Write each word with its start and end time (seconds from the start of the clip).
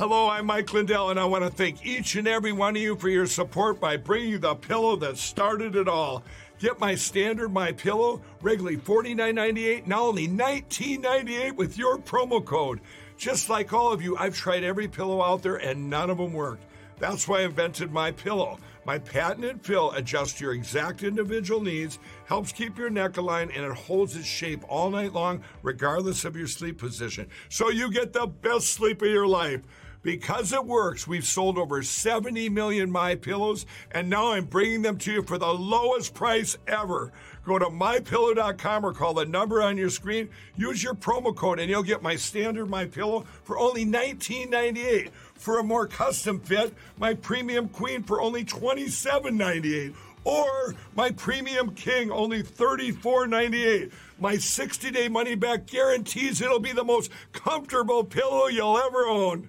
Hello, 0.00 0.30
I'm 0.30 0.46
Mike 0.46 0.72
Lindell, 0.72 1.10
and 1.10 1.20
I 1.20 1.26
want 1.26 1.44
to 1.44 1.50
thank 1.50 1.84
each 1.84 2.16
and 2.16 2.26
every 2.26 2.52
one 2.52 2.74
of 2.74 2.80
you 2.80 2.96
for 2.96 3.10
your 3.10 3.26
support 3.26 3.78
by 3.78 3.98
bringing 3.98 4.30
you 4.30 4.38
the 4.38 4.54
pillow 4.54 4.96
that 4.96 5.18
started 5.18 5.76
it 5.76 5.88
all. 5.88 6.24
Get 6.58 6.80
my 6.80 6.94
standard 6.94 7.52
My 7.52 7.72
Pillow, 7.72 8.22
regularly 8.40 8.78
$49.98, 8.78 9.86
now 9.86 10.04
only 10.04 10.26
$19.98 10.26 11.54
with 11.54 11.76
your 11.76 11.98
promo 11.98 12.42
code. 12.42 12.80
Just 13.18 13.50
like 13.50 13.74
all 13.74 13.92
of 13.92 14.00
you, 14.00 14.16
I've 14.16 14.34
tried 14.34 14.64
every 14.64 14.88
pillow 14.88 15.20
out 15.20 15.42
there 15.42 15.56
and 15.56 15.90
none 15.90 16.08
of 16.08 16.16
them 16.16 16.32
worked. 16.32 16.64
That's 16.98 17.28
why 17.28 17.40
I 17.40 17.44
invented 17.44 17.92
My 17.92 18.10
Pillow. 18.10 18.58
My 18.86 18.98
patented 18.98 19.60
fill 19.60 19.90
adjusts 19.92 20.40
your 20.40 20.54
exact 20.54 21.02
individual 21.02 21.60
needs, 21.60 21.98
helps 22.24 22.52
keep 22.52 22.78
your 22.78 22.88
neck 22.88 23.18
aligned, 23.18 23.50
and 23.50 23.66
it 23.66 23.76
holds 23.76 24.16
its 24.16 24.26
shape 24.26 24.64
all 24.66 24.88
night 24.88 25.12
long, 25.12 25.42
regardless 25.62 26.24
of 26.24 26.36
your 26.36 26.46
sleep 26.46 26.78
position. 26.78 27.28
So 27.50 27.68
you 27.68 27.92
get 27.92 28.14
the 28.14 28.26
best 28.26 28.68
sleep 28.68 29.02
of 29.02 29.08
your 29.08 29.26
life. 29.26 29.60
Because 30.02 30.52
it 30.52 30.64
works, 30.64 31.06
we've 31.06 31.26
sold 31.26 31.58
over 31.58 31.82
70 31.82 32.48
million 32.48 32.90
My 32.90 33.14
Pillows, 33.16 33.66
and 33.90 34.08
now 34.08 34.32
I'm 34.32 34.46
bringing 34.46 34.80
them 34.80 34.96
to 34.98 35.12
you 35.12 35.22
for 35.22 35.36
the 35.36 35.52
lowest 35.52 36.14
price 36.14 36.56
ever. 36.66 37.12
Go 37.44 37.58
to 37.58 37.66
mypillow.com 37.66 38.86
or 38.86 38.94
call 38.94 39.12
the 39.12 39.26
number 39.26 39.62
on 39.62 39.76
your 39.76 39.90
screen. 39.90 40.30
Use 40.56 40.82
your 40.82 40.94
promo 40.94 41.36
code, 41.36 41.58
and 41.58 41.68
you'll 41.68 41.82
get 41.82 42.02
my 42.02 42.16
standard 42.16 42.66
My 42.66 42.86
Pillow 42.86 43.26
for 43.42 43.58
only 43.58 43.84
$19.98. 43.84 45.10
For 45.34 45.58
a 45.58 45.64
more 45.64 45.86
custom 45.86 46.40
fit, 46.40 46.74
my 46.98 47.12
premium 47.12 47.68
queen 47.68 48.02
for 48.02 48.22
only 48.22 48.44
$27.98. 48.44 49.94
Or 50.24 50.74
my 50.94 51.10
premium 51.10 51.74
king, 51.74 52.10
only 52.10 52.42
$34.98. 52.42 53.90
My 54.18 54.36
60 54.36 54.90
day 54.90 55.08
money 55.08 55.34
back 55.34 55.66
guarantees 55.66 56.42
it'll 56.42 56.60
be 56.60 56.72
the 56.72 56.84
most 56.84 57.10
comfortable 57.32 58.04
pillow 58.04 58.46
you'll 58.48 58.78
ever 58.78 59.06
own. 59.06 59.48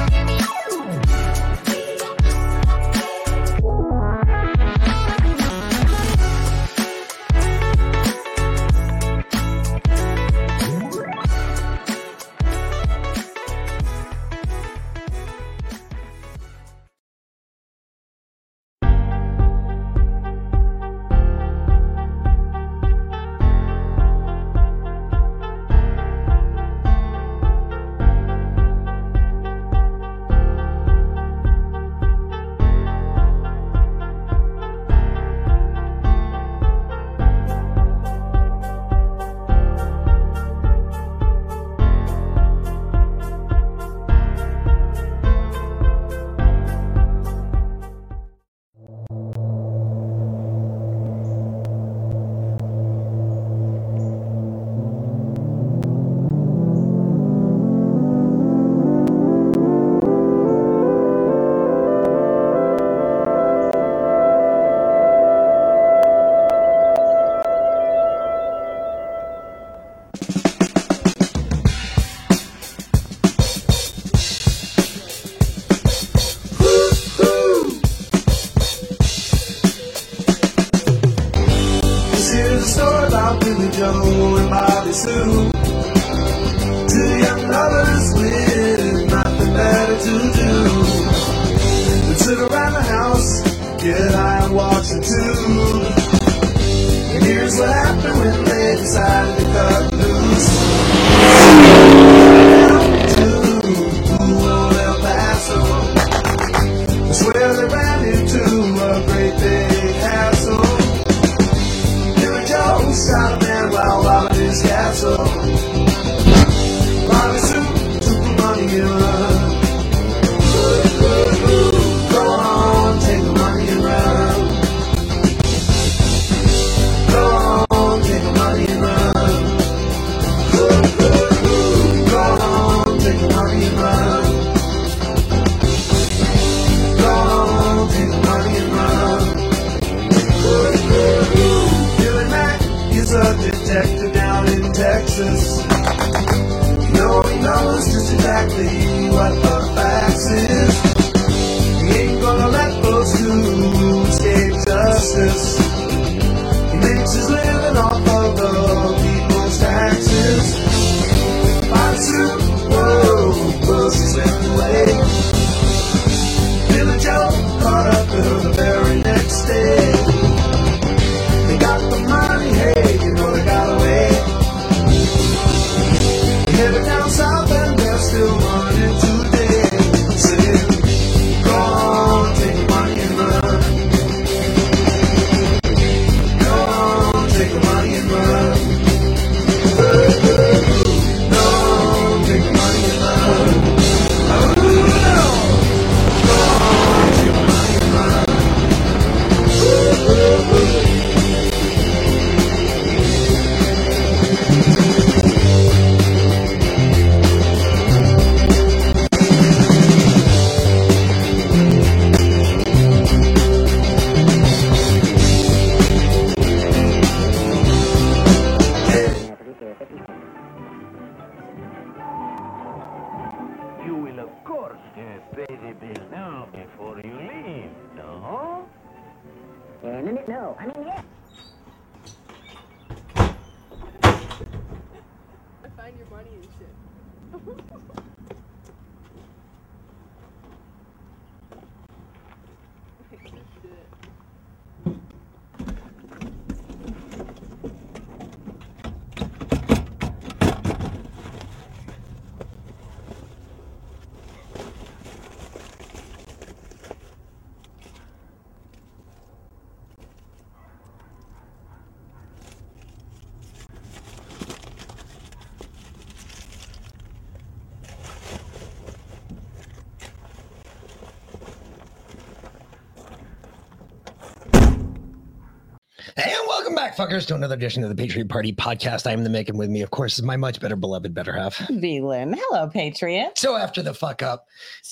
To 277.31 277.35
another 277.37 277.55
edition 277.55 277.81
of 277.81 277.87
the 277.87 277.95
Patriot 277.95 278.27
Party 278.27 278.51
podcast. 278.51 279.07
I 279.07 279.13
am 279.13 279.23
the 279.23 279.29
Mick, 279.29 279.47
and 279.47 279.57
with 279.57 279.69
me, 279.69 279.81
of 279.83 279.89
course, 279.89 280.19
is 280.19 280.23
my 280.23 280.35
much 280.35 280.59
better 280.59 280.75
beloved 280.75 281.13
better 281.13 281.31
half. 281.31 281.59
Velin. 281.69 282.35
Hello, 282.37 282.67
Patriot. 282.67 283.37
So 283.37 283.55
after 283.55 283.81
the 283.81 283.93
fuck 283.93 284.21
up, 284.21 284.47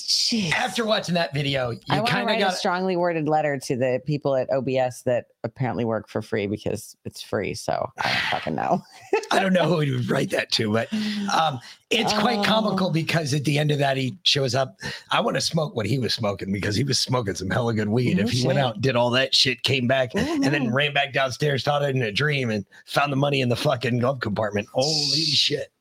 Jeez. 0.09 0.51
after 0.53 0.85
watching 0.85 1.13
that 1.13 1.35
video, 1.35 1.69
you 1.69 1.79
I 1.87 1.97
want 1.97 2.07
to 2.07 2.11
kind 2.11 2.23
of 2.23 2.27
write 2.29 2.39
got 2.39 2.53
a 2.53 2.55
strongly 2.55 2.97
worded 2.97 3.29
letter 3.29 3.59
to 3.59 3.75
the 3.75 4.01
people 4.07 4.35
at 4.35 4.49
OBS 4.51 5.03
that 5.03 5.25
apparently 5.43 5.85
work 5.85 6.09
for 6.09 6.23
free 6.23 6.47
because 6.47 6.97
it's 7.05 7.21
free. 7.21 7.53
So 7.53 7.87
I 7.99 8.07
don't 8.09 8.21
fucking 8.31 8.55
know. 8.55 8.81
I 9.31 9.37
don't 9.39 9.53
know 9.53 9.65
who 9.67 9.81
he 9.81 9.91
would 9.91 10.09
write 10.09 10.31
that 10.31 10.51
to, 10.53 10.73
but 10.73 10.91
um, 11.31 11.59
it's 11.91 12.11
quite 12.13 12.39
Oh. 12.39 12.43
comical 12.43 12.89
because 12.89 13.35
at 13.35 13.43
the 13.45 13.59
end 13.59 13.69
of 13.69 13.77
that, 13.77 13.97
he 13.97 14.17
shows 14.23 14.55
up. 14.55 14.79
I 15.11 15.21
want 15.21 15.35
to 15.37 15.41
smoke 15.41 15.75
what 15.75 15.85
he 15.85 15.99
was 15.99 16.15
smoking 16.15 16.51
because 16.51 16.75
he 16.75 16.83
was 16.83 16.97
smoking 16.97 17.35
some 17.35 17.51
hella 17.51 17.75
good 17.75 17.89
weed. 17.89 18.17
No 18.17 18.23
if 18.23 18.31
he 18.31 18.47
went 18.47 18.57
shit. 18.57 18.65
out, 18.65 18.81
did 18.81 18.95
all 18.95 19.11
that 19.11 19.35
shit, 19.35 19.61
came 19.61 19.85
back, 19.87 20.15
and 20.15 20.43
then 20.43 20.73
ran 20.73 20.91
back 20.91 21.13
downstairs, 21.13 21.63
thought 21.63 21.83
it 21.83 21.95
in 21.95 22.01
a 22.01 22.11
dream, 22.11 22.49
and 22.49 22.65
found 22.87 23.11
the 23.13 23.17
money 23.17 23.41
in 23.41 23.49
the 23.49 23.55
fucking 23.55 23.99
glove 23.99 24.21
compartment. 24.21 24.67
Holy 24.73 25.21
shit. 25.21 25.71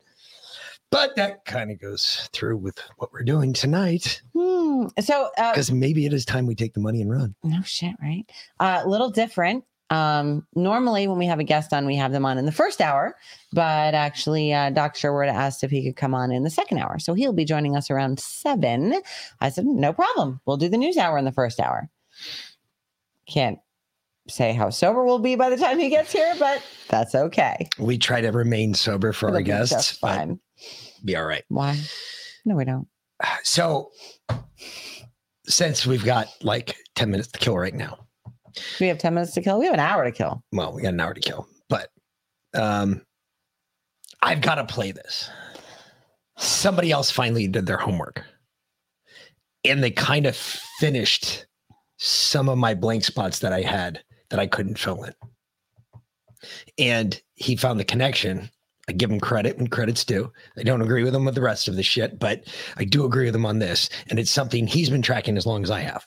But 0.90 1.16
that 1.16 1.44
kind 1.44 1.70
of 1.70 1.80
goes 1.80 2.28
through 2.32 2.56
with 2.56 2.78
what 2.96 3.12
we're 3.12 3.22
doing 3.22 3.52
tonight 3.52 4.22
Hmm. 4.34 4.86
So, 5.00 5.30
uh, 5.36 5.52
because 5.52 5.70
maybe 5.72 6.06
it 6.06 6.12
is 6.12 6.24
time 6.24 6.46
we 6.46 6.54
take 6.54 6.74
the 6.74 6.80
money 6.80 7.02
and 7.02 7.10
run. 7.10 7.34
no 7.42 7.62
shit, 7.62 7.94
right? 8.00 8.24
A 8.60 8.86
little 8.86 9.10
different. 9.10 9.64
Um, 9.90 10.46
normally, 10.54 11.08
when 11.08 11.18
we 11.18 11.26
have 11.26 11.38
a 11.38 11.44
guest 11.44 11.72
on, 11.72 11.86
we 11.86 11.96
have 11.96 12.12
them 12.12 12.26
on 12.26 12.36
in 12.36 12.44
the 12.44 12.52
first 12.52 12.80
hour, 12.80 13.16
but 13.52 13.94
actually, 13.94 14.52
uh, 14.52 14.70
Doc 14.70 14.94
Sherwood 14.96 15.28
asked 15.28 15.64
if 15.64 15.70
he 15.70 15.82
could 15.84 15.96
come 15.96 16.14
on 16.14 16.30
in 16.30 16.42
the 16.42 16.50
second 16.50 16.78
hour. 16.78 16.98
So 16.98 17.14
he'll 17.14 17.32
be 17.32 17.46
joining 17.46 17.74
us 17.74 17.90
around 17.90 18.20
seven. 18.20 19.00
I 19.40 19.48
said, 19.48 19.64
no 19.64 19.92
problem. 19.94 20.40
We'll 20.44 20.58
do 20.58 20.68
the 20.68 20.76
news 20.76 20.98
hour 20.98 21.16
in 21.16 21.24
the 21.24 21.32
first 21.32 21.58
hour. 21.58 21.88
Can't 23.26 23.58
say 24.28 24.52
how 24.52 24.68
sober 24.68 25.04
we'll 25.04 25.18
be 25.20 25.36
by 25.36 25.48
the 25.48 25.56
time 25.56 25.78
he 25.78 25.88
gets 25.88 26.12
here, 26.12 26.34
but 26.38 26.62
that's 26.88 27.14
okay. 27.14 27.68
We 27.78 27.96
try 27.96 28.20
to 28.20 28.30
remain 28.30 28.74
sober 28.74 29.14
for 29.14 29.28
It'll 29.28 29.36
our 29.36 29.42
just 29.42 29.72
guests, 29.72 29.98
but 30.00 30.16
fine. 30.16 30.40
Be 31.04 31.16
all 31.16 31.24
right. 31.24 31.44
Why? 31.48 31.78
No, 32.44 32.56
we 32.56 32.64
don't. 32.64 32.86
So, 33.42 33.90
since 35.46 35.86
we've 35.86 36.04
got 36.04 36.28
like 36.42 36.76
10 36.94 37.10
minutes 37.10 37.28
to 37.32 37.38
kill 37.38 37.56
right 37.56 37.74
now, 37.74 38.06
We 38.80 38.86
have 38.88 38.98
10 38.98 39.14
minutes 39.14 39.32
to 39.34 39.42
kill. 39.42 39.58
We 39.58 39.64
have 39.66 39.74
an 39.74 39.80
hour 39.80 40.04
to 40.04 40.12
kill. 40.12 40.42
well, 40.52 40.72
we 40.72 40.82
got 40.82 40.94
an 40.94 41.00
hour 41.00 41.14
to 41.14 41.20
kill, 41.20 41.48
but 41.68 41.90
um, 42.54 43.02
I've 44.22 44.40
got 44.40 44.56
to 44.56 44.64
play 44.64 44.92
this. 44.92 45.28
Somebody 46.36 46.90
else 46.92 47.10
finally 47.10 47.48
did 47.48 47.66
their 47.66 47.76
homework 47.78 48.22
and 49.64 49.82
they 49.82 49.90
kind 49.90 50.26
of 50.26 50.36
finished 50.36 51.46
some 51.98 52.48
of 52.48 52.56
my 52.58 52.74
blank 52.74 53.04
spots 53.04 53.40
that 53.40 53.52
I 53.52 53.62
had 53.62 54.02
that 54.30 54.38
I 54.38 54.46
couldn't 54.46 54.78
fill 54.78 55.02
in. 55.02 55.14
And 56.78 57.20
he 57.34 57.56
found 57.56 57.80
the 57.80 57.84
connection. 57.84 58.50
I 58.88 58.92
give 58.92 59.10
him 59.10 59.20
credit 59.20 59.58
when 59.58 59.66
credit's 59.68 60.04
due. 60.04 60.32
I 60.56 60.62
don't 60.62 60.82
agree 60.82 61.04
with 61.04 61.14
him 61.14 61.26
with 61.26 61.34
the 61.34 61.42
rest 61.42 61.68
of 61.68 61.76
the 61.76 61.82
shit, 61.82 62.18
but 62.18 62.44
I 62.76 62.84
do 62.84 63.04
agree 63.04 63.26
with 63.26 63.34
him 63.34 63.46
on 63.46 63.58
this. 63.58 63.90
And 64.08 64.18
it's 64.18 64.30
something 64.30 64.66
he's 64.66 64.90
been 64.90 65.02
tracking 65.02 65.36
as 65.36 65.46
long 65.46 65.62
as 65.62 65.70
I 65.70 65.80
have. 65.80 66.06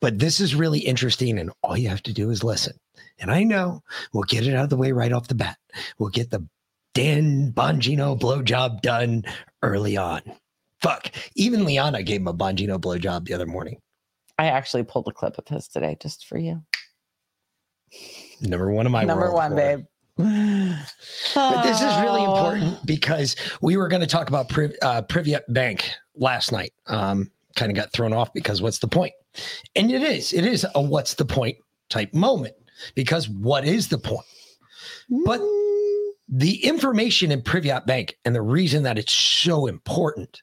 But 0.00 0.18
this 0.18 0.40
is 0.40 0.54
really 0.54 0.78
interesting, 0.78 1.38
and 1.38 1.50
all 1.62 1.76
you 1.76 1.88
have 1.88 2.02
to 2.04 2.12
do 2.12 2.30
is 2.30 2.42
listen. 2.42 2.74
And 3.18 3.30
I 3.30 3.42
know 3.42 3.82
we'll 4.12 4.22
get 4.22 4.46
it 4.46 4.54
out 4.54 4.64
of 4.64 4.70
the 4.70 4.76
way 4.76 4.92
right 4.92 5.12
off 5.12 5.28
the 5.28 5.34
bat. 5.34 5.58
We'll 5.98 6.08
get 6.08 6.30
the 6.30 6.46
Dan 6.94 7.52
Bongino 7.52 8.18
blowjob 8.18 8.80
done 8.80 9.24
early 9.62 9.96
on. 9.96 10.22
Fuck. 10.80 11.10
Even 11.34 11.64
Liana 11.64 12.02
gave 12.02 12.22
him 12.22 12.28
a 12.28 12.34
Bongino 12.34 12.80
blowjob 12.80 13.26
the 13.26 13.34
other 13.34 13.46
morning. 13.46 13.78
I 14.38 14.46
actually 14.46 14.84
pulled 14.84 15.06
a 15.08 15.12
clip 15.12 15.36
of 15.36 15.46
his 15.48 15.68
today 15.68 15.98
just 16.00 16.26
for 16.26 16.38
you. 16.38 16.62
Number 18.40 18.70
one 18.70 18.86
of 18.86 18.92
my 18.92 19.04
Number 19.04 19.30
one, 19.32 19.54
babe. 19.54 19.84
But 21.34 21.62
this 21.62 21.78
is 21.80 21.94
really 22.00 22.20
Oh. 22.22 22.34
important 22.50 22.86
because 22.86 23.36
we 23.60 23.76
were 23.76 23.88
going 23.88 24.00
to 24.00 24.06
talk 24.06 24.28
about 24.28 24.48
Priv- 24.48 24.76
uh, 24.82 25.02
Privat 25.02 25.44
Bank 25.52 25.90
last 26.14 26.52
night. 26.52 26.72
Um, 26.86 27.30
kind 27.56 27.70
of 27.70 27.76
got 27.76 27.92
thrown 27.92 28.12
off 28.12 28.32
because 28.32 28.62
what's 28.62 28.78
the 28.78 28.88
point? 28.88 29.12
And 29.76 29.90
it 29.90 30.02
is, 30.02 30.32
it 30.32 30.44
is 30.46 30.66
a 30.74 30.80
what's 30.80 31.14
the 31.14 31.24
point 31.24 31.56
type 31.88 32.14
moment 32.14 32.54
because 32.94 33.28
what 33.28 33.64
is 33.64 33.88
the 33.88 33.98
point? 33.98 34.26
But 35.24 35.40
the 36.28 36.64
information 36.64 37.32
in 37.32 37.42
Privat 37.42 37.86
Bank 37.86 38.16
and 38.24 38.34
the 38.34 38.42
reason 38.42 38.84
that 38.84 38.98
it's 38.98 39.12
so 39.12 39.66
important 39.66 40.42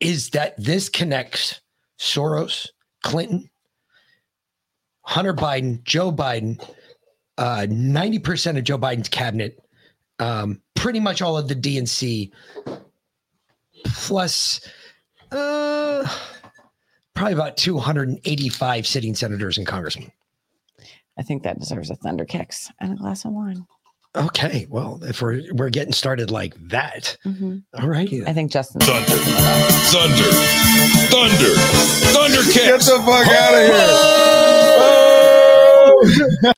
is 0.00 0.30
that 0.30 0.54
this 0.58 0.88
connects 0.88 1.60
Soros, 1.98 2.68
Clinton, 3.04 3.48
Hunter 5.02 5.34
Biden, 5.34 5.82
Joe 5.84 6.12
Biden, 6.12 6.60
uh, 7.38 7.66
90% 7.68 8.58
of 8.58 8.64
Joe 8.64 8.76
Biden's 8.78 9.08
cabinet, 9.08 9.58
um, 10.18 10.60
pretty 10.74 11.00
much 11.00 11.22
all 11.22 11.38
of 11.38 11.48
the 11.48 11.54
DNC, 11.54 12.30
plus 13.94 14.60
uh, 15.32 16.06
probably 17.14 17.32
about 17.34 17.56
285 17.56 18.86
sitting 18.86 19.14
senators 19.14 19.56
and 19.58 19.66
congressmen. 19.66 20.10
I 21.18 21.22
think 21.22 21.42
that 21.44 21.58
deserves 21.58 21.90
a 21.90 21.96
thunder 21.96 22.24
kicks 22.24 22.70
and 22.80 22.92
a 22.92 22.96
glass 22.96 23.24
of 23.24 23.32
wine. 23.32 23.66
Okay, 24.16 24.66
well, 24.70 24.98
if 25.04 25.20
we're 25.20 25.42
we're 25.52 25.68
getting 25.68 25.92
started 25.92 26.30
like 26.30 26.54
that, 26.70 27.16
Mhm. 27.26 27.62
all 27.74 27.86
righty. 27.88 28.24
I 28.26 28.32
think 28.32 28.50
Justin. 28.50 28.80
Thunder, 28.80 29.04
thunder, 29.92 30.30
thunder, 31.12 31.54
thunder 32.12 32.42
Get 32.52 32.80
the 32.80 32.98
fuck 33.04 33.28
out 33.28 33.54
of 33.54 33.60
here. 36.42 36.52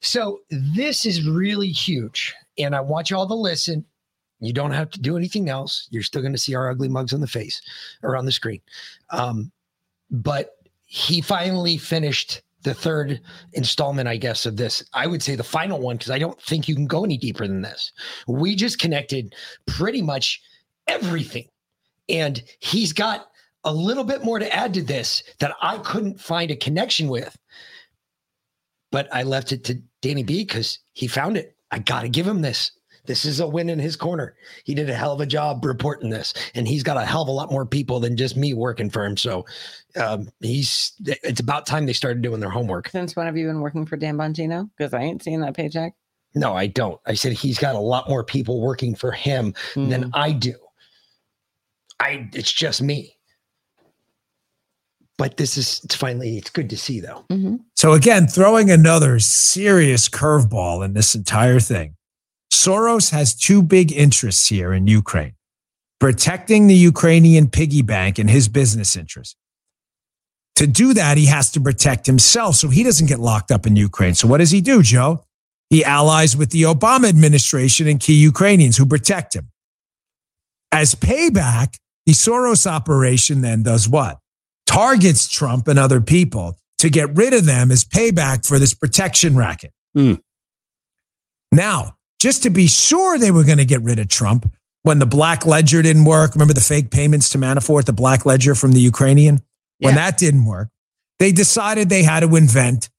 So 0.00 0.40
this 0.50 1.04
is 1.04 1.28
really 1.28 1.68
huge, 1.68 2.34
and 2.58 2.74
I 2.74 2.80
want 2.80 3.10
you 3.10 3.16
all 3.16 3.28
to 3.28 3.34
listen. 3.34 3.84
You 4.40 4.52
don't 4.54 4.72
have 4.72 4.90
to 4.90 5.00
do 5.00 5.16
anything 5.16 5.50
else. 5.50 5.86
You're 5.90 6.02
still 6.02 6.22
going 6.22 6.32
to 6.32 6.38
see 6.38 6.54
our 6.54 6.70
ugly 6.70 6.88
mugs 6.88 7.12
on 7.12 7.20
the 7.20 7.26
face 7.26 7.60
or 8.02 8.16
on 8.16 8.24
the 8.24 8.32
screen. 8.32 8.62
Um, 9.10 9.52
but 10.10 10.56
he 10.86 11.20
finally 11.20 11.76
finished 11.76 12.42
the 12.62 12.74
third 12.74 13.20
installment, 13.52 14.08
I 14.08 14.16
guess, 14.16 14.46
of 14.46 14.56
this. 14.56 14.82
I 14.92 15.06
would 15.06 15.22
say 15.22 15.34
the 15.34 15.42
final 15.42 15.78
one 15.78 15.96
because 15.96 16.10
I 16.10 16.18
don't 16.18 16.40
think 16.42 16.68
you 16.68 16.74
can 16.74 16.86
go 16.86 17.04
any 17.04 17.16
deeper 17.16 17.46
than 17.46 17.62
this. 17.62 17.92
We 18.26 18.54
just 18.54 18.78
connected 18.78 19.34
pretty 19.66 20.02
much 20.02 20.40
everything, 20.88 21.48
and 22.08 22.42
he's 22.60 22.92
got 22.92 23.28
a 23.64 23.72
little 23.72 24.04
bit 24.04 24.24
more 24.24 24.38
to 24.38 24.54
add 24.54 24.72
to 24.74 24.82
this 24.82 25.22
that 25.38 25.54
I 25.60 25.78
couldn't 25.78 26.18
find 26.18 26.50
a 26.50 26.56
connection 26.56 27.08
with 27.08 27.36
but 28.90 29.08
I 29.12 29.22
left 29.22 29.52
it 29.52 29.64
to 29.64 29.80
Danny 30.02 30.22
B 30.22 30.44
because 30.44 30.78
he 30.92 31.06
found 31.06 31.36
it. 31.36 31.56
I 31.70 31.78
got 31.78 32.02
to 32.02 32.08
give 32.08 32.26
him 32.26 32.42
this. 32.42 32.72
This 33.06 33.24
is 33.24 33.40
a 33.40 33.46
win 33.46 33.70
in 33.70 33.78
his 33.78 33.96
corner. 33.96 34.34
He 34.64 34.74
did 34.74 34.90
a 34.90 34.94
hell 34.94 35.12
of 35.12 35.20
a 35.20 35.26
job 35.26 35.64
reporting 35.64 36.10
this, 36.10 36.34
and 36.54 36.68
he's 36.68 36.82
got 36.82 36.96
a 36.98 37.04
hell 37.04 37.22
of 37.22 37.28
a 37.28 37.32
lot 37.32 37.50
more 37.50 37.64
people 37.64 37.98
than 37.98 38.16
just 38.16 38.36
me 38.36 38.52
working 38.52 38.90
for 38.90 39.04
him. 39.04 39.16
So 39.16 39.46
um, 39.96 40.28
he's. 40.40 40.92
It's 41.04 41.40
about 41.40 41.66
time 41.66 41.86
they 41.86 41.92
started 41.94 42.22
doing 42.22 42.40
their 42.40 42.50
homework. 42.50 42.90
Since 42.90 43.16
when 43.16 43.26
have 43.26 43.36
you 43.36 43.46
been 43.46 43.60
working 43.60 43.86
for 43.86 43.96
Dan 43.96 44.16
Bongino? 44.16 44.68
Because 44.76 44.92
I 44.92 45.00
ain't 45.00 45.22
seeing 45.22 45.40
that 45.40 45.56
paycheck. 45.56 45.94
No, 46.34 46.54
I 46.54 46.66
don't. 46.66 47.00
I 47.06 47.14
said 47.14 47.32
he's 47.32 47.58
got 47.58 47.74
a 47.74 47.80
lot 47.80 48.08
more 48.08 48.22
people 48.22 48.60
working 48.60 48.94
for 48.94 49.10
him 49.12 49.54
than 49.74 50.04
Mm. 50.04 50.10
I 50.12 50.32
do. 50.32 50.54
I. 51.98 52.28
It's 52.34 52.52
just 52.52 52.82
me. 52.82 53.16
But 55.20 55.36
this 55.36 55.58
is. 55.58 55.80
It's 55.84 55.94
finally. 55.94 56.38
It's 56.38 56.48
good 56.58 56.70
to 56.70 56.78
see 56.78 56.98
though. 57.00 57.24
Mm-hmm. 57.30 57.56
So 57.76 57.92
again, 57.92 58.26
throwing 58.26 58.70
another 58.70 59.18
serious 59.20 60.08
curveball 60.08 60.82
in 60.84 60.94
this 60.94 61.14
entire 61.14 61.60
thing. 61.60 61.94
Soros 62.50 63.10
has 63.10 63.34
two 63.34 63.62
big 63.62 63.92
interests 63.92 64.48
here 64.48 64.72
in 64.72 64.86
Ukraine. 64.86 65.34
protecting 66.00 66.66
the 66.66 66.74
Ukrainian 66.74 67.48
piggy 67.48 67.82
bank 67.82 68.18
and 68.18 68.28
his 68.28 68.48
business 68.48 68.96
interests. 68.96 69.36
To 70.56 70.66
do 70.66 70.94
that, 70.94 71.16
he 71.16 71.26
has 71.26 71.50
to 71.52 71.60
protect 71.60 72.06
himself 72.06 72.56
so 72.56 72.68
he 72.68 72.82
doesn't 72.82 73.06
get 73.06 73.20
locked 73.20 73.50
up 73.50 73.66
in 73.66 73.76
Ukraine. 73.76 74.14
So, 74.14 74.26
what 74.26 74.38
does 74.38 74.50
he 74.50 74.60
do, 74.60 74.82
Joe? 74.82 75.24
He 75.68 75.84
allies 75.84 76.36
with 76.36 76.50
the 76.50 76.62
Obama 76.62 77.08
administration 77.08 77.86
and 77.86 78.00
key 78.00 78.14
Ukrainians 78.14 78.76
who 78.76 78.86
protect 78.86 79.36
him. 79.36 79.50
As 80.72 80.94
payback, 80.94 81.76
the 82.06 82.12
Soros 82.12 82.66
operation 82.66 83.42
then 83.42 83.62
does 83.62 83.88
what? 83.88 84.18
Targets 84.70 85.26
Trump 85.26 85.66
and 85.66 85.80
other 85.80 86.00
people 86.00 86.56
to 86.78 86.88
get 86.88 87.16
rid 87.16 87.34
of 87.34 87.44
them 87.44 87.72
as 87.72 87.84
payback 87.84 88.46
for 88.46 88.56
this 88.60 88.72
protection 88.72 89.36
racket. 89.36 89.72
Hmm. 89.96 90.14
Now, 91.50 91.96
just 92.22 92.44
to 92.44 92.50
be 92.50 92.68
sure 92.68 93.18
they 93.18 93.32
were 93.32 93.42
going 93.42 93.58
to 93.58 93.64
get 93.64 93.82
rid 93.82 93.98
of 93.98 94.06
Trump 94.06 94.48
when 94.82 95.00
the 95.00 95.06
black 95.06 95.44
ledger 95.44 95.82
didn't 95.82 96.04
work. 96.04 96.36
Remember 96.36 96.54
the 96.54 96.60
fake 96.60 96.92
payments 96.92 97.30
to 97.30 97.38
Manafort, 97.38 97.86
the 97.86 97.92
black 97.92 98.24
ledger 98.24 98.54
from 98.54 98.70
the 98.70 98.78
Ukrainian? 98.78 99.40
When 99.80 99.96
that 99.96 100.18
didn't 100.18 100.44
work, 100.44 100.68
they 101.18 101.32
decided 101.32 101.88
they 101.88 102.04
had 102.04 102.20
to 102.20 102.36
invent 102.36 102.90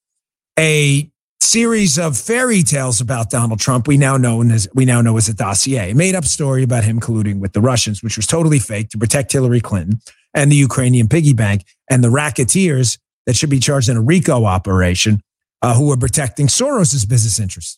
a 0.59 1.09
series 1.39 1.97
of 1.97 2.17
fairy 2.17 2.63
tales 2.63 2.99
about 2.99 3.29
Donald 3.29 3.59
Trump. 3.61 3.87
We 3.87 3.97
now 3.97 4.17
know 4.17 4.43
as 4.43 4.67
we 4.73 4.83
now 4.83 5.01
know 5.01 5.15
as 5.15 5.29
a 5.29 5.33
dossier, 5.33 5.91
a 5.91 5.95
made 5.95 6.15
up 6.15 6.25
story 6.25 6.63
about 6.63 6.83
him 6.83 6.99
colluding 6.99 7.39
with 7.39 7.53
the 7.53 7.61
Russians, 7.61 8.03
which 8.03 8.17
was 8.17 8.27
totally 8.27 8.59
fake 8.59 8.89
to 8.89 8.97
protect 8.97 9.31
Hillary 9.31 9.61
Clinton 9.61 10.01
and 10.33 10.51
the 10.51 10.55
Ukrainian 10.55 11.07
piggy 11.07 11.33
bank 11.33 11.65
and 11.89 12.03
the 12.03 12.09
racketeers 12.09 12.97
that 13.25 13.35
should 13.35 13.49
be 13.49 13.59
charged 13.59 13.89
in 13.89 13.97
a 13.97 14.01
RICO 14.01 14.45
operation 14.45 15.21
uh, 15.61 15.75
who 15.75 15.87
were 15.87 15.97
protecting 15.97 16.47
Soros's 16.47 17.05
business 17.05 17.39
interests. 17.39 17.77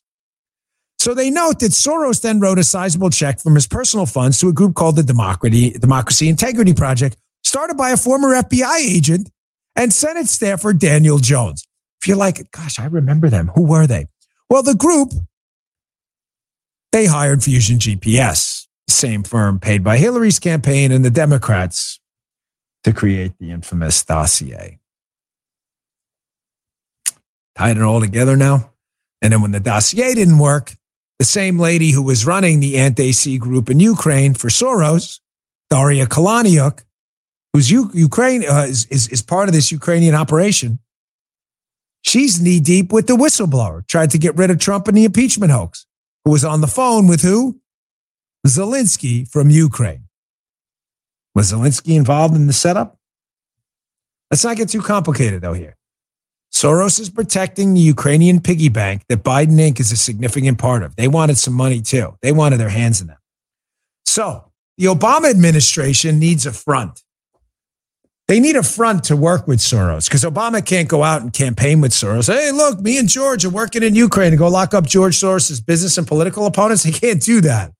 So 0.99 1.13
they 1.13 1.29
note 1.29 1.59
that 1.59 1.71
Soros 1.71 2.21
then 2.21 2.39
wrote 2.39 2.59
a 2.59 2.63
sizable 2.63 3.09
check 3.09 3.41
from 3.41 3.55
his 3.55 3.67
personal 3.67 4.05
funds 4.05 4.39
to 4.39 4.47
a 4.47 4.53
group 4.53 4.73
called 4.73 4.95
the 4.95 5.03
Democracy, 5.03 5.71
Democracy 5.71 6.29
Integrity 6.29 6.73
Project, 6.73 7.17
started 7.43 7.75
by 7.75 7.89
a 7.89 7.97
former 7.97 8.29
FBI 8.29 8.77
agent 8.77 9.29
and 9.75 9.91
Senate 9.91 10.27
staffer 10.27 10.71
Daniel 10.71 11.17
Jones. 11.17 11.65
If 12.01 12.07
you're 12.07 12.15
like, 12.15 12.49
gosh, 12.51 12.79
I 12.79 12.85
remember 12.85 13.29
them. 13.29 13.51
Who 13.55 13.63
were 13.63 13.85
they? 13.85 14.07
Well, 14.49 14.63
the 14.63 14.75
group, 14.75 15.11
they 16.93 17.05
hired 17.05 17.43
Fusion 17.43 17.79
GPS, 17.79 18.67
same 18.87 19.23
firm 19.23 19.59
paid 19.59 19.83
by 19.83 19.97
Hillary's 19.97 20.39
campaign 20.39 20.91
and 20.93 21.03
the 21.03 21.09
Democrats 21.09 21.99
to 22.83 22.93
create 22.93 23.37
the 23.39 23.51
infamous 23.51 24.03
dossier. 24.03 24.79
Tied 27.55 27.77
it 27.77 27.83
all 27.83 28.01
together 28.01 28.35
now. 28.35 28.71
And 29.21 29.31
then 29.31 29.41
when 29.41 29.51
the 29.51 29.59
dossier 29.59 30.13
didn't 30.15 30.39
work, 30.39 30.73
the 31.19 31.25
same 31.25 31.57
lady 31.59 31.91
who 31.91 32.03
was 32.03 32.25
running 32.25 32.59
the 32.59 32.77
anti-C 32.77 33.37
group 33.37 33.69
in 33.69 33.79
Ukraine 33.79 34.33
for 34.33 34.49
Soros, 34.49 35.19
Daria 35.69 36.05
Kaleniuk, 36.05 36.83
who's 37.53 37.71
U- 37.71 37.91
Ukraine 37.93 38.43
uh, 38.49 38.65
is, 38.67 38.85
is 38.87 39.07
is 39.07 39.21
part 39.21 39.47
of 39.47 39.53
this 39.53 39.71
Ukrainian 39.71 40.15
operation. 40.15 40.79
She's 42.01 42.41
knee 42.41 42.59
deep 42.59 42.91
with 42.91 43.07
the 43.07 43.15
whistleblower, 43.15 43.87
tried 43.87 44.09
to 44.11 44.17
get 44.17 44.35
rid 44.35 44.51
of 44.51 44.59
Trump 44.59 44.89
in 44.89 44.95
the 44.95 45.05
impeachment 45.05 45.51
hoax, 45.51 45.85
who 46.25 46.31
was 46.31 46.43
on 46.43 46.59
the 46.61 46.67
phone 46.67 47.07
with 47.07 47.21
who? 47.21 47.61
Zelensky 48.45 49.25
from 49.29 49.49
Ukraine. 49.49 50.02
Was 51.35 51.51
Zelensky 51.51 51.95
involved 51.95 52.35
in 52.35 52.47
the 52.47 52.53
setup? 52.53 52.97
Let's 54.29 54.43
not 54.43 54.57
get 54.57 54.69
too 54.69 54.81
complicated 54.81 55.41
though 55.41 55.53
here. 55.53 55.75
Soros 56.53 56.99
is 56.99 57.09
protecting 57.09 57.73
the 57.73 57.81
Ukrainian 57.81 58.39
piggy 58.39 58.69
bank 58.69 59.03
that 59.09 59.23
Biden 59.23 59.57
Inc. 59.59 59.79
is 59.79 59.91
a 59.91 59.97
significant 59.97 60.59
part 60.59 60.83
of. 60.83 60.95
They 60.95 61.07
wanted 61.07 61.37
some 61.37 61.53
money 61.55 61.81
too. 61.81 62.15
They 62.21 62.31
wanted 62.31 62.57
their 62.57 62.69
hands 62.69 63.01
in 63.01 63.07
that. 63.07 63.17
So 64.05 64.51
the 64.77 64.85
Obama 64.85 65.29
administration 65.31 66.19
needs 66.19 66.45
a 66.45 66.51
front. 66.51 67.01
They 68.27 68.39
need 68.39 68.55
a 68.55 68.63
front 68.63 69.03
to 69.05 69.15
work 69.15 69.47
with 69.47 69.59
Soros 69.59 70.07
because 70.07 70.23
Obama 70.23 70.65
can't 70.65 70.87
go 70.87 71.03
out 71.03 71.21
and 71.21 71.33
campaign 71.33 71.81
with 71.81 71.91
Soros. 71.91 72.31
Hey, 72.31 72.51
look, 72.51 72.79
me 72.79 72.97
and 72.97 73.09
George 73.09 73.43
are 73.43 73.49
working 73.49 73.83
in 73.83 73.95
Ukraine 73.95 74.31
to 74.31 74.37
go 74.37 74.47
lock 74.47 74.73
up 74.73 74.85
George 74.85 75.19
Soros's 75.19 75.59
business 75.59 75.97
and 75.97 76.07
political 76.07 76.45
opponents. 76.45 76.83
They 76.83 76.91
can't 76.91 77.21
do 77.21 77.41
that. 77.41 77.73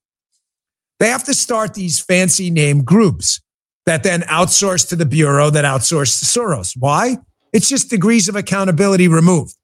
They 1.00 1.10
have 1.10 1.24
to 1.25 1.33
start 1.33 1.74
these 1.74 2.00
fancy 2.00 2.50
name 2.50 2.83
groups 2.83 3.39
that 3.85 4.03
then 4.03 4.21
outsourced 4.23 4.89
to 4.89 4.95
the 4.95 5.05
bureau 5.05 5.49
that 5.49 5.65
outsourced 5.65 6.19
to 6.19 6.25
Soros. 6.25 6.75
Why? 6.77 7.17
It's 7.51 7.69
just 7.69 7.89
degrees 7.89 8.27
of 8.27 8.35
accountability 8.35 9.07
removed. 9.07 9.55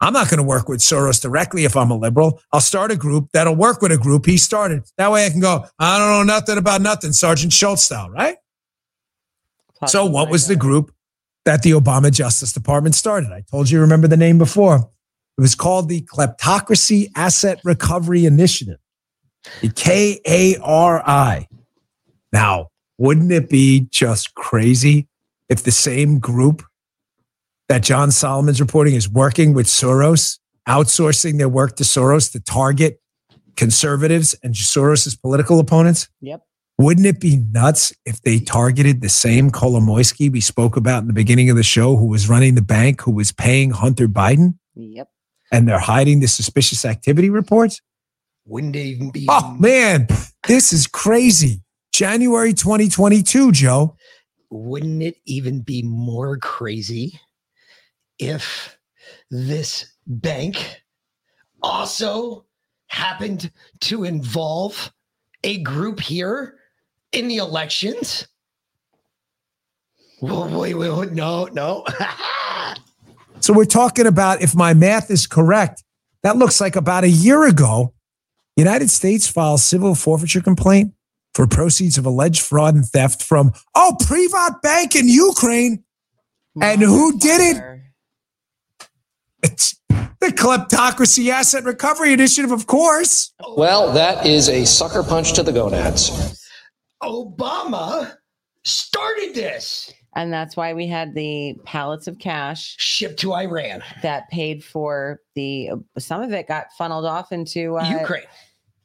I'm 0.00 0.12
not 0.12 0.28
going 0.28 0.38
to 0.38 0.44
work 0.44 0.68
with 0.68 0.80
Soros 0.80 1.20
directly 1.20 1.64
if 1.64 1.76
I'm 1.76 1.90
a 1.90 1.96
liberal. 1.96 2.40
I'll 2.52 2.60
start 2.60 2.92
a 2.92 2.96
group 2.96 3.30
that'll 3.32 3.56
work 3.56 3.82
with 3.82 3.90
a 3.90 3.98
group 3.98 4.26
he 4.26 4.36
started. 4.36 4.84
That 4.96 5.10
way 5.10 5.26
I 5.26 5.30
can 5.30 5.40
go, 5.40 5.64
I 5.78 5.98
don't 5.98 6.08
know 6.08 6.34
nothing 6.34 6.56
about 6.56 6.82
nothing, 6.82 7.12
Sergeant 7.12 7.52
Schultz 7.52 7.82
style, 7.82 8.10
right? 8.10 8.36
So, 9.86 10.06
what 10.06 10.28
was 10.28 10.48
the 10.48 10.56
group 10.56 10.92
that 11.44 11.62
the 11.62 11.70
Obama 11.70 12.12
Justice 12.12 12.52
Department 12.52 12.94
started? 12.94 13.30
I 13.30 13.44
told 13.48 13.70
you, 13.70 13.80
remember 13.80 14.08
the 14.08 14.16
name 14.16 14.38
before. 14.38 14.76
It 14.76 15.40
was 15.40 15.54
called 15.54 15.88
the 15.88 16.02
Kleptocracy 16.02 17.10
Asset 17.14 17.60
Recovery 17.64 18.26
Initiative, 18.26 18.78
the 19.60 19.68
KARI. 19.68 21.46
Now, 22.32 22.68
wouldn't 22.98 23.32
it 23.32 23.48
be 23.48 23.86
just 23.90 24.34
crazy 24.34 25.08
if 25.48 25.62
the 25.62 25.70
same 25.70 26.18
group 26.18 26.62
that 27.68 27.82
John 27.82 28.10
Solomon's 28.10 28.60
reporting 28.60 28.94
is 28.94 29.08
working 29.08 29.54
with 29.54 29.66
Soros, 29.66 30.38
outsourcing 30.68 31.38
their 31.38 31.48
work 31.48 31.76
to 31.76 31.84
Soros 31.84 32.30
to 32.32 32.40
target 32.40 33.00
conservatives 33.56 34.34
and 34.42 34.54
Soros's 34.54 35.16
political 35.16 35.60
opponents? 35.60 36.08
Yep. 36.20 36.42
Wouldn't 36.78 37.06
it 37.06 37.18
be 37.18 37.36
nuts 37.50 37.92
if 38.04 38.22
they 38.22 38.38
targeted 38.38 39.00
the 39.00 39.08
same 39.08 39.50
Kolomoisky 39.50 40.30
we 40.30 40.40
spoke 40.40 40.76
about 40.76 41.02
in 41.02 41.08
the 41.08 41.12
beginning 41.12 41.50
of 41.50 41.56
the 41.56 41.64
show, 41.64 41.96
who 41.96 42.06
was 42.06 42.28
running 42.28 42.54
the 42.54 42.62
bank, 42.62 43.00
who 43.00 43.10
was 43.10 43.32
paying 43.32 43.70
Hunter 43.70 44.06
Biden, 44.06 44.54
Yep. 44.76 45.08
and 45.50 45.66
they're 45.68 45.80
hiding 45.80 46.20
the 46.20 46.28
suspicious 46.28 46.84
activity 46.84 47.30
reports? 47.30 47.80
Wouldn't 48.46 48.76
it 48.76 48.80
even 48.80 49.10
be? 49.10 49.26
Oh, 49.28 49.56
man, 49.58 50.06
this 50.46 50.72
is 50.72 50.86
crazy. 50.86 51.62
January 51.98 52.54
2022, 52.54 53.50
Joe. 53.50 53.96
Wouldn't 54.50 55.02
it 55.02 55.16
even 55.24 55.62
be 55.62 55.82
more 55.82 56.38
crazy 56.38 57.18
if 58.20 58.78
this 59.32 59.94
bank 60.06 60.80
also 61.60 62.46
happened 62.86 63.50
to 63.80 64.04
involve 64.04 64.92
a 65.42 65.58
group 65.64 65.98
here 65.98 66.60
in 67.10 67.26
the 67.26 67.38
elections? 67.38 68.28
Whoa, 70.20 70.56
wait, 70.56 70.74
wait, 70.74 70.92
wait, 70.92 71.10
no, 71.10 71.46
no. 71.46 71.84
So 73.40 73.52
we're 73.52 73.64
talking 73.64 74.06
about, 74.06 74.40
if 74.40 74.54
my 74.54 74.72
math 74.72 75.10
is 75.10 75.26
correct, 75.26 75.82
that 76.22 76.36
looks 76.36 76.60
like 76.60 76.76
about 76.76 77.02
a 77.02 77.08
year 77.08 77.44
ago, 77.44 77.92
United 78.56 78.90
States 78.90 79.26
filed 79.26 79.60
civil 79.60 79.94
forfeiture 79.94 80.40
complaint 80.40 80.92
for 81.38 81.46
proceeds 81.46 81.96
of 81.96 82.04
alleged 82.04 82.42
fraud 82.42 82.74
and 82.74 82.84
theft 82.84 83.22
from, 83.22 83.52
oh, 83.76 83.96
Privat 84.04 84.60
Bank 84.60 84.96
in 84.96 85.06
Ukraine. 85.08 85.84
And 86.60 86.80
who 86.80 87.16
did 87.16 87.56
it? 87.56 88.86
It's 89.44 89.80
the 89.88 90.32
Kleptocracy 90.32 91.30
Asset 91.30 91.62
Recovery 91.62 92.12
Initiative, 92.12 92.50
of 92.50 92.66
course. 92.66 93.32
Well, 93.56 93.92
that 93.92 94.26
is 94.26 94.48
a 94.48 94.64
sucker 94.64 95.04
punch 95.04 95.32
to 95.34 95.44
the 95.44 95.52
gonads. 95.52 96.44
Obama 97.04 98.16
started 98.64 99.32
this. 99.32 99.92
And 100.16 100.32
that's 100.32 100.56
why 100.56 100.74
we 100.74 100.88
had 100.88 101.14
the 101.14 101.54
pallets 101.64 102.08
of 102.08 102.18
cash 102.18 102.74
shipped 102.80 103.20
to 103.20 103.34
Iran 103.34 103.84
that 104.02 104.28
paid 104.30 104.64
for 104.64 105.20
the 105.36 105.70
some 105.98 106.20
of 106.20 106.32
it 106.32 106.48
got 106.48 106.72
funneled 106.76 107.04
off 107.04 107.30
into 107.30 107.78
uh, 107.78 107.88
Ukraine. 107.88 108.24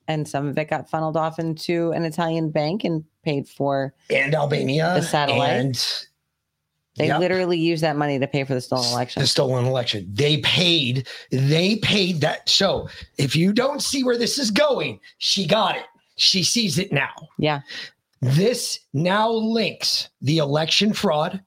And 0.08 0.28
some 0.28 0.48
of 0.48 0.58
it 0.58 0.70
got 0.70 0.90
funneled 0.90 1.18
off 1.18 1.40
into 1.40 1.92
an 1.94 2.04
Italian 2.04 2.50
bank 2.52 2.84
and 2.84 3.04
paid 3.24 3.48
for 3.48 3.94
and 4.10 4.34
Albania 4.36 4.94
the 4.96 5.02
satellite. 5.02 5.50
and 5.52 6.06
they 6.96 7.08
Yep. 7.08 7.20
literally 7.22 7.58
used 7.58 7.82
that 7.84 7.96
money 7.96 8.20
to 8.20 8.28
pay 8.28 8.44
for 8.44 8.54
the 8.54 8.62
stolen 8.62 8.92
election. 8.92 9.22
the 9.22 9.28
stolen 9.28 9.66
election. 9.66 10.08
They 10.14 10.38
paid, 10.38 11.08
they 11.32 11.78
paid 11.78 12.22
that. 12.22 12.48
So 12.48 12.88
if 13.18 13.36
you 13.36 13.52
don't 13.54 13.82
see 13.82 14.04
where 14.04 14.18
this 14.18 14.38
is 14.38 14.52
going, 14.52 15.00
she 15.18 15.48
got 15.48 15.76
it. 15.76 15.86
She 16.18 16.44
sees 16.44 16.78
it 16.78 16.92
now. 16.92 17.14
Yeah. 17.40 17.62
This 18.22 18.80
now 18.94 19.30
links 19.32 20.10
the 20.22 20.38
election 20.38 20.94
fraud, 20.94 21.42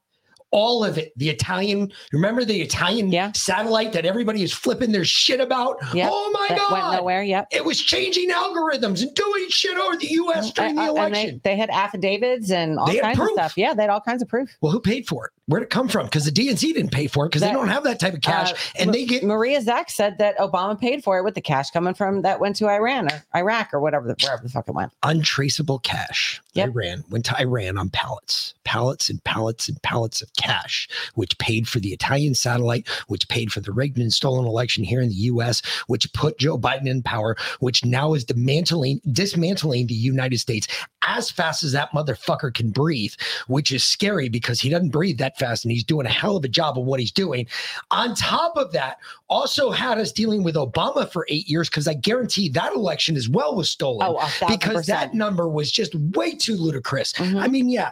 all 0.51 0.83
of 0.83 0.97
it. 0.97 1.11
The 1.17 1.29
Italian, 1.29 1.91
remember 2.13 2.45
the 2.45 2.61
Italian 2.61 3.11
satellite 3.33 3.91
that 3.93 4.05
everybody 4.05 4.43
is 4.43 4.53
flipping 4.53 4.91
their 4.91 5.05
shit 5.05 5.39
about? 5.39 5.77
Yep. 5.93 6.09
Oh 6.11 6.31
my 6.31 6.47
That 6.49 6.57
God. 6.57 6.71
went 6.71 6.99
nowhere. 7.01 7.23
Yep. 7.23 7.47
It 7.51 7.65
was 7.65 7.81
changing 7.81 8.29
algorithms 8.29 9.01
and 9.01 9.13
doing 9.13 9.45
shit 9.49 9.77
over 9.77 9.97
the 9.97 10.07
US 10.07 10.51
during 10.51 10.75
the 10.75 10.81
Uh, 10.81 10.85
uh, 10.85 10.89
and 10.89 10.97
election. 11.15 11.41
they, 11.43 11.51
they 11.51 11.57
had 11.57 11.69
affidavits 11.69 12.51
and 12.51 12.79
all 12.79 12.87
They 12.87 12.99
kinds 12.99 13.19
of 13.19 13.27
stuff. 13.33 13.53
Yeah, 13.57 13.73
they 13.73 13.83
had 13.83 13.89
all 13.89 14.01
kinds 14.01 14.21
of 14.21 14.27
proof. 14.27 14.55
Well, 14.61 14.71
who 14.71 14.79
paid 14.79 15.07
for 15.07 15.25
it? 15.27 15.31
Where'd 15.47 15.63
it 15.63 15.69
come 15.69 15.87
from? 15.87 16.05
Because 16.05 16.25
the 16.25 16.31
DNC 16.31 16.73
didn't 16.73 16.91
pay 16.91 17.07
for 17.07 17.25
it 17.25 17.29
because 17.29 17.41
they 17.41 17.53
don't 17.53 17.69
have 17.69 17.83
that 17.85 17.99
type 18.01 18.13
of 18.13 18.19
cash, 18.21 18.51
Uh, 18.51 18.55
and 18.79 18.93
they 18.93 19.05
get 19.05 19.23
Maria 19.23 19.61
Zack 19.61 19.89
said 19.89 20.17
that 20.17 20.37
Obama 20.39 20.77
paid 20.79 21.03
for 21.05 21.17
it 21.17 21.23
with 21.23 21.35
the 21.35 21.41
cash 21.41 21.71
coming 21.71 21.93
from 21.93 22.21
that 22.23 22.41
went 22.41 22.57
to 22.57 22.67
Iran 22.67 23.09
or 23.11 23.23
Iraq 23.33 23.73
or 23.73 23.79
whatever, 23.79 24.07
the, 24.07 24.15
wherever 24.21 24.43
the 24.43 24.49
fuck 24.49 24.67
it 24.67 24.75
went. 24.75 24.91
untraceable 25.03 25.79
cash. 25.79 26.41
Yep. 26.53 26.69
Iran 26.69 27.03
went 27.09 27.23
to 27.25 27.39
Iran 27.39 27.77
on 27.77 27.89
pallets, 27.89 28.55
pallets 28.65 29.09
and 29.09 29.23
pallets 29.23 29.69
and 29.69 29.81
pallets 29.83 30.21
of 30.21 30.33
cash, 30.33 30.89
which 31.15 31.37
paid 31.37 31.67
for 31.67 31.79
the 31.79 31.93
Italian 31.93 32.35
satellite, 32.35 32.87
which 33.07 33.29
paid 33.29 33.51
for 33.51 33.61
the 33.61 33.71
rigged 33.71 33.99
and 33.99 34.11
stolen 34.11 34.45
election 34.45 34.83
here 34.83 34.99
in 35.01 35.07
the 35.09 35.15
U.S., 35.15 35.61
which 35.87 36.11
put 36.11 36.37
Joe 36.39 36.57
Biden 36.57 36.87
in 36.87 37.01
power, 37.03 37.37
which 37.61 37.85
now 37.85 38.13
is 38.13 38.25
dismantling 38.25 38.99
dismantling 39.11 39.87
the 39.87 39.93
United 39.93 40.39
States 40.39 40.67
as 41.07 41.31
fast 41.31 41.63
as 41.63 41.71
that 41.71 41.91
motherfucker 41.91 42.53
can 42.53 42.69
breathe, 42.69 43.13
which 43.47 43.71
is 43.71 43.83
scary 43.83 44.27
because 44.27 44.59
he 44.59 44.69
doesn't 44.69 44.89
breathe 44.89 45.17
that 45.19 45.36
fast 45.37 45.63
and 45.65 45.71
he's 45.71 45.83
doing 45.83 46.05
a 46.05 46.09
hell 46.09 46.35
of 46.37 46.43
a 46.43 46.47
job 46.47 46.77
of 46.77 46.85
what 46.85 46.99
he's 46.99 47.11
doing. 47.11 47.47
On 47.91 48.15
top 48.15 48.57
of 48.57 48.71
that, 48.73 48.97
also 49.29 49.71
had 49.71 49.97
us 49.97 50.11
dealing 50.11 50.43
with 50.43 50.55
Obama 50.55 51.11
for 51.11 51.25
eight 51.29 51.47
years 51.47 51.69
because 51.69 51.87
I 51.87 51.93
guarantee 51.93 52.49
that 52.49 52.73
election 52.73 53.15
as 53.15 53.29
well 53.29 53.55
was 53.55 53.69
stolen 53.69 54.07
Oh, 54.09 54.47
because 54.47 54.85
that 54.87 55.13
number 55.13 55.47
was 55.47 55.71
just 55.71 55.93
way 55.95 56.33
too 56.33 56.55
ludicrous. 56.55 57.13
Mhm. 57.13 57.41
I 57.41 57.47
mean, 57.47 57.69
yeah. 57.69 57.91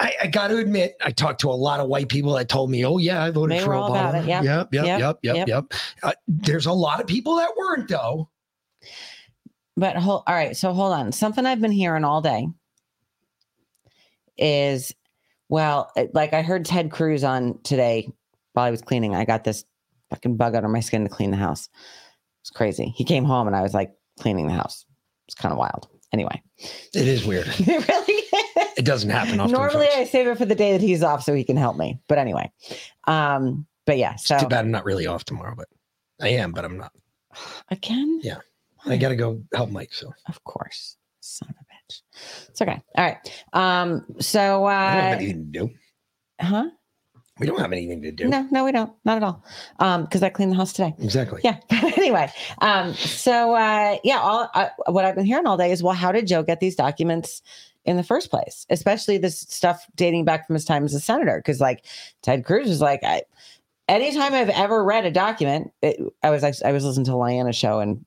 I, 0.00 0.14
I 0.22 0.26
got 0.28 0.48
to 0.48 0.56
admit, 0.56 0.96
I 1.04 1.10
talked 1.10 1.42
to 1.42 1.50
a 1.50 1.52
lot 1.52 1.78
of 1.78 1.88
white 1.88 2.08
people 2.08 2.32
that 2.32 2.48
told 2.48 2.70
me, 2.70 2.86
"Oh 2.86 2.96
yeah, 2.96 3.22
I 3.22 3.30
voted 3.30 3.58
They 3.58 3.62
for 3.62 3.72
Obama." 3.72 3.90
about 3.90 4.14
it, 4.14 4.24
yep, 4.24 4.44
yep, 4.44 4.68
yep, 4.72 4.86
yep, 4.86 4.98
yep, 5.00 5.18
yep, 5.22 5.36
yep. 5.36 5.48
yep. 5.48 5.74
Uh, 6.02 6.12
there's 6.26 6.64
a 6.64 6.72
lot 6.72 7.00
of 7.02 7.06
people 7.06 7.36
that 7.36 7.50
weren't 7.54 7.86
though. 7.86 8.30
But 9.76 9.96
hold, 9.96 10.22
all 10.26 10.34
right, 10.34 10.56
so 10.56 10.72
hold 10.72 10.94
on. 10.94 11.12
Something 11.12 11.44
I've 11.44 11.60
been 11.60 11.70
hearing 11.70 12.04
all 12.04 12.22
day 12.22 12.48
is, 14.38 14.94
well, 15.50 15.92
like 16.14 16.32
I 16.32 16.42
heard 16.42 16.64
Ted 16.64 16.90
Cruz 16.90 17.24
on 17.24 17.58
today 17.62 18.08
while 18.52 18.64
I 18.64 18.70
was 18.70 18.80
cleaning. 18.80 19.14
I 19.14 19.24
got 19.24 19.44
this 19.44 19.64
fucking 20.08 20.36
bug 20.36 20.54
under 20.54 20.68
my 20.68 20.80
skin 20.80 21.02
to 21.02 21.10
clean 21.10 21.30
the 21.30 21.36
house. 21.36 21.68
It's 22.42 22.50
crazy. 22.50 22.92
He 22.96 23.04
came 23.04 23.24
home 23.24 23.46
and 23.46 23.56
I 23.56 23.62
was 23.62 23.74
like 23.74 23.92
cleaning 24.18 24.46
the 24.46 24.54
house. 24.54 24.84
It's 25.26 25.34
kind 25.34 25.52
of 25.52 25.58
wild. 25.58 25.88
Anyway, 26.12 26.42
It 26.58 27.06
is 27.06 27.24
weird. 27.26 27.46
it 27.58 27.88
really 27.88 28.14
is. 28.14 28.78
It 28.78 28.84
doesn't 28.84 29.10
happen 29.10 29.38
often. 29.38 29.52
Normally. 29.52 29.88
I 29.88 30.04
save 30.04 30.26
it 30.26 30.38
for 30.38 30.44
the 30.44 30.54
day 30.54 30.72
that 30.72 30.80
he's 30.80 31.02
off 31.02 31.22
so 31.22 31.34
he 31.34 31.44
can 31.44 31.56
help 31.56 31.76
me. 31.76 32.00
But 32.08 32.18
anyway, 32.18 32.50
um, 33.06 33.66
but 33.86 33.98
yeah. 33.98 34.16
So 34.16 34.38
Too 34.38 34.46
bad 34.48 34.60
I'm 34.60 34.70
not 34.70 34.84
really 34.84 35.06
off 35.06 35.24
tomorrow, 35.24 35.54
but 35.56 35.68
I 36.20 36.28
am, 36.28 36.52
but 36.52 36.64
I'm 36.64 36.76
not. 36.78 36.92
again, 37.70 38.20
Yeah. 38.22 38.38
I 38.86 38.96
got 38.96 39.10
to 39.10 39.16
go 39.16 39.42
help 39.54 39.70
Mike. 39.70 39.92
So 39.92 40.12
of 40.28 40.42
course, 40.44 40.96
son 41.20 41.48
of 41.50 41.56
a 41.56 41.92
bitch. 41.92 42.02
It's 42.48 42.60
okay. 42.62 42.80
All 42.96 43.04
right. 43.04 43.44
Um. 43.52 44.04
So, 44.20 44.64
I 44.66 44.94
don't 44.94 45.02
have 45.04 45.12
uh, 45.12 45.16
anything 45.16 45.52
to 45.52 45.58
do. 45.58 45.70
huh? 46.40 46.70
We 47.38 47.46
don't 47.46 47.58
have 47.58 47.72
anything 47.72 48.02
to 48.02 48.12
do. 48.12 48.28
No, 48.28 48.46
no, 48.50 48.64
we 48.66 48.72
don't. 48.72 48.92
Not 49.06 49.16
at 49.16 49.22
all. 49.22 49.42
Um, 49.78 50.02
because 50.04 50.22
I 50.22 50.28
cleaned 50.28 50.52
the 50.52 50.56
house 50.56 50.74
today. 50.74 50.94
Exactly. 50.98 51.40
Yeah. 51.42 51.56
Anyway, 52.00 52.30
um, 52.60 52.94
so 52.94 53.54
uh, 53.54 53.96
yeah, 54.04 54.18
all 54.18 54.48
uh, 54.54 54.68
what 54.86 55.04
I've 55.04 55.14
been 55.14 55.24
hearing 55.26 55.46
all 55.46 55.56
day 55.56 55.70
is, 55.70 55.82
well, 55.82 55.94
how 55.94 56.12
did 56.12 56.26
Joe 56.26 56.42
get 56.42 56.60
these 56.60 56.74
documents 56.74 57.40
in 57.84 57.96
the 57.96 58.02
first 58.02 58.30
place? 58.30 58.66
Especially 58.70 59.16
this 59.18 59.38
stuff 59.38 59.86
dating 59.96 60.24
back 60.24 60.46
from 60.46 60.54
his 60.54 60.64
time 60.64 60.84
as 60.84 60.94
a 60.94 61.00
senator, 61.00 61.38
because 61.38 61.60
like 61.60 61.84
Ted 62.22 62.44
Cruz 62.44 62.68
was 62.68 62.80
like, 62.80 63.00
I, 63.04 63.22
anytime 63.88 64.34
I've 64.34 64.48
ever 64.50 64.82
read 64.82 65.04
a 65.04 65.10
document, 65.10 65.72
it, 65.82 65.98
I 66.22 66.30
was 66.30 66.42
I, 66.42 66.52
I 66.64 66.72
was 66.72 66.84
listening 66.84 67.06
to 67.06 67.12
Lyanna's 67.12 67.56
show 67.56 67.80
and 67.80 68.04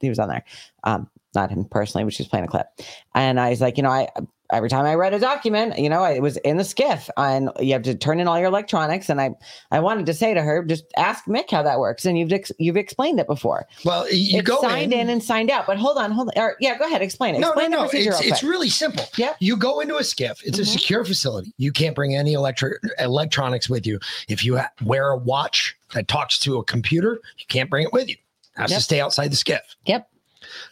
he 0.00 0.08
was 0.08 0.18
on 0.18 0.28
there, 0.28 0.44
um, 0.84 1.08
not 1.34 1.50
him 1.50 1.64
personally, 1.64 2.04
but 2.04 2.12
she 2.12 2.22
was 2.22 2.28
playing 2.28 2.44
a 2.44 2.48
clip, 2.48 2.66
and 3.14 3.38
I 3.40 3.50
was 3.50 3.60
like, 3.60 3.76
you 3.76 3.82
know, 3.82 3.90
I 3.90 4.08
every 4.52 4.68
time 4.68 4.84
I 4.84 4.94
read 4.96 5.14
a 5.14 5.18
document, 5.18 5.78
you 5.78 5.88
know, 5.88 6.04
it 6.04 6.20
was 6.20 6.36
in 6.38 6.58
the 6.58 6.62
SCIF, 6.62 7.08
and 7.16 7.48
you 7.58 7.72
have 7.72 7.84
to 7.84 7.94
turn 7.94 8.20
in 8.20 8.28
all 8.28 8.38
your 8.38 8.48
electronics, 8.48 9.08
and 9.08 9.18
I 9.18 9.30
I 9.70 9.80
wanted 9.80 10.04
to 10.06 10.14
say 10.14 10.34
to 10.34 10.42
her, 10.42 10.62
just 10.62 10.84
ask 10.98 11.24
Mick 11.24 11.50
how 11.50 11.62
that 11.62 11.78
works, 11.78 12.04
and 12.04 12.18
you've 12.18 12.30
ex- 12.32 12.52
you've 12.58 12.76
explained 12.76 13.18
it 13.18 13.26
before. 13.26 13.66
Well, 13.84 14.06
you 14.12 14.40
it's 14.40 14.48
go 14.48 14.60
signed 14.60 14.92
in. 14.92 15.08
and 15.08 15.22
signed 15.22 15.50
out, 15.50 15.66
but 15.66 15.78
hold 15.78 15.96
on, 15.96 16.10
hold 16.12 16.30
on, 16.36 16.42
or, 16.42 16.56
yeah, 16.60 16.76
go 16.76 16.84
ahead, 16.84 17.00
explain 17.00 17.34
it. 17.34 17.38
No, 17.40 17.48
explain 17.48 17.70
no, 17.70 17.84
no. 17.84 17.90
It's, 17.92 18.20
it's 18.20 18.42
really 18.42 18.68
simple. 18.68 19.04
Yep. 19.16 19.36
You 19.40 19.56
go 19.56 19.80
into 19.80 19.96
a 19.96 20.00
SCIF. 20.02 20.42
It's 20.44 20.58
a 20.58 20.62
Mhm. 20.62 20.66
secure 20.66 21.04
facility. 21.04 21.54
You 21.56 21.72
can't 21.72 21.94
bring 21.94 22.14
any 22.14 22.34
electric 22.34 22.82
electronics 22.98 23.70
with 23.70 23.86
you. 23.86 24.00
If 24.28 24.44
you 24.44 24.58
ha- 24.58 24.70
wear 24.84 25.10
a 25.12 25.16
watch 25.16 25.74
that 25.94 26.08
talks 26.08 26.38
to 26.40 26.58
a 26.58 26.64
computer, 26.64 27.20
you 27.38 27.46
can't 27.48 27.70
bring 27.70 27.84
it 27.86 27.92
with 27.94 28.08
you. 28.08 28.16
It 28.56 28.60
has 28.60 28.70
Yep. 28.70 28.78
to 28.78 28.84
stay 28.84 29.00
outside 29.00 29.32
the 29.32 29.36
SCIF. 29.36 29.60
Yep. 29.86 30.08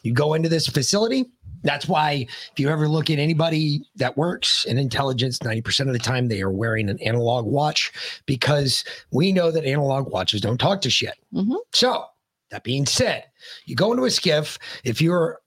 You 0.03 0.13
go 0.13 0.35
into 0.35 0.49
this 0.49 0.67
facility. 0.67 1.27
That's 1.63 1.87
why 1.87 2.27
if 2.53 2.59
you 2.59 2.69
ever 2.69 2.89
look 2.89 3.11
at 3.11 3.19
anybody 3.19 3.83
that 3.97 4.17
works 4.17 4.65
in 4.65 4.79
intelligence, 4.79 5.39
90% 5.41 5.89
of 5.89 5.93
the 5.93 5.99
time 5.99 6.29
they 6.29 6.41
are 6.41 6.51
wearing 6.51 6.89
an 6.89 6.99
analog 7.01 7.45
watch 7.45 7.93
because 8.27 8.85
we 9.13 9.33
know 9.33 9.51
that 9.51 9.65
analog 9.65 10.11
watches 10.11 10.41
don't 10.41 10.59
talk 10.59 10.81
to 10.83 10.91
shit. 10.91 11.15
Mhm. 11.35 11.57
So 11.75 12.07
that 12.51 12.65
being 12.65 12.87
said, 12.87 13.25
you 13.67 13.77
go 13.77 13.93
into 13.93 14.05
a 14.05 14.11
SCIF. 14.11 14.59
If 14.85 15.03
you're 15.03 15.41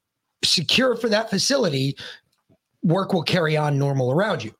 secure 0.43 0.95
for 0.95 1.09
that 1.09 1.29
facility, 1.29 1.97
work 2.83 3.13
will 3.13 3.23
carry 3.23 3.57
on 3.57 3.79
normal 3.79 4.11
around 4.11 4.43
you. 4.43 4.53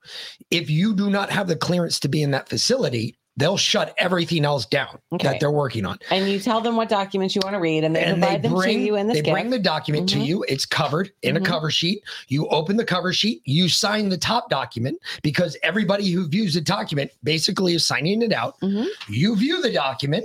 If 0.50 0.70
you 0.70 0.94
do 0.94 1.10
not 1.10 1.30
have 1.30 1.46
the 1.46 1.56
clearance 1.56 2.00
to 2.00 2.08
be 2.08 2.22
in 2.22 2.32
that 2.32 2.48
facility, 2.48 3.16
they'll 3.36 3.56
shut 3.56 3.94
everything 3.98 4.44
else 4.44 4.64
down 4.66 4.98
Okay. 5.12 5.26
that 5.28 5.40
they're 5.40 5.50
working 5.50 5.84
on. 5.84 5.98
And 6.10 6.28
you 6.28 6.38
tell 6.38 6.60
them 6.60 6.76
what 6.76 6.88
documents 6.88 7.34
you 7.34 7.40
want 7.44 7.54
to 7.54 7.60
read, 7.60 7.84
and 7.84 7.94
they 7.94 8.02
and 8.04 8.20
provide 8.20 8.42
they 8.42 8.48
them 8.48 8.56
bring 8.56 8.78
to 8.78 8.84
you 8.84 8.96
in 8.96 9.08
the 9.08 9.14
they 9.14 9.30
bring 9.30 9.50
the 9.50 9.58
document 9.58 10.08
to 10.10 10.16
Mhm. 10.18 10.26
you. 10.26 10.44
It's 10.48 10.64
covered 10.66 11.10
in 11.22 11.34
Mhm. 11.34 11.40
a 11.42 11.44
cover 11.44 11.70
sheet. 11.70 12.02
You 12.28 12.46
open 12.48 12.76
the 12.76 12.84
cover 12.84 13.12
sheet. 13.12 13.42
You 13.44 13.68
sign 13.68 14.08
the 14.08 14.18
top 14.18 14.50
document 14.50 14.98
because 15.22 15.56
everybody 15.62 16.10
who 16.10 16.28
views 16.28 16.54
the 16.54 16.60
document 16.60 17.10
basically 17.22 17.74
is 17.74 17.84
signing 17.84 18.22
it 18.22 18.32
out. 18.32 18.60
Mhm. 18.60 18.86
You 19.08 19.34
view 19.36 19.60
the 19.62 19.72
document. 19.72 20.24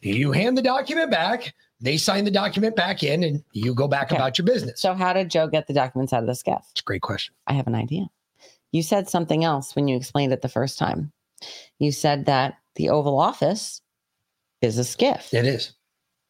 You 0.00 0.32
hand 0.32 0.56
the 0.58 0.62
document 0.62 1.10
back. 1.10 1.54
They 1.80 1.96
sign 1.96 2.24
the 2.24 2.30
document 2.30 2.76
back 2.76 3.02
in, 3.02 3.24
and 3.24 3.42
you 3.52 3.74
go 3.74 3.88
back 3.88 4.06
Okay. 4.06 4.16
about 4.16 4.38
your 4.38 4.44
business. 4.44 4.80
so, 4.80 4.94
how 4.94 5.12
did 5.12 5.30
Joe 5.30 5.48
get 5.48 5.66
the 5.66 5.72
documents 5.74 6.12
out 6.12 6.20
of 6.22 6.26
the 6.26 6.34
SCIF? 6.34 6.62
it's 6.70 6.80
a 6.80 6.84
great 6.84 7.02
question. 7.02 7.34
I 7.46 7.52
have 7.54 7.66
an 7.66 7.74
idea. 7.74 8.06
You 8.70 8.82
said 8.82 9.08
something 9.08 9.44
else 9.44 9.74
when 9.76 9.86
you 9.88 9.96
explained 9.96 10.32
it 10.32 10.40
the 10.42 10.48
first 10.48 10.78
time. 10.78 11.12
You 11.78 11.92
said 11.92 12.26
that 12.26 12.54
the 12.76 12.90
Oval 12.90 13.18
Office 13.18 13.80
is 14.60 14.78
a 14.78 14.82
SCIF. 14.82 15.32
It 15.34 15.46
is. 15.46 15.72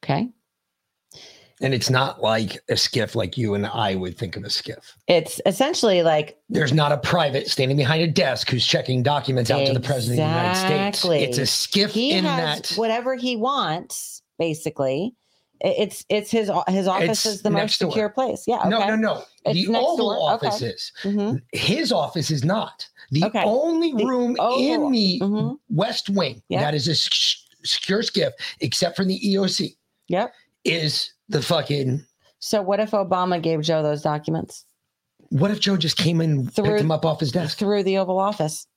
Okay. 0.03 0.29
And 1.61 1.73
it's 1.73 1.89
not 1.89 2.21
like 2.21 2.55
a 2.69 2.73
SCIF 2.73 3.15
like 3.15 3.37
you 3.37 3.53
and 3.53 3.65
I 3.65 3.95
would 3.95 4.17
think 4.17 4.35
of 4.35 4.43
a 4.43 4.47
SCIF. 4.47 4.93
It's 5.07 5.39
essentially 5.45 6.03
like 6.03 6.37
There's 6.49 6.73
not 6.73 6.91
a 6.91 6.97
private 6.97 7.47
standing 7.47 7.77
behind 7.77 8.01
a 8.01 8.07
desk 8.07 8.49
who's 8.49 8.65
checking 8.65 9.01
documents 9.03 9.49
out 9.49 9.65
to 9.67 9.73
the 9.73 9.79
president 9.79 10.19
of 10.19 10.25
the 10.25 10.31
United 10.31 10.95
States. 10.97 11.05
It's 11.05 11.37
a 11.37 11.41
SCIF 11.43 11.91
he 11.91 12.11
in 12.11 12.25
that. 12.25 12.71
whatever 12.75 13.15
he 13.15 13.37
wants, 13.37 14.23
basically. 14.37 15.15
It's 15.61 16.03
it's 16.09 16.29
his 16.29 16.51
his 16.67 16.87
office 16.87 17.09
It's 17.09 17.25
is 17.25 17.41
the 17.43 17.49
most 17.49 17.77
secure 17.77 18.09
place. 18.09 18.43
Yeah. 18.45 18.59
Okay. 18.59 18.69
No, 18.69 18.85
no, 18.85 18.95
no. 18.97 19.23
It's 19.45 19.65
the 19.65 19.77
Oval 19.77 20.09
door. 20.09 20.33
Okay. 20.33 20.47
Office 20.47 20.61
is. 20.61 20.91
Mhm. 21.03 21.41
His 21.53 21.93
office 21.93 22.29
is 22.31 22.43
not. 22.43 22.89
The 23.13 23.25
Okay. 23.25 23.43
only 23.43 23.91
The 23.93 24.05
room 24.05 24.35
in 24.57 24.91
the 24.91 25.19
Mhm. 25.21 25.57
West 25.69 26.09
Wing 26.09 26.41
Yeah. 26.49 26.61
that 26.61 26.73
is 26.73 26.87
a 26.87 26.95
secure 26.95 28.01
SCIF, 28.01 28.31
except 28.59 28.95
for 28.95 29.05
the 29.05 29.15
EOC, 29.27 29.75
Yep. 30.07 30.33
is 30.65 31.13
the 31.29 31.41
fucking. 31.41 32.03
So 32.39 32.61
what 32.63 32.79
if 32.79 32.91
Obama 32.91 33.41
gave 33.41 33.61
Joe 33.61 33.81
those 33.83 34.01
documents 34.01 34.65
What 35.29 35.49
if 35.49 35.59
Joe 35.59 35.77
just 35.77 35.97
came 35.97 36.21
and 36.21 36.53
Through- 36.53 36.65
picked 36.65 36.77
them 36.79 36.91
up 36.91 37.05
off 37.05 37.19
his 37.19 37.31
desk? 37.31 37.57
through 37.57 37.83
the 37.83 37.97
Oval 37.97 38.19
Office? 38.19 38.67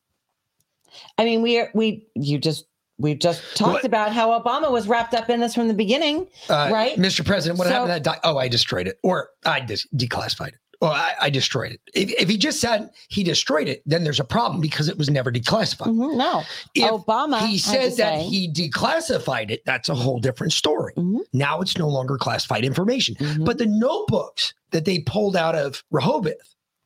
I 1.18 1.24
mean, 1.24 1.42
we 1.42 1.58
are 1.58 1.70
we 1.74 2.06
you 2.14 2.38
just 2.38 2.64
we've 2.98 3.18
just 3.18 3.42
talked 3.56 3.72
What? 3.74 3.84
about 3.84 4.12
how 4.12 4.38
Obama 4.40 4.70
was 4.70 4.88
wrapped 4.88 5.12
up 5.12 5.28
in 5.28 5.40
this 5.40 5.54
from 5.54 5.68
the 5.68 5.74
beginning. 5.74 6.26
Uh, 6.48 6.70
Right? 6.72 6.96
Mr. 6.96 7.22
President, 7.26 7.58
what 7.58 7.66
So- 7.68 7.72
happened 7.74 7.88
to 7.88 7.92
that? 7.94 8.02
Doc- 8.04 8.20
oh, 8.24 8.38
I 8.38 8.48
destroyed 8.48 8.88
it, 8.88 8.98
or 9.02 9.30
I 9.44 9.60
dis- 9.60 9.86
declassified 9.94 10.48
it, 10.54 10.58
or 10.80 10.88
I, 10.90 11.14
I 11.22 11.30
destroyed 11.30 11.72
it. 11.72 11.80
If, 11.94 12.10
if 12.20 12.28
he 12.28 12.36
just 12.36 12.60
said 12.60 12.90
he 13.08 13.22
destroyed 13.24 13.68
it, 13.68 13.82
then 13.86 14.04
there's 14.04 14.20
a 14.20 14.24
problem 14.24 14.60
because 14.60 14.88
it 14.88 14.98
was 14.98 15.08
never 15.10 15.32
declassified. 15.32 15.86
Mhm, 15.88 16.16
No, 16.16 16.42
If 16.74 16.90
Obama 16.90 17.46
he 17.46 17.58
said 17.58 17.96
that 17.96 18.20
he 18.20 18.50
declassified 18.52 19.50
it, 19.50 19.62
that's 19.64 19.88
a 19.88 19.94
whole 19.94 20.18
different 20.20 20.52
story. 20.52 20.92
Mhm. 20.96 21.20
Now 21.32 21.60
it's 21.60 21.78
no 21.78 21.88
longer 21.88 22.16
classified 22.18 22.64
information. 22.64 23.14
Mhm. 23.16 23.44
But 23.44 23.58
the 23.58 23.66
notebooks 23.66 24.54
that 24.72 24.84
they 24.84 24.98
pulled 25.00 25.36
out 25.36 25.54
of 25.54 25.82
Rehoboth, 25.90 26.34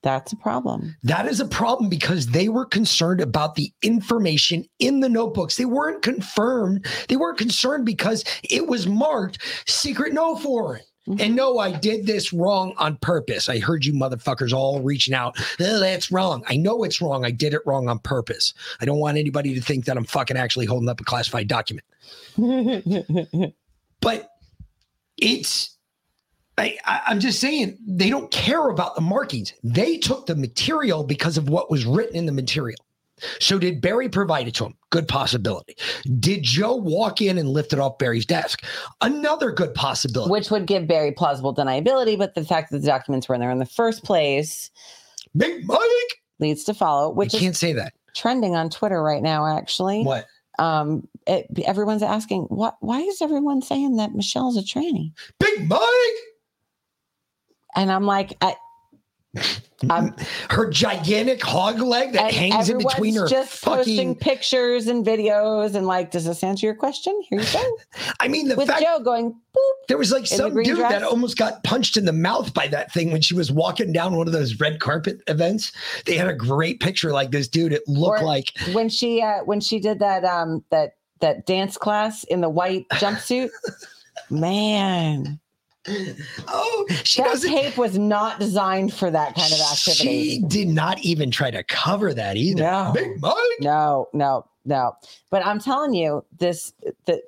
that's 0.03 0.33
a 0.33 0.37
problem. 0.37 0.96
that 1.03 1.26
is 1.26 1.40
a 1.40 1.44
problem 1.46 1.88
because 1.90 2.29
they 2.29 2.48
were 2.48 2.64
concerned 2.66 3.20
about 3.20 3.55
the 3.57 3.72
information 3.83 4.64
in 4.79 5.00
the 5.00 5.09
notebooks. 5.09 5.57
They 5.57 5.64
weren't 5.64 6.03
confirmed. 6.03 6.87
They 7.09 7.16
weren't 7.16 7.38
concerned 7.38 7.85
because 7.87 8.24
it 8.48 8.66
was 8.66 8.87
marked 8.87 9.38
secret 9.66 10.12
no 10.14 10.37
foreign. 10.37 10.83
Mhm. 11.08 11.20
And 11.20 11.34
no, 11.36 11.58
I 11.58 11.72
did 11.72 12.06
this 12.06 12.32
wrong 12.32 12.74
on 12.76 12.96
purpose. 12.98 13.48
I 13.48 13.58
heard 13.58 13.84
you 13.86 13.92
motherfuckers 13.94 14.52
all 14.52 14.80
reaching 14.82 15.14
out. 15.14 15.36
"Oh, 15.58 15.78
that's 15.80 16.12
wrong. 16.12 16.44
I 16.46 16.56
know 16.56 16.84
it's 16.84 17.00
wrong. 17.00 17.24
I 17.24 17.30
did 17.30 17.54
it 17.54 17.62
wrong 17.64 17.88
on 17.88 17.98
purpose. 18.00 18.52
I 18.80 18.84
don't 18.84 18.98
want 18.98 19.16
anybody 19.16 19.54
to 19.54 19.60
think 19.62 19.86
that 19.86 19.96
I'm 19.96 20.04
fucking 20.04 20.36
actually 20.36 20.66
holding 20.66 20.88
up 20.88 21.00
a 21.00 21.04
classified 21.04 21.48
document. 21.48 21.86
But 24.02 24.30
it's 25.18 25.76
I, 26.56 26.78
I, 26.86 27.02
I'm 27.08 27.20
just 27.20 27.38
saying 27.40 27.78
they 27.86 28.08
don't 28.10 28.30
care 28.30 28.68
about 28.68 28.94
the 28.94 29.00
markings. 29.00 29.52
They 29.62 29.98
took 29.98 30.26
the 30.26 30.34
material 30.36 31.04
because 31.04 31.36
of 31.38 31.48
what 31.48 31.70
was 31.70 31.84
written 31.84 32.16
in 32.16 32.26
the 32.26 32.32
material. 32.32 32.78
So 33.38 33.59
did 33.59 33.80
Barry 33.80 34.09
provide 34.09 34.48
it 34.48 34.54
to 34.56 34.66
him? 34.66 34.74
Good 34.90 35.09
possibility. 35.09 35.76
Did 36.18 36.42
Joe 36.42 36.74
walk 36.74 37.20
in 37.20 37.38
and 37.38 37.48
lift 37.48 37.72
it 37.72 37.78
off 37.78 37.98
Barry's 37.98 38.26
desk? 38.26 38.64
Another 39.00 39.52
good 39.52 39.74
possibility. 39.74 40.30
Which 40.30 40.50
would 40.50 40.66
give 40.66 40.87
Barry 40.87 41.12
plausible 41.12 41.54
deniability, 41.54 42.18
but 42.18 42.35
the 42.35 42.44
fact 42.44 42.70
that 42.70 42.80
the 42.80 42.87
documents 42.87 43.28
were 43.28 43.35
in 43.35 43.40
there 43.40 43.50
in 43.50 43.59
the 43.59 43.66
first 43.66 44.04
place 44.04 44.70
Big 45.37 45.66
Mike 45.66 45.80
leads 46.38 46.64
to 46.64 46.74
follow, 46.74 47.11
which 47.11 47.35
you 47.35 47.40
can't 47.40 47.56
say 47.56 47.72
that. 47.72 47.92
trending 48.14 48.56
on 48.56 48.70
Twitter 48.70 49.02
right 49.02 49.22
now, 49.22 49.46
actually. 49.46 50.02
What? 50.02 50.26
Um, 50.59 51.06
it, 51.26 51.46
everyone's 51.64 52.02
asking, 52.02 52.42
what, 52.44 52.76
why 52.80 53.00
is 53.00 53.22
everyone 53.22 53.62
saying 53.62 53.96
that 53.96 54.14
Michelle's 54.14 54.56
a 54.56 54.62
tranny? 54.62 55.12
Big 55.38 55.68
Mike. 55.68 55.80
And 57.76 57.90
I'm 57.90 58.04
like, 58.04 58.37
I, 58.40 58.56
I'm, 59.88 60.14
Her 60.51 60.69
gigantic 60.69 61.43
hog 61.43 61.81
leg 61.81 62.12
that 62.12 62.33
hangs 62.35 62.69
in 62.69 62.79
between 62.79 63.14
her 63.14 63.27
just 63.27 63.62
posting 63.62 64.14
pictures 64.14 64.88
and 64.88 65.07
videos 65.07 65.75
and 65.75 65.87
like, 65.87 66.11
does 66.11 66.25
this 66.27 66.43
answer 66.45 66.66
your 66.66 66.75
question? 66.75 67.19
Here 67.31 67.40
you 67.40 67.47
go. 67.53 67.79
I 68.21 68.29
mean, 68.29 68.49
the 68.49 68.57
With 68.57 68.69
fact 68.69 68.83
Joe 68.83 68.99
going, 69.03 69.31
boop. 69.33 69.71
there 69.88 69.97
was 69.97 70.12
like 70.12 70.27
some 70.27 70.61
dude 70.62 70.79
that 70.79 71.03
almost 71.03 71.38
got 71.38 71.62
punched 71.64 71.97
in 71.97 72.05
the 72.05 72.12
mouth 72.12 72.53
by 72.53 72.66
that 72.69 72.93
thing 72.93 73.11
when 73.12 73.23
she 73.23 73.35
was 73.35 73.51
walking 73.51 73.93
down 73.93 74.16
one 74.16 74.27
of 74.27 74.33
those 74.35 74.59
red 74.61 74.81
carpet 74.81 75.21
events. 75.29 75.73
They 76.05 76.16
had 76.16 76.29
a 76.29 76.35
great 76.35 76.81
picture 76.81 77.12
like 77.12 77.31
this 77.31 77.49
dude. 77.49 77.73
It 77.73 77.83
looked 77.87 78.21
Or- 78.21 78.27
like 78.27 78.53
when 78.73 78.88
she 78.90 79.23
uh 79.23 79.45
when 79.45 79.61
she 79.61 79.79
did 79.81 80.01
that 80.01 80.25
um 80.25 80.62
that 80.71 80.97
that 81.21 81.47
dance 81.47 81.77
class 81.79 82.25
in 82.25 82.40
the 82.43 82.49
white 82.51 82.87
jumpsuit 82.95 83.51
man 84.31 85.40
oh, 86.48 86.87
she 87.05 87.22
that 87.22 87.29
doesn't. 87.29 87.50
tape 87.50 87.76
was 87.76 87.98
not 87.98 88.38
designed 88.40 88.92
for 88.92 89.11
that 89.11 89.35
kind 89.35 89.53
of 89.53 89.61
activity 89.61 90.35
She 90.38 90.42
did 90.48 90.68
not 90.68 90.98
even 91.00 91.31
try 91.31 91.50
to 91.50 91.62
cover 91.64 92.12
that 92.14 92.37
either. 92.37 92.62
No. 92.62 92.92
Big 92.94 93.20
Mike. 93.20 93.35
no 93.61 94.09
no 94.12 94.46
no 94.64 94.92
but 95.31 95.44
i'm 95.44 95.59
telling 95.59 95.94
you 95.94 96.24
this 96.38 96.72
that 97.07 97.20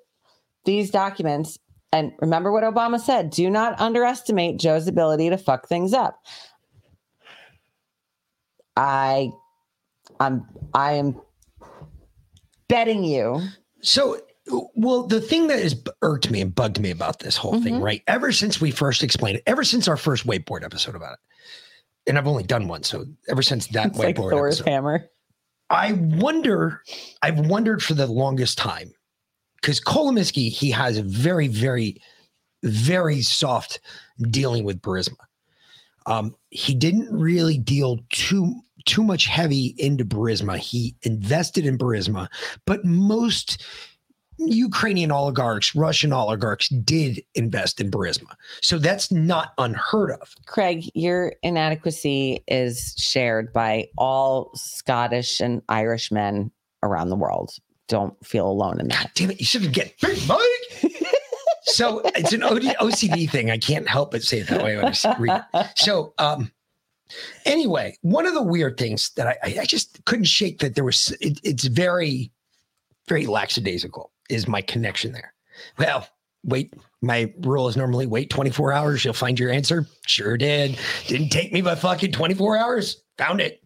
these 0.64 0.90
documents 0.90 1.58
and 1.92 2.12
remember 2.20 2.52
what 2.52 2.62
obama 2.62 3.00
said 3.00 3.30
do 3.30 3.48
not 3.50 3.78
underestimate 3.80 4.58
joe's 4.58 4.86
ability 4.86 5.30
to 5.30 5.38
fuck 5.38 5.66
things 5.68 5.92
up 5.94 6.20
i 8.76 9.30
i'm 10.20 10.46
i 10.74 10.92
am 10.92 11.20
betting 12.68 13.02
you 13.04 13.40
So, 13.80 14.18
well, 14.74 15.06
the 15.06 15.20
thing 15.20 15.46
that 15.48 15.60
has 15.62 15.80
irked 16.02 16.30
me 16.30 16.40
and 16.40 16.54
bugged 16.54 16.80
me 16.80 16.90
about 16.90 17.20
this 17.20 17.36
whole 17.36 17.62
thing, 17.62 17.74
Mhm. 17.76 17.82
right? 17.82 18.02
Ever 18.06 18.32
since 18.32 18.60
we 18.60 18.70
first 18.70 19.02
explained 19.02 19.36
it, 19.38 19.42
ever 19.46 19.64
since 19.64 19.86
our 19.88 19.96
first 19.96 20.26
whiteboard 20.26 20.64
episode 20.64 20.94
about 20.96 21.14
it, 21.14 21.18
and 22.08 22.18
I've 22.18 22.26
only 22.26 22.42
done 22.42 22.66
one, 22.68 22.82
so 22.82 23.06
ever 23.28 23.42
since 23.42 23.68
that 23.68 23.88
it's 23.88 23.98
like 23.98 24.16
whiteboard 24.16 24.30
thor's 24.30 24.60
episode, 24.60 24.70
hammer 24.70 25.08
I 25.70 25.92
wonder, 25.92 26.82
I've 27.22 27.38
wondered 27.38 27.82
for 27.82 27.94
the 27.94 28.06
longest 28.06 28.58
time 28.58 28.92
because 29.56 29.80
Kolominsky, 29.80 30.50
he 30.50 30.70
has 30.70 30.98
a 30.98 31.02
very, 31.02 31.48
very, 31.48 32.02
very 32.62 33.22
soft 33.22 33.80
dealing 34.30 34.64
with 34.64 34.82
Burisma. 34.82 35.16
Um, 36.04 36.34
he 36.50 36.74
didn't 36.74 37.10
really 37.10 37.58
deal 37.58 38.00
too 38.10 38.60
too 38.84 39.04
much 39.04 39.26
heavy 39.26 39.76
into 39.78 40.04
Burisma. 40.04 40.58
He 40.58 40.96
invested 41.02 41.64
in 41.64 41.78
Burisma, 41.78 42.26
but 42.66 42.84
most 42.84 43.64
Ukrainian 44.38 45.12
oligarchs, 45.12 45.74
Russian 45.74 46.12
oligarchs 46.12 46.68
did 46.68 47.22
invest 47.34 47.80
in 47.80 47.90
Burisma. 47.90 48.34
So 48.60 48.78
that's 48.78 49.12
not 49.12 49.52
unheard 49.58 50.12
of. 50.12 50.34
Craig, 50.46 50.90
your 50.94 51.34
inadequacy 51.42 52.42
is 52.48 52.94
shared 52.98 53.52
by 53.52 53.88
all 53.96 54.50
Scottish 54.54 55.40
and 55.40 55.62
Irish 55.68 56.10
men 56.10 56.50
around 56.82 57.10
the 57.10 57.16
world. 57.16 57.54
Don't 57.88 58.14
feel 58.24 58.48
alone 58.48 58.80
in 58.80 58.88
that. 58.88 59.10
Damn 59.14 59.30
it, 59.30 59.40
you 59.40 59.46
shouldn't 59.46 59.74
get 59.74 59.94
big 60.00 60.18
Mike. 60.26 60.40
so 61.64 62.00
it's 62.16 62.32
an 62.32 62.42
OD, 62.42 62.62
OCD 62.80 63.28
thing. 63.28 63.50
I 63.50 63.58
can't 63.58 63.88
help 63.88 64.12
but 64.12 64.22
say 64.22 64.38
it 64.40 64.48
that 64.48 64.62
way 64.62 64.76
when 64.76 64.86
I 64.86 65.16
read 65.18 65.44
it. 65.54 65.66
So 65.76 66.14
um 66.18 66.50
anyway, 67.44 67.96
one 68.00 68.26
of 68.26 68.34
the 68.34 68.42
weird 68.42 68.78
things 68.78 69.10
that 69.16 69.26
I, 69.26 69.36
I 69.42 69.58
I 69.60 69.64
just 69.66 70.02
couldn't 70.06 70.24
shake 70.24 70.60
that 70.60 70.74
there 70.74 70.84
was 70.84 71.10
it, 71.20 71.38
it's 71.42 71.64
very, 71.64 72.32
very 73.08 73.26
lackadaisical 73.26 74.10
is 74.32 74.48
my 74.48 74.62
connection 74.62 75.12
there. 75.12 75.34
Well, 75.78 76.08
wait, 76.44 76.74
my 77.02 77.32
rule 77.40 77.68
is 77.68 77.76
normally 77.76 78.06
wait 78.06 78.30
24 78.30 78.72
hours, 78.72 79.04
you'll 79.04 79.14
find 79.14 79.38
your 79.38 79.50
answer. 79.50 79.86
Sure 80.06 80.36
did. 80.36 80.78
Didn't 81.06 81.30
take 81.30 81.52
me 81.52 81.62
but 81.62 81.78
fucking 81.78 82.12
24 82.12 82.56
hours. 82.56 83.02
Found 83.18 83.40
it. 83.40 83.62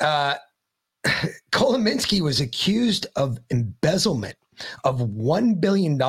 Uh 0.00 0.34
Kolominsky 1.52 2.20
was 2.20 2.40
accused 2.40 3.06
of 3.16 3.38
embezzlement 3.50 4.36
of 4.84 5.00
$1 5.00 5.60
billion 5.60 6.00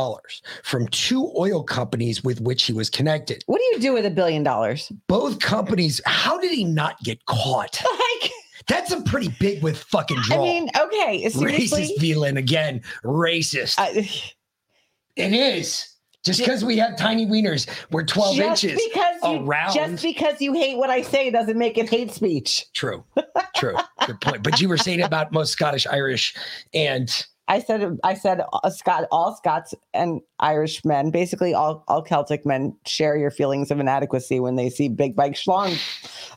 from 0.63 0.87
two 0.89 1.31
oil 1.37 1.63
companies 1.63 2.23
with 2.23 2.41
which 2.41 2.63
he 2.63 2.73
was 2.73 2.89
connected. 2.89 3.43
What 3.47 3.57
do 3.57 3.63
you 3.63 3.79
do 3.79 3.93
with 3.93 4.05
a 4.05 4.11
billion 4.11 4.43
dollars? 4.43 4.91
Both 5.07 5.39
companies, 5.39 6.01
how 6.05 6.37
did 6.37 6.51
he 6.51 6.63
not 6.63 7.01
get 7.03 7.25
caught? 7.25 7.81
Like, 8.21 8.31
That's 8.67 8.91
a 8.91 9.01
pretty 9.01 9.29
big 9.39 9.61
with 9.63 9.77
fucking 9.77 10.17
draw. 10.23 10.37
I 10.37 10.39
mean, 10.39 10.69
okay, 10.79 11.29
seriously. 11.29 11.83
racist 11.83 11.99
villain 11.99 12.37
again. 12.37 12.81
Racist. 13.03 13.75
I- 13.77 14.09
it 15.15 15.33
is. 15.33 15.89
Just 16.23 16.39
because 16.39 16.63
we 16.63 16.77
have 16.77 16.95
tiny 16.95 17.25
wieners, 17.25 17.67
we're 17.91 18.05
12 18.05 18.37
just 18.37 18.63
inches 18.63 18.81
because 18.87 19.15
you, 19.23 19.45
around. 19.45 19.73
just 19.73 20.01
because 20.01 20.39
you 20.39 20.53
hate 20.53 20.77
what 20.77 20.89
I 20.89 21.01
say 21.01 21.29
doesn't 21.29 21.57
make 21.57 21.77
it 21.77 21.89
hate 21.89 22.11
speech. 22.11 22.65
True. 22.73 23.03
True. 23.57 23.75
Good 24.05 24.21
point. 24.21 24.41
But 24.41 24.61
you 24.61 24.69
were 24.69 24.77
saying 24.77 25.01
about 25.01 25.33
most 25.33 25.51
Scottish, 25.51 25.85
Irish, 25.85 26.33
and 26.73 27.25
I 27.47 27.59
said 27.59 27.97
I 28.03 28.13
said 28.13 28.41
uh, 28.53 28.69
Scott 28.69 29.05
all 29.11 29.35
Scots 29.35 29.73
and 29.93 30.21
Irish 30.39 30.83
men, 30.85 31.11
basically 31.11 31.53
all 31.53 31.83
all 31.87 32.01
Celtic 32.01 32.45
men, 32.45 32.75
share 32.85 33.17
your 33.17 33.31
feelings 33.31 33.69
of 33.69 33.79
inadequacy 33.79 34.39
when 34.39 34.55
they 34.55 34.69
see 34.69 34.87
Big 34.87 35.17
Mike 35.17 35.33
Schlong 35.33 35.75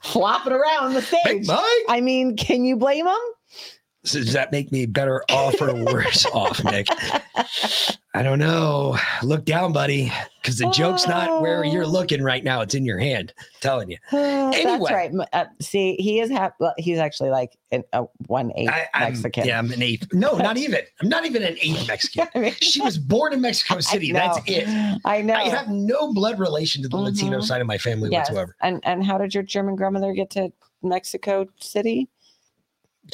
flopping 0.02 0.52
around 0.52 0.94
the 0.94 1.02
stage. 1.02 1.46
I 1.88 2.00
mean, 2.00 2.36
can 2.36 2.64
you 2.64 2.76
blame 2.76 3.04
them? 3.04 3.20
So 4.06 4.20
does 4.20 4.32
that 4.34 4.52
make 4.52 4.70
me 4.72 4.86
better 4.86 5.22
off 5.30 5.60
or 5.60 5.74
worse 5.84 6.24
off, 6.32 6.62
Nick? 6.64 6.86
I 8.14 8.22
don't 8.22 8.38
know. 8.38 8.96
Look 9.22 9.44
down, 9.44 9.72
buddy, 9.74 10.10
because 10.40 10.56
the 10.58 10.70
joke's 10.70 11.06
not 11.06 11.42
where 11.42 11.64
you're 11.64 11.86
looking 11.86 12.22
right 12.22 12.42
now. 12.42 12.62
It's 12.62 12.74
in 12.74 12.86
your 12.86 12.98
hand. 12.98 13.34
telling 13.60 13.90
you. 13.90 13.98
That's 14.10 14.56
Anyway. 14.56 14.92
right. 14.92 15.12
Uh, 15.34 15.44
see, 15.60 15.96
he 15.96 16.20
is 16.20 16.30
well, 16.30 16.72
He's 16.78 16.98
actually 16.98 17.28
like 17.30 17.58
an, 17.72 17.84
a 17.92 18.04
one 18.26 18.52
eighth 18.56 18.70
Mexican. 18.98 19.46
Yeah, 19.46 19.58
I'm 19.58 19.70
an 19.70 19.82
eighth. 19.82 20.06
No, 20.14 20.38
not 20.38 20.56
even. 20.66 20.80
I'm 21.02 21.08
not 21.10 21.26
even 21.26 21.42
an 21.42 21.56
eighth 21.60 21.86
Mexican. 21.88 22.26
I 22.34 22.38
mean- 22.38 22.54
She 22.60 22.80
was 22.80 22.96
born 22.96 23.34
in 23.34 23.42
Mexico 23.42 23.80
City. 23.80 24.12
That's 24.12 24.38
it. 24.46 24.66
I 25.04 25.20
know. 25.20 25.34
I 25.34 25.48
have 25.50 25.68
no 25.68 26.14
blood 26.14 26.38
relation 26.38 26.80
to 26.82 26.88
the 26.88 26.96
Latino 26.96 27.40
Mhm. 27.40 27.44
side 27.44 27.60
of 27.60 27.66
my 27.66 27.76
family 27.76 28.08
Yes. 28.10 28.30
whatsoever. 28.30 28.56
And 28.62 28.80
and 28.84 29.04
how 29.04 29.18
did 29.18 29.34
your 29.34 29.42
German 29.42 29.76
grandmother 29.76 30.12
get 30.14 30.30
to 30.30 30.52
Mexico 30.82 31.46
City? 31.60 32.08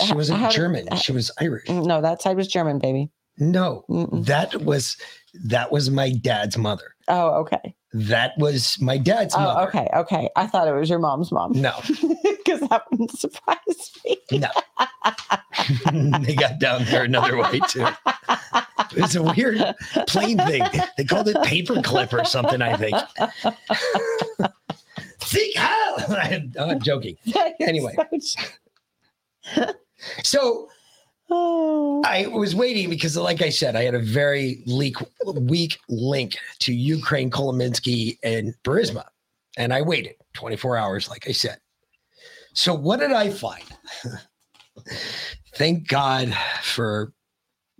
She 0.05 0.15
wasn't 0.15 0.39
how 0.41 0.51
German. 0.51 0.87
She 0.97 1.13
was 1.13 1.31
Irish. 1.41 1.69
No, 1.69 2.01
that 2.01 2.23
side 2.23 2.37
was 2.37 2.49
German, 2.49 2.79
baby. 2.79 3.11
No, 3.39 3.85
Mm-mm. 3.89 4.25
that 4.27 4.63
was 4.63 4.97
that 5.45 5.73
was 5.73 5.91
my 5.91 6.11
dad's 6.13 6.57
mother. 6.59 6.95
Oh, 7.09 7.31
okay. 7.41 7.75
That 7.95 8.33
was 8.39 8.81
my 8.81 8.97
dad's 8.99 9.35
Oh, 9.35 9.41
mother. 9.41 9.69
okay, 9.69 9.89
okay. 9.95 10.29
I 10.37 10.47
thought 10.47 10.69
it 10.69 10.73
was 10.73 10.89
your 10.89 10.99
mom's 10.99 11.31
mom. 11.33 11.53
No, 11.53 11.73
because 12.23 12.61
that 12.69 12.83
wouldn't 12.91 13.11
surprise 13.19 13.93
me. 14.05 14.19
no. 14.33 14.49
they 16.21 16.35
got 16.35 16.59
down 16.59 16.85
there 16.87 17.05
another 17.05 17.37
way 17.39 17.61
too. 17.69 17.87
It's 18.95 19.15
a 19.15 19.23
weird 19.23 19.63
plane 20.09 20.39
thing. 20.39 20.65
They 20.97 21.05
called 21.05 21.29
it 21.29 21.37
paperclip 21.37 22.13
or 22.13 22.25
something. 22.25 22.61
I 22.63 22.77
think. 22.77 22.97
Seek 25.21 25.57
hell. 25.57 25.97
I'm 26.59 26.81
joking. 26.81 27.17
Anyway. 27.61 27.95
So 28.21 28.41
Oh. 31.35 32.03
I 32.05 32.27
was 32.27 32.55
waiting 32.55 32.91
because, 32.91 33.17
like 33.17 33.41
I 33.41 33.49
said, 33.49 33.75
I 33.75 33.85
had 33.85 33.95
a 33.95 33.99
very 33.99 34.63
leak, 34.67 34.97
weak 35.25 35.79
link 35.89 36.37
to 36.61 36.75
Ukraine, 36.75 37.31
Kolominsky, 37.31 38.19
and 38.23 38.55
Burisma. 38.65 39.05
And 39.57 39.73
I 39.73 39.81
waited 39.81 40.17
24 40.35 40.77
hours, 40.77 41.09
like 41.09 41.27
I 41.29 41.33
said. 41.33 41.59
So, 42.53 42.75
what 42.75 43.01
did 43.01 43.13
I 43.13 43.31
find? 43.31 43.65
Thank 45.55 45.89
God 45.89 46.35
for 46.63 47.13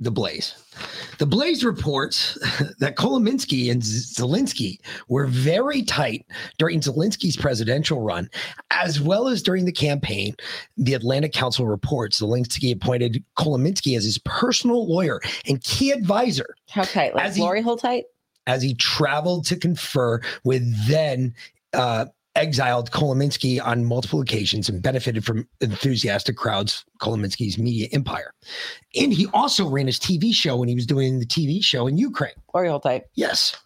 the 0.03 0.11
Blaze. 0.11 0.55
The 1.19 1.27
Blaze 1.27 1.65
reports 1.65 2.35
that 2.79 2.97
Kolominsky 2.97 3.71
and 3.71 3.81
Zelensky 3.83 4.79
were 5.09 5.27
very 5.27 5.83
tight 5.83 6.27
during 6.59 6.81
Zelensky's 6.81 7.37
presidential 7.37 8.01
run, 8.01 8.29
as 8.71 9.01
well 9.01 9.29
as 9.29 9.43
during 9.43 9.65
the 9.65 9.73
campaign. 9.73 10.35
The 10.77 10.95
Atlantic 10.95 11.33
Council 11.33 11.67
reports 11.67 12.21
Zelensky 12.21 12.73
appointed 12.75 13.23
Kolominsky 13.39 13.97
as 13.97 14.05
his 14.05 14.19
personal 14.19 14.89
lawyer 14.89 15.21
and 15.47 15.63
key 15.63 15.91
advisor 15.93 16.57
How 16.71 16.83
tight? 16.85 17.15
Like 17.15 17.25
As 17.25 17.37
he- 17.37 17.41
glory 17.43 17.63
hole 17.63 17.77
tight? 17.77 18.05
as 18.49 18.61
he 18.61 18.75
traveled 18.75 19.47
to 19.47 19.55
confer 19.57 20.21
with 20.43 20.65
then 20.89 21.33
uh, 21.75 22.07
exiled 22.35 22.91
Kolominsky 22.91 23.65
on 23.65 23.85
multiple 23.85 24.21
occasions 24.21 24.69
and 24.69 24.83
benefited 24.83 25.25
from 25.25 25.47
enthusiastic 25.61 26.37
crowds, 26.37 26.85
Kolominsky's 27.01 27.59
media 27.59 27.89
empire. 27.93 28.33
And 28.95 29.13
he 29.13 29.27
also 29.35 29.69
ran 29.69 29.87
his 29.87 29.99
TV 29.99 30.33
show 30.33 30.57
when 30.57 30.69
he 30.69 30.75
was 30.75 30.87
doing 30.87 31.19
the 31.19 31.27
TV 31.27 31.63
show 31.63 31.87
in 31.87 31.99
Ukraine. 31.99 32.33
Oriole 32.55 32.81
type. 32.81 33.09
Yes. 33.15 33.57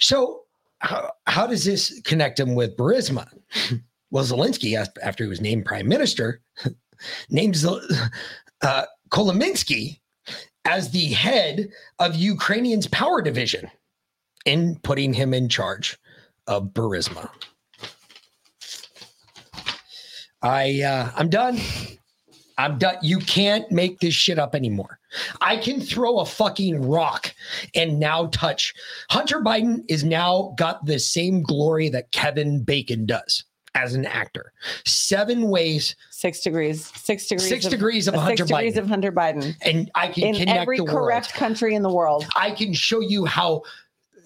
So, 0.00 0.42
how, 0.80 1.12
how 1.26 1.46
does 1.46 1.64
this 1.64 2.00
connect 2.02 2.38
him 2.38 2.54
with 2.54 2.76
Burisma? 2.76 3.28
well, 4.10 4.24
Zelensky, 4.24 4.76
after 5.02 5.24
he 5.24 5.30
was 5.30 5.40
named 5.40 5.64
prime 5.64 5.88
minister, 5.88 6.40
named 7.30 7.64
uh, 8.62 8.84
Kolominsky 9.10 10.00
as 10.64 10.90
the 10.90 11.06
head 11.06 11.68
of 11.98 12.14
Ukrainian's 12.14 12.86
power 12.88 13.22
division 13.22 13.70
and 14.46 14.82
putting 14.82 15.12
him 15.12 15.32
in 15.32 15.48
charge 15.48 15.98
of 16.46 16.68
Burisma. 16.74 17.30
I 20.42 20.82
uh, 20.82 21.10
I'm 21.16 21.28
done. 21.28 21.58
I'm 22.58 22.76
done. 22.78 22.96
You 23.02 23.18
can't 23.18 23.70
make 23.70 24.00
this 24.00 24.14
shit 24.14 24.38
up 24.38 24.54
anymore. 24.54 24.98
I 25.40 25.56
can 25.56 25.80
throw 25.80 26.18
a 26.18 26.26
fucking 26.26 26.88
rock 26.88 27.32
and 27.74 28.00
now 28.00 28.26
touch. 28.26 28.74
Hunter 29.10 29.40
Biden 29.40 29.84
is 29.88 30.02
now 30.04 30.54
got 30.58 30.84
the 30.84 30.98
same 30.98 31.42
glory 31.42 31.88
that 31.90 32.10
Kevin 32.10 32.62
Bacon 32.64 33.06
does 33.06 33.44
as 33.76 33.94
an 33.94 34.04
actor. 34.06 34.52
Seven 34.84 35.50
ways, 35.50 35.94
Six 36.10 36.40
degrees. 36.40 36.90
Six 36.96 37.28
degrees. 37.28 37.48
Six 37.48 37.66
degrees 37.66 38.08
of 38.08 38.14
six 38.14 38.22
Hunter 38.24 38.44
degrees 38.44 38.74
Biden. 38.74 38.78
of 38.78 38.88
Hunter 38.88 39.12
Biden. 39.12 39.54
and 39.62 39.88
I 39.94 40.08
can 40.08 40.24
In 40.24 40.34
connect 40.34 40.58
every 40.60 40.78
correct 40.84 41.34
country 41.34 41.74
in 41.76 41.82
the 41.82 41.92
world. 41.92 42.26
I 42.34 42.50
can 42.50 42.72
show 42.72 42.98
you 43.00 43.24
how 43.24 43.62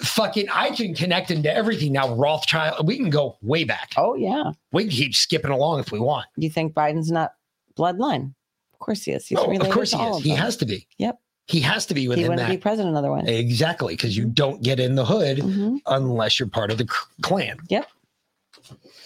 fucking 0.03 0.49
I 0.53 0.71
can 0.71 0.95
connect 0.95 1.31
into 1.31 1.53
everything 1.55 1.93
now. 1.93 2.15
Rothschild, 2.15 2.87
we 2.87 2.97
can 2.97 3.11
go 3.11 3.37
way 3.43 3.65
back. 3.65 3.93
Oh 3.97 4.15
yeah. 4.15 4.53
We 4.73 4.85
can 4.85 4.91
keep 4.93 5.15
skipping 5.15 5.51
along 5.51 5.81
if 5.81 5.93
we 5.93 6.01
want. 6.01 6.27
You 6.37 6.51
think 6.51 6.75
Biden's 6.75 7.11
not 7.11 7.33
bloodline? 7.77 8.35
Of 8.75 8.79
course 8.81 9.03
he 9.05 9.13
is. 9.13 9.27
He's 9.27 9.39
Oh, 9.39 9.51
of 9.51 9.71
course 9.71 9.93
he 9.93 10.01
is. 10.03 10.23
He 10.23 10.31
them. 10.31 10.39
has 10.39 10.57
to 10.59 10.67
be. 10.67 10.87
Yep. 10.99 11.19
He 11.47 11.61
has 11.61 11.87
to 11.87 11.95
be 11.95 12.03
He 12.03 12.09
within 12.09 12.29
wouldn't 12.29 12.41
that. 12.49 12.51
be 12.51 12.57
president 12.57 12.97
otherwise. 12.97 13.25
Exactly, 13.27 13.95
because 13.95 14.17
you 14.17 14.25
don't 14.27 14.63
get 14.63 14.79
in 14.81 14.95
the 14.95 15.05
hood 15.05 15.39
Mhm. 15.39 15.79
unless 15.87 16.39
you're 16.39 16.49
part 16.49 16.71
of 16.71 16.79
the 16.79 16.87
clan. 17.23 17.59
Yep. 17.69 17.87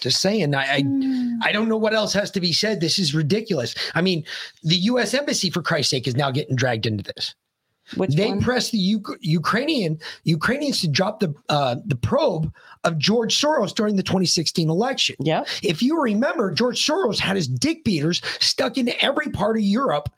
Just 0.01 0.21
saying, 0.21 0.53
I, 0.53 0.63
I 0.75 0.83
I 1.49 1.51
don't 1.51 1.67
know 1.67 1.77
what 1.77 1.93
else 1.95 2.13
has 2.13 2.29
to 2.31 2.39
be 2.39 2.53
said. 2.53 2.79
This 2.79 2.99
is 2.99 3.15
ridiculous. 3.15 3.73
I 3.95 4.01
mean, 4.01 4.23
the 4.63 4.75
U.S. 4.75 5.13
embassy, 5.15 5.49
for 5.49 5.61
Christ's 5.63 5.89
sake, 5.89 6.07
is 6.07 6.15
now 6.15 6.29
getting 6.29 6.55
dragged 6.55 6.85
into 6.85 7.03
this. 7.03 7.33
Which 7.95 8.15
they 8.15 8.27
one? 8.27 8.41
pressed 8.41 8.71
the 8.73 8.95
Uk- 8.95 9.17
Ukrainian 9.21 9.99
Ukrainians 10.25 10.81
to 10.81 10.87
drop 10.89 11.19
the 11.21 11.33
uh, 11.47 11.77
the 11.85 11.95
probe 11.95 12.53
of 12.83 12.97
George 12.97 13.39
Soros 13.39 13.73
during 13.73 13.95
the 13.95 14.03
2016 14.03 14.69
election. 14.69 15.15
Yep. 15.19 15.47
If 15.63 15.81
you 15.81 16.01
remember, 16.01 16.51
George 16.51 16.85
Soros 16.85 17.17
had 17.19 17.35
his 17.37 17.47
dick 17.47 17.83
beaters 17.85 18.21
stuck 18.39 18.77
into 18.77 18.93
every 19.03 19.29
part 19.31 19.55
of 19.57 19.63
Europe 19.63 20.09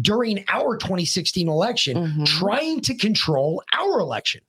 during 0.00 0.44
our 0.48 0.76
2016 0.76 1.48
election, 1.48 1.96
Mhm. 1.96 2.26
trying 2.26 2.80
to 2.82 2.94
control 2.94 3.62
our 3.76 3.98
election. 3.98 4.40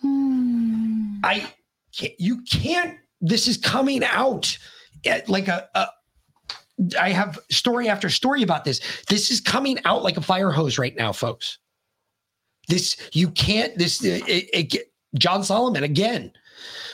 Hmm. 0.00 1.16
I 1.24 1.46
can't, 1.96 2.12
you 2.18 2.42
can't. 2.42 2.98
This 3.20 3.48
is 3.48 3.56
coming 3.56 4.04
out 4.04 4.58
at 5.06 5.28
like 5.28 5.48
a, 5.48 5.68
a. 5.74 5.86
I 7.00 7.10
have 7.10 7.38
story 7.50 7.88
after 7.88 8.08
story 8.08 8.42
about 8.42 8.64
this. 8.64 8.80
This 9.08 9.30
is 9.30 9.40
coming 9.40 9.78
out 9.84 10.02
like 10.02 10.16
a 10.16 10.22
fire 10.22 10.50
hose 10.50 10.78
right 10.78 10.96
now, 10.96 11.12
folks. 11.12 11.58
This 12.68 12.96
you 13.12 13.30
can't. 13.30 13.76
This 13.76 14.02
it, 14.04 14.24
it, 14.26 14.92
John 15.16 15.44
Solomon 15.44 15.84
again. 15.84 16.32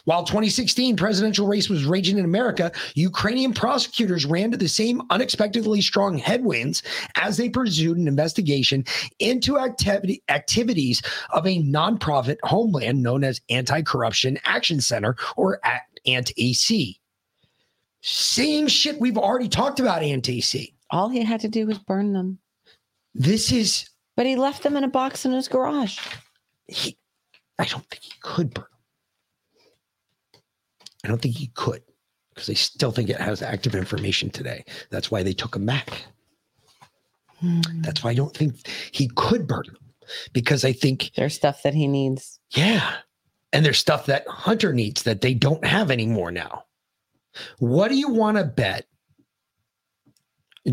While 0.04 0.24
2016 0.24 0.96
presidential 0.96 1.46
race 1.46 1.68
was 1.68 1.84
raging 1.84 2.18
in 2.18 2.24
America, 2.24 2.72
Ukrainian 2.94 3.52
prosecutors 3.52 4.24
ran 4.24 4.50
to 4.50 4.56
the 4.56 4.68
same 4.68 5.02
unexpectedly 5.10 5.82
strong 5.82 6.16
headwinds 6.16 6.82
as 7.16 7.36
they 7.36 7.50
pursued 7.50 7.98
an 7.98 8.08
investigation 8.08 8.84
into 9.18 9.58
activity, 9.58 10.22
activities 10.28 11.02
of 11.30 11.46
a 11.46 11.62
nonprofit 11.62 12.38
homeland 12.42 13.02
known 13.02 13.24
as 13.24 13.42
Anti-Corruption 13.50 14.38
Action 14.44 14.80
Center 14.80 15.16
or 15.36 15.60
ANT-AC. 16.06 16.99
Same 18.02 18.66
shit 18.68 19.00
we've 19.00 19.18
already 19.18 19.48
talked 19.48 19.80
about 19.80 20.02
ANT-AC. 20.02 20.74
All 20.90 21.08
he 21.08 21.22
had 21.22 21.40
to 21.40 21.48
do 21.48 21.66
was 21.66 21.78
burn 21.78 22.12
them. 22.12 22.38
This 23.14 23.52
is 23.52 23.88
But 24.16 24.26
he 24.26 24.36
left 24.36 24.62
them 24.62 24.76
in 24.76 24.84
a 24.84 24.88
box 24.88 25.24
in 25.24 25.32
his 25.32 25.48
garage. 25.48 25.98
he. 26.68 26.96
I 27.58 27.64
don't 27.66 27.84
think 27.90 28.02
he 28.02 28.12
could 28.22 28.54
burn 28.54 28.64
them. 28.64 30.40
I 31.04 31.08
don't 31.08 31.20
think 31.20 31.36
he 31.36 31.48
could 31.48 31.82
because 32.30 32.46
they 32.46 32.54
still 32.54 32.90
think 32.90 33.10
it 33.10 33.20
has 33.20 33.42
active 33.42 33.74
information 33.74 34.30
today. 34.30 34.64
That's 34.90 35.10
why 35.10 35.22
they 35.22 35.32
took 35.34 35.54
him 35.56 35.66
back. 35.66 35.90
Hmm. 37.40 37.60
That's 37.80 38.02
why 38.02 38.10
I 38.10 38.14
don't 38.14 38.34
think 38.34 38.66
he 38.92 39.08
could 39.16 39.46
burn 39.46 39.64
them 39.66 39.76
because 40.32 40.64
I 40.64 40.72
think 40.72 41.10
There's 41.16 41.34
stuff 41.34 41.62
that 41.62 41.74
he 41.74 41.86
needs. 41.86 42.38
Yeah. 42.50 42.96
And 43.52 43.64
there's 43.64 43.78
stuff 43.78 44.06
that 44.06 44.26
Hunter 44.28 44.72
needs 44.72 45.02
that 45.02 45.20
they 45.20 45.34
don't 45.34 45.64
have 45.64 45.90
anymore 45.90 46.30
now. 46.30 46.64
What 47.58 47.88
do 47.88 47.96
you 47.96 48.10
want 48.10 48.36
to 48.38 48.44
bet? 48.44 48.86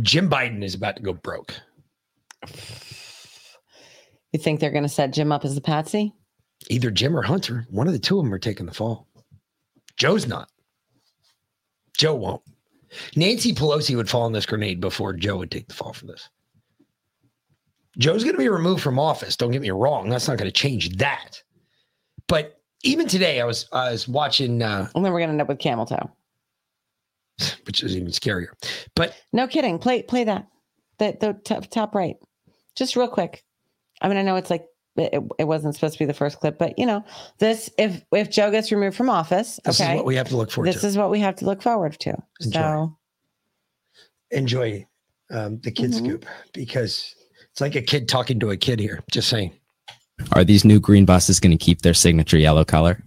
Jim 0.02 0.30
Biden 0.30 0.64
is 0.64 0.76
about 0.76 0.98
to 0.98 1.02
go 1.02 1.14
broke. 1.14 1.56
You 4.34 4.40
think 4.40 4.60
they're 4.60 4.72
going 4.72 4.84
to 4.84 4.90
set 4.90 5.14
Jim 5.14 5.32
up 5.32 5.46
as 5.46 5.56
the 5.56 5.62
patsy? 5.62 6.14
Either 6.70 6.92
Jim 6.92 7.16
or 7.16 7.22
Hunter, 7.22 7.66
one 7.70 7.88
of 7.88 7.94
the 7.94 8.00
two 8.00 8.20
of 8.20 8.26
them 8.26 8.34
are 8.34 8.40
taking 8.40 8.66
the 8.66 8.74
fall. 8.74 9.08
Joe's 9.96 10.28
not. 10.28 10.50
Joe 11.98 12.16
won't. 12.16 12.42
Nancy 13.16 13.54
Pelosi 13.54 13.96
would 13.96 14.10
fall 14.10 14.24
on 14.24 14.34
this 14.34 14.46
grenade 14.46 14.80
before 14.80 15.14
Joe 15.14 15.38
would 15.38 15.52
take 15.52 15.68
the 15.68 15.74
fall 15.74 15.94
for 15.94 16.06
this. 16.06 16.30
Joe's 17.98 18.24
going 18.24 18.36
to 18.36 18.40
be 18.40 18.50
removed 18.50 18.84
from 18.84 19.00
office. 19.00 19.36
Don't 19.36 19.52
get 19.52 19.62
me 19.62 19.72
wrong. 19.72 20.10
That's 20.10 20.28
not 20.28 20.38
going 20.38 20.50
to 20.50 20.54
change 20.54 20.98
that. 20.98 21.42
But 22.28 22.62
even 22.84 23.08
today, 23.08 23.42
I 23.42 23.46
was 23.46 23.68
I 23.74 23.92
was 23.92 24.08
watching, 24.08 24.62
uh, 24.62 24.88
And 24.94 25.04
then 25.04 25.12
we're 25.12 25.20
going 25.20 25.30
to 25.30 25.34
end 25.34 25.42
up 25.42 25.48
with 25.48 25.60
camel 25.60 25.86
toe. 25.86 26.12
which 27.66 27.84
is 27.84 27.96
even 27.96 28.10
scarier. 28.10 28.50
But 28.96 29.16
No 29.34 29.48
kidding. 29.48 29.80
Play 29.80 30.04
play 30.04 30.24
that. 30.24 30.48
The, 31.00 31.16
the 31.20 31.34
top, 31.34 31.68
top 31.68 31.96
right. 31.96 32.16
Just 32.76 32.96
real 32.96 33.08
quick. 33.08 33.44
I 34.02 34.08
mean, 34.08 34.18
I 34.18 34.24
know 34.24 34.36
it's 34.36 34.50
like 34.50 34.66
it, 34.96 35.22
it 35.38 35.44
wasn't 35.44 35.76
supposed 35.76 35.94
to 35.94 36.00
be 36.00 36.06
the 36.06 36.14
first 36.14 36.40
clip, 36.40 36.58
but 36.58 36.78
you 36.80 36.86
know, 36.86 37.04
this 37.40 37.70
if 37.78 38.04
if 38.12 38.32
Joe 38.32 38.50
gets 38.52 38.72
removed 38.72 38.98
from 38.98 39.10
office, 39.10 39.60
this 39.64 39.80
okay, 39.80 39.94
is 39.94 39.98
what 39.98 40.06
we 40.06 40.16
have 40.16 40.28
to 40.30 40.38
look 40.38 40.50
forward 40.52 40.68
this 40.74 40.82
to. 40.82 40.88
is 40.88 40.98
what 40.98 41.12
we 41.12 41.20
have 41.20 41.36
to 41.38 41.46
look 41.46 41.62
forward 41.62 42.00
to. 42.00 42.16
Enjoy. 42.42 42.60
So 42.60 42.98
Enjoy 44.32 44.86
um, 45.32 45.60
the 45.62 45.72
kid 45.72 45.92
Mhm. 45.92 45.96
scoop 45.96 46.26
because 46.54 47.16
it's 47.52 47.62
like 47.62 47.76
a 47.76 47.82
kid 47.82 48.08
talking 48.10 48.40
to 48.40 48.50
a 48.52 48.58
kid 48.58 48.80
here. 48.80 49.04
Just 49.12 49.30
saying. 49.30 49.54
Are 50.34 50.44
these 50.44 50.66
new 50.66 50.80
green 50.80 51.06
buses 51.06 51.40
going 51.40 51.56
to 51.58 51.64
keep 51.64 51.82
their 51.84 51.94
signature 51.94 52.38
yellow 52.38 52.66
color? 52.66 53.02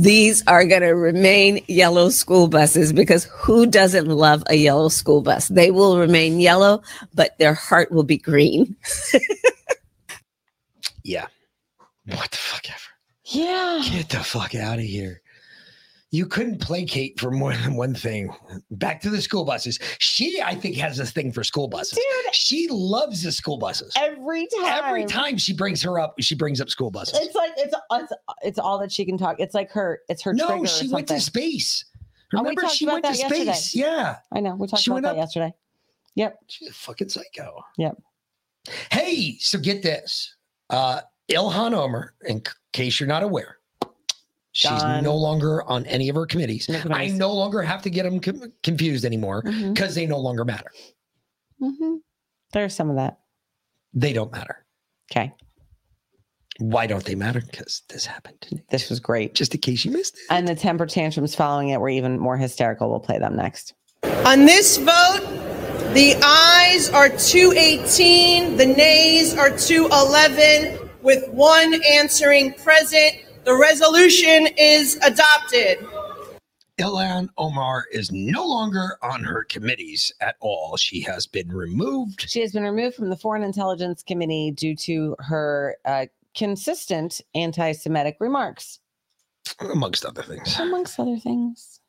These 0.00 0.42
are 0.46 0.64
going 0.64 0.80
to 0.80 0.94
remain 0.94 1.62
yellow 1.68 2.08
school 2.08 2.48
buses 2.48 2.90
because 2.90 3.24
who 3.24 3.66
doesn't 3.66 4.06
love 4.08 4.42
a 4.46 4.54
yellow 4.54 4.88
school 4.88 5.20
bus? 5.20 5.48
They 5.48 5.70
will 5.70 5.98
remain 5.98 6.40
yellow, 6.40 6.82
but 7.12 7.36
their 7.38 7.52
heart 7.52 7.92
will 7.92 8.04
be 8.04 8.16
green. 8.16 8.76
Yeah. 11.02 11.26
What 12.06 12.30
the 12.30 12.36
fuck 12.36 12.68
ever. 12.68 12.78
yeah, 13.24 13.82
Get 13.90 14.10
the 14.10 14.18
fuck 14.18 14.54
out 14.54 14.78
of 14.78 14.84
here. 14.84 15.22
You 16.12 16.26
couldn't 16.26 16.60
placate 16.60 17.20
for 17.20 17.30
more 17.30 17.54
than 17.54 17.76
one 17.76 17.94
thing. 17.94 18.34
Back 18.72 19.00
to 19.02 19.10
the 19.10 19.22
school 19.22 19.44
buses. 19.44 19.78
She, 20.00 20.42
I 20.42 20.56
think, 20.56 20.76
has 20.76 20.96
this 20.96 21.12
thing 21.12 21.30
for 21.30 21.44
school 21.44 21.68
buses. 21.68 21.92
Dude. 21.98 22.34
She 22.34 22.66
loves 22.68 23.22
the 23.22 23.30
school 23.30 23.58
buses. 23.58 23.92
every 23.96 24.46
time, 24.58 24.84
Every 24.84 25.04
time 25.04 25.38
she 25.38 25.52
brings 25.52 25.80
her 25.82 26.00
up, 26.00 26.14
she 26.18 26.34
brings 26.34 26.60
up 26.60 26.68
school 26.68 26.90
buses. 26.90 27.18
it's 27.20 27.34
like 27.36 27.52
it's 27.56 27.74
it's 27.92 28.12
it's 28.42 28.58
all 28.58 28.78
that 28.80 28.90
she 28.90 29.04
can 29.04 29.18
talk. 29.18 29.36
It's 29.38 29.54
like 29.54 29.70
her. 29.70 30.00
It's 30.08 30.22
her 30.22 30.32
trigger. 30.34 30.56
no, 30.56 30.64
she 30.64 30.88
went 30.88 31.06
to 31.08 31.20
space. 31.20 31.84
Oh, 32.34 32.42
we 32.42 32.50
Remember, 32.50 32.68
she 32.68 32.86
went 32.86 33.04
to 33.04 33.10
that 33.12 33.18
yesterday. 33.18 33.44
space. 33.52 33.74
Yeah. 33.76 34.16
I 34.34 34.40
know. 34.40 34.54
We 34.56 34.66
talked 34.66 34.82
She 34.82 34.90
about 34.90 35.02
that 35.02 35.10
up- 35.12 35.16
yesterday. 35.16 35.52
Yep. 36.16 36.38
She's 36.48 36.68
a 36.70 36.72
fucking 36.72 37.08
psycho. 37.08 37.62
Yep. 37.78 37.96
Hey, 38.90 39.36
so 39.38 39.58
get 39.58 39.82
this. 39.82 40.34
Uh 40.68 41.02
Ilhan 41.30 41.72
Omar, 41.72 42.14
in 42.24 42.38
c- 42.38 42.52
case 42.72 42.98
you're 42.98 43.06
not 43.08 43.22
aware, 43.22 43.58
she's 44.52 44.70
Gone. 44.70 45.02
no 45.04 45.14
longer 45.16 45.62
on 45.64 45.86
any 45.86 46.08
of 46.08 46.16
her 46.16 46.26
committees. 46.26 46.68
No 46.68 46.80
I 46.90 47.08
no 47.08 47.32
longer 47.32 47.62
have 47.62 47.82
to 47.82 47.90
get 47.90 48.04
them 48.04 48.20
com- 48.20 48.52
confused 48.62 49.04
anymore 49.04 49.42
because 49.42 49.94
they 49.94 50.06
no 50.06 50.18
longer 50.18 50.44
matter. 50.44 50.70
hmm 51.60 51.96
There's 52.52 52.74
some 52.74 52.90
of 52.90 52.96
that. 52.96 53.18
They 53.92 54.12
don't 54.12 54.32
matter. 54.32 54.64
Okay. 55.10 55.32
Why 56.58 56.86
don't 56.86 57.04
they 57.04 57.14
matter? 57.14 57.40
Because 57.40 57.82
this 57.88 58.04
happened 58.04 58.36
today. 58.40 58.62
This 58.70 58.90
was 58.90 59.00
great. 59.00 59.34
Just 59.34 59.54
in 59.54 59.60
case 59.60 59.84
you 59.84 59.90
missed 59.90 60.14
it. 60.14 60.20
And 60.30 60.46
the 60.46 60.54
temper 60.54 60.86
tantrums 60.86 61.34
following 61.34 61.70
it 61.70 61.80
were 61.80 61.88
even 61.88 62.18
more 62.18 62.36
hysterical. 62.36 62.90
We'll 62.90 63.00
play 63.00 63.18
them 63.18 63.34
next. 63.34 63.74
On 64.26 64.44
this 64.44 64.76
vote, 64.76 65.20
the 65.94 66.14
ayes 66.22 66.90
are 66.90 67.08
218, 67.08 68.56
the 68.56 68.66
nays 68.66 69.36
are 69.36 69.50
211, 69.56 70.90
with 71.02 71.26
one 71.30 71.80
answering 71.90 72.52
present. 72.54 73.14
The 73.50 73.56
resolution 73.56 74.46
is 74.56 74.94
adopted. 75.02 75.84
Ilhan 76.78 77.30
Omar 77.36 77.86
is 77.90 78.12
no 78.12 78.46
longer 78.46 78.96
on 79.02 79.24
her 79.24 79.42
committees 79.42 80.12
at 80.20 80.36
all. 80.38 80.76
She 80.76 81.00
has 81.00 81.26
been 81.26 81.48
removed. 81.48 82.30
She 82.30 82.42
has 82.42 82.52
been 82.52 82.62
removed 82.62 82.94
from 82.94 83.10
the 83.10 83.16
Foreign 83.16 83.42
Intelligence 83.42 84.04
Committee 84.04 84.52
due 84.52 84.76
to 84.76 85.16
her 85.18 85.76
uh, 85.84 86.06
consistent 86.32 87.20
anti 87.34 87.72
Semitic 87.72 88.18
remarks, 88.20 88.78
amongst 89.58 90.04
other 90.04 90.22
things. 90.22 90.56
amongst 90.60 91.00
other 91.00 91.16
things. 91.16 91.80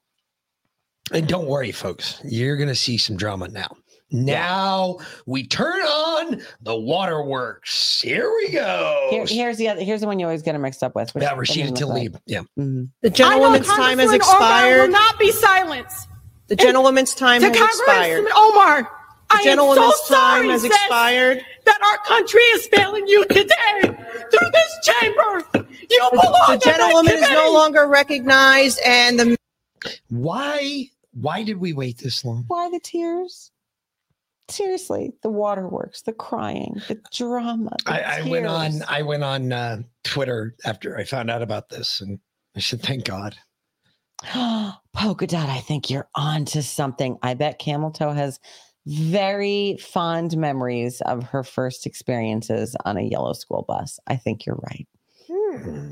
And 1.12 1.28
don't 1.28 1.46
worry, 1.46 1.72
folks, 1.72 2.20
you're 2.24 2.58
going 2.58 2.70
to 2.70 2.76
see 2.76 2.98
some 2.98 3.18
drama 3.18 3.50
now. 3.50 3.78
Now 4.12 4.98
we 5.26 5.46
turn 5.48 5.82
on 5.82 6.42
the 6.62 6.76
waterworks. 6.76 8.02
Here 8.02 8.30
we 8.38 8.50
go. 8.52 9.08
Here, 9.10 9.26
here's 9.26 9.58
the 9.58 9.70
other. 9.70 9.82
Here's 9.84 10.02
the 10.02 10.08
one 10.08 10.20
you 10.20 10.26
always 10.26 10.42
get 10.42 10.54
them 10.54 10.62
mixed 10.62 10.84
up 10.84 10.96
with. 10.96 11.14
which 11.16 11.24
yeah, 11.24 11.34
Rashida 11.34 11.70
Tlaib. 11.72 12.14
like- 12.14 12.22
Yeah. 12.26 12.42
Mhm. 12.58 12.90
The 13.02 13.10
gentlewoman's 13.10 13.68
time 13.68 14.00
has 14.00 14.10
Congresswoman 14.10 14.14
Omar 14.14 14.16
expired. 14.16 14.82
will 14.82 14.88
not 14.90 15.20
be 15.20 15.32
silenced. 15.32 16.08
The 16.48 16.56
gentlewoman's 16.58 17.16
time 17.16 17.42
has 17.42 17.56
expired. 17.56 18.26
Congresswoman 18.26 18.32
Omar, 18.36 18.82
The 18.82 18.88
I 19.30 19.38
am 19.38 19.44
so 19.44 19.44
gentlewoman's 19.50 20.02
time 20.10 20.50
has 20.50 20.64
expired. 20.66 21.46
that 21.66 21.80
our 21.82 21.98
country 22.06 22.42
is 22.42 22.68
failing 22.68 23.08
you 23.08 23.24
today 23.28 23.82
through 23.82 24.50
this 24.52 24.78
chamber. 24.84 25.44
You 25.90 26.10
The, 26.10 26.10
belong 26.12 26.34
the 26.48 26.54
in 26.54 26.60
that 26.60 26.64
gentlewoman 26.64 27.14
is 27.14 27.22
no 27.30 27.52
longer 27.54 27.88
recognized, 27.88 28.80
and 28.86 29.18
the 29.20 29.38
Why? 30.10 30.90
Why 31.14 31.44
did 31.44 31.58
we 31.58 31.74
wait 31.74 31.98
this 31.98 32.24
long? 32.26 32.44
Why 32.48 32.70
the 32.70 32.80
tears? 32.80 33.52
Seriously, 34.50 35.14
the 35.24 35.30
waterworks, 35.30 36.02
the 36.02 36.14
crying, 36.14 36.76
the 36.88 37.00
drama. 37.14 37.76
the 37.86 37.92
I, 37.94 38.20
I 38.20 38.22
went 38.30 38.46
on. 38.48 38.72
I 38.88 39.02
went 39.02 39.24
on 39.24 39.52
uh, 39.54 39.82
Twitter 40.04 40.56
after 40.66 40.98
I 40.98 41.04
found 41.06 41.30
out 41.30 41.42
about 41.42 41.70
this, 41.70 42.02
and 42.02 42.20
I 42.56 42.60
said, 42.60 42.82
"Thank 42.82 43.06
God." 43.06 43.36
Polka 44.94 45.26
dot, 45.28 45.50
I 45.50 45.60
think 45.60 45.90
you're 45.90 46.10
on 46.16 46.46
to 46.46 46.62
something. 46.62 47.18
I 47.24 47.34
bet 47.34 47.60
Camel 47.60 47.92
Toe 47.92 48.12
has 48.12 48.40
very 48.86 49.78
fond 49.80 50.36
memories 50.38 51.02
of 51.02 51.24
her 51.24 51.44
first 51.44 51.86
experiences 51.86 52.76
on 52.86 52.98
a 52.98 53.02
yellow 53.04 53.34
school 53.34 53.64
bus. 53.68 54.00
I 54.08 54.16
think 54.18 54.46
you're 54.46 54.60
right. 54.70 54.88
Hmm. 55.32 55.92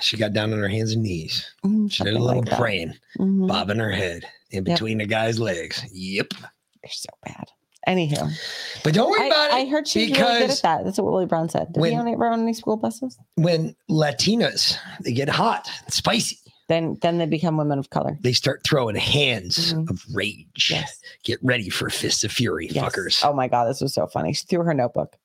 She 0.00 0.16
got 0.16 0.32
down 0.32 0.52
on 0.52 0.58
her 0.58 0.68
hands 0.68 0.92
and 0.92 1.02
knees. 1.02 1.48
Mm, 1.64 1.90
She 1.92 2.02
did 2.04 2.14
a 2.14 2.18
little 2.18 2.40
like 2.40 2.50
that. 2.50 2.58
praying, 2.58 2.94
Mhm. 3.18 3.46
bobbing 3.46 3.78
her 3.78 3.90
head 3.92 4.24
in 4.50 4.64
Yep. 4.64 4.74
between 4.74 4.98
the 4.98 5.06
guy's 5.06 5.38
legs. 5.38 5.84
Yep. 5.92 6.28
They're 6.82 6.90
so 6.90 7.08
bad. 7.24 7.44
Anywho, 7.88 8.30
But 8.84 8.92
don't 8.94 9.10
worry 9.10 9.22
I, 9.22 9.26
about 9.26 9.50
it. 9.50 9.54
I 9.54 9.64
heard 9.66 9.88
she's 9.88 10.10
really 10.10 10.22
good 10.40 10.50
at 10.50 10.60
that. 10.62 10.84
That's 10.84 10.98
what 10.98 11.10
Willie 11.10 11.26
Brown 11.26 11.48
said. 11.48 11.72
Did 11.72 11.80
when- 11.80 11.92
he 11.92 11.96
own 11.98 12.08
ever 12.08 12.26
own 12.26 12.42
any 12.42 12.52
school 12.52 12.76
buses? 12.76 13.18
when 13.36 13.74
Latinas 13.90 14.76
they 15.02 15.12
get 15.12 15.28
hot, 15.30 15.68
spicy, 15.88 16.36
Then 16.68 16.98
then 17.00 17.16
they 17.18 17.26
become 17.26 17.56
women 17.56 17.78
of 17.78 17.88
color. 17.90 18.18
they 18.20 18.32
start 18.34 18.62
throwing 18.64 18.96
hands 18.96 19.72
Mhm. 19.72 19.88
of 19.90 20.04
rage. 20.14 20.68
Yes. 20.70 20.98
Get 21.24 21.38
ready 21.42 21.68
for 21.70 21.88
fists 21.90 22.22
of 22.22 22.30
fury, 22.32 22.68
Yes. 22.70 22.84
fuckers. 22.84 23.24
Oh 23.26 23.32
my 23.32 23.48
god, 23.48 23.64
this 23.64 23.80
was 23.80 23.94
so 23.94 24.06
funny. 24.06 24.34
She 24.34 24.44
threw 24.46 24.62
her 24.62 24.74
notebook. 24.74 25.16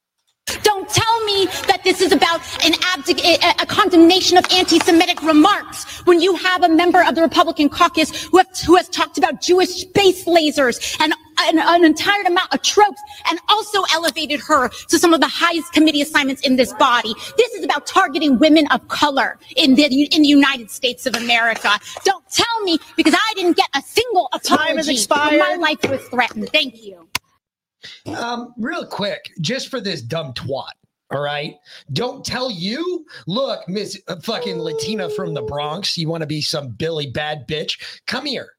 Don't 0.64 0.88
tell 0.88 1.24
me 1.26 1.46
that 1.68 1.82
this 1.84 2.02
is 2.02 2.12
about 2.12 2.40
an 2.64 2.74
abdic- 2.74 3.24
a, 3.24 3.64
a 3.64 3.66
condemnation 3.66 4.38
of 4.38 4.46
anti-Semitic 4.52 5.24
remarks 5.24 5.84
when 6.06 6.22
you 6.22 6.36
have 6.36 6.64
a 6.64 6.70
member 6.70 7.04
of 7.04 7.16
the 7.16 7.22
Republican 7.22 7.68
caucus 7.68 8.26
who, 8.26 8.38
have, 8.38 8.48
who 8.66 8.76
has 8.76 8.88
talked 8.90 9.18
about 9.18 9.42
Jewish 9.42 9.70
space 9.70 10.26
lasers 10.26 10.96
and 11.02 11.14
an, 11.40 11.60
an 11.60 11.84
entire 11.84 12.22
amount 12.24 12.54
of 12.54 12.62
tropes 12.62 13.02
and 13.30 13.40
also 13.50 13.84
elevated 13.94 14.40
her 14.40 14.70
to 14.70 15.00
some 15.00 15.14
of 15.14 15.20
the 15.20 15.28
highest 15.28 15.74
committee 15.74 16.02
assignments 16.02 16.42
in 16.44 16.56
this 16.58 16.74
body. 16.74 17.14
This 17.38 17.54
is 17.56 17.66
about 17.66 17.88
targeting 17.88 18.38
women 18.38 18.68
of 18.68 18.88
color 18.88 19.40
in 19.56 19.74
the, 19.76 19.86
in 19.86 20.22
the 20.22 20.28
United 20.28 20.70
States 20.70 21.08
of 21.08 21.16
America. 21.16 21.72
Don't 22.04 22.28
tell 22.30 22.62
me 22.64 22.78
because 22.96 23.16
I 23.16 23.34
didn't 23.36 23.58
get 23.58 23.68
a 23.74 23.82
single 23.82 24.30
Time 24.44 24.78
has 24.78 24.88
apology 24.88 24.88
when 24.88 24.96
expired. 24.96 25.40
my 25.40 25.56
life 25.56 25.90
was 25.90 26.02
threatened. 26.10 26.50
Thank 26.52 26.84
you. 26.84 27.05
Um, 28.08 28.54
real 28.58 28.86
quick, 28.86 29.32
just 29.42 29.70
for 29.70 29.82
this 29.82 30.02
dumb 30.02 30.34
twat. 30.34 30.72
All 31.12 31.22
right. 31.22 31.56
Don't 31.94 32.26
tell 32.26 32.50
you, 32.50 33.06
look, 33.28 33.68
Miss 33.70 34.02
uh, 34.08 34.16
fucking 34.22 34.58
Latina 34.58 35.10
from 35.10 35.34
the 35.34 35.44
Bronx, 35.44 35.98
you 35.98 36.10
want 36.10 36.22
to 36.22 36.28
be 36.28 36.42
some 36.42 36.70
Billy 36.70 37.08
bad 37.12 37.48
bitch? 37.48 38.02
Come 38.08 38.26
here. 38.26 38.50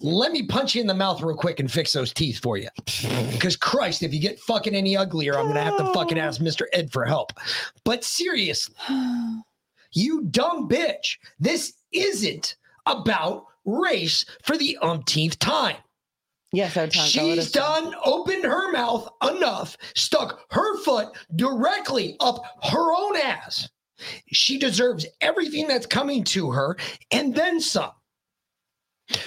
Let 0.00 0.32
me 0.32 0.42
punch 0.46 0.74
you 0.74 0.80
in 0.80 0.86
the 0.86 0.94
mouth 0.94 1.22
real 1.22 1.36
quick 1.36 1.60
and 1.60 1.70
fix 1.70 1.92
those 1.92 2.12
teeth 2.12 2.40
for 2.40 2.56
you. 2.56 2.68
Because 3.30 3.56
Christ, 3.56 4.04
if 4.04 4.14
you 4.14 4.20
get 4.20 4.38
fucking 4.38 4.74
any 4.74 4.96
uglier, 4.96 5.36
I'm 5.36 5.48
gonna 5.48 5.64
have 5.64 5.78
to 5.78 5.92
fucking 5.92 6.18
ask 6.18 6.40
Mr. 6.42 6.66
Ed 6.72 6.92
for 6.92 7.04
help. 7.04 7.32
But 7.84 8.04
seriously, 8.04 8.74
you 9.92 10.22
dumb 10.30 10.68
bitch, 10.68 11.16
this 11.40 11.74
isn't 11.92 12.56
about 12.86 13.46
race 13.64 14.24
for 14.44 14.56
the 14.56 14.78
umpteenth 14.80 15.38
time. 15.40 15.76
Yes, 16.52 16.74
Tom, 16.74 16.88
go 16.88 16.90
let 16.90 17.38
us 17.38 17.44
She's 17.44 17.52
done 17.52 17.94
opened 18.04 18.44
her 18.44 18.70
mouth 18.72 19.08
enough, 19.26 19.76
stuck 19.94 20.52
her 20.52 20.78
foot 20.78 21.08
directly 21.34 22.16
up 22.20 22.44
her 22.64 22.92
own 22.94 23.16
ass. 23.16 23.68
She 24.32 24.58
deserves 24.58 25.06
everything 25.20 25.66
that's 25.66 25.86
coming 25.86 26.24
to 26.24 26.50
her 26.50 26.76
and 27.10 27.34
then 27.34 27.60
some. 27.60 27.92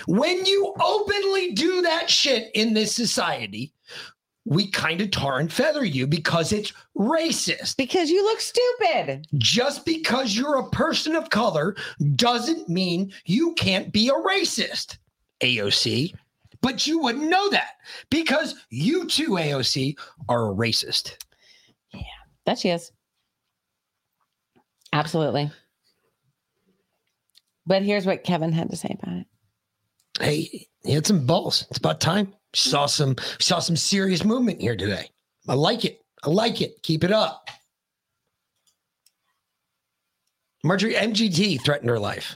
When 0.08 0.46
you 0.46 0.74
openly 0.80 1.52
do 1.54 1.82
that 1.82 2.10
shit 2.10 2.52
in 2.54 2.74
this 2.74 2.94
society, 2.94 3.74
we 4.46 4.70
kind 4.70 5.02
of 5.02 5.10
tar 5.10 5.40
and 5.40 5.52
feather 5.52 5.84
you 5.84 6.06
because 6.06 6.54
it's 6.54 6.74
racist. 6.96 7.78
Because 7.78 8.10
you 8.12 8.24
look 8.24 8.40
stupid. 8.40 9.28
Just 9.38 9.86
because 9.86 10.36
you're 10.36 10.60
a 10.60 10.70
person 10.70 11.16
of 11.16 11.32
color 11.32 11.76
doesn't 12.16 12.70
mean 12.70 13.12
you 13.26 13.54
can't 13.56 13.92
be 13.92 14.10
a 14.10 14.14
racist, 14.14 14.98
AOC. 15.42 16.14
But 16.66 16.88
you 16.88 16.98
wouldn't 16.98 17.30
know 17.30 17.48
that 17.52 17.74
because 18.10 18.56
you 18.72 19.06
too, 19.06 19.34
AOC, 19.34 20.00
are 20.28 20.52
a 20.52 20.56
racist. 20.56 21.16
Yeah, 21.94 22.02
that 22.48 22.58
she 22.58 22.70
is. 22.70 22.92
Absolutely. 24.92 25.52
But 27.68 27.84
here's 27.84 28.08
what 28.08 28.24
Kevin 28.24 28.52
had 28.52 28.72
to 28.72 28.76
say 28.76 28.98
about 29.00 29.16
it. 29.16 29.28
Hey, 30.20 30.68
he 30.84 30.92
had 30.92 31.06
some 31.06 31.28
balls. 31.28 31.68
It's 31.70 31.78
about 31.78 32.02
time. 32.02 32.34
Saw 32.56 32.88
some 32.88 33.16
saw 33.40 33.60
some 33.60 33.76
serious 33.76 34.26
movement 34.26 34.60
here 34.60 34.76
today. 34.76 35.12
I 35.48 35.54
like 35.54 35.86
it. 35.86 36.00
I 36.24 36.32
like 36.32 36.62
it. 36.62 36.82
Keep 36.82 37.04
it 37.04 37.12
up. 37.12 37.48
Marjorie 40.64 40.96
MGT 40.96 41.64
threatened 41.64 41.92
her 41.92 42.00
life. 42.00 42.36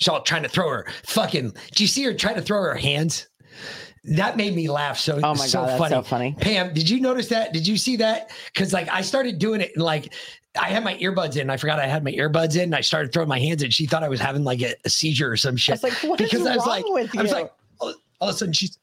She's 0.00 0.08
all 0.08 0.22
trying 0.22 0.42
to 0.42 0.48
throw 0.48 0.68
her 0.70 0.86
fucking. 1.04 1.54
Do 1.74 1.84
you 1.84 1.86
see 1.86 2.02
her 2.04 2.14
trying 2.14 2.36
to 2.36 2.42
throw 2.42 2.60
her 2.62 2.74
hands? 2.74 3.28
That 4.04 4.38
made 4.38 4.56
me 4.56 4.68
laugh 4.68 4.98
so 4.98 5.16
Oh 5.22 5.34
my 5.34 5.46
so 5.46 5.60
God, 5.60 5.68
that's 5.68 5.78
funny. 5.78 5.94
so 5.94 6.02
funny. 6.02 6.36
Pam, 6.40 6.72
did 6.72 6.88
you 6.88 7.00
notice 7.00 7.28
that? 7.28 7.52
Did 7.52 7.66
you 7.66 7.76
see 7.76 7.96
that? 7.96 8.30
Because 8.52 8.72
like 8.72 8.88
I 8.88 9.02
started 9.02 9.38
doing 9.38 9.60
it 9.60 9.72
and 9.74 9.84
like 9.84 10.14
I 10.58 10.68
had 10.70 10.82
my 10.82 10.94
earbuds 10.96 11.36
in. 11.36 11.50
I 11.50 11.58
forgot 11.58 11.78
I 11.78 11.86
had 11.86 12.02
my 12.02 12.12
earbuds 12.12 12.56
in. 12.56 12.62
And 12.62 12.74
I 12.74 12.80
started 12.80 13.12
throwing 13.12 13.28
my 13.28 13.38
hands 13.38 13.62
in. 13.62 13.70
She 13.70 13.84
thought 13.86 14.02
I 14.02 14.08
was 14.08 14.18
having 14.20 14.42
like 14.42 14.62
a, 14.62 14.74
a 14.86 14.88
seizure 14.88 15.30
or 15.30 15.36
some 15.36 15.56
shit. 15.56 15.74
was 15.74 15.82
like, 15.82 15.92
"What 16.02 16.18
is 16.20 16.30
because 16.30 16.46
I 16.46 16.56
was 16.56 16.66
wrong 16.66 16.76
like, 16.76 16.84
with 16.86 17.18
I 17.18 17.22
was 17.22 17.30
you?" 17.30 17.36
like, 17.36 17.52
all, 17.78 17.94
all 18.20 18.28
of 18.30 18.34
a 18.34 18.38
sudden 18.38 18.54
she's 18.54 18.78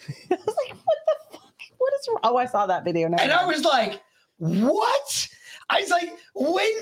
I 0.30 0.34
was 0.44 0.56
like, 0.68 0.76
what 0.84 0.98
the 1.06 1.14
fuck? 1.38 1.42
What 1.78 1.92
is 1.94 2.08
wrong? 2.08 2.18
Oh, 2.24 2.36
I 2.36 2.46
saw 2.46 2.66
that 2.66 2.82
video 2.82 3.06
now. 3.06 3.18
and 3.20 3.30
I 3.30 3.46
was 3.46 3.62
like, 3.64 4.02
what? 4.38 5.28
I 5.70 5.80
was 5.80 5.90
like, 5.90 6.12
when? 6.34 6.72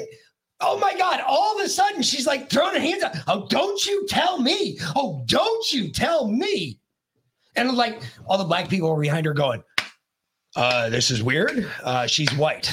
Oh 0.60 0.78
my 0.78 0.94
God. 0.96 1.20
All 1.26 1.58
of 1.58 1.64
a 1.64 1.68
sudden, 1.68 2.02
she's 2.02 2.26
like 2.26 2.50
throwing 2.50 2.74
her 2.74 2.80
hands 2.80 3.02
up. 3.02 3.14
Oh, 3.26 3.46
don't 3.48 3.84
you 3.86 4.06
tell 4.06 4.38
me. 4.40 4.78
Oh, 4.94 5.22
don't 5.26 5.72
you 5.72 5.90
tell 5.90 6.28
me. 6.28 6.78
And 7.56 7.72
like 7.76 8.02
all 8.26 8.38
the 8.38 8.44
black 8.44 8.68
people 8.68 8.94
were 8.94 9.00
behind 9.00 9.26
her 9.26 9.32
going, 9.34 9.62
uh, 10.56 10.90
this 10.90 11.10
is 11.10 11.22
weird. 11.22 11.68
Uh, 11.82 12.06
she's 12.06 12.32
white. 12.34 12.70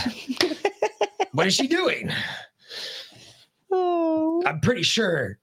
what 1.32 1.48
is 1.48 1.54
she 1.56 1.68
doing? 1.68 2.12
Oh. 3.72 4.44
I'm 4.46 4.60
pretty 4.60 4.84
sure 4.84 5.40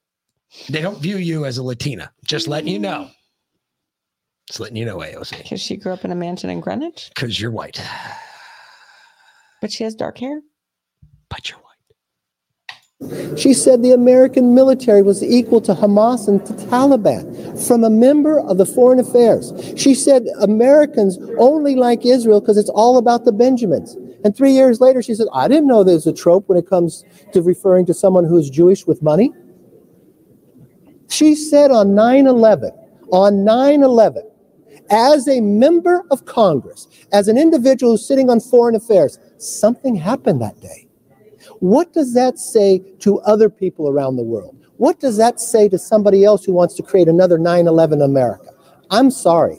they 0.68 0.80
don't 0.82 0.98
view 0.98 1.16
you 1.16 1.44
as 1.46 1.58
a 1.58 1.62
Latina. 1.62 2.12
Just 2.26 2.48
letting 2.48 2.68
you 2.68 2.78
know. 2.78 3.10
Just 4.48 4.60
letting 4.60 4.76
you 4.76 4.84
know, 4.84 4.98
AOC, 4.98 5.42
Because 5.42 5.60
she 5.62 5.76
grew 5.76 5.92
up 5.92 6.04
in 6.04 6.12
a 6.12 6.14
mansion 6.14 6.50
in 6.50 6.60
Greenwich, 6.60 7.10
because 7.14 7.40
you're 7.40 7.50
white. 7.50 7.80
but 9.62 9.72
she 9.72 9.84
has 9.84 9.94
dark 9.94 10.18
hair. 10.18 10.42
But 11.30 11.48
you're 11.48 11.58
white. 11.58 11.73
She 13.36 13.54
said 13.54 13.82
the 13.82 13.92
American 13.92 14.54
military 14.54 15.02
was 15.02 15.22
equal 15.22 15.60
to 15.62 15.74
Hamas 15.74 16.28
and 16.28 16.44
to 16.46 16.52
Taliban 16.52 17.66
from 17.66 17.84
a 17.84 17.90
member 17.90 18.40
of 18.40 18.58
the 18.58 18.66
Foreign 18.66 18.98
Affairs. 18.98 19.52
She 19.76 19.94
said 19.94 20.26
Americans 20.40 21.18
only 21.38 21.76
like 21.76 22.04
Israel 22.04 22.40
because 22.40 22.56
it's 22.56 22.70
all 22.70 22.98
about 22.98 23.24
the 23.24 23.32
Benjamins. 23.32 23.96
And 24.24 24.34
three 24.34 24.52
years 24.52 24.80
later, 24.80 25.02
she 25.02 25.14
said, 25.14 25.26
I 25.34 25.48
didn't 25.48 25.66
know 25.66 25.84
there's 25.84 26.06
a 26.06 26.12
trope 26.12 26.48
when 26.48 26.56
it 26.56 26.68
comes 26.68 27.04
to 27.32 27.42
referring 27.42 27.86
to 27.86 27.94
someone 27.94 28.24
who's 28.24 28.48
Jewish 28.48 28.86
with 28.86 29.02
money. 29.02 29.32
She 31.08 31.34
said 31.34 31.70
on 31.70 31.94
9 31.94 32.26
11, 32.26 32.70
on 33.12 33.44
9 33.44 33.82
11, 33.82 34.22
as 34.90 35.28
a 35.28 35.40
member 35.40 36.02
of 36.10 36.24
Congress, 36.24 36.88
as 37.12 37.28
an 37.28 37.38
individual 37.38 37.92
who's 37.92 38.06
sitting 38.06 38.30
on 38.30 38.40
foreign 38.40 38.74
affairs, 38.74 39.18
something 39.38 39.94
happened 39.94 40.40
that 40.42 40.60
day. 40.60 40.83
What 41.60 41.92
does 41.92 42.14
that 42.14 42.38
say 42.38 42.80
to 43.00 43.20
other 43.20 43.48
people 43.48 43.88
around 43.88 44.16
the 44.16 44.22
world? 44.22 44.56
What 44.76 45.00
does 45.00 45.16
that 45.18 45.40
say 45.40 45.68
to 45.68 45.78
somebody 45.78 46.24
else 46.24 46.44
who 46.44 46.52
wants 46.52 46.74
to 46.74 46.82
create 46.82 47.08
another 47.08 47.38
9 47.38 47.66
11 47.66 48.02
America? 48.02 48.50
I'm 48.90 49.10
sorry. 49.10 49.58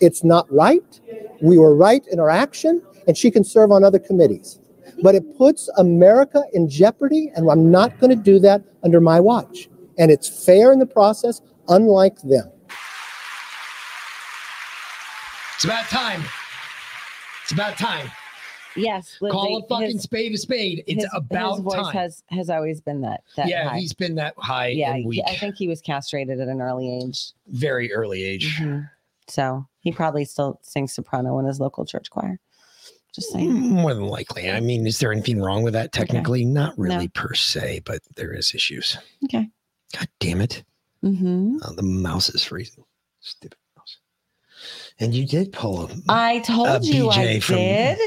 It's 0.00 0.24
not 0.24 0.50
right. 0.52 1.00
We 1.40 1.58
were 1.58 1.74
right 1.74 2.02
in 2.10 2.20
our 2.20 2.30
action, 2.30 2.82
and 3.06 3.16
she 3.16 3.30
can 3.30 3.44
serve 3.44 3.70
on 3.70 3.84
other 3.84 3.98
committees. 3.98 4.58
But 5.02 5.14
it 5.14 5.36
puts 5.36 5.68
America 5.76 6.42
in 6.52 6.68
jeopardy, 6.68 7.30
and 7.34 7.50
I'm 7.50 7.70
not 7.70 7.98
going 8.00 8.16
to 8.16 8.22
do 8.22 8.38
that 8.40 8.62
under 8.82 9.00
my 9.00 9.20
watch. 9.20 9.68
And 9.98 10.10
it's 10.10 10.44
fair 10.44 10.72
in 10.72 10.78
the 10.78 10.86
process, 10.86 11.42
unlike 11.68 12.16
them. 12.22 12.50
It's 15.54 15.64
about 15.64 15.86
time. 15.86 16.22
It's 17.42 17.52
about 17.52 17.78
time. 17.78 18.10
Yes, 18.76 19.16
Call 19.18 19.58
a 19.58 19.66
fucking 19.68 19.92
his- 19.92 20.02
spade 20.02 20.34
a 20.34 20.38
spade. 20.38 20.84
It's 20.86 21.02
his- 21.04 21.10
about 21.14 21.54
his 21.56 21.60
voice 21.64 21.74
time. 21.74 21.92
has 21.94 22.22
has 22.28 22.50
always 22.50 22.80
been 22.80 23.00
that. 23.02 23.22
that 23.36 23.48
yeah, 23.48 23.70
high. 23.70 23.78
he's 23.78 23.92
been 23.92 24.14
that 24.16 24.34
high 24.36 24.68
yeah. 24.68 24.94
and 24.94 25.06
weak, 25.06 25.22
I 25.26 25.36
think 25.36 25.56
he 25.56 25.68
was 25.68 25.80
castrated 25.80 26.40
at 26.40 26.48
an 26.48 26.60
early 26.60 26.98
age, 27.02 27.32
very 27.48 27.92
early 27.92 28.22
age. 28.24 28.56
Mhm. 28.58 28.88
so 29.28 29.66
he 29.80 29.92
probably 29.92 30.24
still 30.24 30.58
sings 30.62 30.92
soprano 30.92 31.38
in 31.38 31.46
his 31.46 31.58
local 31.60 31.84
church 31.84 32.10
choir. 32.10 32.38
Just 33.14 33.32
saying. 33.32 33.50
More 33.50 33.94
than 33.94 34.06
likely. 34.08 34.50
I 34.50 34.60
mean, 34.60 34.86
is 34.86 34.98
there 34.98 35.10
anything 35.10 35.40
wrong 35.40 35.62
with 35.62 35.72
that 35.72 35.90
technically? 35.92 36.40
Okay. 36.42 36.50
Not 36.50 36.78
really 36.78 37.08
per 37.08 37.32
se, 37.32 37.80
but 37.86 38.00
there 38.14 38.32
is 38.34 38.54
issues. 38.54 38.98
Okay. 39.24 39.48
God 39.96 40.08
damn 40.20 40.42
it. 40.42 40.62
Mm-hmm. 41.02 41.58
Oh, 41.62 41.72
the 41.72 41.82
mouse 41.82 42.28
is 42.28 42.42
freezing. 42.44 42.84
Stupid 43.20 43.56
mouse. 43.76 43.96
And 45.00 45.14
you 45.14 45.26
did 45.26 45.50
pull 45.52 45.86
a, 45.86 45.90
I 46.10 46.40
told 46.40 46.68
a 46.68 46.80
you 46.86 47.08
I 47.08 47.16
BJ 47.16 47.42
from 47.42 47.56
did. 47.56 47.98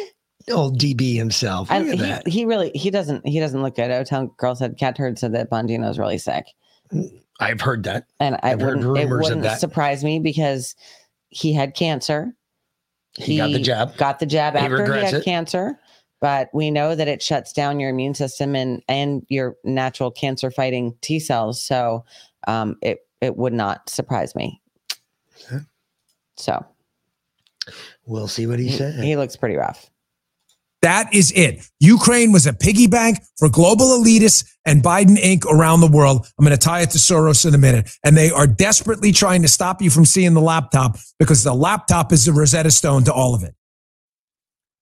Old 0.52 0.80
DB 0.80 1.16
himself. 1.16 1.70
Look 1.72 2.00
he, 2.26 2.32
he 2.32 2.46
really 2.46 2.72
he 2.76 2.90
doesn't 2.90 3.26
he 3.28 3.40
doesn't 3.40 3.62
look 3.62 3.76
good. 3.76 3.92
Hotel 3.92 4.28
girl 4.38 4.56
said 4.56 4.78
Cat 4.78 4.96
Turd 4.96 5.18
said 5.20 5.34
that 5.34 5.50
Bongino's 5.50 5.98
really 6.00 6.18
sick. 6.18 6.46
I've 7.40 7.62
heard 7.62 7.84
that. 7.84 8.08
And 8.20 8.36
I 8.36 8.52
I've 8.52 8.62
heard 8.62 8.78
wouldn't, 8.84 8.98
it 8.98 9.02
rumors 9.04 9.28
of 9.28 9.30
wouldn't 9.38 9.42
that. 9.44 9.60
surprise 9.60 10.04
me 10.04 10.20
because 10.20 10.76
he 11.30 11.54
had 11.54 11.76
cancer. 11.76 12.34
He 13.18 13.38
got 13.38 13.52
the 13.52 13.60
jab. 13.60 13.96
Got 13.98 14.20
the 14.20 14.26
jab 14.26 14.54
He 14.56 14.60
after 14.60 14.94
he 14.94 15.04
had 15.04 15.14
it. 15.16 15.26
cancer. 15.26 15.80
But 16.22 16.50
we 16.54 16.70
know 16.70 16.96
that 16.96 17.08
it 17.08 17.22
shuts 17.24 17.54
down 17.54 17.80
your 17.80 17.90
immune 17.92 18.14
system 18.14 18.56
and 18.56 18.82
and 18.90 19.26
your 19.30 19.56
natural 19.64 20.12
cancer 20.12 20.52
fighting 20.52 20.96
T 21.02 21.20
cells. 21.20 21.62
So 21.62 22.04
um, 22.48 22.76
it 22.82 23.00
it 23.22 23.38
would 23.38 23.54
not 23.54 23.90
surprise 23.90 24.36
me. 24.36 24.62
So 26.38 26.66
We'll 28.06 28.28
see 28.28 28.48
what 28.48 28.60
he 28.60 28.70
he, 28.70 28.78
said. 28.78 29.04
he 29.04 29.16
looks 29.16 29.36
pretty 29.36 29.56
rough. 29.56 29.90
That 30.82 31.14
is 31.14 31.32
it. 31.36 31.68
Ukraine 31.80 32.32
was 32.32 32.48
a 32.48 32.54
piggy 32.54 32.88
bank 32.88 33.20
for 33.38 33.50
global 33.50 33.88
elitists 33.88 34.50
and 34.66 34.82
Biden 34.82 35.18
Inc. 35.18 35.46
around 35.46 35.82
the 35.82 35.88
world. 35.88 36.26
I'm 36.38 36.46
going 36.46 36.58
to 36.58 36.64
tie 36.64 36.82
it 36.82 36.92
to 36.92 36.98
Soros 36.98 37.46
in 37.46 37.54
a 37.54 37.58
minute. 37.58 37.92
And 38.04 38.16
they 38.16 38.32
are 38.32 38.48
desperately 38.48 39.12
trying 39.12 39.42
to 39.42 39.50
stop 39.50 39.82
you 39.82 39.90
from 39.90 40.06
seeing 40.06 40.34
the 40.34 40.42
laptop 40.42 40.98
because 41.18 41.44
the 41.44 41.54
laptop 41.54 42.14
is 42.14 42.26
the 42.26 42.32
Rosetta 42.32 42.72
Stone 42.72 43.04
to 43.06 43.14
all 43.14 43.36
of 43.36 43.44
it. 43.44 43.56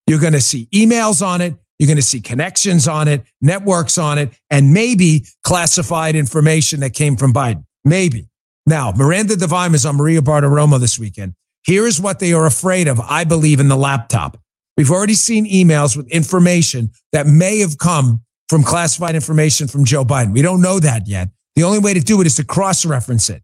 You're 0.06 0.20
going 0.20 0.34
to 0.34 0.42
see 0.42 0.68
emails 0.74 1.26
on 1.26 1.42
it. 1.42 1.56
You're 1.80 1.88
going 1.88 1.98
to 1.98 2.04
see 2.04 2.22
connections 2.22 2.88
on 2.88 3.08
it, 3.08 3.24
networks 3.42 3.98
on 3.98 4.18
it, 4.18 4.32
and 4.50 4.74
maybe 4.74 5.26
classified 5.44 6.16
information 6.16 6.80
that 6.80 6.92
came 6.92 7.18
from 7.18 7.34
Biden. 7.34 7.66
Maybe. 7.86 8.28
Now, 8.66 8.92
Miranda 8.92 9.36
Devine 9.36 9.76
is 9.76 9.86
on 9.86 9.96
Maria 9.96 10.22
Bartiromo 10.22 10.80
this 10.80 10.98
weekend. 10.98 11.34
Here 11.64 11.86
is 11.86 12.02
what 12.02 12.20
they 12.20 12.34
are 12.34 12.46
afraid 12.46 12.88
of, 12.88 13.00
I 13.00 13.26
believe, 13.26 13.60
in 13.60 13.68
the 13.68 13.76
laptop. 13.76 14.40
We've 14.78 14.92
already 14.92 15.16
seen 15.16 15.50
emails 15.50 15.98
with 15.98 16.08
information 16.10 16.92
that 17.12 17.26
may 17.26 17.60
have 17.60 17.78
come 17.80 18.22
from 18.48 18.64
classified 18.64 19.16
information 19.16 19.68
from 19.68 19.86
Joe 19.86 20.06
Biden. 20.06 20.34
We 20.34 20.42
don't 20.42 20.62
know 20.62 20.80
that 20.80 21.08
yet. 21.08 21.30
The 21.56 21.64
only 21.64 21.80
way 21.80 21.96
to 21.96 22.00
do 22.00 22.22
it 22.22 22.28
is 22.28 22.36
to 22.36 22.44
cross 22.44 22.86
reference 22.86 23.30
it. 23.30 23.42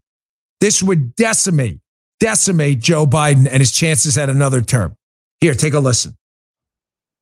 This 0.60 0.82
would 0.82 1.16
decimate, 1.16 1.80
decimate 2.20 2.78
Joe 2.78 3.04
Biden 3.04 3.48
and 3.50 3.58
his 3.58 3.72
chances 3.72 4.16
at 4.16 4.30
another 4.30 4.62
term. 4.62 4.96
Here, 5.40 5.54
take 5.54 5.74
a 5.74 5.80
listen. 5.80 6.16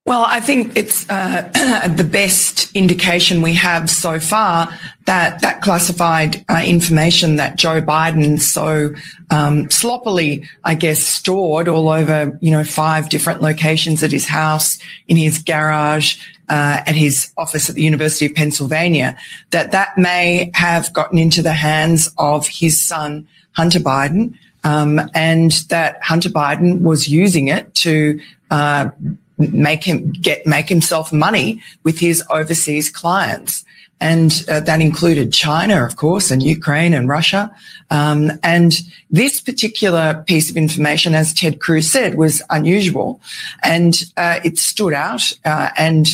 Well, 0.04 0.24
I 0.26 0.40
think 0.40 0.76
it's 0.76 1.08
uh, 1.08 1.48
the 1.96 2.02
best 2.02 2.74
indication 2.74 3.40
we 3.40 3.54
have 3.54 3.88
so 3.88 4.18
far 4.18 4.68
that 5.06 5.40
that 5.42 5.62
classified 5.62 6.44
uh, 6.48 6.60
information 6.66 7.36
that 7.36 7.54
Joe 7.56 7.80
Biden 7.80 8.40
so 8.40 8.94
um, 9.30 9.70
sloppily, 9.70 10.48
I 10.64 10.74
guess, 10.74 10.98
stored 10.98 11.68
all 11.68 11.88
over, 11.88 12.36
you 12.40 12.50
know, 12.50 12.64
five 12.64 13.10
different 13.10 13.42
locations 13.42 14.02
at 14.02 14.10
his 14.10 14.26
house, 14.26 14.76
in 15.06 15.16
his 15.16 15.38
garage, 15.38 16.20
uh, 16.48 16.82
at 16.84 16.96
his 16.96 17.32
office 17.36 17.68
at 17.70 17.76
the 17.76 17.82
University 17.82 18.26
of 18.26 18.34
Pennsylvania, 18.34 19.16
that 19.50 19.70
that 19.70 19.96
may 19.96 20.50
have 20.54 20.92
gotten 20.92 21.16
into 21.16 21.42
the 21.42 21.52
hands 21.52 22.12
of 22.18 22.48
his 22.48 22.84
son, 22.84 23.28
Hunter 23.52 23.78
Biden, 23.78 24.36
um, 24.64 25.00
and 25.14 25.52
that 25.68 26.02
Hunter 26.02 26.28
Biden 26.28 26.80
was 26.82 27.08
using 27.08 27.46
it 27.46 27.72
to 27.76 28.20
uh, 28.50 28.90
make 29.38 29.84
him 29.84 30.12
get 30.12 30.46
make 30.46 30.68
himself 30.68 31.12
money 31.12 31.62
with 31.82 31.98
his 31.98 32.22
overseas 32.30 32.90
clients 32.90 33.64
and 34.02 34.44
uh, 34.48 34.58
that 34.58 34.80
included 34.80 35.32
China, 35.32 35.84
of 35.86 35.94
course, 35.94 36.32
and 36.32 36.42
Ukraine 36.42 36.92
and 36.92 37.08
Russia. 37.08 37.54
Um, 37.90 38.32
and 38.42 38.72
this 39.10 39.40
particular 39.40 40.24
piece 40.26 40.50
of 40.50 40.56
information, 40.56 41.14
as 41.14 41.32
Ted 41.32 41.60
Cruz 41.60 41.90
said, 41.90 42.16
was 42.16 42.42
unusual, 42.50 43.20
and 43.62 44.04
uh, 44.16 44.40
it 44.42 44.58
stood 44.58 44.92
out. 44.92 45.32
Uh, 45.44 45.70
and 45.78 46.08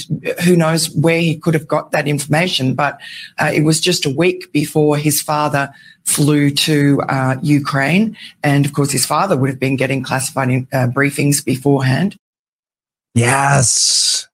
who 0.45 0.55
knows 0.55 0.91
where 0.91 1.21
he 1.21 1.35
could 1.35 1.55
have 1.55 1.67
got 1.67 1.91
that 1.93 2.07
information? 2.07 2.75
But 2.75 3.01
uh, 3.39 3.51
it 3.55 3.63
was 3.63 3.81
just 3.81 4.05
a 4.05 4.11
week 4.11 4.53
before 4.53 4.99
his 4.99 5.23
father 5.23 5.73
flew 6.05 6.51
to 6.51 7.01
uh, 7.09 7.37
Ukraine, 7.41 8.19
and 8.43 8.67
of 8.67 8.75
course, 8.75 8.91
his 8.91 9.07
father 9.07 9.35
would 9.35 9.49
have 9.49 9.61
been 9.61 9.77
getting 9.77 10.03
classified 10.03 10.51
in, 10.51 10.69
uh, 10.75 10.89
briefings 10.89 11.43
beforehand. 11.43 12.19
Yes. 13.19 14.29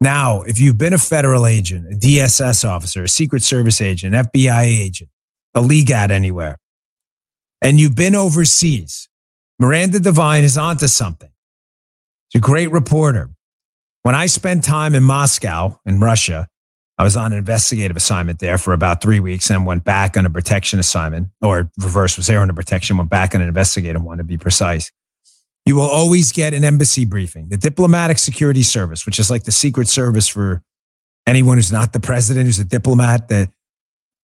Now, 0.00 0.42
if 0.42 0.60
you've 0.60 0.78
been 0.78 0.92
a 0.92 0.98
federal 0.98 1.46
agent, 1.46 1.92
a 1.92 1.96
DSS 1.96 2.68
officer, 2.68 3.04
a 3.04 3.08
Secret 3.08 3.42
Service 3.42 3.80
agent, 3.80 4.14
FBI 4.14 4.64
agent, 4.64 5.10
a 5.54 5.60
legat 5.60 6.10
anywhere, 6.10 6.58
and 7.62 7.80
you've 7.80 7.94
been 7.94 8.14
overseas, 8.14 9.08
Miranda 9.58 9.98
Devine 9.98 10.44
is 10.44 10.58
onto 10.58 10.88
something. 10.88 11.30
She's 12.28 12.40
a 12.40 12.42
great 12.42 12.70
reporter. 12.70 13.30
When 14.02 14.14
I 14.14 14.26
spent 14.26 14.64
time 14.64 14.94
in 14.94 15.02
Moscow, 15.02 15.80
in 15.86 16.00
Russia, 16.00 16.48
I 16.98 17.04
was 17.04 17.16
on 17.16 17.32
an 17.32 17.38
investigative 17.38 17.96
assignment 17.96 18.38
there 18.38 18.58
for 18.58 18.72
about 18.72 19.00
three 19.00 19.18
weeks 19.18 19.50
and 19.50 19.64
went 19.64 19.84
back 19.84 20.16
on 20.16 20.26
a 20.26 20.30
protection 20.30 20.78
assignment, 20.78 21.28
or 21.40 21.70
reverse 21.78 22.16
was 22.16 22.26
there 22.26 22.40
on 22.40 22.50
a 22.50 22.54
protection, 22.54 22.98
went 22.98 23.10
back 23.10 23.34
on 23.34 23.40
an 23.40 23.48
investigative 23.48 24.02
one 24.02 24.18
to 24.18 24.24
be 24.24 24.36
precise. 24.36 24.92
You 25.66 25.76
will 25.76 25.88
always 25.88 26.32
get 26.32 26.52
an 26.52 26.64
embassy 26.64 27.04
briefing. 27.04 27.48
The 27.48 27.56
Diplomatic 27.56 28.18
Security 28.18 28.62
Service, 28.62 29.06
which 29.06 29.18
is 29.18 29.30
like 29.30 29.44
the 29.44 29.52
Secret 29.52 29.88
Service 29.88 30.28
for 30.28 30.62
anyone 31.26 31.56
who's 31.56 31.72
not 31.72 31.92
the 31.92 32.00
president, 32.00 32.46
who's 32.46 32.58
a 32.58 32.64
diplomat, 32.64 33.28
that 33.28 33.50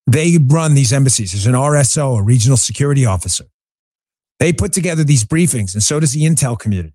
they 0.07 0.39
run 0.39 0.75
these 0.75 0.93
embassies. 0.93 1.33
There's 1.33 1.47
an 1.47 1.55
RSO, 1.55 2.19
a 2.19 2.23
regional 2.23 2.57
security 2.57 3.07
officer. 3.07 3.45
They 4.39 4.53
put 4.53 4.73
together 4.73 5.05
these 5.05 5.25
briefings, 5.25 5.75
and 5.75 5.83
so 5.83 6.01
does 6.01 6.13
the 6.13 6.23
intel 6.23 6.59
community. 6.59 6.95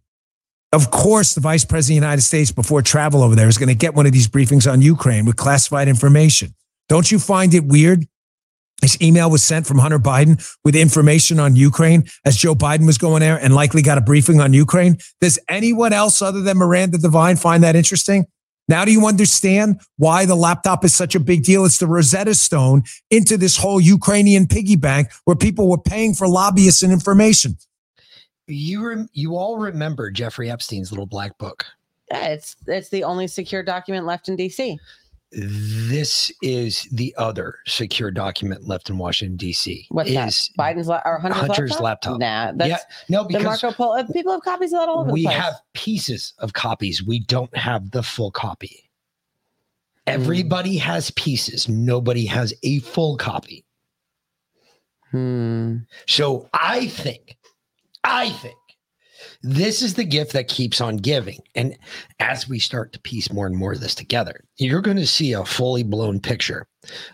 Of 0.73 0.91
course, 0.91 1.33
the 1.33 1.41
vice 1.41 1.63
president 1.63 1.97
of 1.97 2.01
the 2.01 2.05
United 2.07 2.21
States, 2.21 2.51
before 2.51 2.81
travel 2.81 3.23
over 3.23 3.35
there, 3.35 3.47
is 3.47 3.57
going 3.57 3.69
to 3.69 3.75
get 3.75 3.95
one 3.95 4.05
of 4.05 4.11
these 4.11 4.27
briefings 4.27 4.71
on 4.71 4.81
Ukraine 4.81 5.25
with 5.25 5.37
classified 5.37 5.87
information. 5.87 6.53
Don't 6.89 7.11
you 7.11 7.17
find 7.17 7.53
it 7.53 7.63
weird? 7.63 8.07
His 8.82 9.01
email 9.01 9.32
was 9.32 9.43
sent 9.43 9.65
from 9.65 9.80
Hunter 9.80 9.99
Biden 9.99 10.45
with 10.63 10.76
information 10.76 11.39
on 11.39 11.55
Ukraine 11.55 12.05
as 12.26 12.36
Joe 12.36 12.55
Biden 12.55 12.86
was 12.86 12.97
going 12.97 13.21
there 13.21 13.38
and 13.38 13.55
likely 13.55 13.82
got 13.82 13.97
a 13.97 14.01
briefing 14.01 14.41
on 14.41 14.53
Ukraine. 14.53 14.97
Does 15.21 15.39
anyone 15.49 15.93
else 15.93 16.21
other 16.21 16.41
than 16.41 16.57
Miranda 16.57 16.97
Devine 16.97 17.38
find 17.38 17.63
that 17.63 17.76
interesting? 17.76 18.26
Now, 18.67 18.84
do 18.84 18.91
you 18.91 19.05
understand 19.05 19.80
why 19.97 20.26
the 20.26 20.36
laptop 20.36 20.84
is 20.84 20.93
such 20.93 21.13
a 21.13 21.19
big 21.19 21.43
deal? 21.43 21.65
It's 21.65 21.78
the 21.78 21.88
Rosetta 21.88 22.34
Stone 22.34 22.84
into 23.11 23.38
this 23.38 23.57
whole 23.57 23.80
Ukrainian 23.80 24.47
piggy 24.47 24.76
bank 24.76 25.09
where 25.26 25.36
people 25.36 25.69
were 25.69 25.78
paying 25.78 26.13
for 26.13 26.28
lobbyists 26.28 26.82
and 26.82 26.91
information. 26.91 27.57
You 28.47 28.88
rem- 28.88 29.09
you 29.13 29.36
all 29.36 29.57
remember 29.57 30.11
Jeffrey 30.11 30.49
Epstein's 30.49 30.91
little 30.91 31.05
black 31.05 31.38
book. 31.38 31.65
Yeah, 32.11 32.28
it's 32.28 32.55
it's 32.67 32.89
the 32.89 33.03
only 33.03 33.28
secure 33.28 33.63
document 33.63 34.05
left 34.05 34.30
in 34.30 34.38
DC. 34.38 34.78
This 35.38 36.31
is 36.41 36.83
the 36.93 37.13
other 37.17 37.57
secure 37.67 38.09
document 38.09 38.67
left 38.67 38.89
in 38.89 38.97
Washington 38.97 39.36
D.C. 39.36 39.86
What's 39.89 40.09
is 40.09 40.15
that? 40.15 40.49
Biden's 40.57 40.88
la- 40.88 41.01
or 41.03 41.19
Hunter's, 41.19 41.41
Hunter's 41.41 41.71
laptop? 41.79 41.81
laptop. 41.81 42.19
Nah, 42.19 42.51
that's 42.55 42.69
Yeah, 42.69 42.95
no, 43.09 43.25
because 43.25 43.43
Marco 43.43 43.71
Polo. 43.73 44.03
People 44.13 44.31
have 44.31 44.43
copies 44.43 44.71
of 44.71 44.79
that 44.79 44.88
all 44.89 45.01
over 45.01 45.11
we 45.11 45.23
the 45.23 45.27
place. 45.27 45.38
have 45.38 45.55
pieces 45.73 46.33
of 46.39 46.53
copies. 46.53 47.03
We 47.03 47.19
don't 47.19 47.55
have 47.55 47.91
the 47.91 48.01
full 48.01 48.31
copy. 48.31 48.89
Everybody 50.07 50.77
has 50.77 51.11
pieces. 51.11 51.67
Nobody 51.67 52.25
has 52.27 52.53
a 52.63 52.79
full 52.79 53.17
copy. 53.17 53.65
Hmm. 55.11 55.77
So 56.07 56.49
I 56.53 56.88
think, 56.88 57.38
I 58.03 58.29
think 58.29 58.55
this 59.41 59.82
is 59.82 59.93
the 59.93 60.03
gift 60.03 60.34
that 60.34 60.47
keeps 60.47 60.82
on 60.82 60.97
giving. 60.97 61.39
And 61.55 61.78
as 62.19 62.47
we 62.47 62.59
start 62.59 62.93
to 62.93 62.99
piece 62.99 63.32
more 63.32 63.47
and 63.47 63.55
more 63.55 63.73
of 63.73 63.80
this 63.80 63.95
together, 63.95 64.43
you're 64.57 64.82
going 64.82 64.97
to 64.97 65.07
see 65.07 65.34
a 65.34 65.45
fully 65.45 65.84
blown 65.84 66.19
picture 66.19 66.67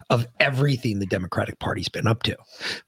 of 0.09 0.27
everything 0.39 0.99
the 0.99 1.05
Democratic 1.05 1.59
Party's 1.59 1.89
been 1.89 2.07
up 2.07 2.23
to. 2.23 2.37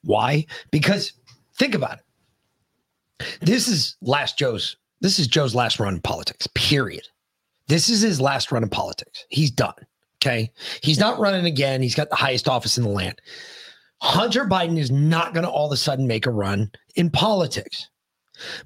Why? 0.02 0.46
Because 0.70 1.12
think 1.56 1.74
about 1.74 1.98
it. 1.98 3.38
This 3.40 3.68
is 3.68 3.96
last 4.02 4.38
Joe's 4.38 4.76
this 5.00 5.18
is 5.18 5.26
Joe's 5.26 5.54
last 5.54 5.78
run 5.78 5.94
in 5.94 6.00
politics. 6.00 6.46
Period. 6.54 7.06
This 7.68 7.88
is 7.88 8.00
his 8.00 8.20
last 8.20 8.50
run 8.50 8.62
in 8.62 8.70
politics. 8.70 9.24
He's 9.28 9.50
done. 9.50 9.74
Okay. 10.16 10.50
He's 10.82 10.98
not 10.98 11.18
running 11.18 11.44
again. 11.44 11.82
He's 11.82 11.94
got 11.94 12.08
the 12.08 12.16
highest 12.16 12.48
office 12.48 12.78
in 12.78 12.84
the 12.84 12.90
land. 12.90 13.20
Hunter 14.00 14.44
Biden 14.44 14.78
is 14.78 14.90
not 14.90 15.34
going 15.34 15.44
to 15.44 15.50
all 15.50 15.66
of 15.66 15.72
a 15.72 15.76
sudden 15.76 16.06
make 16.06 16.26
a 16.26 16.30
run 16.30 16.70
in 16.96 17.10
politics. 17.10 17.88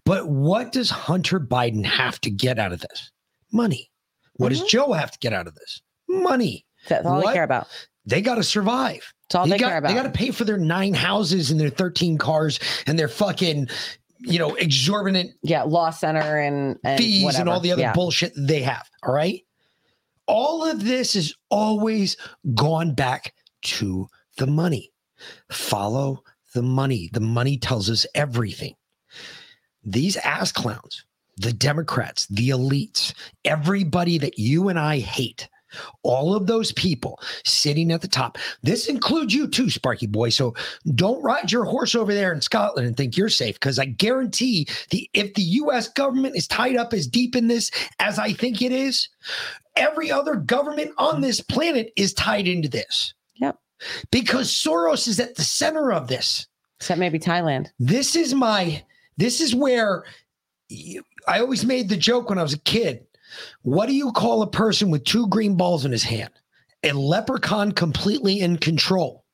But 0.05 0.29
what 0.29 0.73
does 0.73 0.91
Hunter 0.91 1.41
Biden 1.41 1.85
have 1.85 2.21
to 2.23 2.31
get 2.31 2.59
out 2.59 2.73
of 2.73 2.81
this? 2.81 3.11
Money. 3.53 3.91
What 4.35 4.51
does 4.51 4.59
mm-hmm. 4.61 4.69
Joe 4.69 4.93
have 4.93 5.11
to 5.11 5.19
get 5.19 5.33
out 5.33 5.47
of 5.47 5.55
this? 5.55 5.83
Money. 6.09 6.65
That's 6.89 7.07
all 7.07 7.17
What? 7.17 7.27
they 7.27 7.33
care 7.33 7.45
about. 7.45 7.69
They 8.07 8.23
got 8.23 8.37
to 8.37 8.43
survive. 8.43 9.13
That's 9.29 9.35
all 9.35 9.47
they 9.47 9.59
got, 9.59 9.69
care 9.69 9.79
about. 9.79 9.89
They 9.89 9.95
got 9.95 10.05
to 10.05 10.11
pay 10.11 10.31
for 10.31 10.45
their 10.45 10.57
nine 10.57 10.95
houses 10.95 11.51
and 11.51 11.61
their 11.61 11.69
13 11.69 12.17
cars 12.17 12.59
and 12.87 12.99
their 12.99 13.09
fucking, 13.09 13.69
you 14.21 14.39
know, 14.39 14.55
exorbitant 14.55 15.33
Yeah, 15.43 15.65
law 15.65 15.91
center 15.91 16.39
and, 16.39 16.79
and 16.85 16.99
fees 16.99 17.39
and 17.39 17.49
all 17.49 17.61
the 17.61 17.73
other 17.73 17.83
Yeah. 17.83 17.93
bullshit 17.93 18.33
they 18.37 18.63
have. 18.63 18.89
All 19.03 19.13
right. 19.13 19.45
All 20.27 20.65
of 20.65 20.85
this 20.85 21.15
has 21.15 21.35
always 21.51 22.17
gone 22.55 22.95
back 22.95 23.35
to 23.63 24.09
the 24.37 24.47
money. 24.47 24.93
Follow 25.51 26.23
the 26.55 26.63
money. 26.63 27.11
The 27.13 27.21
money 27.21 27.59
tells 27.59 27.91
us 27.91 28.07
everything. 28.15 28.75
These 29.91 30.17
ass 30.19 30.53
clowns, 30.53 31.05
the 31.39 31.53
Democrats, 31.53 32.27
the 32.27 32.51
elites, 32.51 33.15
everybody 33.45 34.19
that 34.19 34.39
you 34.39 34.69
and 34.69 34.79
I 34.79 34.99
hate, 34.99 35.49
all 36.03 36.35
of 36.35 36.47
those 36.47 36.73
people 36.73 37.21
sitting 37.45 37.91
at 37.91 38.03
the 38.03 38.09
top. 38.09 38.37
This 38.63 38.87
includes 38.87 39.35
you 39.35 39.49
too, 39.49 39.71
Sparky 39.71 40.07
boy. 40.07 40.29
So 40.29 40.55
don't 40.95 41.23
ride 41.23 41.51
your 41.51 41.65
horse 41.65 41.95
over 41.95 42.13
there 42.13 42.33
in 42.33 42.41
Scotland 42.43 42.87
and 42.87 42.97
think 42.97 43.17
you're 43.17 43.29
safe 43.29 43.55
because 43.55 43.79
I 43.79 43.87
guarantee 43.87 44.67
the 44.91 45.09
if 45.15 45.33
the 45.35 45.43
US 45.43 45.89
government 45.89 46.37
is 46.37 46.47
tied 46.47 46.77
up 46.77 46.93
as 46.93 47.07
deep 47.07 47.35
in 47.35 47.49
this 47.49 47.71
as 47.99 48.19
I 48.19 48.33
think 48.33 48.61
it 48.61 48.73
is, 48.73 49.09
every 49.77 50.11
other 50.11 50.37
government 50.37 50.93
on 50.99 51.23
this 51.23 51.41
planet 51.41 51.93
is 51.97 52.13
tied 52.13 52.47
into 52.47 52.69
this. 52.69 53.15
Yep. 53.37 53.59
Because 54.11 54.53
Soros 54.53 55.09
is 55.09 55.21
at 55.21 55.37
the 55.37 55.45
center 55.45 55.93
of 55.93 56.09
this. 56.09 56.47
Except 56.79 57.01
maybe 57.01 57.19
Thailand. 57.19 57.69
This 57.79 58.17
is 58.17 58.35
my 58.35 58.83
this 59.19 59.41
is 59.41 59.55
where 59.55 60.05
I 61.27 61.41
always 61.41 61.65
made 61.65 61.89
the 61.89 61.97
joke 61.97 62.31
when 62.31 62.39
I 62.39 62.43
was 62.43 62.55
a 62.55 62.61
kid. 62.61 63.05
What 63.63 63.87
do 63.87 63.95
you 63.95 64.13
call 64.13 64.43
a 64.43 64.51
person 64.51 64.91
with 64.91 65.05
two 65.05 65.27
green 65.29 65.57
balls 65.57 65.85
in 65.85 65.93
his 65.93 66.05
hand? 66.05 66.31
A 66.85 66.93
leprechaun 66.93 67.73
completely 67.73 68.41
in 68.41 68.57
control. 68.57 69.25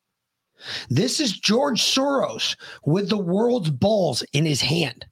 This 0.89 1.20
is 1.20 1.39
George 1.39 1.82
Soros 1.82 2.57
with 2.85 3.11
the 3.11 3.18
world's 3.18 3.70
balls 3.70 4.24
in 4.32 4.47
his 4.47 4.62
hand. 4.62 5.05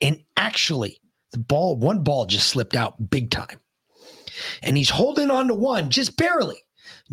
And 0.00 0.22
actually, 0.36 1.00
the 1.32 1.38
ball, 1.38 1.76
one 1.76 2.02
ball 2.04 2.26
just 2.26 2.48
slipped 2.48 2.76
out 2.76 3.10
big 3.10 3.30
time. 3.30 3.58
And 4.62 4.76
he's 4.76 4.90
holding 4.90 5.30
on 5.30 5.48
to 5.48 5.54
one 5.54 5.90
just 5.90 6.16
barely. 6.16 6.62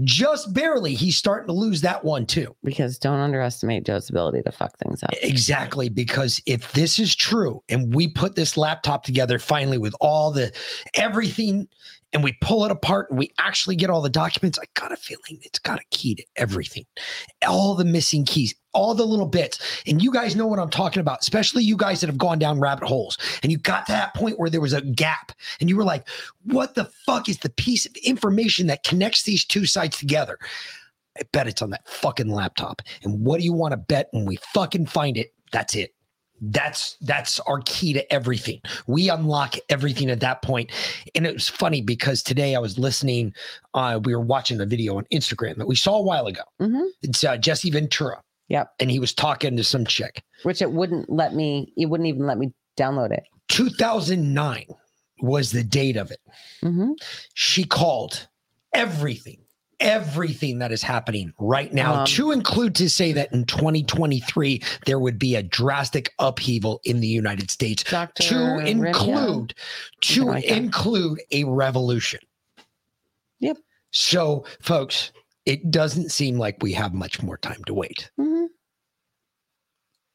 Just 0.03 0.53
barely. 0.53 0.93
He's 0.93 1.17
starting 1.17 1.47
to 1.47 1.53
lose 1.53 1.81
that 1.81 2.03
one 2.03 2.25
too. 2.25 2.55
Because 2.63 2.97
don't 2.97 3.19
underestimate 3.19 3.85
Joe's 3.85 4.09
ability 4.09 4.43
to 4.43 4.51
fuck 4.51 4.77
things 4.77 5.01
up. 5.03 5.09
Exactly. 5.21 5.89
Because 5.89 6.41
if 6.45 6.71
this 6.73 6.99
is 6.99 7.15
true 7.15 7.63
and 7.67 7.93
we 7.93 8.07
put 8.07 8.35
this 8.35 8.57
laptop 8.57 9.03
together 9.03 9.39
finally 9.39 9.77
with 9.77 9.95
all 9.99 10.31
the 10.31 10.51
everything 10.93 11.67
and 12.13 12.23
we 12.23 12.37
pull 12.41 12.63
it 12.65 12.71
apart 12.71 13.09
and 13.09 13.19
we 13.19 13.31
actually 13.39 13.75
get 13.75 13.89
all 13.89 14.01
the 14.01 14.09
documents, 14.09 14.57
I 14.59 14.65
got 14.79 14.91
a 14.91 14.97
feeling 14.97 15.39
it's 15.41 15.59
got 15.59 15.79
a 15.79 15.83
key 15.91 16.15
to 16.15 16.23
everything. 16.35 16.85
All 17.47 17.75
the 17.75 17.85
missing 17.85 18.25
keys, 18.25 18.55
all 18.73 18.93
the 18.93 19.05
little 19.05 19.27
bits. 19.27 19.83
And 19.85 20.01
you 20.01 20.11
guys 20.11 20.35
know 20.35 20.47
what 20.47 20.59
I'm 20.59 20.69
talking 20.69 21.01
about, 21.01 21.19
especially 21.21 21.63
you 21.63 21.75
guys 21.75 22.01
that 22.01 22.07
have 22.07 22.17
gone 22.17 22.39
down 22.39 22.59
rabbit 22.59 22.87
holes 22.87 23.17
and 23.43 23.51
you 23.51 23.57
got 23.57 23.85
to 23.87 23.91
that 23.91 24.13
point 24.15 24.39
where 24.39 24.49
there 24.49 24.61
was 24.61 24.73
a 24.73 24.81
gap 24.81 25.31
and 25.59 25.69
you 25.69 25.75
were 25.75 25.83
like, 25.83 26.07
what 26.43 26.75
the 26.75 26.85
fuck 27.05 27.27
is 27.27 27.39
the 27.39 27.49
piece 27.49 27.85
of 27.85 27.95
information 27.97 28.67
that 28.67 28.83
connects 28.83 29.23
these 29.23 29.43
two 29.43 29.65
sites 29.65 29.99
together? 29.99 30.37
I 31.17 31.23
bet 31.33 31.47
it's 31.47 31.61
on 31.61 31.71
that 31.71 31.87
fucking 31.87 32.29
laptop. 32.29 32.81
And 33.03 33.25
what 33.25 33.39
do 33.39 33.43
you 33.43 33.53
want 33.53 33.71
to 33.71 33.77
bet 33.77 34.07
when 34.11 34.25
we 34.25 34.37
fucking 34.53 34.85
find 34.85 35.17
it? 35.17 35.33
That's 35.51 35.75
it. 35.75 35.93
That's 36.39 36.97
that's 37.01 37.39
our 37.41 37.61
key 37.65 37.93
to 37.93 38.13
everything. 38.13 38.61
We 38.85 39.09
unlock 39.09 39.55
everything 39.69 40.09
at 40.09 40.19
that. 40.19 40.45
And 41.15 41.25
it 41.25 41.33
was 41.33 41.49
funny 41.49 41.81
because 41.81 42.21
today 42.21 42.55
I 42.55 42.59
was 42.59 42.77
listening. 42.77 43.33
Uh, 43.73 43.99
we 44.03 44.15
were 44.15 44.21
watching 44.21 44.61
a 44.61 44.65
video 44.65 44.97
on 44.97 45.05
Instagram 45.11 45.57
that 45.57 45.67
we 45.67 45.75
saw 45.75 45.97
a 45.97 46.01
while 46.01 46.27
ago. 46.27 46.41
It's 47.01 47.23
uh, 47.23 47.37
Jesse 47.37 47.71
Ventura. 47.71 48.21
Yep. 48.49 48.71
And 48.79 48.89
he 48.89 48.99
was 48.99 49.13
talking 49.13 49.57
to 49.57 49.63
some 49.63 49.85
chick. 49.85 50.23
Which 50.43 50.61
it 50.61 50.71
wouldn't 50.71 51.09
let 51.09 51.33
me, 51.33 51.73
it 51.77 51.87
wouldn't 51.87 52.07
even 52.07 52.25
let 52.25 52.37
me 52.37 52.53
download 52.77 53.11
it. 53.11 53.23
2009 53.49 54.65
was 55.21 55.51
the 55.51 55.63
date 55.63 55.97
of 55.97 56.11
it. 56.11 56.19
Mm-hmm. 56.63 56.91
She 57.33 57.63
called 57.63 58.27
everything, 58.73 59.39
everything 59.79 60.59
that 60.59 60.71
is 60.71 60.81
happening 60.81 61.33
right 61.39 61.73
now, 61.73 62.01
Um, 62.01 62.05
to 62.07 62.31
include 62.31 62.75
to 62.75 62.89
say 62.89 63.11
that 63.13 63.31
in 63.31 63.45
2023, 63.45 64.61
there 64.85 64.99
would 64.99 65.19
be 65.19 65.35
a 65.35 65.43
drastic 65.43 66.13
upheaval 66.19 66.81
in 66.83 66.99
the 66.99 67.07
United 67.07 67.51
States, 67.51 67.83
to 67.83 67.93
Rinio? 67.93 68.67
include, 68.67 69.53
to 70.01 70.25
like 70.25 70.45
include 70.45 71.19
a 71.31 71.43
revolution. 71.43 72.19
Yep. 73.39 73.57
So, 73.91 74.45
folks, 74.61 75.11
it 75.45 75.71
doesn't 75.71 76.11
seem 76.11 76.37
like 76.37 76.57
we 76.61 76.73
have 76.73 76.93
much 76.93 77.21
more 77.21 77.37
time 77.37 77.63
to 77.65 77.73
wait. 77.73 78.09
Mm-hmm. 78.19 78.47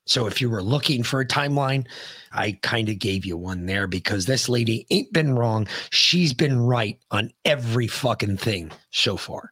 So 0.05 0.27
if 0.27 0.41
you 0.41 0.51
were 0.51 0.63
looking 0.63 1.03
for 1.05 1.21
a 1.21 1.27
timeline, 1.27 1.87
I 2.33 2.59
kind 2.63 2.89
of 2.89 2.99
gave 2.99 3.25
you 3.25 3.37
one 3.37 3.67
there 3.67 3.87
because 3.87 4.27
this 4.27 4.49
lady 4.49 4.85
ain't 4.91 5.13
been 5.13 5.35
wrong. 5.35 5.69
She's 5.91 6.35
been 6.35 6.59
right 6.59 6.99
on 7.13 7.33
every 7.45 7.87
fucking 7.87 8.37
thing 8.39 8.73
so 8.91 9.17
far. 9.17 9.52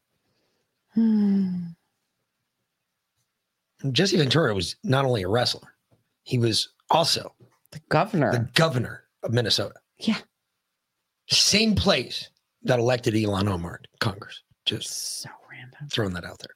Hmm. 0.95 1.67
Jesse 3.93 4.17
Ventura 4.17 4.55
was 4.55 4.77
not 4.85 5.05
only 5.05 5.23
a 5.23 5.29
wrestler, 5.29 5.75
he 6.23 6.39
was 6.39 6.69
also 6.91 7.35
the 7.73 7.81
governor. 7.89 8.33
The 8.33 8.49
governor 8.55 9.05
of 9.23 9.33
Minnesota. 9.33 9.75
Yeah. 9.99 10.19
Same 11.29 11.75
place 11.75 12.29
that 12.63 12.79
elected 12.79 13.15
Ilhan 13.15 13.49
Omar 13.49 13.79
to 13.79 13.89
Congress. 14.01 14.43
Just 14.67 15.23
so 15.23 15.31
random. 15.51 15.89
Throwing 15.91 16.13
that 16.15 16.25
out 16.25 16.39
there. 16.41 16.55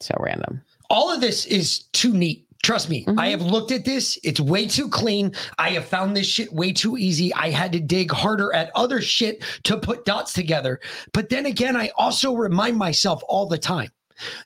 So 0.00 0.14
random. 0.20 0.62
all 0.90 1.10
of 1.12 1.20
this 1.22 1.46
is 1.46 1.84
too 1.92 2.12
neat. 2.12 2.45
Trust 2.66 2.90
me, 2.90 3.04
Mm-hmm. 3.04 3.20
I 3.20 3.28
have 3.28 3.42
looked 3.42 3.70
at 3.70 3.84
this. 3.84 4.18
It's 4.24 4.40
way 4.40 4.66
too 4.66 4.88
clean. 4.88 5.32
I 5.56 5.70
have 5.70 5.84
found 5.84 6.16
this 6.16 6.26
shit 6.26 6.52
way 6.52 6.72
too 6.72 6.98
easy. 6.98 7.32
I 7.34 7.50
had 7.50 7.70
to 7.70 7.78
dig 7.78 8.10
harder 8.10 8.52
at 8.52 8.72
other 8.74 9.00
shit 9.00 9.44
to 9.62 9.78
put 9.78 10.04
dots 10.04 10.32
together. 10.32 10.80
But 11.12 11.28
then 11.28 11.46
again, 11.46 11.76
I 11.76 11.92
also 11.96 12.34
remind 12.34 12.76
myself 12.76 13.22
all 13.28 13.46
the 13.46 13.56
time 13.56 13.90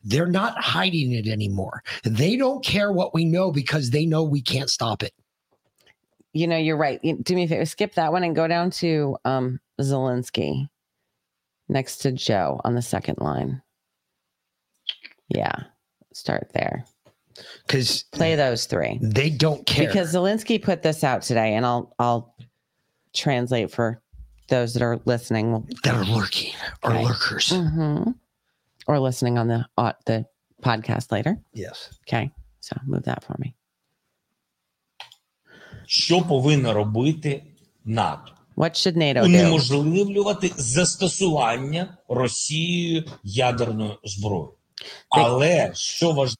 they're 0.04 0.26
not 0.26 0.62
hiding 0.62 1.12
it 1.12 1.26
anymore. 1.28 1.82
They 2.04 2.36
don't 2.36 2.62
care 2.62 2.92
what 2.92 3.14
we 3.14 3.24
know 3.24 3.50
because 3.52 3.88
they 3.88 4.04
know 4.04 4.22
we 4.22 4.42
can't 4.42 4.68
stop 4.68 5.02
it. 5.02 5.14
You 6.34 6.46
know, 6.46 6.58
you're 6.58 6.76
right. 6.76 7.00
Do 7.22 7.34
me 7.34 7.44
a 7.44 7.48
favor, 7.48 7.64
skip 7.64 7.94
that 7.94 8.12
one 8.12 8.22
and 8.22 8.36
go 8.36 8.46
down 8.46 8.70
to 8.72 9.16
um 9.24 9.60
Zelensky 9.80 10.68
next 11.70 11.98
to 11.98 12.12
Joe 12.12 12.60
on 12.64 12.74
the 12.74 12.82
second 12.82 13.16
line. 13.18 13.62
Yeah. 15.30 15.54
Start 16.12 16.50
there 16.52 16.84
Because 17.67 18.03
play 18.11 18.35
those 18.35 18.65
three. 18.65 18.99
They 19.01 19.29
don't 19.29 19.65
care. 19.65 19.87
Because 19.87 20.13
Zelensky 20.13 20.61
put 20.61 20.83
this 20.83 21.03
out 21.03 21.21
today, 21.21 21.55
and 21.55 21.65
I'll 21.65 21.93
I'll 21.99 22.35
translate 23.13 23.71
for 23.71 24.01
those 24.47 24.73
that 24.73 24.83
are 24.83 24.99
listening. 25.05 25.67
That 25.83 25.95
are 25.95 26.05
lurking, 26.05 26.53
are 26.83 27.01
lurkers. 27.03 27.49
hmm 27.49 28.11
Or 28.87 28.99
listening 28.99 29.37
on 29.37 29.47
the 29.47 29.65
uh, 29.77 29.93
the 30.05 30.25
podcast 30.61 31.11
later. 31.11 31.37
Yes. 31.53 31.89
Okay. 32.07 32.31
So 32.61 32.75
move 32.85 33.03
that 33.03 33.23
for 33.23 33.35
me. 33.39 33.53
Що 35.87 36.21
повинно 36.21 36.73
робити 36.73 37.43
НАТО? 37.85 38.31
What 38.55 38.75
should 38.77 38.97
NATO 38.97 39.19
do? 39.19 39.25
Унеможливлювати 39.25 40.51
застосування 40.57 41.97
Росією 42.09 43.03
ядерної 43.23 43.97
зброї. 44.03 44.47
Але 45.09 45.71
що 45.73 46.07
важливо, 46.07 46.35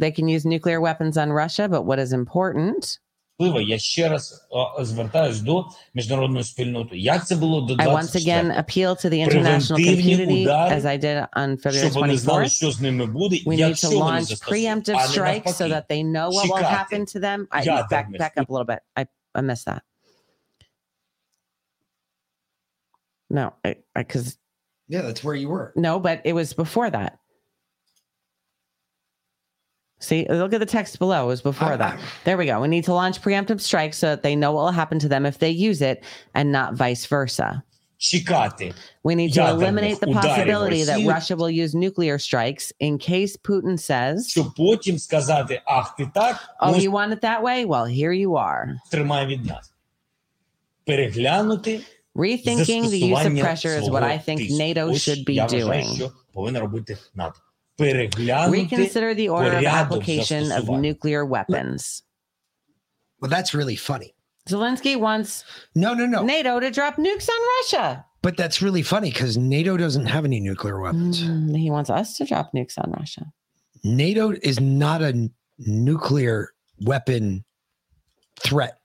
They 0.00 0.10
can 0.10 0.26
use 0.28 0.44
nuclear 0.44 0.80
weapons 0.80 1.16
on 1.16 1.30
Russia, 1.32 1.68
but 1.68 1.82
what 1.86 1.98
is 1.98 2.12
important 2.12 3.00
важливо, 3.38 3.60
я 3.60 3.78
ще 3.78 4.08
раз 4.08 4.48
е, 4.80 4.84
звертаюсь 4.84 5.40
до 5.40 5.64
міжнародної 5.94 6.44
спільноти. 6.44 6.98
Як 6.98 7.26
це 7.26 7.36
було 7.36 7.60
до 7.60 7.74
I 7.74 7.86
once 7.88 8.16
again 8.16 8.44
24 8.44 8.52
appeal 8.60 8.90
to 9.04 9.08
the 9.10 9.28
international 9.28 9.74
Превентивні 9.74 10.16
community, 10.16 10.42
удари, 10.42 10.76
as 10.76 10.82
I 10.84 10.98
did 11.04 11.28
on 11.36 11.62
February 11.66 11.78
щоб 11.80 11.92
вони 11.92 12.16
знали, 12.16 12.42
24th. 12.44 12.48
що 12.48 12.70
з 12.70 12.80
ними 12.80 13.06
буде, 13.06 13.36
We 13.36 13.46
need 13.48 13.54
якщо 13.54 13.88
to 13.88 13.98
вони 13.98 14.10
launch 14.10 14.20
застосують, 14.22 14.64
preemptive 14.66 14.96
а 14.96 15.06
не 15.08 15.12
strikes 15.12 15.44
so 15.48 15.68
навпаки. 15.68 15.72
that 15.74 15.86
they 15.90 16.04
know 16.12 16.30
what 16.30 16.44
will 16.48 16.58
Чекати. 16.58 16.64
happen 16.96 17.00
to 17.16 17.20
them. 17.20 17.46
I 17.50 17.64
Ядерних 17.64 17.90
back, 17.90 18.18
back 18.18 18.42
up 18.42 18.48
a 18.48 18.52
little 18.52 18.66
bit. 18.66 18.78
I, 18.96 19.06
I 19.34 19.40
missed 19.42 19.64
that. 19.66 19.82
No, 23.30 23.52
I 23.64 23.76
because 23.94 24.38
Yeah, 24.88 25.02
that's 25.02 25.24
where 25.24 25.34
you 25.34 25.48
were. 25.48 25.72
no, 25.76 25.98
but 25.98 26.20
it 26.24 26.34
was 26.34 26.52
before 26.52 26.90
that. 26.90 27.18
See, 30.00 30.26
look 30.28 30.52
at 30.52 30.60
the 30.60 30.66
text 30.66 30.98
below. 30.98 31.24
It 31.24 31.28
was 31.28 31.40
before 31.40 31.76
that. 31.78 31.98
There 32.24 32.36
we 32.36 32.44
go. 32.46 32.60
We 32.60 32.68
need 32.68 32.84
to 32.84 32.92
launch 32.92 33.22
preemptive 33.22 33.60
strikes 33.60 33.96
so 33.98 34.08
that 34.08 34.22
they 34.22 34.36
know 34.36 34.52
what 34.52 34.64
will 34.64 34.72
happen 34.72 34.98
to 34.98 35.08
them 35.08 35.24
if 35.24 35.38
they 35.38 35.50
use 35.50 35.80
it 35.80 36.04
and 36.34 36.52
not 36.52 36.74
vice 36.74 37.06
versa. 37.06 37.64
Чекати. 37.98 38.74
We 39.02 39.14
need 39.14 39.32
to 39.32 39.40
ядерних 39.40 39.62
eliminate 39.62 40.00
the 40.00 40.06
ударів 40.06 40.20
possibility 40.22 40.84
that 40.84 40.96
Росії, 40.96 41.08
Russia 41.08 41.36
will 41.36 41.48
use 41.48 41.74
nuclear 41.74 42.18
strikes 42.18 42.72
in 42.80 42.98
case 42.98 43.36
Putin 43.38 43.78
says, 43.78 44.28
щоб 44.28 44.54
потім 44.56 44.98
сказати, 44.98 45.62
ах, 45.64 45.96
ти 45.96 46.10
так, 46.14 46.36
Oh, 46.60 46.70
ну, 46.72 46.76
you 46.78 46.90
want 46.90 47.12
it 47.12 47.20
that 47.22 47.42
way? 47.42 47.64
Well, 47.64 47.86
here 47.86 48.12
you 48.12 48.30
are. 48.36 48.66
тримай 48.90 49.26
від 49.26 49.44
нас. 49.46 49.72
Переглянути 50.86 51.80
Rethinking 52.16 52.82
the 52.90 53.00
use 53.00 53.12
of 53.12 53.22
застосування 53.22 53.42
pressure 53.44 53.74
is 53.80 53.88
what 53.88 54.02
свого 54.02 54.06
I 54.06 54.18
think 54.18 54.36
тиску. 54.38 54.54
NATO 54.62 54.90
Ось 54.90 55.08
should 55.08 55.24
be 55.26 55.32
я 55.32 55.44
вважаю, 55.44 55.66
doing. 55.66 55.96
що 55.96 56.10
повинна 56.32 56.60
робити 56.60 56.98
НАТО. 57.14 57.40
Reconsider 57.79 59.13
the 59.13 59.29
order 59.29 59.57
of 59.57 59.63
application 59.63 60.51
of 60.51 60.69
nuclear 60.69 61.25
weapons. 61.25 62.03
Well, 63.21 63.29
that's 63.29 63.53
really 63.53 63.75
funny. 63.75 64.15
Zelensky 64.47 64.97
wants 64.97 65.43
no, 65.75 65.93
no, 65.93 66.05
no 66.05 66.23
NATO 66.23 66.59
to 66.59 66.71
drop 66.71 66.95
nukes 66.95 67.29
on 67.29 67.47
Russia. 67.59 68.05
But 68.21 68.35
that's 68.35 68.61
really 68.61 68.81
funny 68.81 69.11
because 69.11 69.37
NATO 69.37 69.77
doesn't 69.77 70.07
have 70.07 70.25
any 70.25 70.39
nuclear 70.39 70.79
weapons. 70.79 71.23
Mm, 71.23 71.57
he 71.57 71.69
wants 71.69 71.89
us 71.89 72.17
to 72.17 72.25
drop 72.25 72.51
nukes 72.53 72.77
on 72.77 72.91
Russia. 72.91 73.31
NATO 73.83 74.31
is 74.41 74.59
not 74.59 75.01
a 75.01 75.29
nuclear 75.57 76.49
weapon 76.81 77.45
threat. 78.39 78.79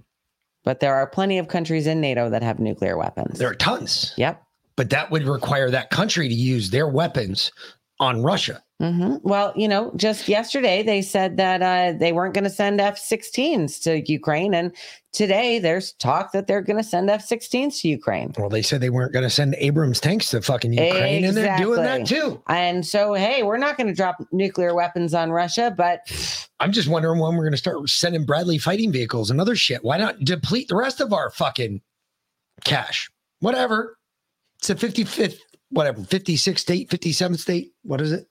But 0.65 0.81
there 0.81 0.95
are 0.95 1.07
plenty 1.07 1.39
of 1.39 1.49
countries 1.49 1.87
in 1.87 2.01
NATO 2.01 2.31
that 2.31 2.43
have 2.43 2.59
nuclear 2.59 2.97
weapons. 2.97 3.39
There 3.39 3.51
are 3.51 3.55
tons. 3.55 4.15
Yep. 4.17 4.43
But 4.77 4.91
that 4.91 5.11
would 5.11 5.25
require 5.25 5.71
that 5.71 5.91
country 5.91 6.29
to 6.29 6.35
use 6.35 6.71
their 6.71 6.89
weapons 6.89 7.53
on 8.01 8.23
Russia 8.23 8.64
hmm 8.81 9.17
Well, 9.23 9.53
you 9.55 9.69
know, 9.69 9.93
just 9.97 10.29
yesterday 10.29 10.83
they 10.83 11.01
said 11.01 11.37
that 11.37 11.63
uh, 11.63 11.97
they 11.97 12.13
weren't 12.13 12.35
going 12.35 12.45
to 12.45 12.51
send 12.51 12.81
F 12.81 12.99
16s 12.99 13.81
to 13.83 14.03
Ukraine. 14.11 14.53
And 14.53 14.75
today 15.13 15.61
there's 15.61 15.93
talk 15.93 16.33
that 16.33 16.47
they're 16.49 16.61
going 16.61 16.79
to 16.79 16.83
send 16.83 17.09
F 17.09 17.27
16s 17.27 17.81
to 17.83 17.89
Ukraine. 17.89 18.33
Well, 18.37 18.49
they 18.49 18.63
said 18.63 18.81
they 18.81 18.91
weren't 18.91 19.13
going 19.13 19.23
to 19.23 19.31
send 19.31 19.55
Abrams 19.59 20.01
tanks 20.01 20.31
to 20.31 20.43
fucking 20.43 20.73
Ukraine, 20.73 21.25
and 21.25 21.37
they're 21.37 21.57
doing 21.57 21.83
that 21.83 22.07
too. 22.07 22.43
And 22.49 22.85
so, 22.85 23.15
hey, 23.15 23.45
we're 23.45 23.59
not 23.59 23.77
going 23.77 23.87
to 23.87 23.95
drop 23.95 24.17
nuclear 24.33 24.75
weapons 24.75 25.15
on 25.15 25.31
Russia, 25.31 25.73
but 25.77 26.01
I'm 26.59 26.73
just 26.73 26.89
wondering 26.89 27.21
when 27.21 27.37
we're 27.37 27.45
going 27.45 27.53
to 27.53 27.59
start 27.59 27.89
sending 27.89 28.25
Bradley 28.25 28.59
fighting 28.59 28.91
vehicles 28.91 29.31
and 29.31 29.41
other 29.41 29.55
shit. 29.55 29.85
Why 29.85 29.99
not 29.99 30.19
deplete 30.21 30.69
the 30.69 30.77
rest 30.77 31.01
of 31.01 31.13
our 31.13 31.31
fucking 31.31 31.81
cash? 32.65 33.09
Whatever. 33.39 33.97
It's 34.59 34.71
a 34.71 34.75
55th, 34.75 35.39
whatever, 35.71 36.01
56th 36.01 36.59
state, 36.59 36.89
57th 36.89 37.39
state. 37.39 37.73
What 37.83 38.01
is 38.01 38.13
it? 38.13 38.27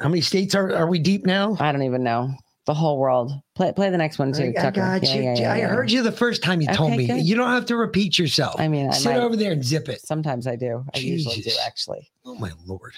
How 0.00 0.08
many 0.08 0.20
states 0.20 0.54
are, 0.54 0.74
are 0.74 0.86
we 0.88 0.98
deep 0.98 1.26
now? 1.26 1.56
I 1.58 1.72
don't 1.72 1.82
even 1.82 2.02
know. 2.04 2.32
The 2.66 2.74
whole 2.74 2.98
world. 2.98 3.32
Play 3.56 3.72
play 3.72 3.90
the 3.90 3.96
next 3.98 4.18
one 4.18 4.32
too. 4.32 4.44
I, 4.44 4.48
I 4.60 4.62
Tucker. 4.62 4.80
got 4.80 5.02
Yeah, 5.02 5.14
you. 5.14 5.22
yeah, 5.22 5.34
yeah, 5.38 5.52
I 5.52 5.60
heard 5.62 5.90
you 5.90 6.02
the 6.02 6.12
first 6.12 6.42
time 6.42 6.60
you 6.60 6.68
told 6.68 6.92
me. 6.96 7.06
good. 7.06 7.22
You 7.24 7.34
don't 7.34 7.50
have 7.50 7.66
to 7.66 7.76
repeat 7.76 8.18
yourself. 8.18 8.60
I 8.60 8.68
mean, 8.68 8.88
I 8.90 8.92
sit 8.92 9.12
might. 9.12 9.18
over 9.20 9.34
there 9.34 9.50
and 9.52 9.64
zip 9.64 9.88
it. 9.88 10.00
Sometimes 10.02 10.46
I 10.46 10.56
do. 10.56 10.84
I 10.94 10.98
usually 10.98 11.40
do 11.40 11.50
actually. 11.66 12.08
Oh 12.24 12.34
my 12.36 12.52
lord. 12.66 12.92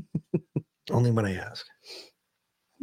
Only 0.90 1.10
when 1.10 1.26
I 1.26 1.34
ask. 1.34 1.66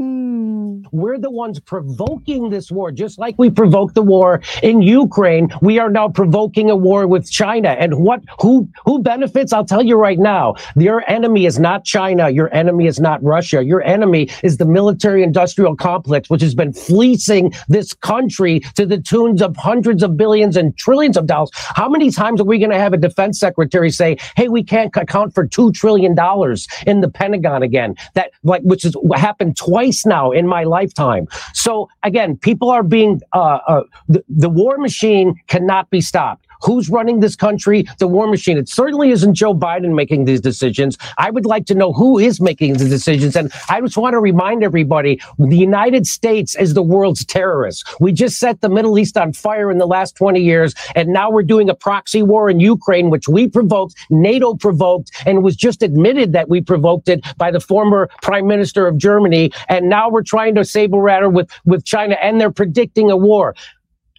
Hmm. 0.03 0.81
We're 0.91 1.17
the 1.17 1.31
ones 1.31 1.59
provoking 1.59 2.49
this 2.49 2.71
war, 2.71 2.91
just 2.91 3.17
like 3.17 3.35
we 3.37 3.49
provoked 3.49 3.95
the 3.95 4.01
war 4.01 4.41
in 4.61 4.81
Ukraine. 4.81 5.49
We 5.61 5.79
are 5.79 5.89
now 5.89 6.09
provoking 6.09 6.69
a 6.69 6.75
war 6.75 7.07
with 7.07 7.29
China. 7.29 7.69
And 7.69 7.99
what 7.99 8.21
who 8.39 8.67
who 8.85 8.99
benefits? 8.99 9.53
I'll 9.53 9.65
tell 9.65 9.83
you 9.83 9.95
right 9.95 10.19
now. 10.19 10.55
Your 10.75 11.03
enemy 11.09 11.45
is 11.45 11.59
not 11.59 11.85
China. 11.85 12.29
Your 12.29 12.53
enemy 12.53 12.87
is 12.87 12.99
not 12.99 13.23
Russia. 13.23 13.63
Your 13.63 13.81
enemy 13.83 14.29
is 14.43 14.57
the 14.57 14.65
military 14.65 15.23
industrial 15.23 15.75
complex, 15.75 16.29
which 16.29 16.41
has 16.41 16.55
been 16.55 16.73
fleecing 16.73 17.53
this 17.67 17.93
country 17.93 18.59
to 18.75 18.85
the 18.85 18.99
tunes 18.99 19.41
of 19.41 19.55
hundreds 19.57 20.03
of 20.03 20.17
billions 20.17 20.57
and 20.57 20.77
trillions 20.77 21.17
of 21.17 21.27
dollars. 21.27 21.51
How 21.53 21.89
many 21.89 22.11
times 22.11 22.41
are 22.41 22.45
we 22.45 22.59
going 22.59 22.71
to 22.71 22.79
have 22.79 22.93
a 22.93 22.97
defense 22.97 23.39
secretary 23.39 23.89
say, 23.89 24.17
"Hey, 24.35 24.47
we 24.47 24.63
can't 24.63 24.95
account 24.95 25.33
for 25.33 25.47
two 25.47 25.71
trillion 25.71 26.13
dollars 26.15 26.67
in 26.85 27.01
the 27.01 27.09
Pentagon 27.09 27.63
again"? 27.63 27.95
That 28.15 28.31
like 28.43 28.61
which 28.63 28.83
what 29.01 29.19
happened 29.19 29.57
twice 29.57 29.92
now 30.05 30.31
in 30.31 30.47
my 30.47 30.63
lifetime. 30.63 31.27
So 31.53 31.89
again, 32.01 32.37
people 32.37 32.69
are 32.69 32.83
being 32.83 33.21
uh, 33.33 33.59
uh, 33.67 33.83
the, 34.07 34.23
the 34.27 34.49
war 34.49 34.77
machine 34.77 35.35
cannot 35.47 35.89
be 35.89 36.01
stopped. 36.01 36.45
Who's 36.63 36.89
running 36.89 37.19
this 37.19 37.35
country? 37.35 37.85
The 37.99 38.07
war 38.07 38.27
machine. 38.27 38.57
It 38.57 38.69
certainly 38.69 39.11
isn't 39.11 39.33
Joe 39.33 39.53
Biden 39.53 39.93
making 39.93 40.25
these 40.25 40.41
decisions. 40.41 40.97
I 41.17 41.29
would 41.29 41.45
like 41.45 41.65
to 41.67 41.75
know 41.75 41.93
who 41.93 42.17
is 42.19 42.39
making 42.39 42.73
the 42.73 42.87
decisions. 42.87 43.35
And 43.35 43.51
I 43.69 43.81
just 43.81 43.97
want 43.97 44.13
to 44.13 44.19
remind 44.19 44.63
everybody 44.63 45.21
the 45.37 45.57
United 45.57 46.07
States 46.07 46.55
is 46.55 46.73
the 46.73 46.81
world's 46.81 47.25
terrorist. 47.25 47.87
We 47.99 48.13
just 48.13 48.37
set 48.39 48.61
the 48.61 48.69
Middle 48.69 48.97
East 48.97 49.17
on 49.17 49.33
fire 49.33 49.71
in 49.71 49.77
the 49.77 49.85
last 49.85 50.15
20 50.15 50.39
years. 50.39 50.73
And 50.95 51.09
now 51.09 51.29
we're 51.29 51.43
doing 51.43 51.69
a 51.69 51.75
proxy 51.75 52.23
war 52.23 52.49
in 52.49 52.59
Ukraine, 52.59 53.09
which 53.09 53.27
we 53.27 53.47
provoked, 53.47 53.95
NATO 54.09 54.53
provoked, 54.53 55.11
and 55.25 55.39
it 55.39 55.41
was 55.41 55.55
just 55.55 55.83
admitted 55.83 56.33
that 56.33 56.49
we 56.49 56.61
provoked 56.61 57.09
it 57.09 57.25
by 57.37 57.51
the 57.51 57.59
former 57.59 58.09
prime 58.21 58.47
minister 58.47 58.87
of 58.87 58.97
Germany. 58.97 59.51
And 59.67 59.89
now 59.89 60.09
we're 60.09 60.23
trying 60.23 60.55
to 60.55 60.65
saber 60.65 60.97
rattle 60.97 61.31
with, 61.31 61.49
with 61.65 61.83
China, 61.83 62.15
and 62.21 62.39
they're 62.39 62.51
predicting 62.51 63.11
a 63.11 63.17
war. 63.17 63.55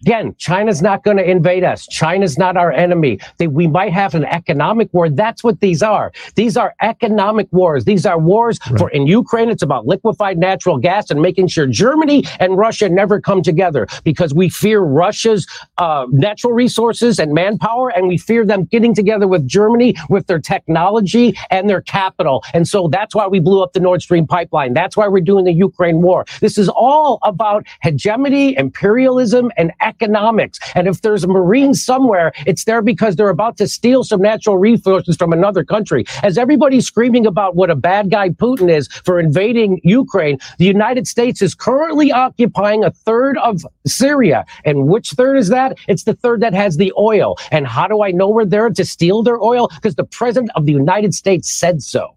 Again, 0.05 0.35
China's 0.37 0.83
not 0.83 1.03
going 1.03 1.17
to 1.17 1.27
invade 1.27 1.63
us. 1.63 1.87
China's 1.87 2.37
not 2.37 2.55
our 2.57 2.71
enemy. 2.71 3.17
They, 3.37 3.47
we 3.47 3.65
might 3.65 3.91
have 3.91 4.13
an 4.13 4.23
economic 4.25 4.93
war. 4.93 5.09
That's 5.09 5.43
what 5.43 5.61
these 5.61 5.81
are. 5.81 6.11
These 6.35 6.57
are 6.57 6.75
economic 6.83 7.51
wars. 7.51 7.85
These 7.85 8.05
are 8.05 8.19
wars 8.19 8.59
for 8.77 8.91
in 8.91 9.07
Ukraine. 9.07 9.49
It's 9.49 9.63
about 9.63 9.87
liquefied 9.87 10.37
natural 10.37 10.77
gas 10.77 11.09
and 11.09 11.23
making 11.23 11.47
sure 11.47 11.65
Germany 11.65 12.23
and 12.39 12.55
Russia 12.55 12.87
never 12.87 13.19
come 13.19 13.41
together 13.41 13.87
because 14.03 14.31
we 14.31 14.47
fear 14.47 14.81
Russia's 14.81 15.47
uh, 15.79 16.05
natural 16.11 16.53
resources 16.53 17.17
and 17.17 17.33
manpower, 17.33 17.89
and 17.89 18.07
we 18.07 18.19
fear 18.19 18.45
them 18.45 18.65
getting 18.65 18.93
together 18.93 19.27
with 19.27 19.47
Germany 19.47 19.95
with 20.09 20.27
their 20.27 20.39
technology 20.39 21.35
and 21.49 21.67
their 21.67 21.81
capital. 21.81 22.43
And 22.53 22.67
so 22.67 22.89
that's 22.89 23.15
why 23.15 23.25
we 23.25 23.39
blew 23.39 23.63
up 23.63 23.73
the 23.73 23.79
Nord 23.79 24.03
Stream 24.03 24.27
pipeline. 24.27 24.75
That's 24.75 24.95
why 24.95 25.07
we're 25.07 25.21
doing 25.21 25.45
the 25.45 25.51
Ukraine 25.51 26.03
war. 26.03 26.25
This 26.41 26.59
is 26.59 26.69
all 26.69 27.17
about 27.23 27.65
hegemony, 27.81 28.55
imperialism, 28.55 29.51
and 29.57 29.71
economics. 30.01 30.59
And 30.75 30.87
if 30.87 31.01
there's 31.01 31.23
a 31.23 31.27
Marine 31.27 31.73
somewhere, 31.73 32.31
it's 32.45 32.65
there 32.65 32.81
because 32.81 33.15
they're 33.15 33.29
about 33.29 33.57
to 33.57 33.67
steal 33.67 34.03
some 34.03 34.21
natural 34.21 34.57
resources 34.57 35.15
from 35.15 35.33
another 35.33 35.63
country. 35.63 36.05
As 36.23 36.37
everybody's 36.37 36.85
screaming 36.85 37.25
about 37.25 37.55
what 37.55 37.69
a 37.69 37.75
bad 37.75 38.11
guy 38.11 38.29
Putin 38.29 38.69
is 38.71 38.87
for 39.05 39.19
invading 39.19 39.81
Ukraine, 39.83 40.37
the 40.57 40.65
United 40.65 41.07
States 41.07 41.41
is 41.41 41.55
currently 41.55 42.11
occupying 42.11 42.83
a 42.83 42.91
third 42.91 43.37
of 43.39 43.65
Syria. 43.85 44.45
And 44.63 44.87
which 44.87 45.11
third 45.11 45.37
is 45.37 45.49
that? 45.49 45.77
It's 45.87 46.03
the 46.03 46.13
third 46.13 46.41
that 46.41 46.53
has 46.53 46.77
the 46.77 46.93
oil. 46.97 47.37
And 47.51 47.67
how 47.67 47.87
do 47.87 48.03
I 48.03 48.11
know 48.11 48.29
we're 48.29 48.45
there 48.45 48.69
to 48.69 48.85
steal 48.85 49.23
their 49.23 49.41
oil? 49.41 49.69
Because 49.69 49.95
the 49.95 50.05
president 50.05 50.51
of 50.55 50.65
the 50.65 50.73
United 50.73 51.13
States 51.13 51.51
said 51.51 51.81
so. 51.81 52.15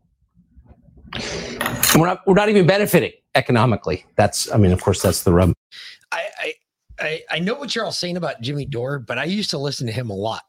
We're 1.95 2.07
not, 2.07 2.27
we're 2.27 2.35
not 2.35 2.49
even 2.49 2.67
benefiting 2.67 3.13
economically. 3.35 4.05
That's, 4.17 4.53
I 4.53 4.57
mean, 4.59 4.73
of 4.73 4.83
course, 4.83 5.01
that's 5.01 5.23
the 5.23 5.33
rub. 5.33 5.53
I, 6.13 6.23
I 6.39 6.53
I 7.01 7.23
I 7.31 7.39
know 7.39 7.55
what 7.55 7.75
you're 7.75 7.85
all 7.85 7.93
saying 7.93 8.17
about 8.17 8.41
Jimmy 8.41 8.65
Dore, 8.65 8.99
but 8.99 9.19
I 9.19 9.25
used 9.25 9.51
to 9.51 9.59
listen 9.59 9.87
to 9.87 9.93
him 9.93 10.11
a 10.11 10.15
lot. 10.17 10.43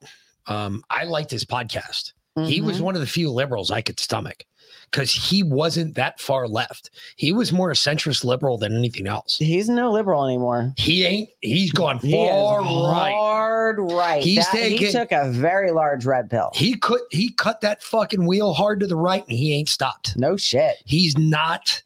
Um, 0.48 0.84
I 0.90 1.04
liked 1.04 1.32
his 1.32 1.46
podcast. 1.46 2.14
He 2.46 2.62
was 2.62 2.78
Mhm. 2.78 2.82
one 2.82 2.96
of 2.96 3.02
the 3.02 3.08
few 3.08 3.30
liberals 3.32 3.70
I 3.70 3.82
could 3.82 4.00
stomach 4.00 4.46
because 4.90 5.12
he 5.12 5.44
wasn't 5.44 5.96
that 5.96 6.22
far 6.22 6.48
left. 6.48 6.90
He 7.18 7.34
was 7.34 7.52
more 7.52 7.70
a 7.70 7.74
centrist 7.74 8.24
liberal 8.24 8.58
than 8.58 8.74
anything 8.78 9.08
else. 9.08 9.36
He's 9.38 9.68
no 9.68 9.92
liberal 9.92 10.24
anymore. 10.26 10.74
He 10.78 11.04
ain't. 11.06 11.30
He's 11.42 11.72
gone 11.74 12.00
He 12.00 12.14
far 12.14 12.62
right. 12.62 13.12
hard 13.14 13.78
right. 13.80 14.24
He's 14.24 14.50
That- 14.52 14.56
he 14.72 14.90
took 14.92 15.12
a 15.12 15.30
very 15.32 15.72
large 15.72 16.06
red 16.06 16.30
pill. 16.30 16.52
He 16.54 16.76
could. 16.76 17.02
He 17.12 17.30
cut 17.34 17.60
that 17.62 17.84
fucking 17.84 18.26
wheel 18.26 18.54
hard 18.54 18.80
to 18.80 18.88
the 18.88 18.96
right, 18.96 19.28
and 19.28 19.38
he 19.38 19.54
ain't 19.54 19.70
stopped. 19.70 20.16
No 20.16 20.38
shit. 20.38 20.78
He's 20.86 21.18
not. 21.18 21.82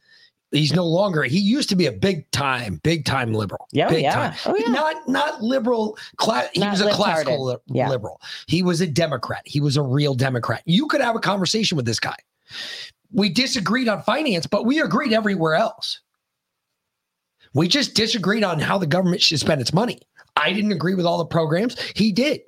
He's 0.53 0.71
no 0.71 0.85
longer. 0.85 1.23
He 1.23 1.39
used 1.39 1.67
to 1.69 1.75
be 1.75 1.87
a 1.87 1.91
big 1.91 2.29
time, 2.29 2.79
big 2.83 3.05
time 3.05 3.33
liberal. 3.33 3.67
Yeah, 3.71 3.87
oh, 3.87 3.89
big 3.89 4.03
yeah. 4.03 4.13
time. 4.13 4.33
Oh, 4.45 4.55
yeah. 4.55 4.71
Not 4.71 5.07
not 5.09 5.41
liberal. 5.41 5.97
Cla- 6.17 6.47
he 6.53 6.59
Not 6.59 6.71
was 6.71 6.81
a 6.81 6.91
classical 6.91 7.43
li- 7.45 7.55
Yeah. 7.67 7.89
liberal. 7.89 8.21
He 8.47 8.61
was 8.61 8.79
a 8.79 8.87
Democrat. 8.87 9.41
He 9.45 9.59
was 9.59 9.77
a 9.77 9.81
real 9.81 10.13
Democrat. 10.13 10.61
You 10.65 10.87
could 10.87 11.01
have 11.01 11.15
a 11.15 11.19
conversation 11.19 11.75
with 11.75 11.85
this 11.85 11.99
guy. 11.99 12.15
We 13.11 13.29
disagreed 13.29 13.87
on 13.89 14.03
finance, 14.03 14.45
but 14.45 14.65
we 14.65 14.79
agreed 14.79 15.11
everywhere 15.11 15.55
else. 15.55 16.01
We 17.55 17.67
just 17.67 17.95
disagreed 17.95 18.43
on 18.43 18.59
how 18.59 18.77
the 18.77 18.87
government 18.87 19.21
should 19.21 19.39
spend 19.39 19.59
its 19.59 19.73
money. 19.73 20.01
I 20.35 20.53
didn't 20.53 20.71
agree 20.71 20.95
with 20.95 21.05
all 21.05 21.17
the 21.17 21.25
programs. 21.25 21.79
He 21.95 22.11
did. 22.11 22.41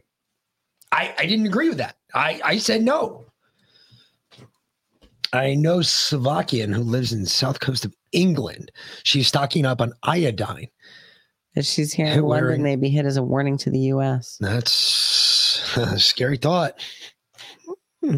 I, 0.91 1.13
I 1.19 1.25
didn't 1.25 1.45
agree 1.47 1.69
with 1.69 1.79
that. 1.79 1.97
I, 2.13 2.39
I 2.43 2.57
said 2.57 2.81
no. 2.83 3.24
I 5.35 5.53
know 5.55 5.81
Slovakian 5.81 6.71
who 6.71 6.81
lives 6.81 7.11
in 7.13 7.21
the 7.23 7.29
south 7.29 7.59
coast 7.59 7.85
of 7.85 7.93
England. 8.11 8.71
She's 9.03 9.27
stocking 9.27 9.65
up 9.65 9.81
on 9.81 9.93
iodine. 10.03 10.67
If 11.55 11.65
she's 11.65 11.93
here 11.93 12.07
in 12.07 12.13
Hey, 12.13 12.19
London, 12.19 12.45
wearing- 12.47 12.63
may 12.63 12.75
be 12.75 12.89
hit 12.89 13.05
as 13.05 13.17
a 13.17 13.23
warning 13.23 13.57
to 13.59 13.69
the 13.69 13.79
U.S. 13.79 14.37
That's 14.39 15.73
a 15.77 15.99
scary 15.99 16.37
thought. 16.37 16.79
Hmm. 18.03 18.17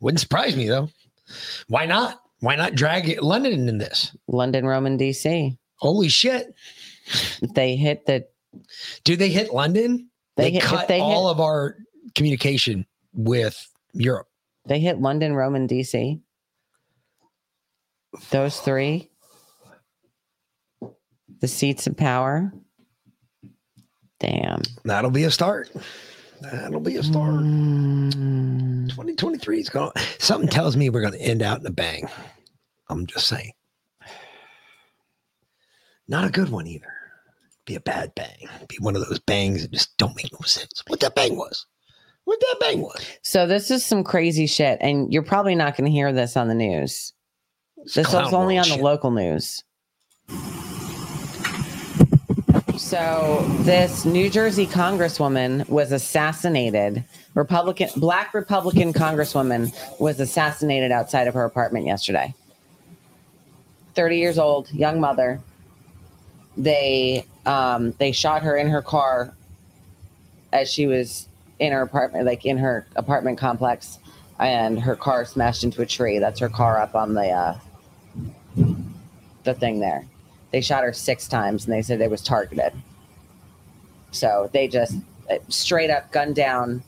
Wouldn't 0.00 0.20
surprise 0.20 0.56
me 0.56 0.68
though. 0.68 0.88
Why 1.68 1.86
not? 1.86 2.20
Why 2.40 2.56
not 2.56 2.74
drag 2.74 3.20
London 3.22 3.68
in 3.68 3.78
this? 3.78 4.16
London, 4.28 4.64
Rome, 4.66 4.86
and 4.86 4.98
D.C. 4.98 5.56
Holy 5.76 6.08
shit! 6.08 6.54
They 7.54 7.76
hit 7.76 8.06
the. 8.06 8.26
Do 9.04 9.14
they 9.16 9.28
hit 9.28 9.52
London? 9.52 10.08
They 10.36 10.44
They, 10.44 10.50
hit- 10.52 10.62
cut 10.62 10.88
they 10.88 11.00
all 11.00 11.28
hit- 11.28 11.32
of 11.36 11.40
our 11.40 11.76
communication 12.14 12.86
with 13.12 13.56
Europe. 13.92 14.26
They 14.66 14.80
hit 14.80 15.00
London, 15.00 15.34
Rome, 15.34 15.54
and 15.54 15.68
D.C. 15.68 16.20
Those 18.30 18.60
three. 18.60 19.10
The 21.40 21.48
seats 21.48 21.86
of 21.86 21.96
power. 21.96 22.52
Damn. 24.18 24.62
That'll 24.84 25.10
be 25.10 25.24
a 25.24 25.30
start. 25.30 25.70
That'll 26.42 26.80
be 26.80 26.96
a 26.96 27.02
start. 27.02 27.34
Mm. 27.34 28.88
2023 28.90 29.60
is 29.60 29.68
going. 29.68 29.92
Something 30.18 30.48
tells 30.48 30.76
me 30.76 30.90
we're 30.90 31.00
going 31.00 31.14
to 31.14 31.20
end 31.20 31.42
out 31.42 31.60
in 31.60 31.66
a 31.66 31.70
bang. 31.70 32.08
I'm 32.88 33.06
just 33.06 33.28
saying. 33.28 33.52
Not 36.08 36.24
a 36.24 36.30
good 36.30 36.48
one 36.48 36.66
either. 36.66 36.92
Be 37.66 37.76
a 37.76 37.80
bad 37.80 38.14
bang. 38.14 38.48
Be 38.68 38.76
one 38.80 38.96
of 38.96 39.06
those 39.06 39.20
bangs 39.20 39.62
that 39.62 39.70
just 39.70 39.96
don't 39.96 40.16
make 40.16 40.32
no 40.32 40.44
sense. 40.44 40.82
What 40.88 41.00
that 41.00 41.14
bang 41.14 41.36
was. 41.36 41.66
What 42.24 42.40
that 42.40 42.56
bang 42.60 42.82
was. 42.82 43.06
So 43.22 43.46
this 43.46 43.70
is 43.70 43.84
some 43.84 44.02
crazy 44.02 44.46
shit, 44.46 44.78
and 44.80 45.12
you're 45.12 45.22
probably 45.22 45.54
not 45.54 45.76
going 45.76 45.86
to 45.86 45.92
hear 45.92 46.12
this 46.12 46.36
on 46.36 46.48
the 46.48 46.54
news. 46.54 47.12
This 47.84 48.06
clown 48.06 48.24
was 48.24 48.34
only 48.34 48.58
on 48.58 48.62
world 48.62 48.70
the 48.70 48.74
shit. 48.74 48.82
local 48.82 49.10
news. 49.10 49.64
So 52.76 53.44
this 53.60 54.04
New 54.04 54.28
Jersey 54.28 54.66
congresswoman 54.66 55.68
was 55.68 55.92
assassinated. 55.92 57.04
Republican 57.34 57.88
black 57.96 58.34
Republican 58.34 58.92
congresswoman 58.92 59.72
was 60.00 60.18
assassinated 60.18 60.90
outside 60.90 61.28
of 61.28 61.34
her 61.34 61.44
apartment 61.44 61.86
yesterday. 61.86 62.34
30 63.94 64.16
years 64.16 64.38
old, 64.38 64.72
young 64.72 65.00
mother. 65.00 65.40
They 66.56 67.24
um 67.46 67.92
they 67.98 68.12
shot 68.12 68.42
her 68.42 68.56
in 68.56 68.68
her 68.68 68.82
car 68.82 69.34
as 70.52 70.70
she 70.70 70.86
was 70.86 71.28
in 71.60 71.72
her 71.72 71.82
apartment, 71.82 72.26
like 72.26 72.44
in 72.44 72.58
her 72.58 72.86
apartment 72.96 73.38
complex, 73.38 73.98
and 74.38 74.80
her 74.80 74.96
car 74.96 75.24
smashed 75.24 75.64
into 75.64 75.82
a 75.82 75.86
tree. 75.86 76.18
That's 76.18 76.40
her 76.40 76.48
car 76.48 76.80
up 76.80 76.94
on 76.94 77.14
the 77.14 77.28
uh, 77.28 77.58
the 79.44 79.54
thing 79.54 79.80
there. 79.80 80.06
They 80.52 80.60
shot 80.60 80.82
her 80.82 80.92
six 80.92 81.28
times, 81.28 81.64
and 81.64 81.72
they 81.72 81.82
said 81.82 82.00
it 82.00 82.10
was 82.10 82.22
targeted. 82.22 82.72
So 84.10 84.50
they 84.52 84.66
just 84.68 84.96
uh, 85.30 85.36
straight 85.48 85.90
up 85.90 86.10
gunned 86.10 86.34
down, 86.34 86.82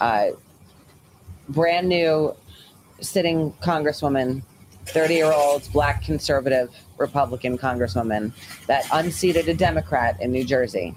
uh, 0.00 0.30
brand 1.48 1.88
new 1.88 2.34
sitting 3.00 3.52
congresswoman, 3.62 4.42
thirty 4.86 5.14
year 5.14 5.32
old 5.32 5.68
black 5.72 6.02
conservative 6.02 6.74
Republican 6.98 7.56
congresswoman 7.56 8.32
that 8.66 8.84
unseated 8.92 9.48
a 9.48 9.54
Democrat 9.54 10.20
in 10.20 10.32
New 10.32 10.44
Jersey. 10.44 10.90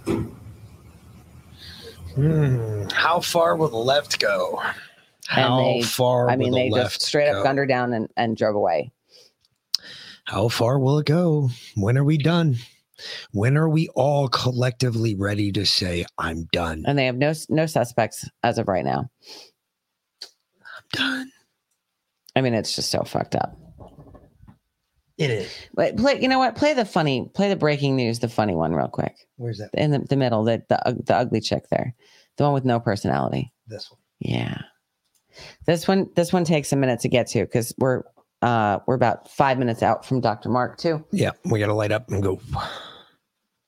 Hmm, 2.15 2.87
how 2.91 3.19
far 3.19 3.55
will 3.55 3.69
the 3.69 3.77
left 3.77 4.19
go? 4.19 4.61
How 5.27 5.61
they, 5.61 5.83
far 5.83 6.27
I 6.27 6.35
mean, 6.35 6.51
the 6.51 6.57
they 6.57 6.69
just 6.69 7.03
straight 7.03 7.31
go? 7.31 7.39
up 7.39 7.43
gunned 7.43 7.59
her 7.59 7.67
down 7.67 7.93
and, 7.93 8.09
and 8.17 8.35
drove 8.35 8.55
away. 8.55 8.91
How 10.29 10.47
far 10.47 10.77
will 10.77 10.99
it 10.99 11.07
go? 11.07 11.49
When 11.73 11.97
are 11.97 12.03
we 12.03 12.15
done? 12.19 12.57
When 13.31 13.57
are 13.57 13.67
we 13.67 13.87
all 13.95 14.27
collectively 14.27 15.15
ready 15.15 15.51
to 15.53 15.65
say, 15.65 16.05
I'm 16.19 16.47
done? 16.51 16.83
And 16.85 16.99
they 16.99 17.07
have 17.07 17.15
no 17.15 17.33
no 17.49 17.65
suspects 17.65 18.29
as 18.43 18.59
of 18.59 18.67
right 18.67 18.85
now. 18.85 19.09
I'm 20.21 20.83
done. 20.93 21.31
I 22.35 22.41
mean, 22.41 22.53
it's 22.53 22.75
just 22.75 22.91
so 22.91 23.01
fucked 23.01 23.33
up. 23.33 23.57
It 25.17 25.31
is. 25.31 25.51
But 25.73 25.97
play, 25.97 26.21
you 26.21 26.27
know 26.27 26.37
what? 26.37 26.55
Play 26.55 26.75
the 26.75 26.85
funny, 26.85 27.27
play 27.33 27.49
the 27.49 27.55
breaking 27.55 27.95
news, 27.95 28.19
the 28.19 28.29
funny 28.29 28.53
one, 28.53 28.75
real 28.75 28.87
quick. 28.87 29.15
Where's 29.37 29.57
that? 29.57 29.71
In 29.73 29.89
the, 29.89 29.99
the 30.07 30.15
middle, 30.15 30.43
the, 30.43 30.61
the 30.69 31.01
the 31.07 31.15
ugly 31.15 31.41
chick 31.41 31.69
there, 31.71 31.95
the 32.37 32.43
one 32.43 32.53
with 32.53 32.65
no 32.65 32.79
personality. 32.79 33.51
This 33.65 33.89
one. 33.89 33.99
Yeah, 34.19 34.61
this 35.65 35.87
one 35.87 36.07
this 36.15 36.31
one 36.31 36.43
takes 36.43 36.71
a 36.71 36.75
minute 36.75 36.99
to 36.99 37.09
get 37.09 37.25
to 37.29 37.45
because 37.45 37.73
we're 37.79 38.03
uh 38.41 38.79
we're 38.87 38.95
about 38.95 39.29
five 39.29 39.57
minutes 39.59 39.83
out 39.83 40.05
from 40.05 40.21
Dr. 40.21 40.49
Mark 40.49 40.77
too. 40.77 41.03
Yeah, 41.11 41.31
we 41.45 41.59
got 41.59 41.67
to 41.67 41.73
light 41.73 41.91
up 41.91 42.09
and 42.09 42.21
go. 42.23 42.39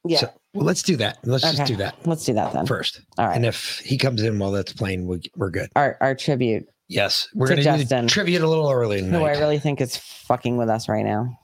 Yeah. 0.05 0.19
So, 0.19 0.29
well, 0.53 0.65
let's 0.65 0.81
do 0.83 0.95
that. 0.97 1.19
Let's 1.23 1.43
just 1.43 1.65
do 1.65 1.75
that 1.77 1.95
Let's 2.07 2.25
do 2.25 2.33
that 2.33 2.53
then. 2.53 2.65
first. 2.65 3.01
All 3.17 3.27
right. 3.27 3.35
And 3.35 3.45
if 3.45 3.79
he 3.79 3.97
comes 3.97 4.21
in 4.23 4.39
while 4.39 4.51
that's 4.51 4.73
playing, 4.73 5.05
we, 5.07 5.21
we're 5.35 5.51
good. 5.51 5.69
Our 5.75 5.97
our 6.01 6.15
tribute, 6.15 6.67
Yes, 6.87 7.29
we're 7.33 7.47
going 7.47 7.61
to 7.61 7.85
do 7.85 8.07
trivia 8.07 8.43
a 8.43 8.47
little 8.47 8.69
early 8.69 9.01
who 9.01 9.23
I 9.23 9.37
really 9.37 9.59
think 9.59 9.79
is 9.79 9.95
fucking 9.95 10.57
with 10.57 10.69
us 10.69 10.89
right 10.89 11.05
now. 11.05 11.39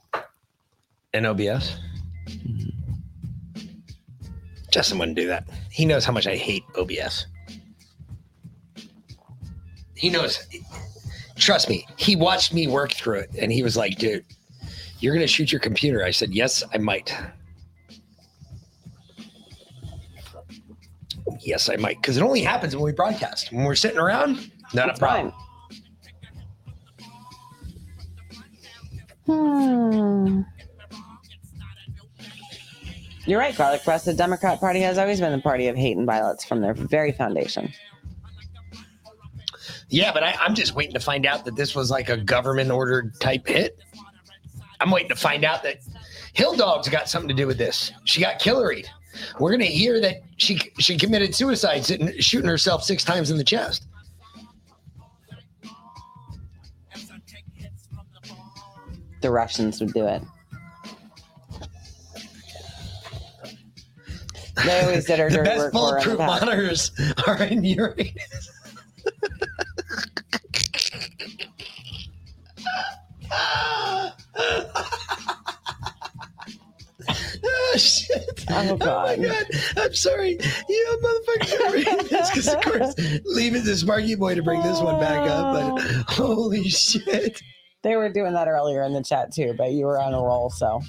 in 1.14 1.24
OBS. 1.24 1.78
Justin 4.70 4.98
wouldn't 4.98 5.16
do 5.16 5.26
that. 5.28 5.48
He 5.70 5.86
knows 5.86 6.04
how 6.04 6.12
much 6.12 6.26
I 6.26 6.36
hate 6.36 6.64
OBS. 6.76 7.26
He 9.94 10.10
knows. 10.10 10.46
Trust 11.38 11.68
me. 11.68 11.86
He 11.96 12.16
watched 12.16 12.52
me 12.52 12.66
work 12.66 12.92
through 12.92 13.20
it, 13.20 13.30
and 13.38 13.52
he 13.52 13.62
was 13.62 13.76
like, 13.76 13.96
"Dude, 13.96 14.24
you're 15.00 15.14
going 15.14 15.24
to 15.24 15.32
shoot 15.32 15.52
your 15.52 15.60
computer." 15.60 16.04
I 16.04 16.10
said, 16.10 16.34
"Yes, 16.34 16.62
I 16.74 16.78
might." 16.78 17.16
Yes, 21.40 21.68
I 21.68 21.76
might, 21.76 22.00
because 22.02 22.16
it 22.16 22.22
only 22.22 22.42
happens 22.42 22.74
when 22.74 22.84
we 22.84 22.92
broadcast. 22.92 23.52
When 23.52 23.64
we're 23.64 23.74
sitting 23.76 23.98
around, 23.98 24.50
not 24.74 24.90
a 24.90 24.98
problem. 24.98 25.32
Hmm. 29.26 30.42
You're 33.26 33.38
right, 33.38 33.54
Garlic 33.54 33.84
Press. 33.84 34.04
The 34.04 34.14
Democrat 34.14 34.58
Party 34.58 34.80
has 34.80 34.96
always 34.96 35.20
been 35.20 35.32
the 35.32 35.42
party 35.42 35.68
of 35.68 35.76
hate 35.76 35.96
and 35.96 36.06
violence 36.06 36.44
from 36.44 36.62
their 36.62 36.74
very 36.74 37.12
foundation. 37.12 37.72
Yeah, 39.88 40.12
but 40.12 40.22
I, 40.22 40.34
I'm 40.40 40.54
just 40.54 40.74
waiting 40.74 40.94
to 40.94 41.00
find 41.00 41.24
out 41.24 41.44
that 41.46 41.56
this 41.56 41.74
was 41.74 41.90
like 41.90 42.08
a 42.08 42.16
government 42.16 42.70
ordered 42.70 43.18
type 43.20 43.46
hit. 43.46 43.78
I'm 44.80 44.90
waiting 44.90 45.08
to 45.08 45.16
find 45.16 45.44
out 45.44 45.62
that 45.62 45.78
Hill 46.34 46.54
Dog's 46.54 46.88
got 46.88 47.08
something 47.08 47.28
to 47.28 47.34
do 47.34 47.46
with 47.46 47.58
this. 47.58 47.92
She 48.04 48.20
got 48.20 48.38
killeried. 48.38 48.88
We're 49.40 49.50
gonna 49.50 49.64
hear 49.64 50.00
that 50.00 50.22
she 50.36 50.60
she 50.78 50.96
committed 50.98 51.34
suicide, 51.34 51.84
sitting, 51.84 52.16
shooting 52.20 52.48
herself 52.48 52.84
six 52.84 53.02
times 53.02 53.30
in 53.30 53.38
the 53.38 53.44
chest. 53.44 53.86
The 59.20 59.30
Russians 59.30 59.80
would 59.80 59.92
do 59.92 60.06
it. 60.06 60.22
They 64.64 64.80
always 64.82 65.06
did 65.06 65.18
her 65.18 65.30
the 65.30 65.36
dirty 65.36 65.50
best 65.50 65.58
work 65.58 65.72
for 65.72 65.78
bulletproof 65.78 66.18
past. 66.18 66.44
monitors 66.44 66.92
are 67.26 67.42
in 67.42 67.64
Uranus. 67.64 68.50
oh 73.30 74.12
shit! 77.76 78.44
Oh, 78.50 78.68
oh 78.70 78.76
God. 78.76 79.18
my 79.18 79.24
god! 79.24 79.46
I'm 79.76 79.94
sorry. 79.94 80.38
You 80.68 80.98
motherfucker 81.02 81.58
gotta 81.58 81.72
read 81.74 82.00
this 82.06 82.30
because 82.30 82.48
of 82.48 82.60
course 82.62 82.94
leave 83.24 83.54
it 83.54 83.64
to 83.64 83.76
Sparky 83.76 84.14
Boy 84.14 84.34
to 84.34 84.42
bring 84.42 84.62
this 84.62 84.80
one 84.80 85.00
back 85.00 85.28
up. 85.28 85.54
But 85.54 85.82
oh. 86.18 86.34
holy 86.34 86.68
shit! 86.68 87.40
They 87.82 87.96
were 87.96 88.08
doing 88.12 88.32
that 88.32 88.48
earlier 88.48 88.82
in 88.82 88.92
the 88.92 89.02
chat 89.02 89.32
too, 89.32 89.54
but 89.56 89.72
you 89.72 89.86
were 89.86 90.00
on 90.00 90.14
a 90.14 90.20
roll, 90.20 90.50
so 90.50 90.80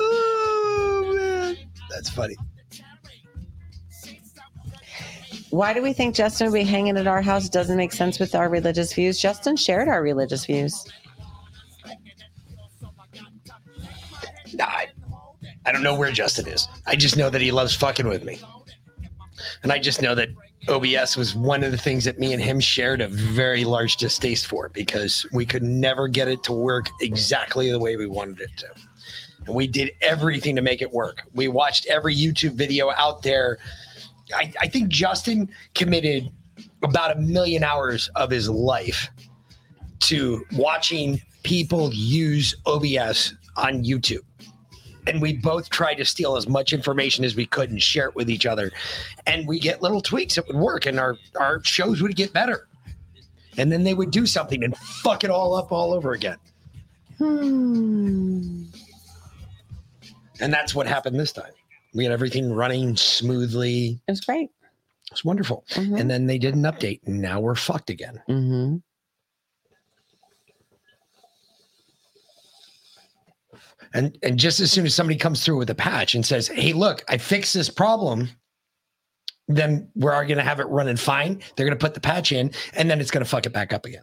Oh 0.00 1.12
man, 1.16 1.56
that's 1.88 2.10
funny. 2.10 2.36
why 5.50 5.72
do 5.72 5.82
we 5.82 5.92
think 5.92 6.14
Justin 6.14 6.46
would 6.46 6.58
be 6.58 6.64
hanging 6.64 6.96
at 6.96 7.06
our 7.06 7.22
house? 7.22 7.48
Doesn't 7.48 7.76
make 7.76 7.92
sense 7.92 8.18
with 8.20 8.34
our 8.34 8.48
religious 8.48 8.92
views. 8.94 9.20
Justin 9.20 9.56
shared 9.56 9.88
our 9.88 10.02
religious 10.02 10.46
views. 10.46 10.84
I 15.70 15.72
don't 15.72 15.84
know 15.84 15.94
where 15.94 16.10
Justin 16.10 16.48
is. 16.48 16.66
I 16.84 16.96
just 16.96 17.16
know 17.16 17.30
that 17.30 17.40
he 17.40 17.52
loves 17.52 17.76
fucking 17.76 18.08
with 18.08 18.24
me. 18.24 18.40
And 19.62 19.70
I 19.70 19.78
just 19.78 20.02
know 20.02 20.16
that 20.16 20.30
OBS 20.68 21.16
was 21.16 21.36
one 21.36 21.62
of 21.62 21.70
the 21.70 21.78
things 21.78 22.04
that 22.06 22.18
me 22.18 22.32
and 22.32 22.42
him 22.42 22.58
shared 22.58 23.00
a 23.00 23.06
very 23.06 23.64
large 23.64 23.96
distaste 23.96 24.48
for 24.48 24.68
because 24.70 25.24
we 25.32 25.46
could 25.46 25.62
never 25.62 26.08
get 26.08 26.26
it 26.26 26.42
to 26.42 26.52
work 26.52 26.88
exactly 27.00 27.70
the 27.70 27.78
way 27.78 27.96
we 27.96 28.08
wanted 28.08 28.40
it 28.40 28.50
to. 28.56 28.66
And 29.46 29.54
we 29.54 29.68
did 29.68 29.92
everything 30.00 30.56
to 30.56 30.60
make 30.60 30.82
it 30.82 30.90
work. 30.90 31.22
We 31.34 31.46
watched 31.46 31.86
every 31.86 32.16
YouTube 32.16 32.54
video 32.54 32.90
out 32.90 33.22
there. 33.22 33.58
I, 34.34 34.52
I 34.60 34.66
think 34.66 34.88
Justin 34.88 35.48
committed 35.76 36.32
about 36.82 37.16
a 37.16 37.20
million 37.20 37.62
hours 37.62 38.10
of 38.16 38.28
his 38.32 38.50
life 38.50 39.08
to 40.00 40.44
watching 40.50 41.22
people 41.44 41.94
use 41.94 42.56
OBS 42.66 43.34
on 43.56 43.84
YouTube. 43.84 44.24
And 45.06 45.22
we 45.22 45.34
both 45.34 45.70
tried 45.70 45.94
to 45.94 46.04
steal 46.04 46.36
as 46.36 46.48
much 46.48 46.72
information 46.72 47.24
as 47.24 47.34
we 47.34 47.46
could 47.46 47.70
and 47.70 47.82
share 47.82 48.08
it 48.08 48.14
with 48.14 48.30
each 48.30 48.46
other. 48.46 48.70
And 49.26 49.48
we 49.48 49.58
get 49.58 49.82
little 49.82 50.00
tweaks 50.00 50.34
that 50.34 50.46
would 50.46 50.56
work, 50.56 50.86
and 50.86 51.00
our, 51.00 51.16
our 51.38 51.62
shows 51.64 52.02
would 52.02 52.16
get 52.16 52.32
better. 52.32 52.68
And 53.56 53.72
then 53.72 53.84
they 53.84 53.94
would 53.94 54.10
do 54.10 54.26
something 54.26 54.62
and 54.62 54.76
fuck 54.76 55.24
it 55.24 55.30
all 55.30 55.54
up 55.54 55.72
all 55.72 55.92
over 55.92 56.12
again. 56.12 56.36
Hmm. 57.18 58.64
And 60.40 60.52
that's 60.52 60.74
what 60.74 60.86
happened 60.86 61.18
this 61.18 61.32
time. 61.32 61.52
We 61.92 62.04
had 62.04 62.12
everything 62.12 62.52
running 62.52 62.96
smoothly. 62.96 64.00
It 64.06 64.12
was 64.12 64.20
great. 64.20 64.50
It's 65.10 65.24
wonderful. 65.24 65.64
And 65.74 66.08
then 66.08 66.26
they 66.26 66.38
did 66.38 66.54
an 66.54 66.62
update, 66.62 67.00
and 67.04 67.20
now 67.20 67.40
we're 67.40 67.56
fucked 67.56 67.90
again. 67.90 68.22
Mm-hmm. 68.28 68.76
And 73.92 74.16
and 74.22 74.38
just 74.38 74.60
as 74.60 74.70
soon 74.70 74.86
as 74.86 74.94
somebody 74.94 75.18
comes 75.18 75.44
through 75.44 75.58
with 75.58 75.70
a 75.70 75.74
patch 75.74 76.14
and 76.14 76.24
says, 76.24 76.48
"Hey, 76.48 76.72
look, 76.72 77.04
I 77.08 77.18
fixed 77.18 77.54
this 77.54 77.68
problem," 77.68 78.28
then 79.48 79.90
we're 79.96 80.12
going 80.24 80.38
to 80.38 80.44
have 80.44 80.60
it 80.60 80.68
running 80.68 80.96
fine. 80.96 81.42
They're 81.56 81.66
going 81.66 81.78
to 81.78 81.84
put 81.84 81.94
the 81.94 82.00
patch 82.00 82.30
in, 82.30 82.52
and 82.74 82.88
then 82.88 83.00
it's 83.00 83.10
going 83.10 83.24
to 83.24 83.28
fuck 83.28 83.46
it 83.46 83.52
back 83.52 83.72
up 83.72 83.84
again. 83.84 84.02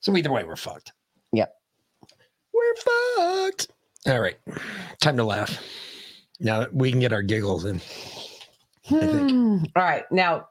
So 0.00 0.16
either 0.16 0.32
way, 0.32 0.44
we're 0.44 0.56
fucked. 0.56 0.92
Yep. 1.32 1.52
We're 2.52 2.74
fucked. 2.76 3.68
All 4.06 4.20
right, 4.20 4.36
time 5.00 5.16
to 5.16 5.24
laugh. 5.24 5.62
Now 6.40 6.60
that 6.60 6.74
we 6.74 6.90
can 6.90 7.00
get 7.00 7.12
our 7.12 7.22
giggles 7.22 7.64
in. 7.64 7.80
Hmm. 8.84 9.64
All 9.76 9.82
right. 9.82 10.04
Now, 10.10 10.48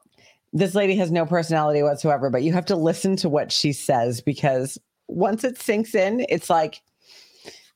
this 0.52 0.74
lady 0.74 0.96
has 0.96 1.10
no 1.10 1.26
personality 1.26 1.82
whatsoever, 1.82 2.30
but 2.30 2.42
you 2.42 2.52
have 2.52 2.66
to 2.66 2.76
listen 2.76 3.16
to 3.16 3.28
what 3.28 3.50
she 3.50 3.72
says 3.72 4.20
because 4.20 4.78
once 5.08 5.44
it 5.44 5.58
sinks 5.60 5.94
in, 5.94 6.24
it's 6.28 6.48
like, 6.48 6.80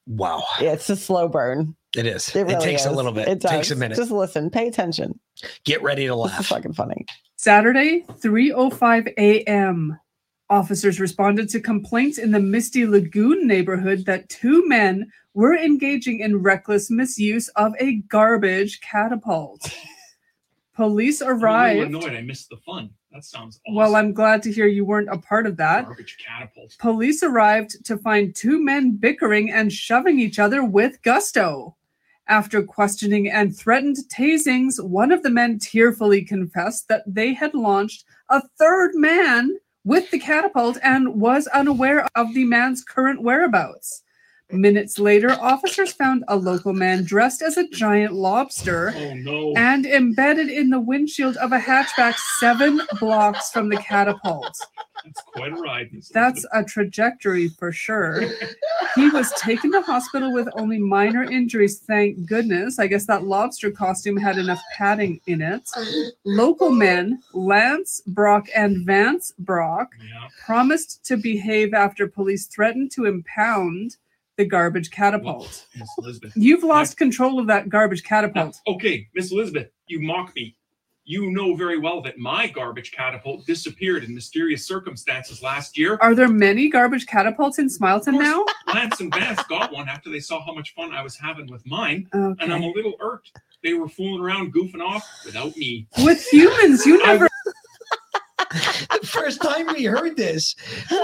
wow, 0.06 0.42
it's 0.60 0.88
a 0.90 0.96
slow 0.96 1.28
burn. 1.28 1.74
It 1.96 2.06
is. 2.06 2.28
It, 2.30 2.40
It, 2.40 2.44
really 2.44 2.64
takes 2.64 2.86
a 2.86 2.90
little 2.90 3.12
bit. 3.12 3.28
It 3.28 3.44
It 3.44 3.48
takes 3.48 3.70
a 3.70 3.76
minute. 3.76 3.96
Just 3.96 4.10
listen, 4.10 4.48
pay 4.50 4.68
attention. 4.68 5.18
Get 5.64 5.82
ready 5.82 6.06
to 6.06 6.14
This 6.14 6.32
is 6.32 6.32
laugh. 6.38 6.46
fucking 6.46 6.72
funny. 6.74 7.04
Saturday, 7.36 8.04
3:05 8.20 9.12
a.m. 9.18 9.98
Officers 10.48 11.00
responded 11.00 11.48
to 11.50 11.60
complaints 11.60 12.18
in 12.18 12.30
the 12.30 12.40
Misty 12.40 12.86
Lagoon 12.86 13.46
neighborhood 13.46 14.04
that 14.06 14.28
two 14.28 14.66
men 14.68 15.10
were 15.34 15.56
engaging 15.56 16.20
in 16.20 16.42
reckless 16.42 16.90
misuse 16.90 17.48
of 17.56 17.72
a 17.80 17.96
garbage 18.08 18.80
catapult. 18.80 19.74
Police 20.74 21.20
I'm 21.20 21.28
arrived. 21.42 21.80
annoyed. 21.80 22.12
I 22.14 22.22
missed 22.22 22.48
the 22.48 22.56
fun. 22.56 22.90
That 23.12 23.24
sounds 23.24 23.60
awesome. 23.66 23.76
Well, 23.76 23.94
I'm 23.94 24.12
glad 24.12 24.42
to 24.44 24.52
hear 24.52 24.66
you 24.66 24.84
weren't 24.84 25.10
a 25.10 25.18
part 25.18 25.46
of 25.46 25.56
that. 25.58 25.84
Garbage 25.84 26.16
catapult. 26.26 26.76
Police 26.78 27.22
arrived 27.22 27.84
to 27.84 27.98
find 27.98 28.34
two 28.34 28.62
men 28.62 28.96
bickering 28.96 29.50
and 29.50 29.70
shoving 29.72 30.18
each 30.18 30.38
other 30.38 30.64
with 30.64 31.02
gusto. 31.02 31.76
After 32.28 32.62
questioning 32.62 33.28
and 33.30 33.54
threatened 33.54 33.98
tasings, 34.08 34.82
one 34.82 35.12
of 35.12 35.22
the 35.22 35.30
men 35.30 35.58
tearfully 35.58 36.22
confessed 36.22 36.88
that 36.88 37.02
they 37.06 37.34
had 37.34 37.52
launched 37.52 38.04
a 38.30 38.40
third 38.58 38.92
man 38.94 39.58
with 39.84 40.10
the 40.10 40.18
catapult 40.18 40.78
and 40.82 41.20
was 41.20 41.48
unaware 41.48 42.06
of 42.14 42.32
the 42.32 42.44
man's 42.44 42.82
current 42.84 43.20
whereabouts. 43.20 44.02
Minutes 44.52 44.98
later, 44.98 45.30
officers 45.40 45.92
found 45.92 46.24
a 46.28 46.36
local 46.36 46.72
man 46.74 47.04
dressed 47.04 47.40
as 47.40 47.56
a 47.56 47.66
giant 47.68 48.12
lobster 48.12 48.92
Oh 48.94 49.14
no. 49.14 49.54
and 49.56 49.86
embedded 49.86 50.48
in 50.50 50.68
the 50.68 50.78
windshield 50.80 51.36
of 51.38 51.52
a 51.52 51.58
hatchback 51.58 52.16
seven 52.38 52.80
blocks 53.00 53.50
from 53.50 53.70
the 53.70 53.78
catapult. 53.78 54.54
That's 55.04 55.22
quite 55.34 55.52
a 55.52 55.56
ride. 55.56 55.90
That's 56.12 56.44
a 56.52 56.62
trajectory 56.62 57.48
for 57.48 57.72
sure. 57.72 58.22
He 58.94 59.08
was 59.08 59.32
taken 59.32 59.72
to 59.72 59.80
hospital 59.80 60.32
with 60.32 60.48
only 60.54 60.78
minor 60.78 61.24
injuries, 61.24 61.80
thank 61.80 62.26
goodness. 62.26 62.78
I 62.78 62.86
guess 62.86 63.06
that 63.06 63.24
lobster 63.24 63.70
costume 63.70 64.16
had 64.16 64.36
enough 64.38 64.60
padding 64.76 65.18
in 65.26 65.40
it. 65.40 65.68
Local 66.24 66.70
men, 66.70 67.20
Lance 67.32 68.00
Brock 68.06 68.46
and 68.54 68.86
Vance 68.86 69.32
Brock, 69.40 69.88
promised 70.44 71.04
to 71.06 71.16
behave 71.16 71.72
after 71.74 72.06
police 72.06 72.46
threatened 72.46 72.92
to 72.92 73.06
impound 73.06 73.96
the 74.42 74.48
garbage 74.48 74.90
catapult. 74.90 75.66
Miss 75.76 75.88
Elizabeth. 75.98 76.32
You've 76.34 76.64
lost 76.64 76.96
control 76.96 77.38
of 77.38 77.46
that 77.46 77.68
garbage 77.68 78.02
catapult. 78.02 78.60
Okay, 78.66 79.08
Miss 79.14 79.30
Elizabeth, 79.30 79.68
you 79.86 80.00
mock 80.00 80.34
me. 80.34 80.56
You 81.04 81.30
know 81.32 81.54
very 81.56 81.78
well 81.78 82.00
that 82.02 82.18
my 82.18 82.46
garbage 82.48 82.92
catapult 82.92 83.44
disappeared 83.46 84.04
in 84.04 84.14
mysterious 84.14 84.66
circumstances 84.66 85.42
last 85.42 85.76
year. 85.76 85.98
Are 86.00 86.14
there 86.14 86.28
many 86.28 86.68
garbage 86.68 87.06
catapults 87.06 87.58
in 87.58 87.68
Smileton 87.68 88.18
now? 88.18 88.44
Lance 88.72 89.00
and 89.00 89.12
Vance 89.12 89.42
got 89.48 89.72
one 89.72 89.88
after 89.88 90.10
they 90.10 90.20
saw 90.20 90.44
how 90.44 90.54
much 90.54 90.74
fun 90.74 90.92
I 90.92 91.02
was 91.02 91.16
having 91.16 91.50
with 91.50 91.64
mine, 91.66 92.08
Okay. 92.14 92.44
and 92.44 92.52
I'm 92.54 92.62
a 92.62 92.68
little 92.70 92.94
irked. 93.00 93.32
They 93.64 93.74
were 93.74 93.88
fooling 93.88 94.22
around, 94.22 94.52
goofing 94.54 94.80
off 94.82 95.04
without 95.24 95.56
me. 95.56 95.86
With 96.04 96.24
humans, 96.32 96.84
you 96.86 96.98
never. 97.04 97.28
The 99.02 99.08
first 99.08 99.42
time 99.42 99.66
we 99.66 99.84
heard 99.84 100.16
this, 100.16 100.54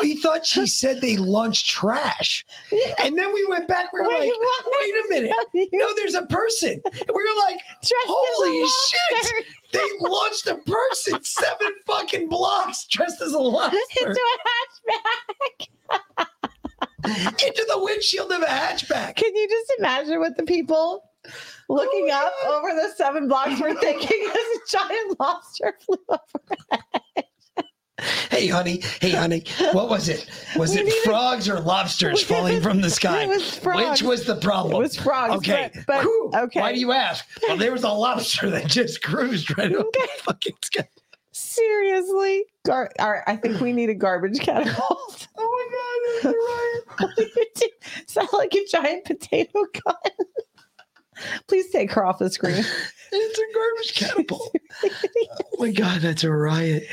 we 0.01 0.17
thought 0.17 0.47
she 0.47 0.67
said 0.67 1.01
they 1.01 1.17
launched 1.17 1.67
trash. 1.69 2.47
And 3.03 3.19
then 3.19 3.33
we 3.35 3.45
went 3.49 3.67
back, 3.69 3.93
we 3.93 4.01
were 4.01 4.09
Wait, 4.09 4.21
like, 4.21 4.39
what? 4.39 4.65
wait 4.67 4.95
a 4.95 5.09
minute. 5.09 5.69
No, 5.73 5.95
there's 5.95 6.15
a 6.15 6.27
person. 6.27 6.81
And 6.85 7.09
we 7.09 7.23
were 7.23 7.43
like, 7.49 7.61
holy 8.07 8.69
shit. 8.89 9.45
They 9.73 9.87
launched 10.01 10.47
a 10.47 10.57
person 10.59 11.23
seven 11.23 11.69
fucking 11.87 12.29
blocks 12.29 12.87
dressed 12.87 13.21
as 13.21 13.33
a 13.33 13.39
lobster 13.39 13.77
Into 14.01 14.21
a 14.21 14.39
hatchback. 15.93 15.99
into 17.45 17.67
the 17.69 17.79
windshield 17.83 18.33
of 18.33 18.43
a 18.43 18.47
hatchback. 18.47 19.17
Can 19.17 19.35
you 19.37 19.49
just 19.49 19.75
imagine 19.79 20.21
what 20.21 20.37
the 20.37 20.45
people 20.45 21.05
looking 21.69 22.09
oh 22.11 22.27
up 22.27 22.33
over 22.49 22.69
the 22.75 22.89
seven 22.97 23.29
blocks 23.29 23.61
were 23.61 23.75
thinking 23.75 24.27
as 24.31 24.37
a 24.37 24.59
giant 24.71 25.21
lobster 25.21 25.75
flew 25.85 25.99
over? 26.09 27.25
Hey, 28.31 28.47
honey. 28.47 28.81
Hey, 29.01 29.11
honey. 29.11 29.45
What 29.73 29.89
was 29.91 30.09
it? 30.09 30.27
Was 30.57 30.71
We 30.75 30.81
it 30.81 30.85
needed- 30.85 31.03
frogs 31.05 31.49
or 31.49 31.59
lobsters 31.61 32.23
falling 32.25 32.61
from 32.61 32.81
the 32.81 32.91
sky? 32.91 33.23
It 33.25 33.29
was 33.29 33.57
frogs. 33.59 33.91
Which 33.91 34.03
was 34.09 34.25
the 34.25 34.37
problem? 34.37 34.77
It 34.77 34.79
was 34.79 34.97
frogs, 34.97 35.35
Okay. 35.37 35.71
but- 35.75 35.87
but- 35.87 36.03
Whew. 36.05 36.31
okay. 36.35 36.61
Why 36.61 36.73
do 36.73 36.79
you 36.81 36.93
ask? 36.93 37.25
Well, 37.47 37.57
there 37.57 37.73
was 37.73 37.83
a 37.85 37.89
lobster 37.91 38.51
that 38.51 38.67
just 38.67 39.03
cruised 39.03 39.57
right 39.59 39.73
over 39.73 39.89
the 39.93 40.09
fucking 40.23 40.55
sky. 40.63 40.89
Seriously? 41.33 42.45
Gar- 42.65 42.93
all 42.99 43.11
right, 43.11 43.23
I 43.27 43.37
think 43.37 43.61
we 43.61 43.73
need 43.73 43.91
a 43.91 43.95
garbage 43.95 44.39
catapult. 44.41 45.27
Oh 45.41 46.21
my 46.23 46.31
god, 46.33 46.35
you're 47.17 47.17
right. 47.17 47.71
Sound 48.09 48.29
like 48.33 48.53
a 48.55 48.65
giant 48.67 49.05
potato 49.05 49.65
gun. 49.85 49.95
Please 51.47 51.71
take 51.71 51.93
her 51.93 52.05
off 52.05 52.19
the 52.19 52.31
screen. 52.31 52.65
It's 53.11 53.39
a 53.39 53.55
garbage 53.55 53.95
catapult. 53.95 54.55
oh 54.85 55.47
my 55.59 55.71
god, 55.71 56.03
that's 56.03 56.25
a 56.25 56.31
riot. 56.31 56.85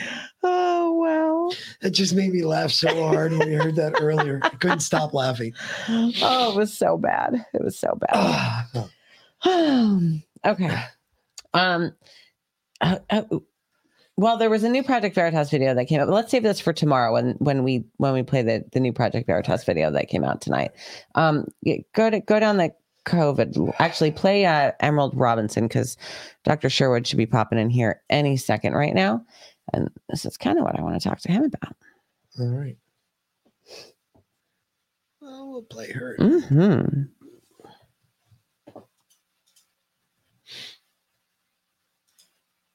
Oh 0.43 0.93
wow. 0.93 1.51
That 1.81 1.91
just 1.91 2.15
made 2.15 2.31
me 2.31 2.43
laugh 2.43 2.71
so 2.71 2.87
hard 3.09 3.33
when 3.33 3.49
we 3.49 3.55
heard 3.55 3.75
that 3.75 3.95
earlier. 4.01 4.39
I 4.41 4.49
couldn't 4.49 4.79
stop 4.79 5.13
laughing. 5.13 5.53
Oh, 5.89 6.53
it 6.53 6.55
was 6.55 6.73
so 6.73 6.97
bad. 6.97 7.45
It 7.53 7.61
was 7.61 7.77
so 7.77 7.99
bad. 7.99 8.65
okay. 10.45 10.83
Um. 11.53 11.93
uh, 12.79 12.99
uh, 13.09 13.23
well, 14.17 14.37
there 14.37 14.49
was 14.49 14.63
a 14.63 14.69
new 14.69 14.83
Project 14.83 15.15
Veritas 15.15 15.49
video 15.49 15.73
that 15.73 15.85
came 15.85 15.99
out. 15.99 16.07
Let's 16.07 16.31
save 16.31 16.43
this 16.43 16.61
for 16.61 16.71
tomorrow 16.71 17.11
when 17.11 17.31
when 17.39 17.63
we 17.63 17.83
when 17.97 18.13
we 18.13 18.23
play 18.23 18.41
the 18.41 18.63
the 18.71 18.79
new 18.79 18.93
Project 18.93 19.27
Veritas 19.27 19.65
video 19.65 19.91
that 19.91 20.07
came 20.07 20.23
out 20.23 20.39
tonight. 20.39 20.71
Um, 21.15 21.47
go 21.93 22.09
to 22.09 22.21
go 22.21 22.39
down 22.39 22.55
the 22.57 22.71
COVID. 23.05 23.73
Actually, 23.79 24.11
play 24.11 24.45
uh, 24.45 24.71
Emerald 24.79 25.15
Robinson 25.15 25.67
because 25.67 25.97
Dr. 26.43 26.69
Sherwood 26.69 27.07
should 27.07 27.17
be 27.17 27.25
popping 27.25 27.59
in 27.59 27.69
here 27.69 28.01
any 28.09 28.37
second 28.37 28.73
right 28.73 28.93
now, 28.93 29.23
and 29.73 29.89
this 30.09 30.25
is 30.25 30.37
kind 30.37 30.57
of 30.57 30.63
what 30.65 30.77
I 30.77 30.81
want 30.81 31.01
to 31.01 31.07
talk 31.07 31.19
to 31.21 31.31
him 31.31 31.43
about. 31.43 31.75
All 32.39 32.47
right. 32.47 32.77
Well, 35.21 35.49
we'll 35.49 35.63
play 35.63 35.91
her. 35.91 36.15
Hmm. 36.17 37.03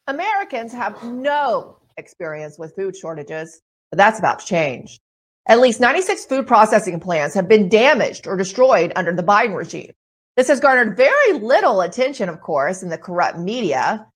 Americans 0.08 0.72
have 0.72 1.02
no 1.04 1.76
experience 1.96 2.58
with 2.58 2.74
food 2.74 2.96
shortages, 2.96 3.60
but 3.90 3.98
that's 3.98 4.18
about 4.18 4.40
to 4.40 4.46
change. 4.46 5.00
At 5.46 5.60
least 5.60 5.80
96 5.80 6.26
food 6.26 6.46
processing 6.46 6.98
plants 6.98 7.34
have 7.34 7.48
been 7.48 7.68
damaged 7.68 8.26
or 8.26 8.36
destroyed 8.36 8.92
under 8.96 9.12
the 9.12 9.22
Biden 9.22 9.54
regime. 9.54 9.92
This 10.41 10.49
has 10.49 10.59
garnered 10.59 10.97
very 10.97 11.34
little 11.34 11.82
attention, 11.82 12.30
of 12.30 12.41
course, 12.41 12.82
in 12.82 12.88
the 12.88 12.97
corrupt 12.97 13.38
media. 13.38 14.07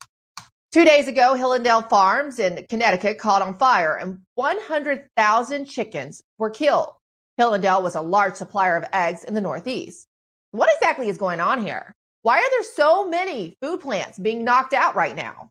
Two 0.72 0.82
days 0.82 1.06
ago, 1.06 1.34
Hillandale 1.34 1.86
Farms 1.90 2.38
in 2.38 2.64
Connecticut 2.70 3.18
caught 3.18 3.42
on 3.42 3.58
fire 3.58 3.98
and 3.98 4.20
100,000 4.36 5.66
chickens 5.66 6.22
were 6.38 6.48
killed. 6.48 6.88
Hillendale 7.36 7.82
was 7.82 7.94
a 7.94 8.00
large 8.00 8.36
supplier 8.36 8.74
of 8.78 8.88
eggs 8.94 9.24
in 9.24 9.34
the 9.34 9.42
Northeast. 9.42 10.06
What 10.52 10.70
exactly 10.74 11.10
is 11.10 11.18
going 11.18 11.40
on 11.40 11.62
here? 11.62 11.92
Why 12.22 12.38
are 12.38 12.50
there 12.52 12.72
so 12.74 13.06
many 13.06 13.58
food 13.60 13.80
plants 13.80 14.18
being 14.18 14.44
knocked 14.44 14.72
out 14.72 14.96
right 14.96 15.14
now? 15.14 15.50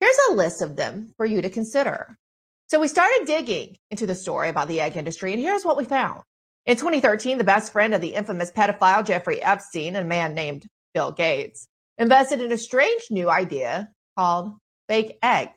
Here's 0.00 0.18
a 0.30 0.34
list 0.34 0.62
of 0.62 0.74
them 0.74 1.14
for 1.16 1.26
you 1.26 1.42
to 1.42 1.48
consider. 1.48 2.18
So 2.66 2.80
we 2.80 2.88
started 2.88 3.22
digging 3.24 3.76
into 3.92 4.04
the 4.04 4.16
story 4.16 4.48
about 4.48 4.66
the 4.66 4.80
egg 4.80 4.96
industry, 4.96 5.32
and 5.32 5.40
here's 5.40 5.64
what 5.64 5.76
we 5.76 5.84
found. 5.84 6.22
In 6.66 6.76
2013, 6.76 7.38
the 7.38 7.44
best 7.44 7.72
friend 7.72 7.94
of 7.94 8.00
the 8.00 8.14
infamous 8.14 8.52
pedophile 8.52 9.04
Jeffrey 9.04 9.42
Epstein, 9.42 9.96
a 9.96 10.04
man 10.04 10.34
named 10.34 10.66
Bill 10.92 11.12
Gates, 11.12 11.68
invested 11.96 12.40
in 12.42 12.52
a 12.52 12.58
strange 12.58 13.04
new 13.10 13.30
idea 13.30 13.88
called 14.16 14.54
fake 14.88 15.18
egg. 15.22 15.48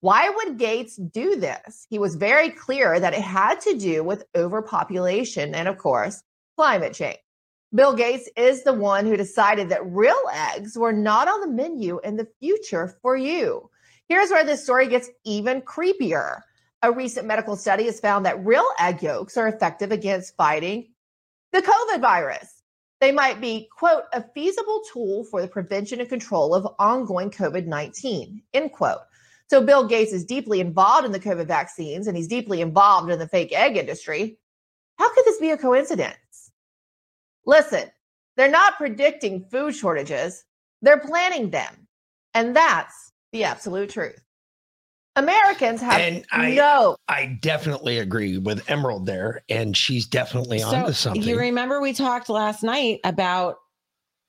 Why 0.00 0.28
would 0.28 0.58
Gates 0.58 0.96
do 0.96 1.36
this? 1.36 1.86
He 1.88 1.98
was 1.98 2.16
very 2.16 2.50
clear 2.50 2.98
that 2.98 3.14
it 3.14 3.22
had 3.22 3.60
to 3.60 3.78
do 3.78 4.02
with 4.02 4.24
overpopulation 4.34 5.54
and, 5.54 5.68
of 5.68 5.78
course, 5.78 6.22
climate 6.56 6.92
change. 6.92 7.18
Bill 7.74 7.94
Gates 7.94 8.28
is 8.36 8.64
the 8.64 8.72
one 8.72 9.06
who 9.06 9.16
decided 9.16 9.68
that 9.70 9.86
real 9.86 10.20
eggs 10.32 10.76
were 10.76 10.92
not 10.92 11.28
on 11.28 11.40
the 11.40 11.48
menu 11.48 12.00
in 12.04 12.16
the 12.16 12.28
future 12.40 12.94
for 13.00 13.16
you. 13.16 13.70
Here's 14.08 14.30
where 14.30 14.44
this 14.44 14.64
story 14.64 14.88
gets 14.88 15.08
even 15.24 15.62
creepier. 15.62 16.40
A 16.82 16.90
recent 16.90 17.26
medical 17.26 17.56
study 17.56 17.84
has 17.84 18.00
found 18.00 18.26
that 18.26 18.44
real 18.44 18.66
egg 18.78 19.02
yolks 19.02 19.36
are 19.36 19.48
effective 19.48 19.92
against 19.92 20.36
fighting 20.36 20.88
the 21.52 21.62
COVID 21.62 22.00
virus. 22.00 22.62
They 23.00 23.12
might 23.12 23.40
be, 23.40 23.68
quote, 23.76 24.04
a 24.12 24.24
feasible 24.34 24.82
tool 24.92 25.24
for 25.24 25.42
the 25.42 25.48
prevention 25.48 26.00
and 26.00 26.08
control 26.08 26.54
of 26.54 26.66
ongoing 26.78 27.30
COVID 27.30 27.66
19, 27.66 28.42
end 28.54 28.72
quote. 28.72 29.00
So 29.48 29.60
Bill 29.60 29.86
Gates 29.86 30.12
is 30.12 30.24
deeply 30.24 30.60
involved 30.60 31.04
in 31.04 31.12
the 31.12 31.20
COVID 31.20 31.46
vaccines 31.46 32.06
and 32.06 32.16
he's 32.16 32.28
deeply 32.28 32.60
involved 32.60 33.10
in 33.10 33.18
the 33.18 33.28
fake 33.28 33.52
egg 33.52 33.76
industry. 33.76 34.38
How 34.98 35.12
could 35.14 35.24
this 35.24 35.38
be 35.38 35.50
a 35.50 35.58
coincidence? 35.58 36.50
Listen, 37.44 37.90
they're 38.36 38.50
not 38.50 38.76
predicting 38.76 39.44
food 39.50 39.74
shortages, 39.74 40.44
they're 40.80 41.00
planning 41.00 41.50
them. 41.50 41.86
And 42.34 42.56
that's 42.56 43.12
the 43.32 43.44
absolute 43.44 43.90
truth. 43.90 44.22
Americans 45.16 45.80
have 45.82 46.00
And 46.00 46.24
I, 46.32 46.54
no. 46.54 46.96
I 47.08 47.38
definitely 47.40 47.98
agree 47.98 48.38
with 48.38 48.68
Emerald 48.70 49.06
there, 49.06 49.42
and 49.48 49.76
she's 49.76 50.06
definitely 50.06 50.62
onto 50.62 50.92
something. 50.92 51.22
You 51.22 51.38
remember 51.38 51.80
we 51.80 51.92
talked 51.92 52.28
last 52.30 52.62
night 52.62 53.00
about 53.04 53.56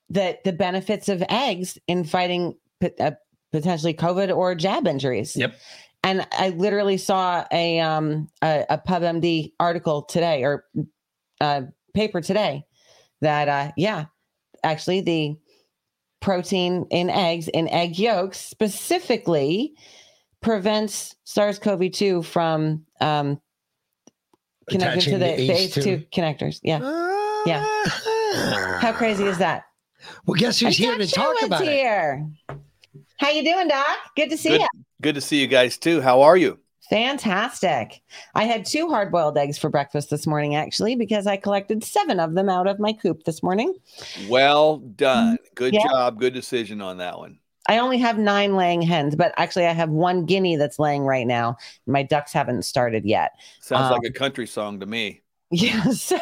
the 0.10 0.38
the 0.44 0.52
benefits 0.54 1.08
of 1.08 1.24
eggs 1.30 1.78
in 1.88 2.04
fighting 2.04 2.58
p- 2.82 2.92
uh, 3.00 3.12
potentially 3.52 3.94
COVID 3.94 4.36
or 4.36 4.56
jab 4.56 4.88
injuries. 4.88 5.36
Yep. 5.36 5.56
And 6.04 6.28
I 6.34 6.50
literally 6.50 6.98
saw 6.98 7.46
a 7.52 7.80
um 7.80 8.28
a, 8.42 8.66
a 8.70 8.78
PubMed 8.78 9.54
article 9.60 10.02
today 10.04 10.44
or 10.44 10.66
uh, 11.40 11.62
paper 11.94 12.20
today 12.20 12.66
that 13.22 13.48
uh 13.48 13.72
yeah 13.78 14.06
actually 14.64 15.00
the 15.02 15.36
protein 16.20 16.86
in 16.90 17.10
eggs 17.10 17.48
in 17.48 17.70
egg 17.70 17.98
yolks 17.98 18.38
specifically 18.38 19.74
prevents 20.44 21.16
SARS-CoV-2 21.24 22.24
from 22.26 22.86
um 23.02 23.40
connected 24.70 25.02
to 25.02 25.12
the, 25.12 25.18
the 25.18 25.48
the 25.48 25.52
ACE 25.52 25.76
ACE2 25.78 26.10
connectors. 26.12 26.60
Yeah. 26.64 26.80
Yeah. 27.46 28.80
How 28.80 28.94
crazy 28.94 29.26
is 29.26 29.38
that? 29.40 29.64
Well, 30.26 30.36
guess 30.36 30.60
who's 30.60 30.78
here 30.78 30.98
to 30.98 31.08
talk 31.08 31.26
Showman's 31.40 31.44
about 31.44 31.62
it? 31.64 31.68
here. 31.68 32.30
How 33.18 33.30
you 33.30 33.44
doing, 33.44 33.68
Doc? 33.68 33.86
Good 34.16 34.30
to 34.30 34.38
see 34.38 34.50
Good, 34.50 34.62
you. 34.62 34.68
good 35.02 35.16
to 35.16 35.22
see 35.22 35.40
you 35.42 35.48
guys 35.48 35.78
too. 35.78 36.02
How 36.02 36.22
are 36.22 36.38
you? 36.38 36.60
Fantastic. 36.90 38.02
I 38.36 38.44
had 38.44 38.66
two 38.66 38.90
hard 38.90 39.12
boiled 39.12 39.38
eggs 39.38 39.58
for 39.58 39.70
breakfast 39.70 40.10
this 40.10 40.28
morning, 40.28 40.56
actually, 40.56 40.96
because 40.96 41.26
I 41.28 41.38
collected 41.38 41.84
seven 41.84 42.20
of 42.20 42.34
them 42.36 42.50
out 42.50 42.68
of 42.68 42.80
my 42.80 42.94
coop 42.94 43.24
this 43.24 43.42
morning. 43.42 43.74
Well 44.28 44.78
done. 44.78 45.38
Good 45.56 45.74
Yeah. 45.74 45.88
job. 45.88 46.20
Good 46.20 46.34
decision 46.34 46.82
on 46.82 46.98
that 46.98 47.18
one. 47.18 47.40
I 47.70 47.78
only 47.78 47.98
have 48.00 48.18
nine 48.18 48.56
laying 48.56 48.82
hens, 48.82 49.16
but 49.16 49.34
actually, 49.38 49.66
I 49.66 49.74
have 49.74 49.90
one 49.90 50.26
guinea 50.26 50.56
that's 50.58 50.80
laying 50.80 51.04
right 51.04 51.26
now. 51.26 51.58
My 51.88 52.04
ducks 52.04 52.34
haven't 52.34 52.64
started 52.64 53.06
yet. 53.06 53.32
Sounds 53.62 53.86
Um, 53.86 53.94
like 53.94 54.10
a 54.10 54.14
country 54.14 54.48
song 54.48 54.80
to 54.80 54.86
me. 54.86 55.22
Yeah, 55.56 55.84
so 55.92 56.18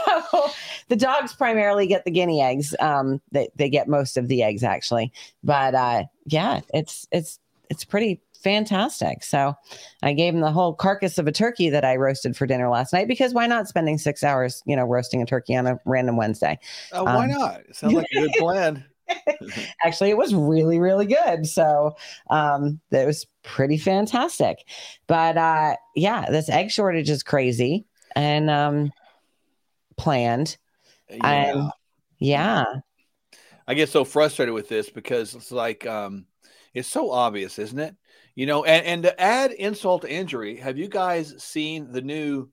the 0.90 0.98
dogs 0.98 1.34
primarily 1.34 1.88
get 1.88 2.04
the 2.04 2.12
guinea 2.12 2.42
eggs. 2.42 2.76
Um, 2.82 3.22
they 3.32 3.48
they 3.56 3.70
get 3.70 3.88
most 3.88 4.18
of 4.18 4.28
the 4.28 4.44
eggs 4.44 4.62
actually, 4.62 5.14
but 5.42 5.74
uh, 5.74 6.04
yeah, 6.26 6.60
it's 6.74 7.08
it's 7.14 7.40
it's 7.70 7.86
pretty 7.86 8.20
fantastic. 8.44 9.24
So 9.24 9.56
I 10.04 10.12
gave 10.12 10.34
them 10.34 10.42
the 10.42 10.52
whole 10.52 10.74
carcass 10.74 11.18
of 11.18 11.28
a 11.28 11.32
turkey 11.32 11.70
that 11.70 11.86
I 11.86 11.96
roasted 11.96 12.36
for 12.36 12.46
dinner 12.46 12.68
last 12.70 12.92
night 12.92 13.08
because 13.08 13.34
why 13.34 13.48
not 13.48 13.70
spending 13.70 13.98
six 13.98 14.22
hours, 14.22 14.62
you 14.66 14.76
know, 14.76 14.84
roasting 14.84 15.22
a 15.22 15.26
turkey 15.26 15.56
on 15.56 15.66
a 15.66 15.80
random 15.86 16.18
Wednesday? 16.18 16.60
Oh, 16.92 17.06
why 17.06 17.24
Um, 17.26 17.32
not? 17.32 17.62
It 17.70 17.76
sounds 17.78 17.94
like 17.94 18.08
a 18.14 18.20
good 18.20 18.32
plan. 18.38 18.84
actually 19.84 20.10
it 20.10 20.18
was 20.18 20.34
really 20.34 20.80
really 20.80 21.06
good. 21.06 21.46
So 21.48 21.96
um 22.30 22.80
it 22.92 23.06
was 23.06 23.26
pretty 23.44 23.78
fantastic. 23.78 24.60
But 25.08 25.38
uh 25.38 25.76
yeah 25.96 26.26
this 26.30 26.50
egg 26.50 26.72
shortage 26.72 27.10
is 27.10 27.24
crazy 27.24 27.86
and 28.16 28.50
um 28.50 28.92
planned. 29.98 30.58
And 31.10 31.72
yeah. 32.20 32.66
I 33.68 33.74
get 33.74 33.90
so 33.90 34.04
frustrated 34.04 34.54
with 34.54 34.70
this 34.70 34.90
because 34.90 35.36
it's 35.36 35.52
like 35.52 35.86
um 35.86 36.26
it's 36.74 36.88
so 36.88 37.12
obvious, 37.12 37.60
isn't 37.60 37.80
it? 37.80 37.96
You 38.36 38.46
know, 38.46 38.64
and, 38.64 38.86
and 38.86 39.04
to 39.04 39.22
add 39.22 39.52
insult 39.52 40.04
to 40.04 40.12
injury, 40.12 40.56
have 40.58 40.78
you 40.78 40.88
guys 40.88 41.36
seen 41.44 41.92
the 41.92 42.02
new 42.02 42.50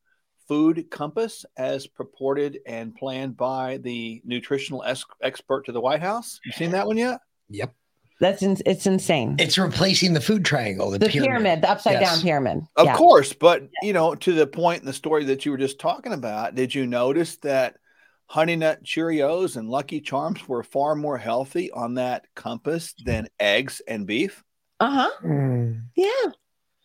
food 0.49 0.91
compass 0.91 1.45
as 1.57 1.87
purported 1.87 2.59
and 2.67 2.95
planned 2.95 3.37
by 3.37 3.77
the 3.83 4.21
nutritional 4.25 4.83
es- 4.83 5.05
expert 5.23 5.67
to 5.67 5.73
the 5.73 5.81
White 5.81 6.01
House? 6.01 6.41
You 6.45 6.53
seen 6.53 6.71
that 6.73 6.87
one 6.87 6.97
yet? 6.97 7.21
Yep. 7.51 7.75
that's 8.21 8.43
in, 8.43 8.57
it's 8.67 8.87
insane 8.87 9.37
It's 9.39 9.57
replacing 9.59 10.13
the 10.15 10.21
food 10.21 10.45
triangle, 10.45 10.91
the, 10.91 10.99
the 10.99 11.09
pyramid, 11.09 11.63
the 11.63 11.71
upside 11.71 12.01
Yes. 12.01 12.15
down 12.17 12.23
pyramid 12.23 12.61
Of 12.77 12.87
Yeah. 12.87 12.97
course, 12.97 13.33
but 13.33 13.69
you 13.83 13.93
know, 13.93 14.15
to 14.17 14.33
the 14.33 14.47
point 14.47 14.81
in 14.81 14.87
the 14.87 14.93
story 14.93 15.25
that 15.27 15.45
you 15.47 15.53
were 15.53 15.59
just 15.59 15.79
talking 15.79 16.13
about, 16.13 16.55
did 16.55 16.75
you 16.75 16.87
notice 16.87 17.37
that 17.39 17.77
Honey 18.27 18.57
Nut 18.57 18.83
Cheerios 18.85 19.57
and 19.57 19.71
Lucky 19.71 20.01
Charms 20.01 20.47
were 20.49 20.63
far 20.63 20.95
more 20.95 21.17
healthy 21.17 21.71
on 21.71 21.95
that 21.95 22.27
compass 22.35 22.95
than 23.05 23.29
eggs 23.39 23.81
and 23.87 24.07
beef? 24.07 24.43
uh-huh 24.81 25.11
Mm. 25.25 25.83
yeah 25.97 26.31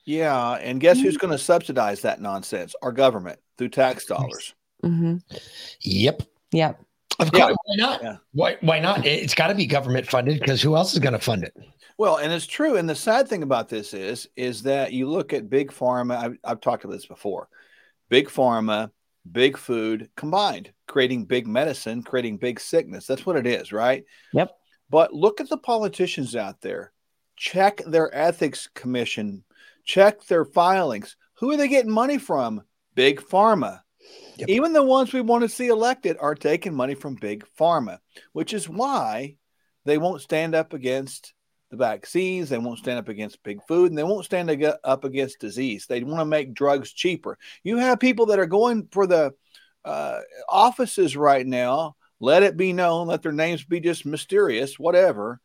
Yeah, 0.05 0.51
and 0.53 0.80
guess 0.82 0.99
who's 0.99 1.18
going 1.18 1.32
to 1.32 1.38
subsidize 1.38 2.01
that 2.01 2.22
nonsense? 2.22 2.76
Our 2.82 2.91
government 2.91 3.39
through 3.57 3.69
tax 3.69 4.05
dollars. 4.05 4.53
mm-hmm. 4.83 5.17
Yep. 5.81 6.23
yep 6.51 6.81
Of 7.19 7.29
Yeah. 7.33 7.39
course. 7.47 7.57
Why 7.65 7.75
not? 7.77 8.03
Yeah. 8.03 8.15
Why, 8.33 8.57
why 8.61 8.79
not? 8.79 9.05
It- 9.05 9.23
It's 9.23 9.35
got 9.35 9.47
to 9.47 9.55
be 9.55 9.65
government 9.65 10.07
funded 10.07 10.39
because 10.39 10.61
who 10.61 10.75
else 10.75 10.93
is 10.93 10.99
going 10.99 11.13
to 11.13 11.19
fund 11.19 11.43
it? 11.43 11.55
Well, 11.97 12.17
and 12.17 12.33
it's 12.33 12.47
true. 12.47 12.75
And 12.77 12.89
the 12.89 12.95
sad 12.95 13.27
thing 13.27 13.43
about 13.43 13.69
this 13.69 13.93
is, 13.93 14.27
is 14.35 14.63
that 14.63 14.93
you 14.93 15.07
look 15.07 15.31
at 15.31 15.49
big 15.49 15.71
pharma. 15.71 16.17
I've, 16.17 16.37
I've 16.43 16.61
talked 16.61 16.83
about 16.83 16.93
this 16.93 17.05
before. 17.05 17.47
Big 18.09 18.27
pharma, 18.29 18.89
big 19.31 19.57
food 19.57 20.09
combined, 20.17 20.73
creating 20.87 21.25
big 21.25 21.45
medicine, 21.47 22.01
creating 22.01 22.37
big 22.37 22.59
sickness. 22.59 23.05
That's 23.05 23.25
what 23.25 23.35
it 23.35 23.45
is, 23.45 23.71
right? 23.71 24.03
Yep. 24.33 24.51
But 24.89 25.13
look 25.13 25.39
at 25.39 25.49
the 25.49 25.57
politicians 25.57 26.35
out 26.35 26.61
there. 26.61 26.91
Check 27.35 27.81
their 27.85 28.13
ethics 28.13 28.67
commission. 28.73 29.43
Check 29.85 30.25
their 30.25 30.45
filings. 30.45 31.15
Who 31.35 31.51
are 31.51 31.57
they 31.57 31.67
getting 31.67 31.91
money 31.91 32.17
from? 32.17 32.63
Big 32.95 33.21
pharma. 33.21 33.81
Even 34.47 34.73
the 34.73 34.83
ones 34.83 35.13
we 35.13 35.21
want 35.21 35.43
to 35.43 35.49
see 35.49 35.67
elected 35.67 36.17
are 36.19 36.35
taking 36.35 36.73
money 36.73 36.95
from 36.95 37.15
big 37.15 37.45
pharma, 37.57 37.99
which 38.33 38.53
is 38.53 38.67
why 38.67 39.37
they 39.85 39.97
won't 39.97 40.21
stand 40.21 40.55
up 40.55 40.73
against 40.73 41.33
the 41.71 41.77
vaccines. 41.77 42.49
They 42.49 42.57
won't 42.57 42.79
stand 42.79 42.99
up 42.99 43.09
against 43.09 43.43
big 43.43 43.59
food 43.67 43.91
and 43.91 43.97
they 43.97 44.03
won't 44.03 44.25
stand 44.25 44.49
up 44.83 45.03
against 45.03 45.39
disease. 45.39 45.85
They 45.87 46.03
want 46.03 46.19
to 46.19 46.25
make 46.25 46.53
drugs 46.53 46.91
cheaper. 46.91 47.37
You 47.63 47.77
have 47.77 47.99
people 47.99 48.27
that 48.27 48.39
are 48.39 48.45
going 48.45 48.87
for 48.91 49.07
the 49.07 49.33
uh, 49.85 50.19
offices 50.49 51.15
right 51.15 51.45
now. 51.45 51.95
Let 52.19 52.43
it 52.43 52.55
be 52.55 52.73
known, 52.73 53.07
let 53.07 53.21
their 53.21 53.31
names 53.31 53.63
be 53.63 53.79
just 53.79 54.05
mysterious, 54.05 54.79
whatever. 54.79 55.39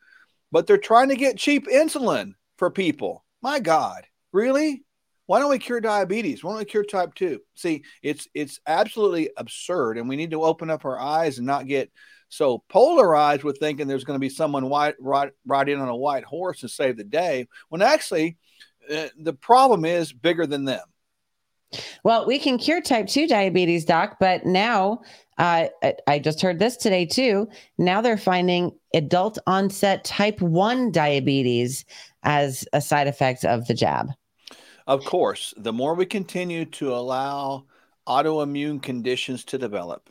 But 0.53 0.67
they're 0.67 0.79
trying 0.79 1.09
to 1.09 1.17
get 1.17 1.39
cheap 1.39 1.67
insulin 1.67 2.33
for 2.57 2.71
people. 2.71 3.25
My 3.43 3.59
God, 3.59 4.07
really? 4.33 4.85
Why 5.29 5.41
don't 5.41 5.51
we 5.51 5.59
cure 5.59 5.81
diabetes? 5.81 6.43
Why 6.43 6.53
don't 6.53 6.61
we 6.61 6.65
cure 6.65 6.83
type 6.83 7.15
two? 7.15 7.41
See, 7.55 7.83
it's 8.03 8.27
it's 8.33 8.61
absolutely 8.67 9.29
absurd, 9.37 9.99
and 9.99 10.09
we 10.09 10.17
need 10.17 10.31
to 10.31 10.43
open 10.43 10.71
up 10.71 10.87
our 10.87 10.99
eyes 10.99 11.37
and 11.37 11.47
not 11.47 11.67
get 11.67 11.93
so 12.31 12.65
polarized 12.71 13.45
with 13.45 13.59
thinking 13.59 13.87
there's 13.87 14.05
going 14.05 14.17
to 14.17 14.25
be 14.25 14.31
someone 14.31 14.71
white 14.71 14.95
ride, 14.99 15.33
ride 15.47 15.69
in 15.69 15.81
on 15.81 15.89
a 15.89 15.97
white 15.97 16.25
horse 16.25 16.63
and 16.63 16.71
save 16.71 16.97
the 16.97 17.05
day. 17.05 17.47
When 17.69 17.83
actually, 17.83 18.39
uh, 18.91 19.09
the 19.19 19.35
problem 19.35 19.85
is 19.85 20.15
bigger 20.15 20.47
than 20.47 20.65
them. 20.65 20.81
Well, 22.05 22.27
we 22.27 22.39
can 22.39 22.57
cure 22.57 22.81
type 22.81 23.07
2 23.07 23.27
diabetes, 23.29 23.85
doc, 23.85 24.17
but 24.19 24.47
now 24.47 25.03
uh, 25.37 25.67
I- 26.07 26.19
just 26.21 26.41
heard 26.41 26.59
this 26.59 26.79
today 26.79 27.05
too. 27.05 27.49
Now 27.77 28.01
they're 28.01 28.17
finding 28.17 28.73
adult 28.95 29.39
onset 29.47 30.05
type 30.05 30.41
1 30.41 30.91
diabetes 30.91 31.85
as 32.23 32.67
a 32.73 32.81
side 32.81 33.09
effect 33.09 33.45
of 33.45 33.67
the 33.67 33.75
jab. 33.75 34.09
Of 34.89 35.05
course, 35.05 35.53
the 35.59 35.73
more 35.73 35.95
we 35.95 36.07
continue 36.07 36.65
to 36.65 36.95
allow 36.95 37.67
autoimmune 38.07 38.83
conditions 38.83 39.45
to 39.45 39.59
develop, 39.59 40.09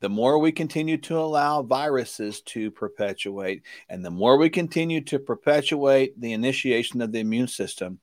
the 0.00 0.08
more 0.08 0.40
we 0.40 0.50
continue 0.50 0.96
to 0.98 1.20
allow 1.20 1.62
viruses 1.62 2.40
to 2.42 2.72
perpetuate, 2.72 3.62
and 3.88 4.04
the 4.04 4.10
more 4.10 4.36
we 4.36 4.50
continue 4.50 5.00
to 5.02 5.20
perpetuate 5.20 6.20
the 6.20 6.32
initiation 6.32 7.00
of 7.00 7.12
the 7.12 7.20
immune 7.20 7.46
system, 7.46 8.00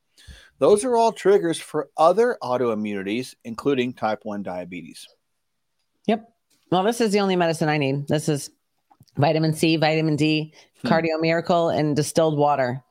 those 0.58 0.86
are 0.86 0.96
all 0.96 1.12
triggers 1.12 1.60
for 1.60 1.90
other 1.98 2.38
autoimmunities, 2.42 3.36
including 3.44 3.94
type 3.94 4.20
1 4.24 4.42
diabetes. 4.42 5.06
Yep. 6.08 6.34
Well, 6.72 6.84
this 6.84 7.02
is 7.02 7.12
the 7.12 7.20
only 7.20 7.36
medicine 7.36 7.68
I 7.68 7.78
need. 7.78 8.08
This 8.08 8.30
is 8.30 8.52
vitamin 9.18 9.54
C, 9.54 9.76
vitamin 9.76 10.16
D, 10.16 10.54
Hmm. 10.82 10.88
cardio 10.88 11.20
miracle, 11.20 11.68
and 11.68 11.94
distilled 11.94 12.38
water. 12.38 12.82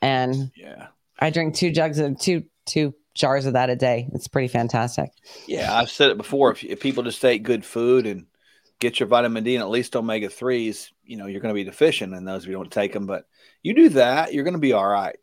And 0.00 0.52
yeah, 0.54 0.88
I 1.18 1.30
drink 1.30 1.54
two 1.54 1.70
jugs 1.70 1.98
of 1.98 2.18
two 2.18 2.44
two 2.66 2.94
jars 3.14 3.46
of 3.46 3.52
that 3.54 3.70
a 3.70 3.76
day. 3.76 4.08
It's 4.12 4.28
pretty 4.28 4.48
fantastic. 4.48 5.10
Yeah, 5.46 5.74
I've 5.74 5.90
said 5.90 6.10
it 6.10 6.16
before. 6.16 6.52
If, 6.52 6.64
if 6.64 6.80
people 6.80 7.02
just 7.02 7.24
eat 7.24 7.38
good 7.38 7.64
food 7.64 8.06
and 8.06 8.26
get 8.80 9.00
your 9.00 9.06
vitamin 9.06 9.44
D 9.44 9.54
and 9.54 9.62
at 9.62 9.70
least 9.70 9.96
omega 9.96 10.28
3s, 10.28 10.90
you 11.04 11.16
know, 11.16 11.26
you're 11.26 11.40
going 11.40 11.54
to 11.54 11.58
be 11.58 11.64
deficient 11.64 12.14
in 12.14 12.24
those 12.24 12.42
if 12.42 12.48
you 12.48 12.54
don't 12.54 12.70
take 12.70 12.92
them. 12.92 13.06
But 13.06 13.26
you 13.62 13.74
do 13.74 13.88
that, 13.90 14.34
you're 14.34 14.44
going 14.44 14.54
to 14.54 14.60
be 14.60 14.72
all 14.72 14.86
right. 14.86 15.16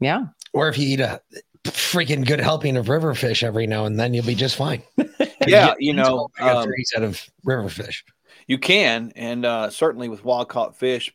Yeah. 0.00 0.26
Or 0.52 0.68
if 0.68 0.78
you 0.78 0.88
eat 0.88 1.00
a 1.00 1.20
freaking 1.64 2.26
good 2.26 2.40
helping 2.40 2.76
of 2.76 2.88
river 2.88 3.14
fish 3.14 3.42
every 3.42 3.66
now 3.66 3.84
and 3.84 3.98
then, 3.98 4.14
you'll 4.14 4.26
be 4.26 4.34
just 4.34 4.56
fine. 4.56 4.82
Yeah, 5.44 5.74
you 5.80 5.92
know, 5.92 6.28
um, 6.38 6.62
threes 6.62 6.92
out 6.96 7.02
of 7.02 7.20
river 7.42 7.68
fish. 7.68 8.04
You 8.46 8.58
can, 8.58 9.12
and 9.16 9.44
uh, 9.44 9.70
certainly 9.70 10.08
with 10.08 10.24
wild 10.24 10.48
caught 10.48 10.76
fish. 10.76 11.12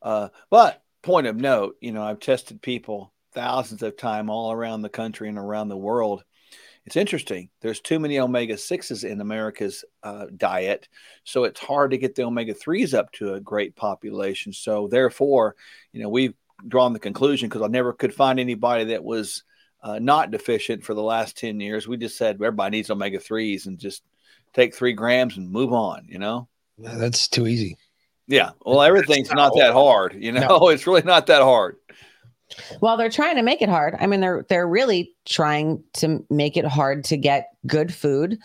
Uh, 0.00 0.28
but 0.48 0.82
point 1.02 1.26
of 1.26 1.36
note, 1.36 1.76
you 1.82 1.92
know, 1.92 2.02
I've 2.02 2.18
tested 2.18 2.62
people 2.62 3.12
thousands 3.36 3.82
of 3.82 3.96
time 3.96 4.30
all 4.30 4.50
around 4.50 4.80
the 4.80 4.88
country 4.88 5.28
and 5.28 5.38
around 5.38 5.68
the 5.68 5.76
world. 5.76 6.24
It's 6.86 6.96
interesting. 6.96 7.50
There's 7.60 7.80
too 7.80 7.98
many 7.98 8.18
omega 8.18 8.56
sixes 8.56 9.04
in 9.04 9.20
America's 9.20 9.84
uh, 10.02 10.26
diet, 10.36 10.88
so 11.24 11.44
it's 11.44 11.60
hard 11.60 11.90
to 11.90 11.98
get 11.98 12.14
the 12.14 12.22
omega 12.24 12.54
threes 12.54 12.94
up 12.94 13.12
to 13.12 13.34
a 13.34 13.40
great 13.40 13.76
population. 13.76 14.52
So 14.52 14.88
therefore, 14.88 15.54
you 15.92 16.02
know, 16.02 16.08
we've 16.08 16.34
drawn 16.66 16.92
the 16.92 16.98
conclusion 16.98 17.48
because 17.48 17.62
I 17.62 17.66
never 17.66 17.92
could 17.92 18.14
find 18.14 18.40
anybody 18.40 18.84
that 18.84 19.04
was 19.04 19.42
uh, 19.82 19.98
not 19.98 20.30
deficient 20.30 20.82
for 20.82 20.94
the 20.94 21.02
last 21.02 21.36
ten 21.36 21.60
years. 21.60 21.86
We 21.86 21.96
just 21.96 22.16
said 22.16 22.36
everybody 22.36 22.78
needs 22.78 22.90
omega 22.90 23.18
threes 23.18 23.66
and 23.66 23.78
just 23.78 24.02
take 24.54 24.74
three 24.74 24.94
grams 24.94 25.36
and 25.36 25.50
move 25.50 25.72
on. 25.72 26.06
You 26.08 26.20
know. 26.20 26.48
That's 26.78 27.28
too 27.28 27.46
easy. 27.46 27.76
Yeah. 28.28 28.50
Well, 28.64 28.82
everything's 28.82 29.30
not 29.30 29.52
that 29.56 29.72
hard. 29.72 30.16
You 30.18 30.32
know, 30.32 30.46
No. 30.46 30.68
it's 30.70 30.86
really 30.86 31.02
not 31.02 31.26
that 31.26 31.42
hard. 31.42 31.76
Well, 32.80 32.96
they're 32.96 33.10
trying 33.10 33.36
to 33.36 33.42
make 33.42 33.62
it 33.62 33.68
hard. 33.68 33.96
I 33.98 34.06
mean, 34.06 34.20
they're 34.20 34.46
they're 34.48 34.68
really 34.68 35.14
trying 35.24 35.82
to 35.94 36.24
make 36.30 36.56
it 36.56 36.64
hard 36.64 37.04
to 37.04 37.16
get 37.16 37.50
good 37.66 37.92
food, 37.92 38.38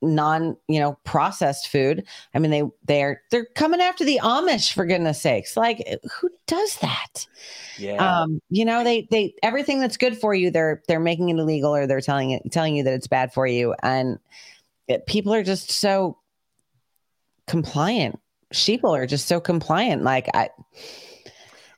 non, 0.00 0.56
you 0.68 0.80
know, 0.80 0.98
processed 1.04 1.68
food. 1.68 2.04
I 2.34 2.38
mean, 2.38 2.50
they 2.50 2.62
they're 2.84 3.22
they're 3.30 3.46
coming 3.54 3.80
after 3.80 4.04
the 4.04 4.20
Amish 4.22 4.72
for 4.72 4.86
goodness 4.86 5.20
sakes. 5.20 5.56
Like, 5.56 5.86
who 6.20 6.30
does 6.46 6.76
that? 6.78 7.26
Yeah. 7.78 8.22
Um, 8.22 8.40
you 8.48 8.64
know, 8.64 8.82
they 8.82 9.08
they 9.10 9.34
everything 9.42 9.80
that's 9.80 9.96
good 9.96 10.16
for 10.18 10.34
you, 10.34 10.50
they're 10.50 10.82
they're 10.88 11.00
making 11.00 11.28
it 11.28 11.38
illegal 11.38 11.74
or 11.74 11.86
they're 11.86 12.00
telling 12.00 12.30
it 12.30 12.50
telling 12.50 12.76
you 12.76 12.84
that 12.84 12.94
it's 12.94 13.08
bad 13.08 13.32
for 13.32 13.46
you, 13.46 13.74
and 13.82 14.18
it, 14.88 15.06
people 15.06 15.34
are 15.34 15.44
just 15.44 15.70
so 15.70 16.18
compliant. 17.46 18.18
Sheeple 18.52 18.96
are 18.96 19.06
just 19.06 19.26
so 19.26 19.40
compliant. 19.40 20.02
Like 20.02 20.28
I. 20.34 20.50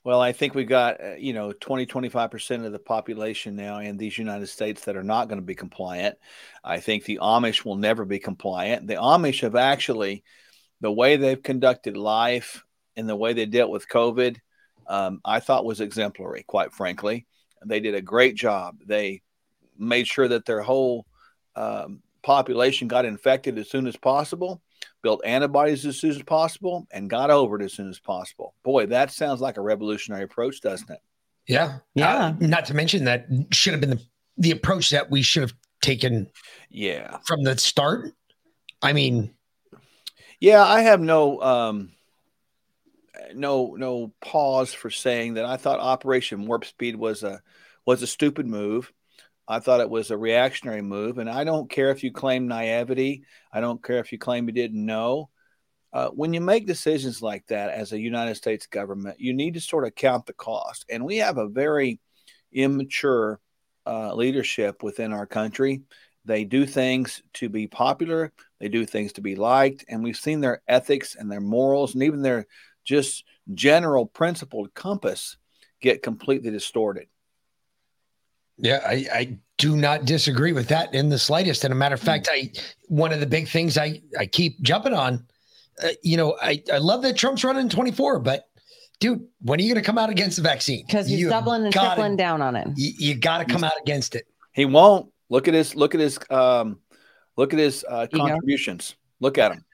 Well, 0.07 0.20
I 0.20 0.30
think 0.30 0.54
we've 0.54 0.68
got, 0.68 1.02
uh, 1.02 1.14
you 1.18 1.32
know, 1.32 1.50
20, 1.50 1.84
25% 1.84 2.64
of 2.64 2.70
the 2.70 2.78
population 2.78 3.57
now 3.57 3.80
in 3.80 3.96
these 3.96 4.16
United 4.16 4.46
States 4.46 4.84
that 4.84 4.96
are 4.96 5.02
not 5.02 5.26
going 5.26 5.40
to 5.40 5.44
be 5.44 5.57
compliant. 5.57 6.16
I 6.62 6.78
think 6.78 7.02
the 7.02 7.18
Amish 7.20 7.64
will 7.64 7.74
never 7.74 8.04
be 8.04 8.20
compliant. 8.20 8.86
The 8.86 8.94
Amish 8.94 9.40
have 9.40 9.57
actually, 9.57 10.22
the 10.80 10.92
way 10.92 11.16
they've 11.16 11.42
conducted 11.42 11.96
life 11.96 12.62
and 12.96 13.09
the 13.09 13.16
way 13.16 13.32
they 13.32 13.46
dealt 13.46 13.72
with 13.72 13.88
COVID, 13.88 14.36
um, 14.86 15.20
I 15.24 15.40
thought 15.40 15.64
was 15.64 15.80
exemplary, 15.80 16.44
quite 16.46 16.72
frankly. 16.72 17.26
They 17.64 17.80
did 17.80 17.96
a 17.96 18.00
great 18.00 18.36
job. 18.36 18.76
They 18.86 19.22
made 19.76 20.07
sure 20.07 20.28
that 20.28 20.44
their 20.44 20.62
whole 20.62 21.04
um, 21.57 22.00
population 22.22 22.86
got 22.86 23.07
infected 23.07 23.59
as 23.59 23.68
soon 23.68 23.88
as 23.88 23.96
possible, 23.96 24.62
built 25.07 25.24
antibodies 25.24 25.86
as 25.86 26.00
soon 26.00 26.11
as 26.11 26.20
possible, 26.24 26.84
and 26.90 27.09
got 27.09 27.30
over 27.30 27.54
it 27.61 27.64
as 27.64 27.72
soon 27.74 27.88
as 27.88 28.00
possible. 28.00 28.54
Boy, 28.64 28.86
that 28.86 29.12
sounds 29.12 29.40
like 29.40 29.57
a 29.57 29.61
revolutionary 29.61 30.24
approach, 30.24 30.61
doesn't 30.61 30.90
it? 30.90 30.98
Yeah. 31.46 31.78
Yeah. 31.94 32.16
Uh, 32.16 32.34
not 32.40 32.64
to 32.64 32.74
mention 32.74 33.04
that 33.04 33.28
should 33.52 33.72
have 33.72 33.80
been 33.80 33.90
the, 33.90 34.02
the 34.36 34.50
approach 34.50 34.90
that 34.90 35.09
we 35.09 35.22
should 35.22 35.42
have 35.42 35.54
taken 35.80 36.26
Yeah. 36.70 37.18
from 37.24 37.44
the 37.44 37.57
start. 37.57 38.14
I 38.82 38.92
mean, 38.94 39.32
Yeah, 40.40 40.64
I 40.64 40.80
have 40.80 41.00
no 41.00 41.40
um 41.40 41.92
no 43.32 43.76
no 43.78 44.12
pause 44.20 44.74
for 44.74 44.90
saying 44.90 45.34
that 45.34 45.44
I 45.44 45.57
thought 45.57 45.78
Operation 45.78 46.46
Warp 46.46 46.64
Speed 46.64 46.96
was 46.96 47.22
a 47.22 47.40
was 47.84 48.02
a 48.02 48.09
stupid 48.09 48.46
move. 48.48 48.92
I 49.49 49.61
thought 49.61 49.80
it 49.80 49.90
was 49.90 50.11
a 50.11 50.18
reactionary 50.18 50.82
move, 50.82 51.18
and 51.18 51.30
I 51.30 51.44
don't 51.44 51.70
care 51.70 51.90
if 51.90 52.03
you 52.03 52.12
claim 52.12 52.49
naivety. 52.49 53.22
I 53.53 53.61
don't 53.61 53.82
care 53.82 53.99
if 53.99 54.11
you 54.11 54.18
claim 54.18 54.47
you 54.47 54.53
didn't 54.53 54.84
know. 54.84 55.30
Uh, 55.92 56.09
when 56.09 56.34
you 56.34 56.40
make 56.40 56.66
decisions 56.66 57.22
like 57.22 57.47
that 57.47 57.70
as 57.70 57.92
a 57.92 58.01
United 58.01 58.34
States 58.34 58.66
government, 58.66 59.20
you 59.20 59.32
need 59.32 59.55
to 59.55 59.61
sort 59.61 59.86
of 59.86 59.94
count 59.94 60.26
the 60.26 60.32
cost. 60.32 60.84
And 60.90 61.05
we 61.05 61.18
have 61.18 61.38
a 61.38 61.49
very 61.49 62.01
immature 62.53 63.40
uh, 63.86 64.14
leadership 64.14 64.82
within 64.82 65.12
our 65.12 65.26
country. 65.26 65.82
They 66.24 66.44
do 66.44 66.66
things 66.66 67.22
to 67.34 67.49
be 67.49 67.68
popular, 67.68 68.32
they 68.59 68.68
do 68.68 68.84
things 68.84 69.12
to 69.12 69.20
be 69.20 69.36
liked, 69.36 69.84
and 69.88 70.03
we've 70.03 70.16
seen 70.16 70.40
their 70.40 70.61
ethics 70.66 71.14
and 71.14 71.30
their 71.30 71.40
morals 71.40 71.94
and 71.94 72.03
even 72.03 72.20
their 72.20 72.47
just 72.84 73.24
general 73.55 74.07
principled 74.07 74.74
compass 74.74 75.36
get 75.80 76.03
completely 76.03 76.51
distorted. 76.51 77.07
Yeah, 78.59 78.80
I, 78.86 79.07
I 79.12 79.38
do 79.59 79.76
not 79.76 80.04
disagree 80.04 80.52
with 80.52 80.68
that 80.68 80.94
in 80.94 81.09
the 81.09 81.18
slightest. 81.18 81.64
And 81.64 81.72
a 81.72 81.76
matter 81.76 81.94
of 81.94 82.00
fact, 82.00 82.28
I 82.32 82.50
one 82.88 83.12
of 83.12 83.20
the 83.20 83.26
big 83.26 83.48
things 83.48 83.76
I 83.76 84.00
I 84.18 84.26
keep 84.26 84.61
jumping 84.62 84.94
on, 84.94 85.26
uh, 85.82 85.88
you 86.02 86.16
know, 86.16 86.36
I 86.40 86.62
I 86.72 86.78
love 86.78 87.02
that 87.02 87.16
Trump's 87.16 87.44
running 87.44 87.68
24, 87.68 88.20
but 88.20 88.48
dude, 88.98 89.26
when 89.42 89.59
are 89.61 89.62
you 89.62 89.72
going 89.72 89.82
to 89.82 89.86
come 89.86 89.98
out 89.98 90.09
against 90.11 90.36
the 90.36 90.42
vaccine? 90.42 90.84
Because 90.86 91.07
he's 91.07 91.20
You 91.20 91.28
doubling 91.28 91.64
and 91.64 91.72
gotta- 91.74 91.96
tripling 91.96 92.16
down 92.16 92.40
on 92.40 92.57
it. 92.57 92.68
You, 92.76 92.92
you 92.98 93.14
got 93.14 93.38
to 93.38 93.44
come 93.44 93.62
out 93.64 93.72
against 93.82 94.14
it. 94.14 94.26
He 94.52 94.64
won't. 94.64 95.12
Look 95.28 95.48
at 95.48 95.54
his 95.54 95.74
look 95.74 95.94
at 95.94 96.00
his 96.00 96.18
um 96.30 96.78
look 97.36 97.52
at 97.52 97.59
his 97.59 97.84
uh, 97.88 98.07
Ego. 98.11 98.26
contributions. 98.26 98.94
Look 99.20 99.36
at 99.38 99.52
him. 99.52 99.64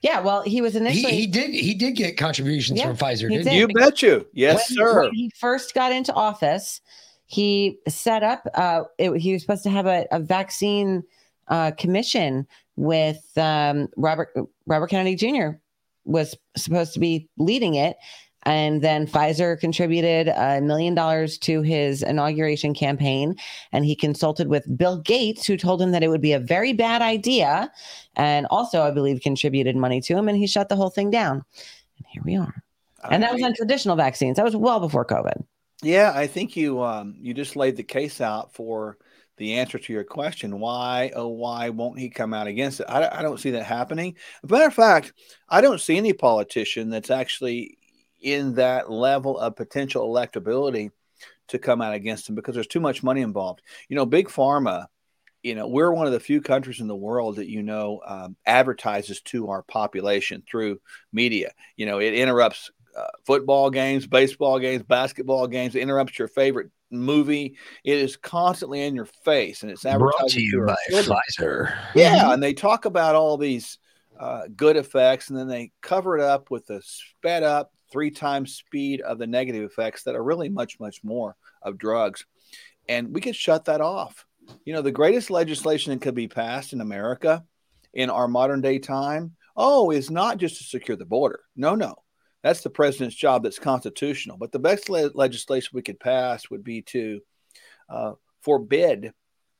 Yeah, 0.00 0.20
well, 0.20 0.42
he 0.42 0.60
was 0.60 0.74
He, 0.74 0.78
initially 0.80 1.12
he 1.16 1.26
did 1.26 1.50
he 1.50 1.74
did 1.74 1.96
get 1.96 2.16
contributions 2.16 2.78
Yeah, 2.78 2.86
from 2.88 2.96
Pfizer, 2.96 3.28
didn't 3.28 3.44
did. 3.44 3.54
You 3.54 3.68
bet 3.68 4.00
you. 4.02 4.26
Yes, 4.32 4.70
when, 4.70 4.76
sir. 4.78 5.02
When 5.02 5.14
he 5.14 5.30
first 5.38 5.74
got 5.74 5.92
into 5.92 6.12
office, 6.12 6.80
he 7.34 7.80
set 7.88 8.22
up. 8.22 8.46
Uh, 8.54 8.84
it, 8.96 9.12
he 9.16 9.32
was 9.32 9.42
supposed 9.42 9.64
to 9.64 9.70
have 9.70 9.86
a, 9.86 10.06
a 10.12 10.20
vaccine 10.20 11.02
uh, 11.48 11.72
commission 11.72 12.46
with 12.76 13.26
um, 13.36 13.88
Robert 13.96 14.32
Robert 14.66 14.86
Kennedy 14.86 15.16
Jr. 15.16 15.56
was 16.04 16.36
supposed 16.56 16.94
to 16.94 17.00
be 17.00 17.28
leading 17.36 17.74
it, 17.74 17.96
and 18.44 18.82
then 18.82 19.08
Pfizer 19.08 19.58
contributed 19.58 20.28
a 20.28 20.60
million 20.60 20.94
dollars 20.94 21.36
to 21.38 21.62
his 21.62 22.04
inauguration 22.04 22.72
campaign, 22.72 23.34
and 23.72 23.84
he 23.84 23.96
consulted 23.96 24.46
with 24.46 24.76
Bill 24.76 24.98
Gates, 24.98 25.44
who 25.44 25.56
told 25.56 25.82
him 25.82 25.90
that 25.90 26.04
it 26.04 26.08
would 26.08 26.20
be 26.20 26.34
a 26.34 26.38
very 26.38 26.72
bad 26.72 27.02
idea, 27.02 27.68
and 28.14 28.46
also 28.46 28.82
I 28.82 28.92
believe 28.92 29.22
contributed 29.22 29.74
money 29.74 30.00
to 30.02 30.16
him, 30.16 30.28
and 30.28 30.38
he 30.38 30.46
shut 30.46 30.68
the 30.68 30.76
whole 30.76 30.90
thing 30.90 31.10
down. 31.10 31.44
And 31.96 32.06
here 32.12 32.22
we 32.24 32.36
are. 32.36 32.62
And 33.10 33.24
that 33.24 33.34
was 33.34 33.42
on 33.42 33.54
traditional 33.54 33.96
vaccines. 33.96 34.36
That 34.36 34.44
was 34.44 34.56
well 34.56 34.78
before 34.80 35.04
COVID. 35.04 35.44
Yeah, 35.82 36.12
I 36.14 36.26
think 36.26 36.56
you 36.56 36.82
um 36.82 37.16
you 37.20 37.34
just 37.34 37.56
laid 37.56 37.76
the 37.76 37.82
case 37.82 38.20
out 38.20 38.54
for 38.54 38.96
the 39.36 39.54
answer 39.54 39.78
to 39.78 39.92
your 39.92 40.04
question. 40.04 40.60
Why, 40.60 41.10
oh, 41.16 41.28
why 41.28 41.68
won't 41.70 41.98
he 41.98 42.08
come 42.08 42.32
out 42.32 42.46
against 42.46 42.78
it? 42.80 42.86
I, 42.88 43.18
I 43.18 43.22
don't 43.22 43.40
see 43.40 43.50
that 43.50 43.64
happening. 43.64 44.14
As 44.44 44.50
a 44.50 44.52
matter 44.52 44.66
of 44.66 44.74
fact, 44.74 45.12
I 45.48 45.60
don't 45.60 45.80
see 45.80 45.96
any 45.96 46.12
politician 46.12 46.88
that's 46.88 47.10
actually 47.10 47.78
in 48.22 48.54
that 48.54 48.90
level 48.90 49.36
of 49.38 49.56
potential 49.56 50.08
electability 50.08 50.90
to 51.48 51.58
come 51.58 51.82
out 51.82 51.94
against 51.94 52.28
him 52.28 52.34
because 52.34 52.54
there's 52.54 52.66
too 52.66 52.80
much 52.80 53.02
money 53.02 53.22
involved. 53.22 53.62
You 53.88 53.96
know, 53.96 54.06
big 54.06 54.28
pharma. 54.28 54.86
You 55.42 55.54
know, 55.54 55.68
we're 55.68 55.92
one 55.92 56.06
of 56.06 56.12
the 56.12 56.20
few 56.20 56.40
countries 56.40 56.80
in 56.80 56.86
the 56.88 56.96
world 56.96 57.36
that 57.36 57.48
you 57.50 57.62
know 57.62 58.00
um, 58.06 58.36
advertises 58.46 59.20
to 59.22 59.50
our 59.50 59.62
population 59.62 60.42
through 60.50 60.80
media. 61.12 61.52
You 61.76 61.86
know, 61.86 61.98
it 62.00 62.14
interrupts 62.14 62.70
uh, 62.96 63.06
football 63.24 63.70
games, 63.70 64.06
baseball 64.06 64.58
games, 64.58 64.82
basketball 64.82 65.46
games. 65.46 65.74
It 65.74 65.80
interrupts 65.80 66.18
your 66.18 66.28
favorite 66.28 66.70
movie. 66.90 67.56
It 67.84 67.98
is 67.98 68.16
constantly 68.16 68.82
in 68.82 68.94
your 68.94 69.08
face, 69.24 69.62
and 69.62 69.70
it's 69.70 69.82
Brought 69.82 69.94
advertising 69.94 70.28
to 70.28 70.42
you 70.42 70.66
by 70.66 70.76
children. 70.88 71.18
Pfizer. 71.38 71.76
Yeah, 71.94 72.32
and 72.32 72.42
they 72.42 72.54
talk 72.54 72.84
about 72.84 73.14
all 73.14 73.36
these 73.36 73.78
uh, 74.18 74.42
good 74.54 74.76
effects, 74.76 75.28
and 75.28 75.38
then 75.38 75.48
they 75.48 75.72
cover 75.80 76.18
it 76.18 76.22
up 76.22 76.50
with 76.50 76.66
the 76.66 76.80
sped 76.82 77.42
up 77.42 77.72
three 77.90 78.10
times 78.10 78.54
speed 78.54 79.00
of 79.00 79.18
the 79.18 79.26
negative 79.26 79.62
effects 79.62 80.04
that 80.04 80.14
are 80.14 80.22
really 80.22 80.48
much, 80.48 80.78
much 80.80 81.02
more 81.04 81.36
of 81.62 81.78
drugs. 81.78 82.24
And 82.88 83.14
we 83.14 83.20
could 83.20 83.36
shut 83.36 83.66
that 83.66 83.80
off. 83.80 84.26
You 84.64 84.74
know, 84.74 84.82
the 84.82 84.92
greatest 84.92 85.30
legislation 85.30 85.92
that 85.92 86.02
could 86.02 86.14
be 86.14 86.28
passed 86.28 86.72
in 86.72 86.80
America 86.80 87.44
in 87.92 88.10
our 88.10 88.28
modern 88.28 88.60
day 88.60 88.78
time, 88.78 89.36
oh, 89.56 89.90
is 89.90 90.10
not 90.10 90.38
just 90.38 90.58
to 90.58 90.64
secure 90.64 90.96
the 90.96 91.04
border. 91.04 91.40
No, 91.56 91.74
no. 91.74 91.94
That's 92.44 92.60
the 92.60 92.68
president's 92.68 93.16
job 93.16 93.42
that's 93.42 93.58
constitutional. 93.58 94.36
But 94.36 94.52
the 94.52 94.58
best 94.58 94.90
le- 94.90 95.10
legislation 95.14 95.70
we 95.72 95.82
could 95.82 95.98
pass 95.98 96.50
would 96.50 96.62
be 96.62 96.82
to 96.82 97.20
uh, 97.88 98.12
forbid 98.42 99.12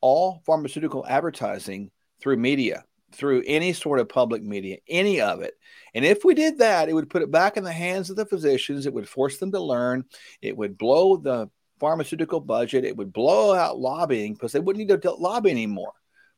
all 0.03 0.43
pharmaceutical 0.45 1.07
advertising 1.09 1.91
through 2.21 2.37
media, 2.37 2.85
through 3.13 3.43
any 3.47 3.73
sort 3.73 4.01
of 4.01 4.11
public 4.11 4.43
media, 4.43 4.77
any 4.87 5.23
of 5.23 5.41
it. 5.41 5.55
And 5.95 6.05
if 6.05 6.27
we 6.27 6.35
did 6.35 6.59
that, 6.59 6.91
it 6.91 6.93
would 6.93 7.09
put 7.09 7.23
it 7.23 7.31
back 7.31 7.57
in 7.57 7.65
the 7.65 7.73
hands 7.73 8.11
of 8.11 8.17
the 8.17 8.27
physicians. 8.27 8.85
It 8.85 8.93
would 8.93 9.09
force 9.09 9.39
them 9.39 9.53
to 9.53 9.61
learn. 9.61 10.05
It 10.43 10.55
would 10.55 10.77
blow 10.77 11.17
the 11.17 11.49
pharmaceutical 11.81 12.41
budget. 12.41 12.85
It 12.85 12.99
would 12.99 13.15
blow 13.15 13.55
out 13.55 13.79
lobbying 13.79 14.35
because 14.35 14.53
they 14.53 14.61
wouldn't 14.61 14.87
need 14.87 15.01
to 15.01 15.13
lobby 15.13 15.51
anymore. 15.51 15.95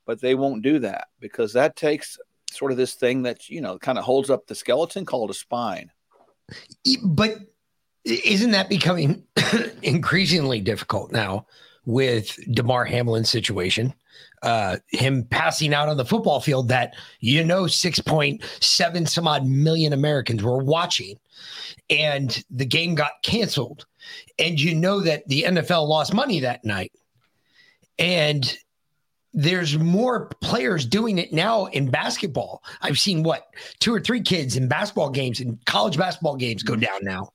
But 0.06 0.20
they 0.20 0.36
won't 0.36 0.62
do 0.62 0.78
that 0.78 1.09
because 1.18 1.55
that 1.55 1.74
takes 1.74 2.18
sort 2.52 2.70
of 2.70 2.77
this 2.78 2.94
thing 2.94 3.23
that, 3.24 3.48
you 3.48 3.60
know, 3.60 3.78
kind 3.78 3.98
of 3.98 4.05
holds 4.05 4.31
up 4.31 4.47
the 4.47 4.55
skeleton 4.55 5.05
called 5.05 5.31
a 5.31 5.35
spine. 5.35 5.90
But 7.05 7.39
isn't 8.05 8.52
that 8.52 8.68
becoming 8.68 9.24
increasingly 9.82 10.60
difficult 10.60 11.12
now 11.12 11.47
with 11.85 12.39
Damar 12.52 12.85
Hamlin's 12.85 13.31
situation? 13.31 13.94
Uh, 14.43 14.77
him 14.89 15.24
passing 15.24 15.74
out 15.74 15.89
on 15.89 15.97
the 15.97 16.05
football 16.05 16.40
field 16.40 16.68
that 16.68 16.94
you 17.20 17.43
know 17.43 17.62
6.7 17.62 19.09
some 19.09 19.27
odd 19.27 19.47
million 19.47 19.93
Americans 19.93 20.43
were 20.43 20.62
watching, 20.62 21.18
and 21.90 22.44
the 22.51 22.66
game 22.66 22.94
got 22.94 23.12
canceled, 23.23 23.86
and 24.39 24.60
you 24.60 24.74
know 24.74 25.01
that 25.01 25.27
the 25.27 25.44
NFL 25.44 25.89
lost 25.89 26.14
money 26.14 26.40
that 26.40 26.64
night, 26.64 26.93
and 27.98 28.56
there's 29.36 29.78
more 29.78 30.28
players 30.40 30.86
doing 30.86 31.18
it 31.18 31.32
now 31.32 31.66
in 31.66 31.90
basketball. 31.90 32.64
I've 32.80 32.98
seen 32.98 33.22
what 33.22 33.48
two 33.78 33.94
or 33.94 34.00
three 34.00 34.22
kids 34.22 34.56
in 34.56 34.66
basketball 34.66 35.10
games 35.10 35.40
and 35.40 35.62
college 35.66 35.98
basketball 35.98 36.36
games 36.36 36.62
go 36.62 36.74
down 36.74 37.00
now. 37.02 37.32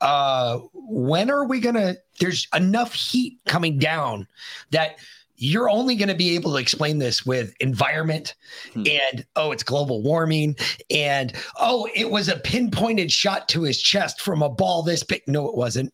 Uh, 0.00 0.60
when 0.72 1.30
are 1.30 1.44
we 1.44 1.58
gonna? 1.58 1.96
There's 2.20 2.46
enough 2.54 2.94
heat 2.94 3.38
coming 3.46 3.78
down 3.78 4.28
that 4.70 4.96
you're 5.36 5.68
only 5.68 5.96
going 5.96 6.08
to 6.08 6.14
be 6.14 6.36
able 6.36 6.52
to 6.52 6.58
explain 6.58 6.98
this 6.98 7.26
with 7.26 7.52
environment 7.58 8.36
hmm. 8.72 8.84
and 8.86 9.26
oh 9.34 9.50
it's 9.50 9.64
global 9.64 10.00
warming 10.00 10.54
and 10.90 11.32
oh 11.58 11.88
it 11.94 12.08
was 12.08 12.28
a 12.28 12.36
pinpointed 12.36 13.10
shot 13.10 13.48
to 13.48 13.62
his 13.62 13.82
chest 13.82 14.20
from 14.20 14.42
a 14.42 14.48
ball 14.48 14.84
this 14.84 15.02
big 15.02 15.22
no 15.26 15.48
it 15.48 15.56
wasn't 15.56 15.92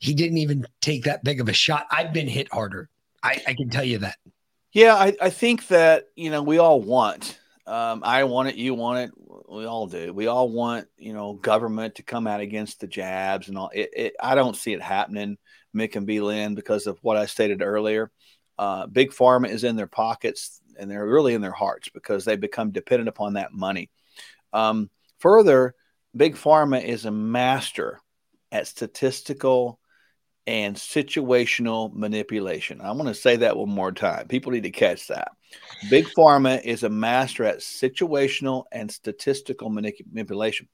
he 0.00 0.12
didn't 0.12 0.38
even 0.38 0.66
take 0.80 1.04
that 1.04 1.22
big 1.22 1.40
of 1.40 1.48
a 1.48 1.52
shot 1.52 1.86
i've 1.92 2.12
been 2.12 2.26
hit 2.26 2.52
harder 2.52 2.88
i, 3.22 3.40
I 3.46 3.54
can 3.54 3.70
tell 3.70 3.84
you 3.84 3.98
that 3.98 4.16
yeah, 4.72 4.94
I, 4.94 5.16
I 5.20 5.30
think 5.30 5.68
that 5.68 6.06
you 6.16 6.30
know 6.30 6.42
we 6.42 6.58
all 6.58 6.80
want. 6.80 7.38
Um, 7.66 8.02
I 8.04 8.24
want 8.24 8.48
it. 8.48 8.56
You 8.56 8.74
want 8.74 8.98
it. 8.98 9.10
We 9.48 9.64
all 9.64 9.86
do. 9.86 10.12
We 10.12 10.26
all 10.26 10.48
want 10.48 10.86
you 10.96 11.12
know 11.12 11.34
government 11.34 11.96
to 11.96 12.02
come 12.02 12.26
out 12.26 12.40
against 12.40 12.80
the 12.80 12.86
jabs 12.86 13.48
and 13.48 13.58
all. 13.58 13.70
It, 13.72 13.90
it, 13.96 14.14
I 14.20 14.34
don't 14.34 14.56
see 14.56 14.72
it 14.72 14.82
happening, 14.82 15.38
Mick 15.74 15.96
and 15.96 16.06
B. 16.06 16.20
Lynn, 16.20 16.54
because 16.54 16.86
of 16.86 16.98
what 17.02 17.16
I 17.16 17.26
stated 17.26 17.62
earlier. 17.62 18.10
Uh, 18.58 18.86
big 18.86 19.10
pharma 19.10 19.48
is 19.48 19.64
in 19.64 19.74
their 19.74 19.86
pockets 19.86 20.60
and 20.78 20.90
they're 20.90 21.06
really 21.06 21.32
in 21.32 21.40
their 21.40 21.50
hearts 21.50 21.88
because 21.88 22.24
they 22.24 22.36
become 22.36 22.72
dependent 22.72 23.08
upon 23.08 23.32
that 23.32 23.52
money. 23.52 23.90
Um, 24.52 24.90
further, 25.18 25.74
big 26.14 26.34
pharma 26.36 26.84
is 26.84 27.06
a 27.06 27.10
master 27.10 28.00
at 28.52 28.66
statistical 28.66 29.79
and 30.50 30.74
situational 30.74 31.94
manipulation. 31.94 32.80
I'm 32.80 32.96
going 32.96 33.06
to 33.06 33.14
say 33.14 33.36
that 33.36 33.56
one 33.56 33.70
more 33.70 33.92
time. 33.92 34.26
People 34.26 34.50
need 34.50 34.64
to 34.64 34.72
catch 34.72 35.06
that. 35.06 35.30
Big 35.90 36.08
Pharma 36.08 36.60
is 36.64 36.82
a 36.82 36.88
master 36.88 37.44
at 37.44 37.58
situational 37.58 38.64
and 38.72 38.90
statistical 38.90 39.70
manipulation. 39.70 40.68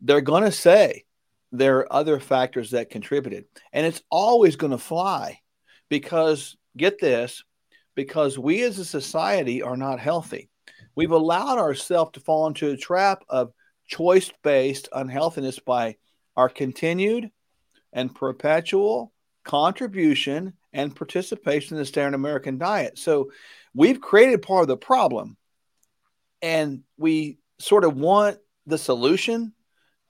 They're 0.00 0.22
going 0.22 0.44
to 0.44 0.50
say 0.50 1.04
there 1.52 1.76
are 1.80 1.92
other 1.92 2.18
factors 2.18 2.70
that 2.70 2.88
contributed, 2.88 3.44
and 3.70 3.84
it's 3.84 4.00
always 4.10 4.56
going 4.56 4.70
to 4.70 4.78
fly 4.78 5.40
because, 5.90 6.56
get 6.74 6.98
this, 6.98 7.44
because 7.96 8.38
we 8.38 8.62
as 8.62 8.78
a 8.78 8.84
society 8.84 9.60
are 9.60 9.76
not 9.76 10.00
healthy. 10.00 10.48
We've 10.94 11.12
allowed 11.12 11.58
ourselves 11.58 12.12
to 12.12 12.20
fall 12.20 12.46
into 12.46 12.70
a 12.70 12.78
trap 12.78 13.24
of 13.28 13.52
choice 13.86 14.32
based 14.42 14.88
unhealthiness 14.90 15.58
by 15.58 15.96
our 16.34 16.48
continued 16.48 17.30
and 17.96 18.14
perpetual 18.14 19.12
contribution 19.42 20.52
and 20.72 20.94
participation 20.94 21.76
in 21.76 21.80
the 21.80 21.86
standard 21.86 22.14
American 22.14 22.58
diet. 22.58 22.98
So 22.98 23.32
we've 23.74 24.00
created 24.00 24.42
part 24.42 24.62
of 24.62 24.68
the 24.68 24.76
problem 24.76 25.36
and 26.42 26.82
we 26.98 27.38
sort 27.58 27.84
of 27.84 27.96
want 27.96 28.38
the 28.66 28.76
solution 28.76 29.54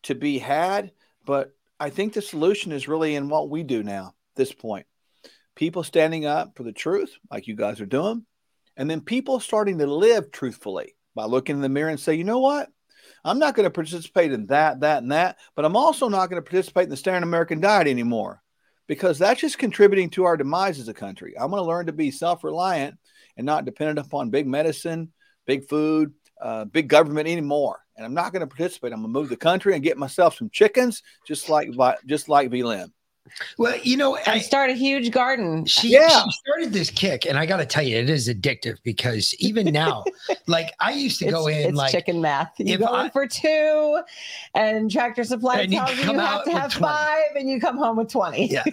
to 0.02 0.16
be 0.16 0.38
had, 0.38 0.90
but 1.24 1.52
I 1.78 1.90
think 1.90 2.12
the 2.12 2.22
solution 2.22 2.72
is 2.72 2.88
really 2.88 3.14
in 3.14 3.28
what 3.28 3.48
we 3.48 3.62
do 3.62 3.82
now, 3.82 4.14
this 4.34 4.52
point. 4.52 4.86
People 5.54 5.84
standing 5.84 6.26
up 6.26 6.56
for 6.56 6.64
the 6.64 6.72
truth, 6.72 7.14
like 7.30 7.46
you 7.46 7.54
guys 7.54 7.80
are 7.80 7.86
doing, 7.86 8.26
and 8.76 8.90
then 8.90 9.00
people 9.00 9.38
starting 9.38 9.78
to 9.78 9.86
live 9.86 10.32
truthfully 10.32 10.96
by 11.14 11.24
looking 11.24 11.56
in 11.56 11.62
the 11.62 11.68
mirror 11.68 11.88
and 11.88 12.00
say, 12.00 12.14
you 12.14 12.24
know 12.24 12.40
what? 12.40 12.68
I'm 13.26 13.38
not 13.38 13.54
going 13.54 13.64
to 13.64 13.70
participate 13.70 14.32
in 14.32 14.46
that, 14.46 14.80
that, 14.80 15.02
and 15.02 15.12
that, 15.12 15.38
but 15.54 15.64
I'm 15.64 15.76
also 15.76 16.08
not 16.08 16.30
going 16.30 16.42
to 16.42 16.48
participate 16.48 16.84
in 16.84 16.90
the 16.90 16.96
standard 16.96 17.26
American 17.26 17.60
diet 17.60 17.88
anymore 17.88 18.42
because 18.86 19.18
that's 19.18 19.40
just 19.40 19.58
contributing 19.58 20.10
to 20.10 20.24
our 20.24 20.36
demise 20.36 20.78
as 20.78 20.88
a 20.88 20.94
country. 20.94 21.34
I'm 21.38 21.50
going 21.50 21.62
to 21.62 21.66
learn 21.66 21.86
to 21.86 21.92
be 21.92 22.10
self 22.10 22.44
reliant 22.44 22.96
and 23.36 23.44
not 23.44 23.64
dependent 23.64 23.98
upon 23.98 24.30
big 24.30 24.46
medicine, 24.46 25.12
big 25.44 25.68
food, 25.68 26.12
uh, 26.40 26.66
big 26.66 26.88
government 26.88 27.28
anymore. 27.28 27.80
And 27.96 28.04
I'm 28.04 28.14
not 28.14 28.32
going 28.32 28.40
to 28.40 28.46
participate. 28.46 28.92
I'm 28.92 29.00
going 29.00 29.12
to 29.12 29.18
move 29.18 29.28
the 29.28 29.36
country 29.36 29.74
and 29.74 29.82
get 29.82 29.98
myself 29.98 30.36
some 30.36 30.50
chickens, 30.50 31.02
just 31.26 31.48
like 31.48 31.70
just 32.06 32.28
like 32.28 32.50
VLM. 32.50 32.92
Well, 33.58 33.76
you 33.82 33.96
know, 33.96 34.18
I 34.26 34.38
start 34.38 34.70
a 34.70 34.74
huge 34.74 35.10
garden. 35.10 35.64
She, 35.66 35.88
yeah. 35.88 36.08
she 36.08 36.30
started 36.32 36.72
this 36.72 36.90
kick, 36.90 37.26
and 37.26 37.38
I 37.38 37.46
got 37.46 37.58
to 37.58 37.66
tell 37.66 37.82
you, 37.82 37.96
it 37.96 38.10
is 38.10 38.28
addictive 38.28 38.78
because 38.82 39.34
even 39.36 39.66
now, 39.66 40.04
like 40.46 40.72
I 40.80 40.92
used 40.92 41.18
to 41.20 41.30
go 41.30 41.46
in 41.46 41.68
it's 41.68 41.76
like 41.76 41.92
chicken 41.92 42.20
math. 42.20 42.52
You 42.58 42.78
go 42.78 42.86
I, 42.86 43.04
in 43.04 43.10
for 43.10 43.26
two, 43.26 44.00
and 44.54 44.90
Tractor 44.90 45.24
Supply 45.24 45.60
and 45.60 45.72
tells 45.72 45.90
you, 45.98 46.12
you 46.12 46.18
have 46.18 46.44
to 46.44 46.50
have 46.52 46.72
20. 46.72 46.92
five, 46.92 47.36
and 47.36 47.48
you 47.48 47.60
come 47.60 47.76
home 47.76 47.96
with 47.96 48.10
twenty. 48.10 48.46
Yeah. 48.46 48.64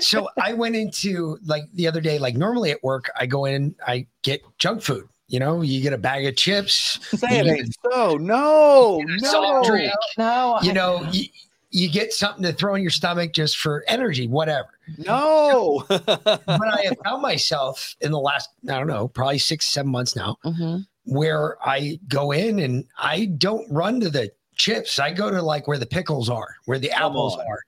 so 0.00 0.28
I 0.42 0.52
went 0.52 0.76
into 0.76 1.38
like 1.46 1.64
the 1.74 1.86
other 1.88 2.00
day, 2.00 2.18
like 2.18 2.36
normally 2.36 2.70
at 2.70 2.82
work, 2.82 3.10
I 3.16 3.26
go 3.26 3.44
in, 3.44 3.74
I 3.86 4.06
get 4.22 4.42
junk 4.58 4.82
food. 4.82 5.08
You 5.30 5.38
know, 5.38 5.62
you 5.62 5.80
get 5.80 5.92
a 5.92 5.98
bag 5.98 6.26
of 6.26 6.34
chips. 6.34 6.98
Say 7.16 7.38
it 7.38 7.46
ain't 7.46 7.76
so. 7.92 8.16
No, 8.16 9.00
no, 9.06 9.62
drink. 9.64 9.92
No, 10.18 10.58
you 10.60 10.72
know. 10.72 11.06
You, 11.12 11.26
you 11.70 11.88
get 11.88 12.12
something 12.12 12.42
to 12.42 12.52
throw 12.52 12.74
in 12.74 12.82
your 12.82 12.90
stomach 12.90 13.32
just 13.32 13.56
for 13.56 13.84
energy, 13.86 14.26
whatever. 14.26 14.70
No. 14.98 15.84
but 15.88 16.42
I 16.46 16.84
have 16.86 16.98
found 17.04 17.22
myself 17.22 17.94
in 18.00 18.10
the 18.10 18.18
last, 18.18 18.50
I 18.68 18.78
don't 18.78 18.88
know, 18.88 19.08
probably 19.08 19.38
six, 19.38 19.66
seven 19.66 19.92
months 19.92 20.16
now, 20.16 20.36
mm-hmm. 20.44 20.78
where 21.04 21.56
I 21.66 22.00
go 22.08 22.32
in 22.32 22.58
and 22.58 22.84
I 22.98 23.26
don't 23.26 23.70
run 23.70 24.00
to 24.00 24.10
the 24.10 24.32
chips. 24.56 24.98
I 24.98 25.12
go 25.12 25.30
to 25.30 25.40
like 25.40 25.68
where 25.68 25.78
the 25.78 25.86
pickles 25.86 26.28
are, 26.28 26.56
where 26.66 26.78
the 26.78 26.90
apples 26.90 27.36
on. 27.36 27.46
are, 27.46 27.60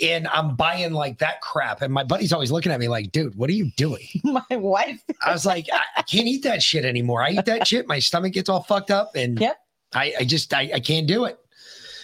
and 0.00 0.26
I'm 0.28 0.56
buying 0.56 0.92
like 0.92 1.18
that 1.18 1.40
crap. 1.42 1.82
And 1.82 1.92
my 1.92 2.02
buddy's 2.02 2.32
always 2.32 2.50
looking 2.50 2.72
at 2.72 2.80
me 2.80 2.88
like, 2.88 3.12
dude, 3.12 3.34
what 3.36 3.50
are 3.50 3.54
you 3.54 3.70
doing? 3.76 4.06
my 4.24 4.42
wife. 4.50 5.02
I 5.24 5.32
was 5.32 5.44
like, 5.46 5.66
I, 5.72 5.82
I, 5.98 6.02
can't 6.02 6.26
eat 6.26 6.42
that 6.42 6.62
shit 6.62 6.84
anymore. 6.84 7.22
I 7.22 7.30
eat 7.30 7.44
that 7.44 7.66
shit, 7.68 7.86
my 7.86 7.98
stomach 7.98 8.32
gets 8.32 8.48
all 8.48 8.62
fucked 8.62 8.90
up, 8.90 9.14
and 9.14 9.38
yep. 9.38 9.58
I, 9.92 10.14
I 10.20 10.24
just 10.24 10.52
I, 10.52 10.70
I 10.74 10.80
can't 10.80 11.06
do 11.06 11.24
it. 11.24 11.38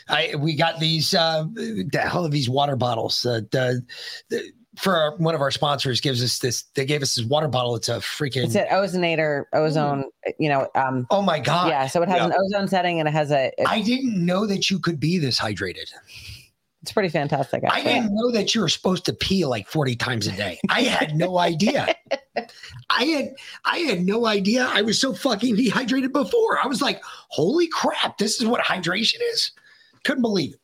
I 0.09 0.35
we 0.37 0.55
got 0.55 0.81
these 0.81 1.15
uh, 1.15 1.45
the 1.55 2.03
hell 2.05 2.25
of 2.25 2.31
these 2.31 2.49
water 2.49 2.77
bottles. 2.77 3.25
Uh, 3.25 3.41
the, 3.51 3.83
the, 4.29 4.53
for 4.77 4.97
our, 4.97 5.17
one 5.17 5.35
of 5.35 5.41
our 5.41 5.51
sponsors 5.51 6.01
gives 6.01 6.23
us 6.23 6.39
this. 6.39 6.65
They 6.75 6.85
gave 6.85 7.03
us 7.03 7.17
this 7.17 7.25
water 7.25 7.49
bottle. 7.49 7.75
It's 7.77 7.89
a 7.89 7.97
freaking. 7.97 8.45
It's 8.45 8.55
an 8.55 8.67
ozonator, 8.67 9.45
ozone. 9.53 10.05
Ooh. 10.29 10.33
You 10.39 10.49
know. 10.49 10.69
Um, 10.75 11.07
oh 11.11 11.23
my 11.23 11.41
god. 11.41 11.69
Yeah. 11.69 11.87
So 11.87 12.03
it 12.03 12.09
has 12.09 12.19
yeah. 12.19 12.27
an 12.27 12.33
ozone 12.39 12.69
setting, 12.69 13.01
and 13.01 13.09
it 13.09 13.13
has 13.13 13.31
a. 13.31 13.53
I 13.67 13.81
didn't 13.81 14.25
know 14.25 14.47
that 14.47 14.71
you 14.71 14.79
could 14.79 15.01
be 15.01 15.19
this 15.19 15.41
hydrated. 15.41 15.91
It's 16.83 16.93
pretty 16.93 17.09
fantastic. 17.09 17.65
Actually. 17.65 17.81
I 17.81 17.95
didn't 17.95 18.15
know 18.15 18.31
that 18.31 18.55
you 18.55 18.61
were 18.61 18.69
supposed 18.69 19.07
to 19.07 19.13
pee 19.13 19.45
like 19.45 19.67
40 19.67 19.97
times 19.97 20.29
a 20.29 20.33
day. 20.33 20.61
I 20.69 20.83
had 20.83 21.17
no 21.17 21.39
idea. 21.39 21.97
I 22.91 23.05
had 23.05 23.35
I 23.65 23.79
had 23.79 24.07
no 24.07 24.27
idea 24.27 24.69
I 24.71 24.83
was 24.83 25.01
so 25.01 25.13
fucking 25.13 25.57
dehydrated 25.57 26.13
before. 26.13 26.61
I 26.63 26.69
was 26.69 26.81
like, 26.81 27.03
holy 27.29 27.67
crap, 27.67 28.19
this 28.19 28.41
is 28.41 28.47
what 28.47 28.61
hydration 28.61 29.19
is. 29.33 29.51
Couldn't 30.07 30.23
believe 30.23 30.55
it. 30.55 30.61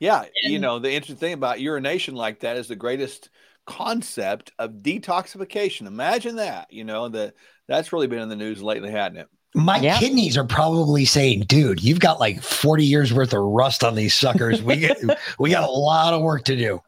Yeah, 0.00 0.24
and, 0.42 0.52
you 0.52 0.58
know 0.58 0.78
the 0.78 0.90
interesting 0.90 1.16
thing 1.16 1.34
about 1.34 1.60
urination 1.60 2.14
like 2.14 2.40
that 2.40 2.56
is 2.56 2.66
the 2.66 2.76
greatest 2.76 3.28
concept 3.66 4.52
of 4.58 4.70
detoxification. 4.76 5.86
Imagine 5.86 6.36
that. 6.36 6.72
You 6.72 6.84
know 6.84 7.10
that 7.10 7.34
that's 7.68 7.92
really 7.92 8.06
been 8.06 8.20
in 8.20 8.30
the 8.30 8.36
news 8.36 8.62
lately, 8.62 8.90
hadn't 8.90 9.18
it? 9.18 9.28
My 9.54 9.80
kidneys 9.98 10.38
are 10.38 10.46
probably 10.46 11.04
saying, 11.04 11.40
dude, 11.40 11.82
you've 11.82 12.00
got 12.00 12.18
like 12.18 12.42
40 12.42 12.86
years 12.86 13.12
worth 13.12 13.34
of 13.34 13.42
rust 13.42 13.84
on 13.84 13.94
these 13.94 14.14
suckers. 14.14 14.62
We 14.62 14.76
get 14.76 14.98
we 15.38 15.50
got 15.50 15.68
a 15.68 15.72
lot 15.72 16.14
of 16.14 16.22
work 16.22 16.44
to 16.44 16.56
do. 16.56 16.80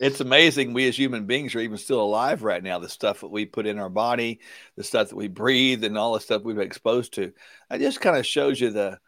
It's 0.00 0.20
amazing 0.20 0.74
we 0.74 0.86
as 0.86 0.98
human 0.98 1.24
beings 1.24 1.54
are 1.54 1.60
even 1.60 1.78
still 1.78 2.02
alive 2.02 2.42
right 2.42 2.62
now. 2.62 2.78
The 2.78 2.90
stuff 2.90 3.20
that 3.20 3.30
we 3.30 3.46
put 3.46 3.66
in 3.66 3.78
our 3.78 3.90
body, 3.90 4.40
the 4.76 4.84
stuff 4.84 5.08
that 5.08 5.16
we 5.16 5.28
breathe, 5.28 5.82
and 5.82 5.96
all 5.96 6.12
the 6.12 6.20
stuff 6.20 6.42
we've 6.42 6.56
been 6.56 6.66
exposed 6.66 7.14
to. 7.14 7.32
It 7.70 7.78
just 7.78 8.02
kind 8.02 8.16
of 8.16 8.26
shows 8.26 8.60
you 8.60 8.70
the 8.70 8.98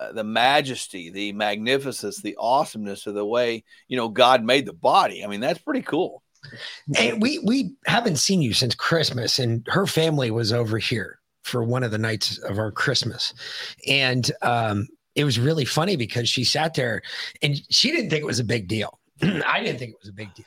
uh, 0.00 0.12
the 0.12 0.24
majesty, 0.24 1.10
the 1.10 1.32
magnificence, 1.32 2.20
the 2.20 2.36
awesomeness 2.38 3.06
of 3.06 3.14
the 3.14 3.24
way 3.24 3.64
you 3.88 3.96
know 3.96 4.08
God 4.08 4.44
made 4.44 4.66
the 4.66 4.72
body. 4.72 5.24
I 5.24 5.26
mean, 5.26 5.40
that's 5.40 5.60
pretty 5.60 5.82
cool. 5.82 6.22
And 6.96 7.20
we 7.20 7.38
we 7.40 7.74
haven't 7.86 8.16
seen 8.16 8.42
you 8.42 8.54
since 8.54 8.74
Christmas, 8.74 9.38
and 9.38 9.66
her 9.68 9.86
family 9.86 10.30
was 10.30 10.52
over 10.52 10.78
here 10.78 11.18
for 11.42 11.64
one 11.64 11.82
of 11.82 11.90
the 11.90 11.98
nights 11.98 12.38
of 12.38 12.58
our 12.58 12.70
Christmas, 12.70 13.34
and 13.86 14.30
um, 14.42 14.86
it 15.14 15.24
was 15.24 15.38
really 15.38 15.64
funny 15.64 15.96
because 15.96 16.28
she 16.28 16.44
sat 16.44 16.74
there 16.74 17.02
and 17.42 17.60
she 17.70 17.90
didn't 17.90 18.10
think 18.10 18.22
it 18.22 18.26
was 18.26 18.38
a 18.38 18.44
big 18.44 18.68
deal. 18.68 19.00
I 19.22 19.62
didn't 19.62 19.78
think 19.78 19.90
it 19.90 19.98
was 20.00 20.08
a 20.08 20.12
big 20.12 20.32
deal. 20.34 20.46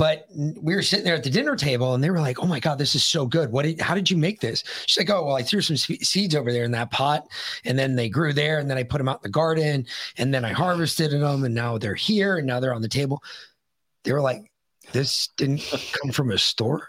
But 0.00 0.24
we 0.32 0.74
were 0.74 0.80
sitting 0.80 1.04
there 1.04 1.14
at 1.14 1.24
the 1.24 1.28
dinner 1.28 1.54
table 1.56 1.92
and 1.92 2.02
they 2.02 2.08
were 2.08 2.22
like, 2.22 2.42
"Oh 2.42 2.46
my 2.46 2.58
god, 2.58 2.78
this 2.78 2.94
is 2.94 3.04
so 3.04 3.26
good! 3.26 3.52
What? 3.52 3.66
Did, 3.66 3.82
how 3.82 3.94
did 3.94 4.10
you 4.10 4.16
make 4.16 4.40
this?" 4.40 4.64
She's 4.86 4.96
like, 4.96 5.10
"Oh, 5.10 5.26
well, 5.26 5.36
I 5.36 5.42
threw 5.42 5.60
some 5.60 5.76
seeds 5.76 6.34
over 6.34 6.50
there 6.50 6.64
in 6.64 6.70
that 6.70 6.90
pot, 6.90 7.26
and 7.66 7.78
then 7.78 7.96
they 7.96 8.08
grew 8.08 8.32
there, 8.32 8.60
and 8.60 8.70
then 8.70 8.78
I 8.78 8.82
put 8.82 8.96
them 8.96 9.10
out 9.10 9.16
in 9.18 9.24
the 9.24 9.28
garden, 9.28 9.84
and 10.16 10.32
then 10.32 10.42
I 10.42 10.52
harvested 10.52 11.10
them, 11.10 11.44
and 11.44 11.54
now 11.54 11.76
they're 11.76 11.94
here, 11.94 12.38
and 12.38 12.46
now 12.46 12.60
they're 12.60 12.72
on 12.72 12.80
the 12.80 12.88
table." 12.88 13.22
They 14.04 14.14
were 14.14 14.22
like, 14.22 14.50
"This 14.92 15.28
didn't 15.36 15.60
come 16.00 16.12
from 16.12 16.30
a 16.30 16.38
store." 16.38 16.88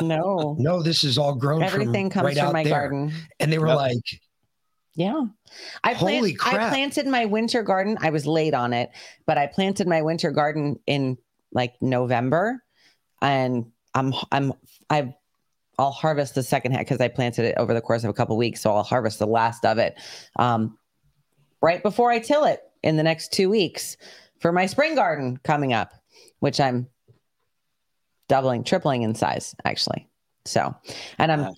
No, 0.00 0.56
no, 0.58 0.82
this 0.82 1.04
is 1.04 1.18
all 1.18 1.34
grown. 1.34 1.62
Everything 1.62 2.08
from 2.08 2.22
comes 2.22 2.24
right 2.24 2.38
from 2.38 2.46
out 2.46 2.52
my 2.54 2.64
there. 2.64 2.72
garden. 2.72 3.12
and 3.40 3.52
they 3.52 3.58
were 3.58 3.66
Yep. 3.68 3.76
like, 3.76 4.20
Yeah. 4.94 5.24
I 5.84 5.92
plant, 5.92 6.26
I 6.46 6.68
planted 6.70 7.06
my 7.06 7.26
winter 7.26 7.62
garden. 7.62 7.98
I 8.00 8.08
was 8.08 8.26
late 8.26 8.54
on 8.54 8.72
it, 8.72 8.88
but 9.26 9.36
I 9.36 9.46
planted 9.48 9.86
my 9.86 10.00
winter 10.00 10.30
garden 10.30 10.78
in 10.86 11.18
like 11.52 11.74
November 11.80 12.62
and 13.22 13.66
I'm 13.94 14.14
I'm 14.30 14.52
I've 14.90 15.12
I'll 15.78 15.90
harvest 15.90 16.34
the 16.34 16.42
second 16.42 16.72
half 16.72 16.82
because 16.82 17.00
I 17.00 17.08
planted 17.08 17.44
it 17.44 17.54
over 17.58 17.74
the 17.74 17.80
course 17.80 18.04
of 18.04 18.10
a 18.10 18.14
couple 18.14 18.36
weeks. 18.36 18.60
So 18.62 18.72
I'll 18.72 18.82
harvest 18.82 19.18
the 19.18 19.26
last 19.26 19.64
of 19.64 19.78
it 19.78 19.98
um, 20.36 20.78
right 21.60 21.82
before 21.82 22.10
I 22.10 22.18
till 22.18 22.44
it 22.44 22.60
in 22.82 22.96
the 22.96 23.02
next 23.02 23.32
two 23.32 23.50
weeks 23.50 23.96
for 24.40 24.52
my 24.52 24.66
spring 24.66 24.94
garden 24.94 25.38
coming 25.44 25.72
up, 25.72 25.92
which 26.40 26.60
I'm 26.60 26.88
doubling, 28.28 28.64
tripling 28.64 29.02
in 29.02 29.14
size 29.14 29.54
actually. 29.64 30.08
So, 30.44 30.74
and 31.18 31.32
I'm, 31.32 31.54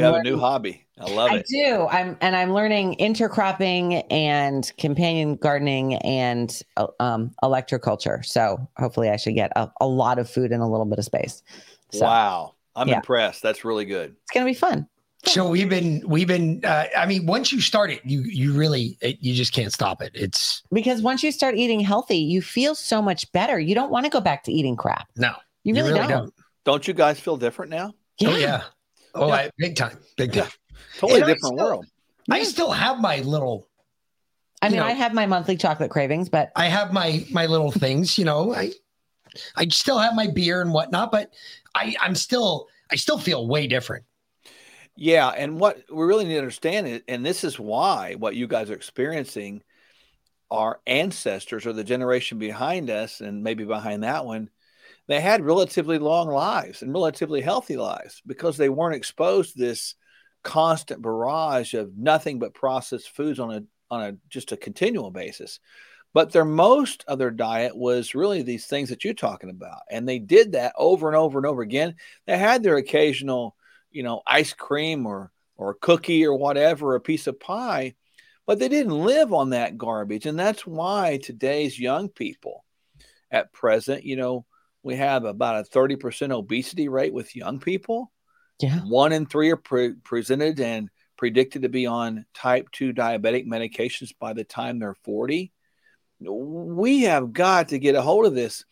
You 0.00 0.06
I'm 0.06 0.12
have 0.14 0.20
a 0.20 0.22
new 0.22 0.38
hobby. 0.38 0.86
I 0.98 1.10
love 1.10 1.30
I 1.30 1.36
it. 1.36 1.38
I 1.40 1.42
do. 1.48 1.86
I'm 1.88 2.16
and 2.20 2.36
I'm 2.36 2.52
learning 2.52 2.96
intercropping 3.00 4.04
and 4.10 4.70
companion 4.78 5.36
gardening 5.36 5.96
and 5.96 6.60
uh, 6.76 6.86
um, 7.00 7.32
electroculture. 7.42 8.24
So 8.24 8.68
hopefully, 8.76 9.10
I 9.10 9.16
should 9.16 9.34
get 9.34 9.52
a, 9.56 9.70
a 9.80 9.86
lot 9.86 10.18
of 10.18 10.28
food 10.30 10.52
in 10.52 10.60
a 10.60 10.70
little 10.70 10.86
bit 10.86 10.98
of 10.98 11.04
space. 11.04 11.42
So 11.90 12.06
Wow, 12.06 12.54
I'm 12.76 12.88
yeah. 12.88 12.96
impressed. 12.96 13.42
That's 13.42 13.64
really 13.64 13.84
good. 13.84 14.14
it's 14.22 14.30
gonna 14.32 14.46
be 14.46 14.54
fun. 14.54 14.88
So 15.26 15.48
we've 15.48 15.68
been 15.70 16.02
we've 16.06 16.28
been. 16.28 16.60
Uh, 16.64 16.84
I 16.96 17.06
mean, 17.06 17.24
once 17.26 17.50
you 17.50 17.60
start 17.60 17.90
it, 17.90 18.02
you 18.04 18.20
you 18.22 18.52
really 18.52 18.98
it, 19.00 19.16
you 19.20 19.34
just 19.34 19.52
can't 19.54 19.72
stop 19.72 20.02
it. 20.02 20.12
It's 20.14 20.62
Because 20.70 21.00
once 21.00 21.22
you 21.22 21.32
start 21.32 21.54
eating 21.56 21.80
healthy, 21.80 22.18
you 22.18 22.42
feel 22.42 22.74
so 22.74 23.00
much 23.00 23.30
better. 23.32 23.58
You 23.58 23.74
don't 23.74 23.90
want 23.90 24.04
to 24.04 24.10
go 24.10 24.20
back 24.20 24.44
to 24.44 24.52
eating 24.52 24.76
crap. 24.76 25.08
no, 25.16 25.32
You 25.62 25.74
really 25.74 26.06
don't. 26.06 26.32
Don't 26.64 26.86
you 26.86 26.94
guys 26.94 27.18
feel 27.18 27.36
different 27.36 27.70
now? 27.70 27.94
Oh 28.24 28.36
yeah. 28.36 28.64
Oh, 29.14 29.28
Yeah. 29.28 29.34
I, 29.34 29.50
big 29.58 29.76
time, 29.76 29.98
big 30.16 30.32
time. 30.32 30.48
Totally 30.98 31.20
And 31.20 31.24
I 31.24 31.34
different 31.34 31.54
still- 31.56 31.66
world. 31.66 31.86
I 32.30 32.42
still 32.42 32.70
have 32.72 33.00
my 33.00 33.18
little. 33.18 33.68
I 34.62 34.68
mean, 34.70 34.78
know, 34.78 34.86
I 34.86 34.92
have 34.92 35.12
my 35.12 35.26
monthly 35.26 35.56
chocolate 35.58 35.90
cravings, 35.90 36.30
but 36.30 36.50
I 36.56 36.66
have 36.68 36.90
my 36.92 37.26
my 37.30 37.44
little 37.46 37.70
things. 37.70 38.16
You 38.16 38.24
know, 38.24 38.54
I 38.54 38.72
I 39.56 39.68
still 39.68 39.98
have 39.98 40.14
my 40.14 40.28
beer 40.28 40.62
and 40.62 40.72
whatnot, 40.72 41.12
but 41.12 41.34
I 41.74 41.94
I'm 42.00 42.14
still 42.14 42.68
I 42.90 42.96
still 42.96 43.18
feel 43.18 43.46
way 43.46 43.66
different. 43.66 44.04
Yeah, 44.96 45.28
and 45.28 45.60
what 45.60 45.82
we 45.92 46.04
really 46.04 46.24
need 46.24 46.34
to 46.34 46.38
understand 46.38 46.86
is, 46.88 47.02
and 47.08 47.26
this 47.26 47.44
is 47.44 47.58
why 47.58 48.14
what 48.14 48.36
you 48.36 48.46
guys 48.46 48.70
are 48.70 48.74
experiencing, 48.74 49.62
our 50.50 50.80
ancestors 50.86 51.66
or 51.66 51.72
the 51.74 51.84
generation 51.84 52.38
behind 52.38 52.88
us, 52.88 53.20
and 53.20 53.42
maybe 53.42 53.64
behind 53.64 54.02
that 54.04 54.24
one, 54.24 54.48
they 55.06 55.20
had 55.20 55.44
relatively 55.44 55.98
long 55.98 56.28
lives 56.28 56.82
and 56.82 56.92
relatively 56.92 57.40
healthy 57.40 57.76
lives 57.76 58.22
because 58.26 58.56
they 58.56 58.68
weren't 58.68 58.96
exposed 58.96 59.52
to 59.52 59.58
this 59.58 59.94
constant 60.42 61.02
barrage 61.02 61.74
of 61.74 61.96
nothing 61.96 62.38
but 62.38 62.54
processed 62.54 63.10
foods 63.10 63.38
on 63.38 63.52
a 63.52 63.62
on 63.90 64.02
a 64.02 64.16
just 64.28 64.52
a 64.52 64.56
continual 64.56 65.10
basis. 65.10 65.60
But 66.12 66.30
their 66.30 66.44
most 66.44 67.04
of 67.08 67.18
their 67.18 67.32
diet 67.32 67.76
was 67.76 68.14
really 68.14 68.42
these 68.42 68.66
things 68.66 68.88
that 68.90 69.04
you're 69.04 69.14
talking 69.14 69.50
about, 69.50 69.82
and 69.90 70.08
they 70.08 70.18
did 70.18 70.52
that 70.52 70.72
over 70.76 71.08
and 71.08 71.16
over 71.16 71.38
and 71.38 71.46
over 71.46 71.62
again. 71.62 71.96
They 72.26 72.38
had 72.38 72.62
their 72.62 72.76
occasional 72.76 73.56
you 73.94 74.02
know, 74.02 74.20
ice 74.26 74.52
cream 74.52 75.06
or 75.06 75.30
or 75.56 75.70
a 75.70 75.74
cookie 75.74 76.26
or 76.26 76.34
whatever, 76.34 76.96
a 76.96 77.00
piece 77.00 77.28
of 77.28 77.38
pie, 77.38 77.94
but 78.44 78.58
they 78.58 78.68
didn't 78.68 79.04
live 79.04 79.32
on 79.32 79.50
that 79.50 79.78
garbage. 79.78 80.26
And 80.26 80.36
that's 80.36 80.66
why 80.66 81.20
today's 81.22 81.78
young 81.78 82.08
people 82.08 82.64
at 83.30 83.52
present, 83.52 84.02
you 84.02 84.16
know, 84.16 84.44
we 84.84 84.96
have 84.96 85.24
about 85.24 85.66
a 85.66 85.68
30% 85.68 86.30
obesity 86.30 86.88
rate 86.88 87.12
with 87.12 87.34
young 87.34 87.58
people. 87.58 88.12
Yeah. 88.60 88.80
One 88.80 89.12
in 89.12 89.26
three 89.26 89.50
are 89.50 89.56
pre- 89.56 89.94
presented 89.94 90.60
and 90.60 90.90
predicted 91.16 91.62
to 91.62 91.68
be 91.68 91.86
on 91.86 92.26
type 92.34 92.68
2 92.70 92.92
diabetic 92.92 93.46
medications 93.46 94.12
by 94.20 94.34
the 94.34 94.44
time 94.44 94.78
they're 94.78 94.94
40. 95.02 95.50
We 96.20 97.02
have 97.02 97.32
got 97.32 97.68
to 97.68 97.78
get 97.78 97.94
a 97.94 98.02
hold 98.02 98.26
of 98.26 98.34
this. 98.34 98.64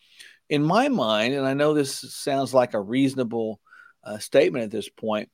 In 0.49 0.63
my 0.63 0.87
mind, 0.87 1.33
and 1.33 1.47
I 1.47 1.55
know 1.55 1.73
this 1.73 2.13
sounds 2.13 2.53
like 2.53 2.75
a 2.75 2.81
reasonable 2.81 3.59
uh, 4.03 4.19
statement 4.19 4.65
at 4.65 4.71
this 4.71 4.89
point, 4.89 5.29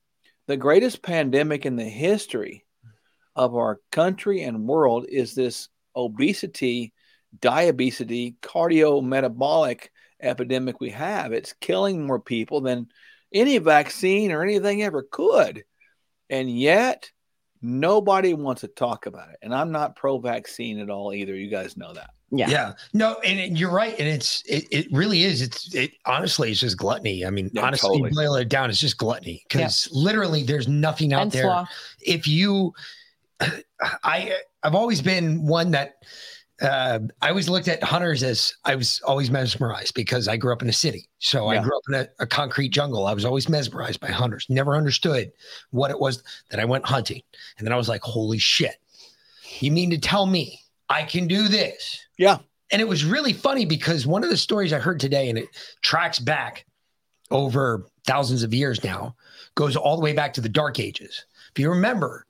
the 0.48 0.58
greatest 0.58 1.04
pandemic 1.04 1.66
in 1.66 1.76
the 1.76 1.84
history 1.84 2.66
of 3.36 3.54
our 3.54 3.80
country 3.92 4.44
and 4.44 4.68
world 4.68 5.06
is 5.10 5.36
this 5.36 5.68
obesity, 5.96 6.94
diabetes, 7.42 8.34
cardiometabolic 8.42 9.90
epidemic 10.22 10.80
we 10.80 10.90
have. 10.92 11.32
It's 11.34 11.54
killing 11.54 12.06
more 12.06 12.20
people 12.20 12.62
than 12.62 12.88
any 13.34 13.58
vaccine 13.58 14.32
or 14.32 14.44
anything 14.44 14.84
ever 14.84 15.04
could. 15.04 15.64
And 16.30 16.50
yet, 16.50 17.10
nobody 17.62 18.34
wants 18.34 18.62
to 18.62 18.68
talk 18.68 19.06
about 19.06 19.30
it. 19.30 19.38
And 19.42 19.54
I'm 19.54 19.72
not 19.72 19.96
pro 19.96 20.18
vaccine 20.20 20.80
at 20.80 20.90
all 20.90 21.14
either. 21.14 21.36
You 21.36 21.50
guys 21.50 21.76
know 21.78 21.94
that. 21.94 22.12
Yeah. 22.32 22.50
Yeah. 22.50 22.74
No, 22.94 23.16
and 23.26 23.40
it- 23.40 23.58
you're 23.58 23.72
right. 23.72 23.96
And 23.98 24.08
it's 24.08 24.44
it, 24.46 24.68
it 24.72 24.88
really 24.92 25.24
is. 25.24 25.42
It's 25.42 25.74
it 25.74 25.92
honestly 26.06 26.52
it's 26.52 26.60
just 26.60 26.78
gluttony. 26.78 27.26
I 27.26 27.32
mean, 27.32 27.50
Yeah, 27.54 27.64
honestly, 27.66 27.98
totally. 27.98 28.12
boil 28.14 28.36
it 28.36 28.50
down, 28.50 28.70
it's 28.70 28.80
just 28.80 28.98
gluttony. 28.98 29.44
Because 29.50 29.90
literally 29.92 30.44
there's 30.44 30.68
nothing 30.68 31.12
out 31.12 31.24
And 31.24 31.32
there. 31.32 31.44
sloth. 31.44 31.70
If 32.06 32.28
you 32.28 32.74
I 34.04 34.34
I've 34.64 34.76
always 34.76 35.02
been 35.02 35.46
one 35.48 35.72
that 35.72 35.96
uh, 36.62 37.00
I 37.22 37.30
always 37.30 37.48
looked 37.48 37.68
at 37.68 37.82
hunters 37.82 38.24
as 38.24 38.54
I 38.66 38.76
was 38.76 39.02
always 39.06 39.32
mesmerized 39.32 39.94
because 39.94 40.28
I 40.28 40.38
grew 40.38 40.52
up 40.52 40.62
in 40.62 40.70
a 40.70 40.74
city. 40.74 41.08
So 41.20 41.48
I 41.48 41.60
grew 41.60 41.76
up 41.76 41.84
in 41.90 41.96
a, 41.96 42.08
a 42.20 42.28
concrete 42.28 42.70
jungle. 42.70 43.08
I 43.08 43.14
was 43.14 43.26
always 43.26 43.48
mesmerized 43.48 44.00
by 44.00 44.08
hunters. 44.08 44.46
Never 44.50 44.76
understood 44.76 45.32
what 45.72 45.92
it 45.92 46.00
was 46.00 46.24
that 46.50 46.60
I 46.60 46.66
went 46.66 46.86
hunting. 46.86 47.22
And 47.58 47.66
then 47.66 47.74
I 47.74 47.78
was 47.78 47.88
like, 47.88 48.02
holy 48.02 48.40
shit. 48.40 48.76
You 49.60 49.72
mean 49.72 49.90
to 49.92 49.98
tell 49.98 50.26
me 50.26 50.60
I 50.90 51.04
can 51.04 51.28
do 51.28 51.48
this? 51.48 52.00
Yeah. 52.18 52.40
And 52.72 52.82
it 52.82 52.88
was 52.88 53.06
really 53.06 53.34
funny 53.34 53.66
because 53.66 54.06
one 54.06 54.24
of 54.24 54.30
the 54.30 54.38
stories 54.38 54.74
I 54.74 54.80
heard 54.80 55.00
today, 55.00 55.30
and 55.30 55.38
it 55.38 55.50
tracks 55.82 56.20
back 56.20 56.66
over 57.32 57.86
thousands 58.06 58.44
of 58.44 58.54
years 58.54 58.84
now, 58.84 59.16
goes 59.56 59.76
all 59.76 59.96
the 59.96 60.04
way 60.04 60.14
back 60.14 60.34
to 60.34 60.42
the 60.42 60.50
Dark 60.50 60.80
Ages. 60.80 61.26
If 61.52 61.60
you 61.60 61.70
remember, 61.70 62.26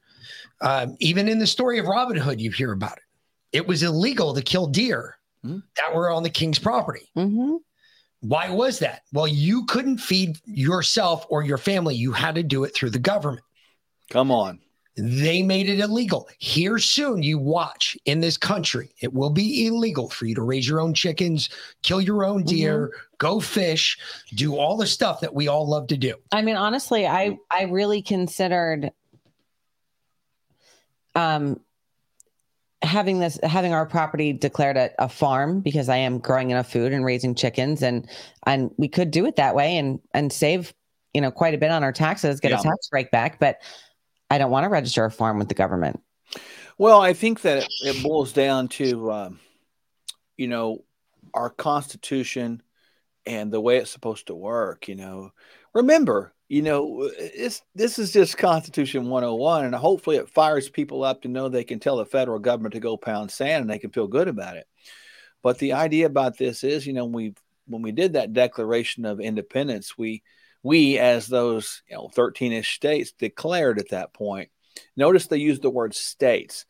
um, 0.61 0.95
even 0.99 1.27
in 1.27 1.39
the 1.39 1.47
story 1.47 1.79
of 1.79 1.87
Robin 1.87 2.15
Hood, 2.15 2.39
you 2.39 2.51
hear 2.51 2.71
about 2.71 2.97
it. 2.97 3.03
It 3.51 3.67
was 3.67 3.83
illegal 3.83 4.33
to 4.33 4.41
kill 4.41 4.67
deer 4.67 5.15
that 5.43 5.93
were 5.93 6.11
on 6.11 6.23
the 6.23 6.29
king's 6.29 6.59
property. 6.59 7.09
Mm-hmm. 7.17 7.55
Why 8.21 8.49
was 8.49 8.79
that? 8.79 9.03
Well, 9.13 9.27
you 9.27 9.65
couldn't 9.65 9.99
feed 9.99 10.37
yourself 10.45 11.25
or 11.29 11.43
your 11.43 11.57
family. 11.57 11.95
You 11.95 12.11
had 12.11 12.35
to 12.35 12.43
do 12.43 12.65
it 12.65 12.75
through 12.75 12.89
the 12.89 12.99
government. 12.99 13.43
Come 14.09 14.31
on. 14.31 14.59
They 14.97 15.41
made 15.41 15.69
it 15.69 15.79
illegal. 15.79 16.27
Here 16.39 16.77
soon, 16.77 17.23
you 17.23 17.39
watch 17.39 17.97
in 18.03 18.19
this 18.19 18.35
country, 18.35 18.93
it 19.01 19.13
will 19.13 19.29
be 19.29 19.65
illegal 19.65 20.09
for 20.09 20.25
you 20.25 20.35
to 20.35 20.41
raise 20.41 20.67
your 20.67 20.81
own 20.81 20.93
chickens, 20.93 21.49
kill 21.83 22.01
your 22.01 22.25
own 22.25 22.43
deer, 22.43 22.91
go 23.17 23.39
fish, 23.39 23.97
do 24.35 24.57
all 24.57 24.75
the 24.75 24.87
stuff 24.87 25.21
that 25.21 25.33
we 25.33 25.47
all 25.47 25.65
love 25.69 25.87
to 25.87 25.97
do. 25.97 26.15
I 26.33 26.41
mean, 26.41 26.57
honestly, 26.57 27.07
I 27.07 27.37
I 27.49 27.63
really 27.63 28.01
considered 28.01 28.91
um 31.15 31.61
having 32.81 33.19
this 33.19 33.37
having 33.43 33.73
our 33.73 33.85
property 33.85 34.31
declared 34.31 34.77
a, 34.77 34.89
a 34.99 35.09
farm 35.09 35.59
because 35.59 35.89
I 35.89 35.97
am 35.97 36.19
growing 36.19 36.51
enough 36.51 36.71
food 36.71 36.93
and 36.93 37.03
raising 37.03 37.35
chickens 37.35 37.83
and 37.83 38.09
and 38.45 38.71
we 38.77 38.87
could 38.87 39.11
do 39.11 39.25
it 39.25 39.35
that 39.35 39.53
way 39.55 39.77
and 39.77 39.99
and 40.13 40.31
save 40.31 40.73
you 41.13 41.21
know 41.21 41.31
quite 41.31 41.53
a 41.53 41.57
bit 41.57 41.71
on 41.71 41.83
our 41.83 41.91
taxes, 41.91 42.39
get 42.39 42.51
Yeah. 42.51 42.59
a 42.59 42.63
tax 42.63 42.87
break 42.89 43.11
back. 43.11 43.39
But 43.39 43.57
I 44.29 44.37
don't 44.37 44.51
want 44.51 44.63
to 44.63 44.69
register 44.69 45.03
a 45.05 45.11
farm 45.11 45.39
with 45.39 45.47
the 45.49 45.55
government. 45.55 46.01
Well, 46.77 47.01
I 47.01 47.13
think 47.13 47.41
that 47.41 47.67
it 47.81 48.01
boils 48.03 48.31
down 48.31 48.67
to, 48.69 49.11
um, 49.11 49.39
you 50.37 50.47
know, 50.47 50.85
our 51.33 51.49
Constitution 51.49 52.61
and 53.25 53.51
the 53.51 53.59
way 53.59 53.77
it's 53.77 53.91
supposed 53.91 54.27
to 54.27 54.35
work. 54.35 54.87
You 54.87 54.95
know, 54.95 55.31
remember, 55.73 56.33
you 56.49 56.63
know, 56.63 57.07
it's 57.15 57.61
this 57.75 57.99
is 57.99 58.11
just 58.11 58.37
Constitution 58.37 59.07
101, 59.07 59.65
and 59.65 59.75
hopefully 59.75 60.17
it 60.17 60.29
fires 60.29 60.67
people 60.67 61.03
up 61.03 61.21
to 61.21 61.27
know 61.27 61.47
they 61.47 61.63
can 61.63 61.79
tell 61.79 61.97
the 61.97 62.05
federal 62.05 62.39
government 62.39 62.73
to 62.73 62.79
go 62.79 62.97
pound 62.97 63.29
sand 63.29 63.61
and 63.61 63.69
they 63.69 63.77
can 63.77 63.91
feel 63.91 64.07
good 64.07 64.27
about 64.27 64.57
it. 64.57 64.67
But 65.43 65.59
the 65.59 65.73
idea 65.73 66.07
about 66.07 66.39
this 66.39 66.63
is, 66.63 66.87
you 66.87 66.93
know, 66.93 67.05
we 67.05 67.35
when 67.67 67.83
we 67.83 67.91
did 67.91 68.13
that 68.13 68.33
Declaration 68.33 69.05
of 69.05 69.19
Independence, 69.19 69.95
we 69.95 70.23
we 70.63 70.97
as 70.97 71.27
those 71.27 71.83
you 71.87 71.95
know 71.95 72.09
13ish 72.15 72.65
states 72.65 73.11
declared 73.11 73.77
at 73.77 73.89
that 73.89 74.13
point. 74.13 74.49
Notice 74.97 75.27
they 75.27 75.37
used 75.37 75.61
the 75.61 75.69
word 75.69 75.93
states. 75.93 76.65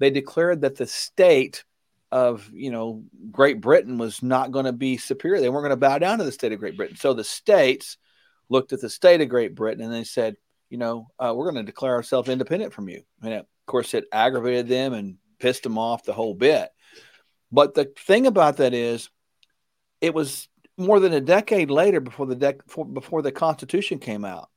They 0.00 0.10
declared 0.10 0.62
that 0.62 0.76
the 0.76 0.88
state 0.88 1.62
of 2.10 2.50
you 2.52 2.72
know 2.72 3.04
Great 3.30 3.60
Britain 3.60 3.96
was 3.96 4.24
not 4.24 4.50
going 4.50 4.64
to 4.64 4.72
be 4.72 4.96
superior. 4.96 5.40
They 5.40 5.48
weren't 5.48 5.62
going 5.62 5.70
to 5.70 5.76
bow 5.76 5.98
down 5.98 6.18
to 6.18 6.24
the 6.24 6.32
state 6.32 6.50
of 6.50 6.58
Great 6.58 6.76
Britain. 6.76 6.96
So 6.96 7.14
the 7.14 7.22
states 7.22 7.96
looked 8.50 8.74
at 8.74 8.82
the 8.82 8.90
state 8.90 9.22
of 9.22 9.30
Great 9.30 9.54
Britain 9.54 9.82
and 9.82 9.92
they 9.92 10.04
said, 10.04 10.36
you 10.68 10.76
know, 10.76 11.08
uh, 11.18 11.32
we're 11.34 11.50
going 11.50 11.64
to 11.64 11.70
declare 11.70 11.94
ourselves 11.94 12.28
independent 12.28 12.74
from 12.74 12.88
you. 12.88 13.02
And 13.22 13.32
of 13.32 13.46
course, 13.66 13.94
it 13.94 14.04
aggravated 14.12 14.68
them 14.68 14.92
and 14.92 15.16
pissed 15.38 15.62
them 15.62 15.78
off 15.78 16.04
the 16.04 16.12
whole 16.12 16.34
bit. 16.34 16.68
But 17.50 17.74
the 17.74 17.92
thing 18.06 18.26
about 18.26 18.58
that 18.58 18.74
is, 18.74 19.08
it 20.00 20.14
was 20.14 20.48
more 20.76 21.00
than 21.00 21.12
a 21.12 21.20
decade 21.20 21.70
later 21.70 22.00
before 22.00 22.26
the 22.26 22.36
dec- 22.36 22.94
before 22.94 23.22
the 23.22 23.32
Constitution 23.32 23.98
came 23.98 24.24
out. 24.24 24.48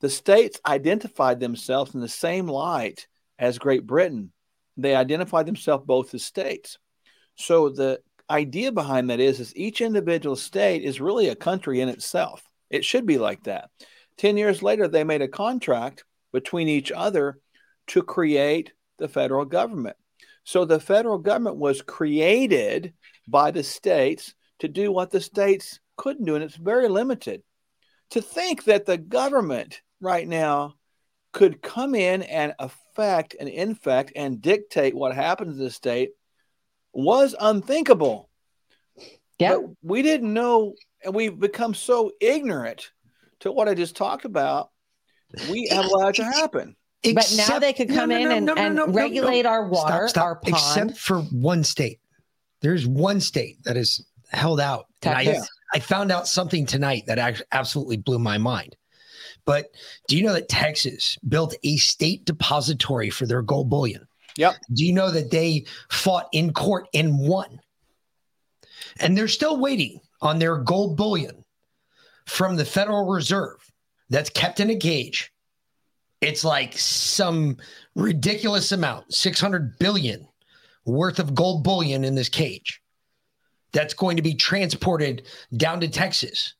The 0.00 0.10
states 0.10 0.60
identified 0.66 1.40
themselves 1.40 1.94
in 1.94 2.00
the 2.00 2.08
same 2.08 2.46
light 2.46 3.06
as 3.38 3.58
Great 3.58 3.86
Britain. 3.86 4.32
They 4.76 4.94
identified 4.94 5.46
themselves 5.46 5.84
both 5.86 6.14
as 6.14 6.22
states. 6.22 6.78
So 7.36 7.70
the 7.70 8.00
idea 8.28 8.72
behind 8.72 9.10
that 9.10 9.20
is, 9.20 9.40
is 9.40 9.56
each 9.56 9.80
individual 9.80 10.36
state 10.36 10.82
is 10.84 11.00
really 11.00 11.28
a 11.28 11.34
country 11.34 11.80
in 11.80 11.88
itself. 11.88 12.42
It 12.70 12.84
should 12.84 13.06
be 13.06 13.18
like 13.18 13.44
that. 13.44 13.70
10 14.18 14.36
years 14.36 14.62
later, 14.62 14.88
they 14.88 15.04
made 15.04 15.22
a 15.22 15.28
contract 15.28 16.04
between 16.32 16.68
each 16.68 16.90
other 16.90 17.38
to 17.88 18.02
create 18.02 18.72
the 18.98 19.08
federal 19.08 19.44
government. 19.44 19.96
So 20.44 20.64
the 20.64 20.80
federal 20.80 21.18
government 21.18 21.56
was 21.56 21.82
created 21.82 22.94
by 23.28 23.50
the 23.50 23.62
states 23.62 24.34
to 24.60 24.68
do 24.68 24.90
what 24.90 25.10
the 25.10 25.20
states 25.20 25.80
couldn't 25.96 26.24
do, 26.24 26.34
and 26.34 26.44
it's 26.44 26.56
very 26.56 26.88
limited. 26.88 27.42
To 28.10 28.20
think 28.20 28.64
that 28.64 28.86
the 28.86 28.98
government 28.98 29.82
right 30.00 30.26
now 30.26 30.74
could 31.32 31.60
come 31.60 31.94
in 31.94 32.22
and 32.22 32.54
affect 32.58 33.36
and 33.38 33.48
infect 33.48 34.12
and 34.16 34.40
dictate 34.40 34.94
what 34.94 35.14
happens 35.14 35.58
in 35.58 35.64
the 35.64 35.70
state 35.70 36.10
was 36.92 37.34
unthinkable. 37.38 38.30
Yeah. 39.38 39.56
But 39.56 39.70
we 39.82 40.02
didn't 40.02 40.32
know, 40.32 40.74
and 41.04 41.14
we've 41.14 41.38
become 41.38 41.74
so 41.74 42.12
ignorant 42.20 42.90
to 43.40 43.52
what 43.52 43.68
I 43.68 43.74
just 43.74 43.96
talked 43.96 44.24
about. 44.24 44.70
We 45.50 45.68
have 45.70 45.84
allowed 45.86 46.10
it 46.10 46.16
to 46.16 46.24
happen. 46.24 46.76
but 47.02 47.34
now 47.36 47.58
they 47.58 47.72
could 47.72 47.88
come 47.88 48.10
in 48.10 48.30
and, 48.30 48.50
and 48.50 48.94
regulate 48.94 49.46
our 49.46 49.66
water, 49.68 50.08
Stop, 50.08 50.10
stop. 50.10 50.24
our 50.24 50.34
pond. 50.36 50.54
Except 50.54 50.98
for 50.98 51.20
one 51.22 51.62
state. 51.64 52.00
There's 52.62 52.86
one 52.86 53.20
state 53.20 53.62
that 53.64 53.76
is 53.76 54.04
held 54.30 54.60
out. 54.60 54.86
And 55.02 55.14
I, 55.14 55.38
I 55.74 55.78
found 55.80 56.10
out 56.10 56.26
something 56.26 56.66
tonight 56.66 57.04
that 57.06 57.18
act- 57.18 57.42
absolutely 57.52 57.96
blew 57.98 58.18
my 58.18 58.38
mind. 58.38 58.76
But 59.44 59.66
do 60.08 60.16
you 60.16 60.24
know 60.24 60.32
that 60.32 60.48
Texas 60.48 61.16
built 61.28 61.54
a 61.62 61.76
state 61.76 62.24
depository 62.24 63.10
for 63.10 63.26
their 63.26 63.42
gold 63.42 63.70
bullion? 63.70 64.08
Yep. 64.36 64.54
Do 64.72 64.84
you 64.84 64.92
know 64.92 65.10
that 65.10 65.30
they 65.30 65.66
fought 65.90 66.28
in 66.32 66.52
court 66.52 66.88
and 66.92 67.18
won? 67.18 67.60
And 68.98 69.16
they're 69.16 69.28
still 69.28 69.58
waiting 69.58 70.00
on 70.20 70.38
their 70.38 70.58
gold 70.58 70.96
bullion 70.96 71.44
from 72.26 72.56
the 72.56 72.64
Federal 72.64 73.06
Reserve 73.06 73.70
that's 74.10 74.30
kept 74.30 74.60
in 74.60 74.70
a 74.70 74.76
cage. 74.76 75.32
It's 76.20 76.44
like 76.44 76.76
some 76.78 77.58
ridiculous 77.94 78.72
amount, 78.72 79.12
600 79.12 79.78
billion 79.78 80.26
worth 80.84 81.18
of 81.18 81.34
gold 81.34 81.62
bullion 81.62 82.04
in 82.04 82.14
this 82.14 82.28
cage 82.28 82.80
that's 83.72 83.94
going 83.94 84.16
to 84.16 84.22
be 84.22 84.34
transported 84.34 85.26
down 85.56 85.80
to 85.80 85.88
Texas. 85.88 86.54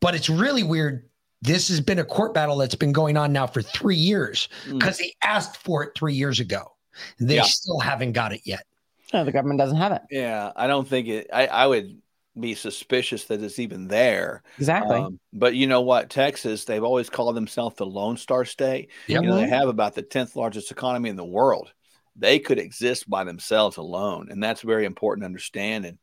But 0.00 0.14
it's 0.14 0.28
really 0.28 0.62
weird. 0.62 1.08
This 1.42 1.68
has 1.68 1.80
been 1.80 1.98
a 1.98 2.04
court 2.04 2.34
battle 2.34 2.58
that's 2.58 2.74
been 2.74 2.92
going 2.92 3.16
on 3.16 3.32
now 3.32 3.46
for 3.46 3.62
three 3.62 3.96
years 3.96 4.48
hmm. 4.64 4.78
because 4.78 4.98
they 4.98 5.14
asked 5.24 5.56
for 5.56 5.82
it 5.84 5.92
three 5.94 6.14
years 6.14 6.40
ago. 6.40 6.72
They 7.18 7.36
Yeah. 7.36 7.44
still 7.44 7.78
haven't 7.78 8.12
got 8.12 8.32
it 8.32 8.42
yet. 8.44 8.66
No, 9.14 9.24
the 9.24 9.32
government 9.32 9.58
doesn't 9.58 9.78
have 9.78 9.92
it. 9.92 10.02
Yeah, 10.10 10.52
I 10.54 10.66
don't 10.66 10.86
think 10.86 11.08
it. 11.08 11.28
I, 11.32 11.46
I 11.46 11.66
would 11.66 12.00
be 12.40 12.54
suspicious 12.54 13.24
that 13.24 13.42
it's 13.42 13.58
even 13.58 13.88
there. 13.88 14.42
Exactly. 14.58 14.96
Um, 14.96 15.20
but 15.32 15.54
you 15.54 15.66
know 15.66 15.82
what? 15.82 16.10
Texas, 16.10 16.64
they've 16.64 16.82
always 16.82 17.10
called 17.10 17.36
themselves 17.36 17.76
the 17.76 17.86
Lone 17.86 18.16
Star 18.16 18.44
State. 18.44 18.90
Yep. 19.06 19.22
You 19.22 19.28
know, 19.28 19.36
they 19.36 19.48
have 19.48 19.68
about 19.68 19.94
the 19.94 20.02
10th 20.02 20.36
largest 20.36 20.70
economy 20.70 21.10
in 21.10 21.16
the 21.16 21.24
world. 21.24 21.72
They 22.16 22.38
could 22.38 22.58
exist 22.58 23.08
by 23.08 23.24
themselves 23.24 23.76
alone. 23.76 24.28
And 24.30 24.42
that's 24.42 24.62
very 24.62 24.84
important 24.84 25.22
to 25.22 25.26
understand. 25.26 25.84
And 25.84 25.98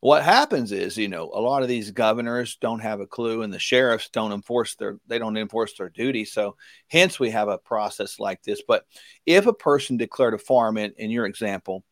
what 0.00 0.24
happens 0.24 0.72
is, 0.72 0.98
you 0.98 1.08
know, 1.08 1.30
a 1.32 1.40
lot 1.40 1.62
of 1.62 1.68
these 1.68 1.92
governors 1.92 2.56
don't 2.60 2.80
have 2.80 3.00
a 3.00 3.06
clue 3.06 3.42
and 3.42 3.52
the 3.52 3.60
sheriffs 3.60 4.08
don't 4.08 4.32
enforce 4.32 4.74
their 4.74 4.98
they 5.06 5.18
don't 5.20 5.36
enforce 5.36 5.74
their 5.78 5.90
duty. 5.90 6.24
So 6.24 6.56
hence 6.88 7.20
we 7.20 7.30
have 7.30 7.48
a 7.48 7.58
process 7.58 8.18
like 8.18 8.42
this. 8.42 8.62
But 8.66 8.84
if 9.26 9.46
a 9.46 9.54
person 9.54 9.96
declared 9.96 10.34
a 10.34 10.38
farm 10.38 10.76
in, 10.76 10.92
in 10.96 11.10
your 11.10 11.24
example, 11.24 11.84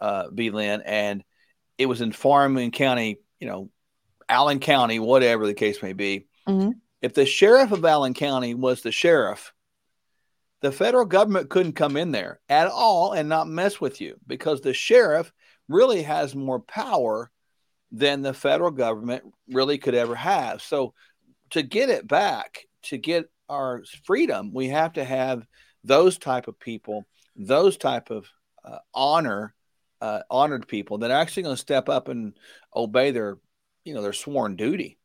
uh, 0.00 0.30
B. 0.34 0.50
Lynn, 0.50 0.82
and 0.84 1.22
it 1.76 1.86
was 1.86 2.00
in 2.00 2.12
Farming 2.12 2.70
County, 2.70 3.18
you 3.40 3.48
know, 3.48 3.70
Allen 4.28 4.60
County, 4.60 4.98
whatever 5.00 5.46
the 5.46 5.54
case 5.54 5.82
may 5.82 5.92
be. 5.92 6.28
Mhm. 6.46 6.74
If 7.02 7.14
the 7.14 7.26
sheriff 7.26 7.72
of 7.72 7.84
Allen 7.84 8.14
County 8.14 8.54
was 8.54 8.82
the 8.82 8.92
sheriff, 8.92 9.52
the 10.60 10.70
federal 10.70 11.06
government 11.06 11.50
couldn't 11.50 11.72
come 11.72 11.96
in 11.96 12.12
there 12.12 12.40
at 12.48 12.68
all 12.68 13.12
and 13.12 13.28
not 13.28 13.48
mess 13.48 13.80
with 13.80 14.00
you 14.00 14.16
because 14.26 14.60
the 14.60 14.74
sheriff 14.74 15.32
really 15.68 16.02
has 16.02 16.34
more 16.34 16.60
power 16.60 17.30
than 17.90 18.22
the 18.22 18.34
federal 18.34 18.70
government 18.70 19.24
really 19.48 19.78
could 19.78 19.94
ever 19.94 20.14
have. 20.14 20.62
So 20.62 20.94
to 21.50 21.62
get 21.62 21.88
it 21.88 22.06
back, 22.06 22.66
to 22.82 22.98
get 22.98 23.30
our 23.48 23.82
freedom, 24.04 24.52
we 24.52 24.68
have 24.68 24.92
to 24.94 25.04
have 25.04 25.46
those 25.82 26.18
type 26.18 26.46
of 26.46 26.58
people, 26.60 27.06
those 27.34 27.76
type 27.76 28.10
of 28.10 28.28
uh, 28.64 28.78
honor, 28.94 29.54
uh, 30.00 30.20
honored 30.30 30.68
people 30.68 30.98
that 30.98 31.10
are 31.10 31.20
actually 31.20 31.42
going 31.44 31.56
to 31.56 31.60
step 31.60 31.88
up 31.88 32.08
and 32.08 32.34
obey 32.74 33.10
their, 33.10 33.38
you 33.84 33.94
know, 33.94 34.02
their 34.02 34.12
sworn 34.12 34.56
duty. 34.56 34.99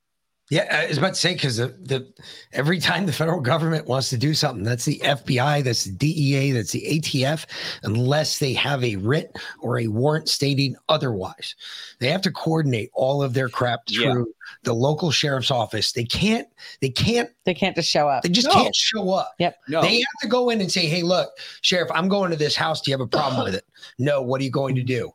Yeah, 0.51 0.67
I 0.83 0.87
was 0.87 0.99
about 0.99 1.15
to 1.15 1.19
say 1.19 1.33
because 1.33 1.57
the, 1.57 1.69
the 1.81 2.13
every 2.53 2.79
time 2.79 3.07
the 3.07 3.11
federal 3.11 3.41
government 3.41 3.87
wants 3.87 4.11
to 4.11 4.17
do 4.17 4.35
something, 4.35 4.63
that's 4.63 4.85
the 4.85 4.99
FBI, 5.03 5.63
that's 5.63 5.85
the 5.85 5.91
DEA, 5.93 6.51
that's 6.51 6.71
the 6.71 6.83
ATF, 6.83 7.47
unless 7.81 8.37
they 8.37 8.53
have 8.53 8.83
a 8.83 8.95
writ 8.97 9.35
or 9.59 9.79
a 9.79 9.87
warrant 9.87 10.29
stating 10.29 10.75
otherwise. 10.87 11.55
They 11.97 12.11
have 12.11 12.21
to 12.21 12.31
coordinate 12.31 12.91
all 12.93 13.23
of 13.23 13.33
their 13.33 13.49
crap 13.49 13.79
Yeah. 13.87 14.11
through 14.11 14.33
the 14.61 14.73
local 14.73 15.09
sheriff's 15.09 15.49
office. 15.49 15.93
They 15.93 16.03
can't, 16.05 16.47
they 16.79 16.89
can't, 16.89 17.31
they 17.45 17.55
can't 17.55 17.75
just 17.75 17.89
show 17.89 18.07
up. 18.07 18.21
They 18.21 18.29
just 18.29 18.47
No. 18.47 18.53
can't 18.53 18.75
show 18.75 19.13
up. 19.13 19.33
Yep. 19.39 19.57
No. 19.67 19.81
They 19.81 19.95
have 19.95 20.21
to 20.21 20.27
go 20.27 20.51
in 20.51 20.61
and 20.61 20.71
say, 20.71 20.85
Hey, 20.85 21.01
look, 21.01 21.31
Sheriff, 21.61 21.89
I'm 21.91 22.07
going 22.07 22.29
to 22.29 22.37
this 22.37 22.55
house. 22.55 22.81
Do 22.81 22.91
you 22.91 22.93
have 22.97 23.01
a 23.01 23.07
problem 23.07 23.43
with 23.43 23.55
it? 23.55 23.65
No, 23.97 24.21
what 24.21 24.39
are 24.41 24.43
you 24.43 24.51
going 24.51 24.75
to 24.75 24.83
do? 24.83 25.11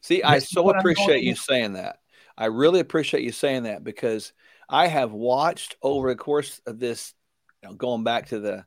See, 0.00 0.22
I 0.22 0.36
This 0.36 0.44
is 0.44 0.50
so 0.50 0.62
what 0.62 0.76
I'm 0.76 0.82
going 0.82 0.94
appreciate 0.94 1.22
you 1.22 1.34
saying 1.34 1.74
that. 1.74 1.98
I 2.36 2.46
really 2.46 2.80
appreciate 2.80 3.22
you 3.22 3.32
saying 3.32 3.64
that 3.64 3.84
because 3.84 4.32
I 4.68 4.86
have 4.86 5.12
watched 5.12 5.76
over 5.82 6.08
the 6.08 6.16
course 6.16 6.60
of 6.66 6.78
this, 6.78 7.14
you 7.62 7.68
know, 7.68 7.74
going 7.74 8.04
back 8.04 8.28
to 8.28 8.40
the 8.40 8.64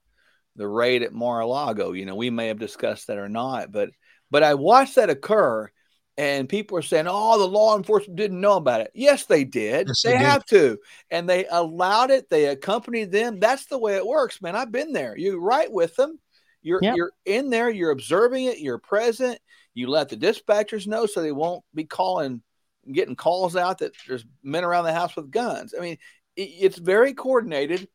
the 0.55 0.67
raid 0.67 1.03
at 1.03 1.13
Mar-a-Lago. 1.13 1.91
You 1.91 2.05
know, 2.05 2.15
we 2.15 2.29
may 2.29 2.47
have 2.47 2.59
discussed 2.59 3.07
that 3.07 3.17
or 3.17 3.29
not, 3.29 3.71
but 3.71 3.89
but 4.31 4.43
I 4.43 4.53
watched 4.53 4.95
that 4.95 5.09
occur, 5.09 5.69
and 6.17 6.47
people 6.47 6.77
are 6.77 6.83
saying, 6.83 7.07
"Oh, 7.09 7.37
the 7.37 7.47
law 7.47 7.75
enforcement 7.75 8.15
didn't 8.17 8.39
know 8.41 8.55
about 8.55 8.81
it." 8.81 8.91
Yes, 8.93 9.25
they 9.25 9.43
did. 9.43 9.87
Yes, 9.87 10.01
they 10.01 10.11
they 10.11 10.17
did. 10.17 10.25
have 10.27 10.45
to, 10.45 10.77
and 11.11 11.27
they 11.27 11.45
allowed 11.47 12.11
it. 12.11 12.29
They 12.29 12.45
accompanied 12.45 13.11
them. 13.11 13.39
That's 13.39 13.65
the 13.65 13.77
way 13.77 13.95
it 13.95 14.07
works, 14.07 14.41
man. 14.41 14.55
I've 14.55 14.71
been 14.71 14.93
there. 14.93 15.17
You're 15.17 15.39
right 15.39 15.71
with 15.71 15.95
them. 15.95 16.19
You're 16.61 16.79
Yep. 16.81 16.95
you're 16.95 17.11
in 17.25 17.49
there. 17.49 17.69
You're 17.69 17.91
observing 17.91 18.45
it. 18.45 18.59
You're 18.59 18.79
present. 18.79 19.39
You 19.73 19.87
let 19.87 20.09
the 20.09 20.17
dispatchers 20.17 20.87
know 20.87 21.05
so 21.05 21.21
they 21.21 21.33
won't 21.33 21.63
be 21.73 21.83
calling, 21.83 22.41
getting 22.91 23.15
calls 23.15 23.55
out 23.55 23.79
that 23.79 23.93
there's 24.07 24.25
men 24.43 24.63
around 24.63 24.85
the 24.85 24.93
house 24.93 25.15
with 25.15 25.31
guns. 25.31 25.73
I 25.77 25.81
mean, 25.81 25.97
it, 26.35 26.41
it's 26.41 26.77
very 26.77 27.13
coordinated, 27.13 27.87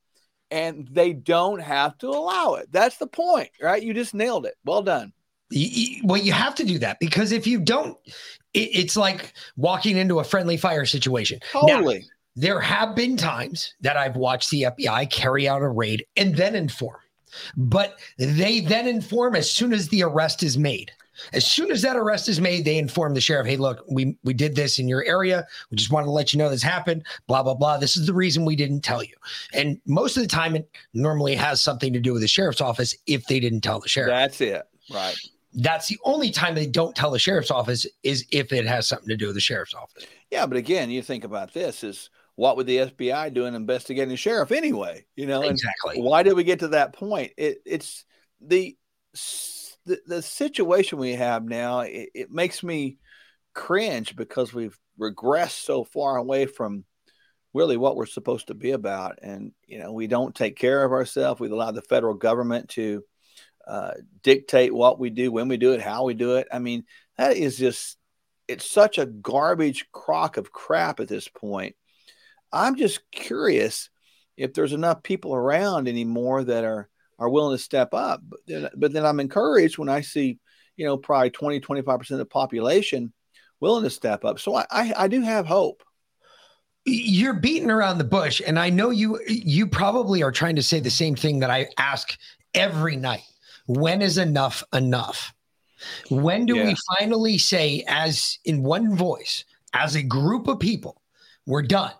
and 0.50 0.88
they 0.88 1.12
don't 1.12 1.60
have 1.60 1.96
to 1.98 2.08
allow 2.08 2.54
it. 2.54 2.70
That's 2.72 2.96
the 2.96 3.06
point, 3.06 3.50
right? 3.60 3.82
You 3.82 3.94
just 3.94 4.14
nailed 4.14 4.46
it. 4.46 4.54
Well 4.64 4.82
done. 4.82 5.12
Well, 6.04 6.20
you 6.20 6.32
have 6.32 6.54
to 6.56 6.64
do 6.64 6.78
that 6.78 7.00
because 7.00 7.32
if 7.32 7.46
you 7.46 7.60
don't, 7.60 7.96
it, 8.54 8.70
it's 8.72 8.96
like 8.96 9.32
walking 9.56 9.96
into 9.96 10.20
a 10.20 10.24
friendly 10.24 10.56
fire 10.56 10.86
situation. 10.86 11.40
Now, 11.54 11.78
Totally. 11.78 12.06
there 12.36 12.60
have 12.60 12.94
been 12.94 13.16
times 13.16 13.74
that 13.80 13.96
I've 13.96 14.16
watched 14.16 14.50
the 14.50 14.62
FBI 14.62 15.10
carry 15.10 15.48
out 15.48 15.62
a 15.62 15.68
raid 15.68 16.06
and 16.16 16.36
then 16.36 16.54
inform. 16.54 16.98
But 17.56 17.98
they 18.18 18.60
then 18.60 18.86
inform 18.88 19.36
as 19.36 19.50
soon 19.50 19.72
as 19.72 19.88
the 19.88 20.02
arrest 20.02 20.42
is 20.42 20.58
made. 20.58 20.92
As 21.32 21.50
soon 21.50 21.70
as 21.70 21.82
that 21.82 21.96
arrest 21.96 22.28
is 22.28 22.40
made, 22.40 22.64
they 22.64 22.78
inform 22.78 23.14
the 23.14 23.20
sheriff, 23.20 23.46
hey, 23.46 23.56
look, 23.56 23.84
we, 23.90 24.16
we 24.24 24.34
did 24.34 24.54
this 24.54 24.78
in 24.78 24.88
your 24.88 25.04
area. 25.04 25.46
We 25.70 25.76
just 25.76 25.90
wanted 25.90 26.06
to 26.06 26.12
let 26.12 26.32
you 26.32 26.38
know 26.38 26.48
this 26.48 26.62
happened, 26.62 27.04
blah, 27.26 27.42
blah, 27.42 27.54
blah. 27.54 27.78
This 27.78 27.96
is 27.96 28.06
the 28.06 28.14
reason 28.14 28.44
we 28.44 28.56
didn't 28.56 28.80
tell 28.80 29.02
you. 29.02 29.14
And 29.52 29.80
most 29.86 30.16
of 30.16 30.22
the 30.22 30.28
time, 30.28 30.56
it 30.56 30.68
normally 30.94 31.34
has 31.34 31.60
something 31.60 31.92
to 31.92 32.00
do 32.00 32.12
with 32.12 32.22
the 32.22 32.28
sheriff's 32.28 32.60
office 32.60 32.94
if 33.06 33.26
they 33.26 33.40
didn't 33.40 33.62
tell 33.62 33.80
the 33.80 33.88
sheriff. 33.88 34.10
That's 34.10 34.40
it. 34.40 34.62
Right. 34.92 35.16
That's 35.54 35.88
the 35.88 35.98
only 36.04 36.30
time 36.30 36.54
they 36.54 36.66
don't 36.66 36.94
tell 36.94 37.10
the 37.10 37.18
sheriff's 37.18 37.50
office 37.50 37.86
is 38.02 38.24
if 38.30 38.52
it 38.52 38.66
has 38.66 38.86
something 38.86 39.08
to 39.08 39.16
do 39.16 39.26
with 39.26 39.34
the 39.34 39.40
sheriff's 39.40 39.74
office. 39.74 40.06
Yeah, 40.30 40.46
but 40.46 40.56
again, 40.56 40.90
you 40.90 41.02
think 41.02 41.24
about 41.24 41.52
this 41.52 41.82
is 41.82 42.10
what 42.36 42.56
would 42.56 42.66
the 42.66 42.78
FBI 42.78 43.34
do 43.34 43.46
in 43.46 43.54
investigating 43.54 44.08
the 44.08 44.16
sheriff 44.16 44.52
anyway? 44.52 45.04
You 45.16 45.26
know, 45.26 45.42
Exactly. 45.42 46.00
Why 46.00 46.22
did 46.22 46.34
we 46.34 46.44
get 46.44 46.60
to 46.60 46.68
that 46.68 46.92
point? 46.92 47.32
It, 47.36 47.58
it's 47.66 48.04
the, 48.40 48.76
the 50.06 50.22
situation 50.22 50.98
we 50.98 51.14
have 51.14 51.44
now. 51.44 51.80
It, 51.80 52.10
it 52.14 52.30
makes 52.30 52.62
me 52.62 52.98
cringe 53.54 54.16
because 54.16 54.52
we've 54.52 54.78
regressed 54.98 55.64
so 55.64 55.84
far 55.84 56.16
away 56.16 56.46
from 56.46 56.84
really 57.52 57.76
what 57.76 57.96
we're 57.96 58.06
supposed 58.06 58.46
to 58.48 58.54
be 58.54 58.70
about, 58.70 59.18
and 59.22 59.52
you 59.66 59.78
know, 59.78 59.92
we 59.92 60.06
don't 60.06 60.34
take 60.34 60.56
care 60.56 60.84
of 60.84 60.92
ourselves. 60.92 61.40
We 61.40 61.48
allow 61.48 61.72
the 61.72 61.82
federal 61.82 62.14
government 62.14 62.68
to 62.70 63.02
uh, 63.66 63.92
dictate 64.22 64.72
what 64.74 64.98
we 64.98 65.10
do, 65.10 65.32
when 65.32 65.48
we 65.48 65.56
do 65.56 65.72
it, 65.72 65.80
how 65.80 66.04
we 66.04 66.14
do 66.14 66.36
it. 66.36 66.48
I 66.52 66.58
mean, 66.58 66.84
that 67.16 67.36
is 67.36 67.56
just 67.56 67.96
it's 68.48 68.68
such 68.68 68.98
a 68.98 69.06
garbage 69.06 69.86
crock 69.92 70.36
of 70.36 70.52
crap 70.52 71.00
at 71.00 71.08
this 71.08 71.28
point. 71.28 71.76
I'm 72.52 72.74
just 72.76 73.00
curious 73.12 73.90
if 74.36 74.54
there's 74.54 74.72
enough 74.72 75.02
people 75.02 75.34
around 75.34 75.86
anymore 75.86 76.42
that 76.44 76.64
are 76.64 76.88
are 77.20 77.28
willing 77.28 77.56
to 77.56 77.62
step 77.62 77.94
up. 77.94 78.22
But 78.26 78.40
then, 78.46 78.68
but 78.74 78.92
then 78.92 79.06
I'm 79.06 79.20
encouraged 79.20 79.78
when 79.78 79.90
I 79.90 80.00
see, 80.00 80.38
you 80.76 80.86
know, 80.86 80.96
probably 80.96 81.30
20, 81.30 81.60
25% 81.60 82.10
of 82.10 82.18
the 82.18 82.24
population 82.24 83.12
willing 83.60 83.84
to 83.84 83.90
step 83.90 84.24
up. 84.24 84.40
So 84.40 84.56
I, 84.56 84.66
I, 84.70 84.92
I 84.96 85.08
do 85.08 85.20
have 85.20 85.46
hope. 85.46 85.84
You're 86.86 87.34
beating 87.34 87.70
around 87.70 87.98
the 87.98 88.04
bush, 88.04 88.40
and 88.44 88.58
I 88.58 88.70
know 88.70 88.88
you 88.88 89.20
you 89.28 89.66
probably 89.66 90.22
are 90.22 90.32
trying 90.32 90.56
to 90.56 90.62
say 90.62 90.80
the 90.80 90.90
same 90.90 91.14
thing 91.14 91.40
that 91.40 91.50
I 91.50 91.68
ask 91.76 92.18
every 92.54 92.96
night. 92.96 93.22
When 93.66 94.00
is 94.00 94.16
enough 94.16 94.64
enough? 94.72 95.34
When 96.08 96.46
do 96.46 96.56
we 96.56 96.74
finally 96.96 97.36
say, 97.36 97.84
as 97.86 98.38
in 98.46 98.62
one 98.62 98.96
voice, 98.96 99.44
as 99.74 99.94
a 99.94 100.02
group 100.02 100.48
of 100.48 100.58
people, 100.58 101.02
we're 101.46 101.62
done? 101.62 101.92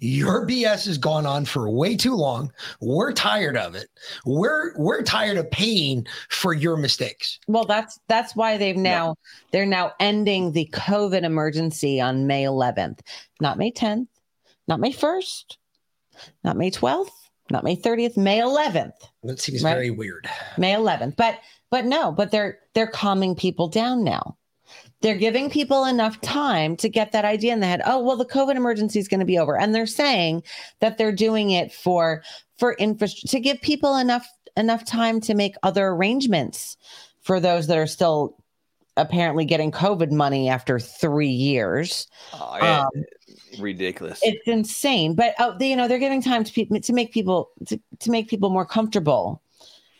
Your 0.00 0.46
BS 0.46 0.86
has 0.86 0.98
gone 0.98 1.26
on 1.26 1.44
for 1.44 1.70
way 1.70 1.96
too 1.96 2.14
long. 2.14 2.52
We're 2.80 3.12
tired 3.12 3.56
of 3.56 3.74
it. 3.74 3.88
We're 4.24 4.76
we're 4.76 5.02
tired 5.02 5.36
of 5.38 5.50
paying 5.50 6.06
for 6.30 6.52
your 6.52 6.76
mistakes. 6.76 7.38
Well, 7.48 7.64
that's 7.64 7.98
that's 8.08 8.34
why 8.36 8.56
they've 8.56 8.76
now 8.76 9.16
they're 9.50 9.66
now 9.66 9.92
ending 10.00 10.52
the 10.52 10.68
COVID 10.72 11.22
emergency 11.22 12.00
on 12.00 12.26
May 12.26 12.44
11th, 12.44 13.00
not 13.40 13.58
May 13.58 13.70
10th, 13.72 14.08
not 14.68 14.80
May 14.80 14.92
1st, 14.92 15.56
not 16.44 16.56
May 16.56 16.70
12th, 16.70 17.10
not 17.50 17.64
May 17.64 17.76
30th, 17.76 18.16
May 18.16 18.38
11th. 18.40 18.92
That 19.24 19.40
seems 19.40 19.62
Right. 19.62 19.74
very 19.74 19.90
weird. 19.90 20.28
May 20.58 20.72
11th. 20.74 21.16
But 21.16 21.38
but 21.70 21.84
no, 21.86 22.12
but 22.12 22.30
they're 22.30 22.58
they're 22.74 22.86
calming 22.86 23.34
people 23.34 23.68
down 23.68 24.04
now. 24.04 24.36
They're 25.02 25.16
giving 25.16 25.50
people 25.50 25.84
enough 25.84 26.20
time 26.20 26.76
to 26.76 26.88
get 26.88 27.12
that 27.12 27.24
idea 27.24 27.52
in 27.52 27.60
the 27.60 27.66
head. 27.66 27.82
Oh, 27.84 28.02
well, 28.02 28.16
the 28.16 28.24
COVID 28.24 28.54
emergency 28.56 28.98
is 28.98 29.08
going 29.08 29.20
to 29.20 29.26
be 29.26 29.38
over, 29.38 29.58
and 29.58 29.74
they're 29.74 29.86
saying 29.86 30.42
that 30.80 30.96
they're 30.96 31.12
doing 31.12 31.50
it 31.50 31.72
for 31.72 32.22
for 32.58 32.74
infrastructure 32.74 33.36
to 33.36 33.40
give 33.40 33.60
people 33.60 33.96
enough 33.96 34.26
enough 34.56 34.84
time 34.84 35.20
to 35.22 35.34
make 35.34 35.54
other 35.62 35.88
arrangements 35.88 36.76
for 37.22 37.40
those 37.40 37.66
that 37.66 37.78
are 37.78 37.86
still 37.86 38.36
apparently 38.96 39.44
getting 39.44 39.70
COVID 39.72 40.12
money 40.12 40.48
after 40.48 40.78
three 40.78 41.26
years. 41.28 42.06
Oh, 42.34 42.58
yeah, 42.60 42.80
Um, 42.82 43.04
ridiculous. 43.58 44.20
it's 44.22 44.46
insane 44.46 45.14
but 45.14 45.34
oh, 45.38 45.56
they, 45.58 45.70
you 45.70 45.76
know 45.76 45.88
they're 45.88 45.98
giving 45.98 46.22
time 46.22 46.44
to 46.44 46.52
people 46.52 46.80
to 46.80 46.92
make 46.92 47.12
people 47.12 47.50
to, 47.66 47.80
to 48.00 48.10
make 48.10 48.28
people 48.28 48.50
more 48.50 48.64
comfortable 48.66 49.42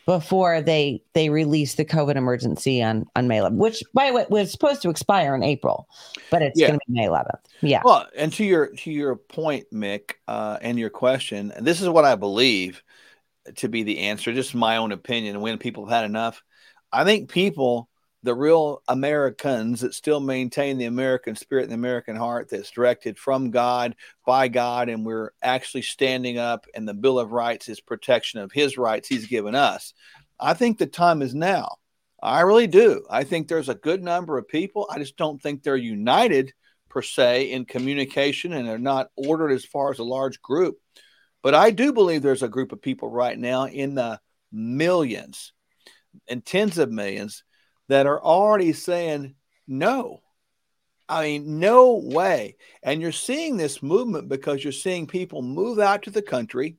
before 0.05 0.61
they 0.61 1.01
they 1.13 1.29
release 1.29 1.75
the 1.75 1.85
covid 1.85 2.15
emergency 2.15 2.83
on 2.83 3.05
on 3.15 3.27
may 3.27 3.37
11th 3.39 3.57
which 3.57 3.83
by 3.93 4.07
the 4.07 4.13
way 4.13 4.25
was 4.29 4.51
supposed 4.51 4.81
to 4.81 4.89
expire 4.89 5.33
in 5.35 5.43
april 5.43 5.87
but 6.29 6.41
it's 6.41 6.59
Yeah. 6.59 6.67
going 6.67 6.79
to 6.79 6.85
be 6.91 6.99
may 6.99 7.07
11th 7.07 7.39
yeah 7.61 7.81
Well, 7.85 8.07
and 8.15 8.31
to 8.33 8.43
your 8.43 8.67
to 8.67 8.91
your 8.91 9.15
point, 9.15 9.65
Mick, 9.73 10.13
uh, 10.27 10.57
and 10.61 10.77
your 10.77 10.89
question, 10.89 11.51
and 11.55 11.65
this 11.65 11.81
is 11.81 11.87
what 11.89 12.05
I 12.05 12.15
believe 12.15 12.83
to 13.57 13.69
be 13.69 13.83
the 13.83 13.99
answer. 13.99 14.33
Just 14.33 14.55
my 14.55 14.77
own 14.77 14.91
opinion. 14.91 15.41
When 15.41 15.57
people 15.57 15.85
have 15.85 15.93
had 16.01 16.05
enough, 16.05 16.41
I 16.91 17.03
think 17.03 17.29
people, 17.29 17.89
the 18.23 18.33
real 18.33 18.81
Americans 18.87 19.81
that 19.81 19.93
still 19.93 20.21
maintain 20.21 20.77
the 20.77 20.85
American 20.85 21.35
spirit 21.35 21.63
and 21.63 21.71
the 21.71 21.75
American 21.75 22.15
heart, 22.15 22.49
that's 22.49 22.71
directed 22.71 23.19
from 23.19 23.51
God 23.51 23.95
by 24.25 24.47
God, 24.47 24.89
and 24.89 25.05
we're 25.05 25.31
actually 25.41 25.81
standing 25.81 26.37
up, 26.37 26.65
and 26.73 26.87
the 26.87 26.93
Bill 26.93 27.19
of 27.19 27.31
Rights 27.31 27.67
is 27.67 27.81
protection 27.81 28.39
of 28.39 28.51
His 28.51 28.77
rights 28.77 29.09
He's 29.09 29.27
given 29.27 29.55
us. 29.55 29.93
I 30.39 30.53
think 30.53 30.77
the 30.77 30.87
time 30.87 31.21
is 31.21 31.35
now. 31.35 31.77
I 32.21 32.41
really 32.41 32.67
do. 32.67 33.05
I 33.09 33.25
think 33.25 33.47
there's 33.47 33.67
a 33.67 33.75
good 33.75 34.01
number 34.01 34.37
of 34.37 34.47
people. 34.47 34.87
I 34.89 34.97
just 34.97 35.17
don't 35.17 35.41
think 35.41 35.61
they're 35.61 35.75
united 35.75 36.53
per 36.89 37.01
se 37.01 37.51
in 37.51 37.65
communication 37.65 38.53
and 38.53 38.67
they're 38.67 38.77
not 38.77 39.09
ordered 39.17 39.51
as 39.51 39.65
far 39.65 39.91
as 39.91 39.99
a 39.99 40.03
large 40.03 40.41
group. 40.41 40.77
But 41.41 41.53
I 41.53 41.71
do 41.71 41.91
believe 41.91 42.21
there's 42.21 42.43
a 42.43 42.47
group 42.47 42.71
of 42.71 42.81
people 42.81 43.09
right 43.09 43.37
now 43.37 43.65
in 43.65 43.95
the 43.95 44.21
millions 44.53 45.51
and 46.29 46.45
tens 46.45 46.77
of 46.77 46.91
millions 46.91 47.43
that 47.89 48.05
are 48.05 48.21
already 48.21 48.73
saying 48.73 49.35
no. 49.67 50.21
I 51.07 51.23
mean, 51.23 51.59
no 51.59 51.95
way. 52.03 52.55
And 52.81 53.01
you're 53.01 53.11
seeing 53.11 53.57
this 53.57 53.83
movement 53.83 54.29
because 54.29 54.63
you're 54.63 54.71
seeing 54.71 55.05
people 55.05 55.41
move 55.41 55.79
out 55.79 56.03
to 56.03 56.11
the 56.11 56.21
country. 56.21 56.77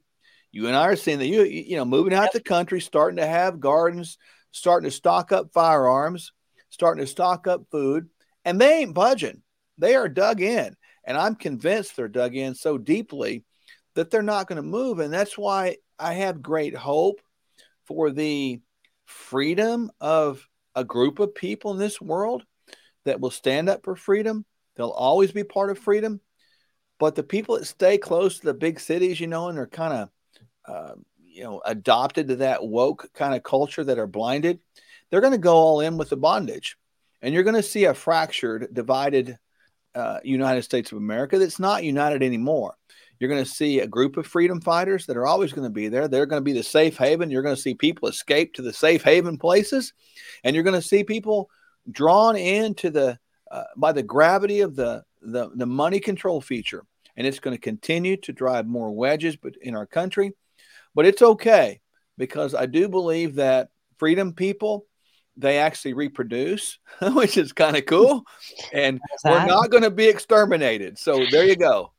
You 0.51 0.67
and 0.67 0.77
I 0.77 0.87
are 0.87 0.97
seeing 0.97 1.19
that 1.19 1.27
you 1.27 1.43
you 1.43 1.77
know 1.77 1.85
moving 1.85 2.15
out 2.15 2.33
to 2.33 2.39
the 2.39 2.45
country, 2.45 2.81
starting 2.81 3.17
to 3.17 3.27
have 3.27 3.61
gardens, 3.61 4.19
starting 4.53 4.89
to 4.89 4.95
stock 4.95 5.33
up 5.33 5.53
firearms, 5.53 6.33
starting 6.71 7.05
to 7.05 7.11
stock 7.11 7.47
up 7.47 7.65
food, 7.71 8.09
and 8.45 8.61
they 8.61 8.81
ain't 8.81 8.95
budging. 8.95 9.43
They 9.79 9.97
are 9.97 10.09
dug 10.09 10.41
in, 10.41 10.77
and 11.05 11.17
I'm 11.17 11.35
convinced 11.35 11.97
they're 11.97 12.09
dug 12.09 12.37
in 12.37 12.55
so 12.55 12.79
deeply 12.79 13.45
that 13.95 14.11
they're 14.11 14.23
not 14.23 14.47
going 14.47 14.57
to 14.57 14.63
move. 14.63 15.01
And 15.01 15.13
that's 15.13 15.37
why 15.37 15.77
I 15.99 16.15
have 16.15 16.43
great 16.43 16.77
hope 16.77 17.21
for 17.87 18.11
the 18.11 18.61
freedom 19.07 19.91
of 20.01 20.47
a 20.75 20.85
group 20.85 21.19
of 21.19 21.35
people 21.35 21.73
in 21.73 21.79
this 21.79 22.01
world 22.01 22.45
that 23.05 23.21
will 23.21 23.31
stand 23.31 23.69
up 23.69 23.85
for 23.85 23.97
freedom. 23.97 24.45
They'll 24.77 24.89
always 24.89 25.33
be 25.33 25.45
part 25.45 25.71
of 25.71 25.79
freedom. 25.79 26.21
But 26.99 27.15
the 27.15 27.23
people 27.23 27.59
that 27.59 27.67
stay 27.67 27.99
close 27.99 28.39
to 28.39 28.47
the 28.47 28.55
big 28.55 28.81
cities, 28.81 29.21
you 29.21 29.27
know, 29.27 29.49
and 29.49 29.59
they're 29.59 29.67
kind 29.67 29.93
of, 29.93 30.09
uh, 30.67 30.95
you 31.23 31.43
know, 31.43 31.61
adopted 31.65 32.29
to 32.29 32.37
that 32.37 32.65
woke 32.65 33.11
kind 33.15 33.35
of 33.35 33.43
culture 33.43 33.85
that 33.85 33.99
are 33.99 34.07
blinded, 34.07 34.61
they're 35.11 35.21
going 35.21 35.33
to 35.33 35.39
go 35.39 35.55
all 35.55 35.81
in 35.81 35.97
with 35.97 36.11
the 36.11 36.17
bondage. 36.17 36.77
And 37.21 37.35
you're 37.35 37.43
going 37.43 37.57
to 37.57 37.63
see 37.63 37.85
a 37.85 37.95
fractured, 37.95 38.73
divided 38.73 39.39
uh, 39.95 40.21
United 40.25 40.63
States 40.63 40.93
of 40.93 40.99
America 40.99 41.39
that's 41.39 41.59
not 41.59 41.85
united 41.85 42.23
anymore. 42.23 42.77
You're 43.19 43.31
going 43.31 43.45
to 43.45 43.51
see 43.51 43.81
a 43.81 43.87
group 43.87 44.17
of 44.17 44.27
freedom 44.27 44.61
fighters 44.61 45.07
that 45.07 45.17
are 45.17 45.27
always 45.27 45.53
going 45.53 45.67
to 45.67 45.73
be 45.73 45.89
there. 45.89 46.09
They're 46.09 46.27
going 46.27 46.41
to 46.41 46.45
be 46.45 46.53
the 46.53 46.63
safe 46.63 46.97
haven. 46.97 47.31
You're 47.31 47.43
going 47.43 47.55
to 47.55 47.61
see 47.61 47.75
people 47.75 48.09
escape 48.09 48.55
to 48.55 48.63
the 48.63 48.73
safe 48.73 49.03
haven 49.03 49.39
places, 49.39 49.93
and 50.43 50.55
you're 50.55 50.65
going 50.65 50.81
to 50.81 50.87
see 50.87 51.05
people 51.05 51.49
drawn 51.91 52.37
into 52.37 52.91
the 52.91 53.19
uh, 53.51 53.65
by 53.77 53.93
the 53.93 54.03
gravity 54.03 54.61
of 54.61 54.75
the, 54.75 55.05
the 55.23 55.51
the 55.55 55.67
money 55.67 56.01
control 56.01 56.41
feature, 56.41 56.85
and 57.17 57.27
it's 57.27 57.41
going 57.41 57.57
to 57.57 57.61
continue 57.61 58.17
to 58.19 58.33
drive 58.33 58.67
more 58.67 58.91
wedges, 58.91 59.37
but 59.37 59.55
in 59.63 59.77
our 59.77 59.87
country. 59.87 60.33
But 60.95 61.07
it's 61.07 61.23
okay 61.23 61.81
because 62.19 62.55
I 62.55 62.67
do 62.67 62.89
believe 62.89 63.37
that 63.37 63.69
freedom 63.99 64.33
people 64.33 64.87
they 65.37 65.59
actually 65.59 65.95
reproduce, 65.95 66.79
which 67.03 67.37
is 67.37 67.53
kind 67.53 67.77
of 67.77 67.87
cool, 67.87 68.25
and 68.73 69.01
we're 69.25 69.47
not 69.47 69.71
going 69.71 69.83
to 69.83 69.91
be 69.91 70.07
exterminated. 70.07 70.99
So 70.99 71.25
there 71.31 71.45
you 71.45 71.57
go. 71.57 71.93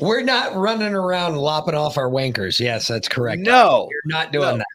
We're 0.00 0.22
not 0.22 0.54
running 0.54 0.94
around 0.94 1.36
lopping 1.36 1.74
off 1.74 1.96
our 1.96 2.10
wankers. 2.10 2.60
Yes, 2.60 2.88
that's 2.88 3.08
correct. 3.08 3.42
No, 3.42 3.88
you're 3.90 4.12
not 4.18 4.32
doing 4.32 4.44
no. 4.44 4.56
that. 4.58 4.66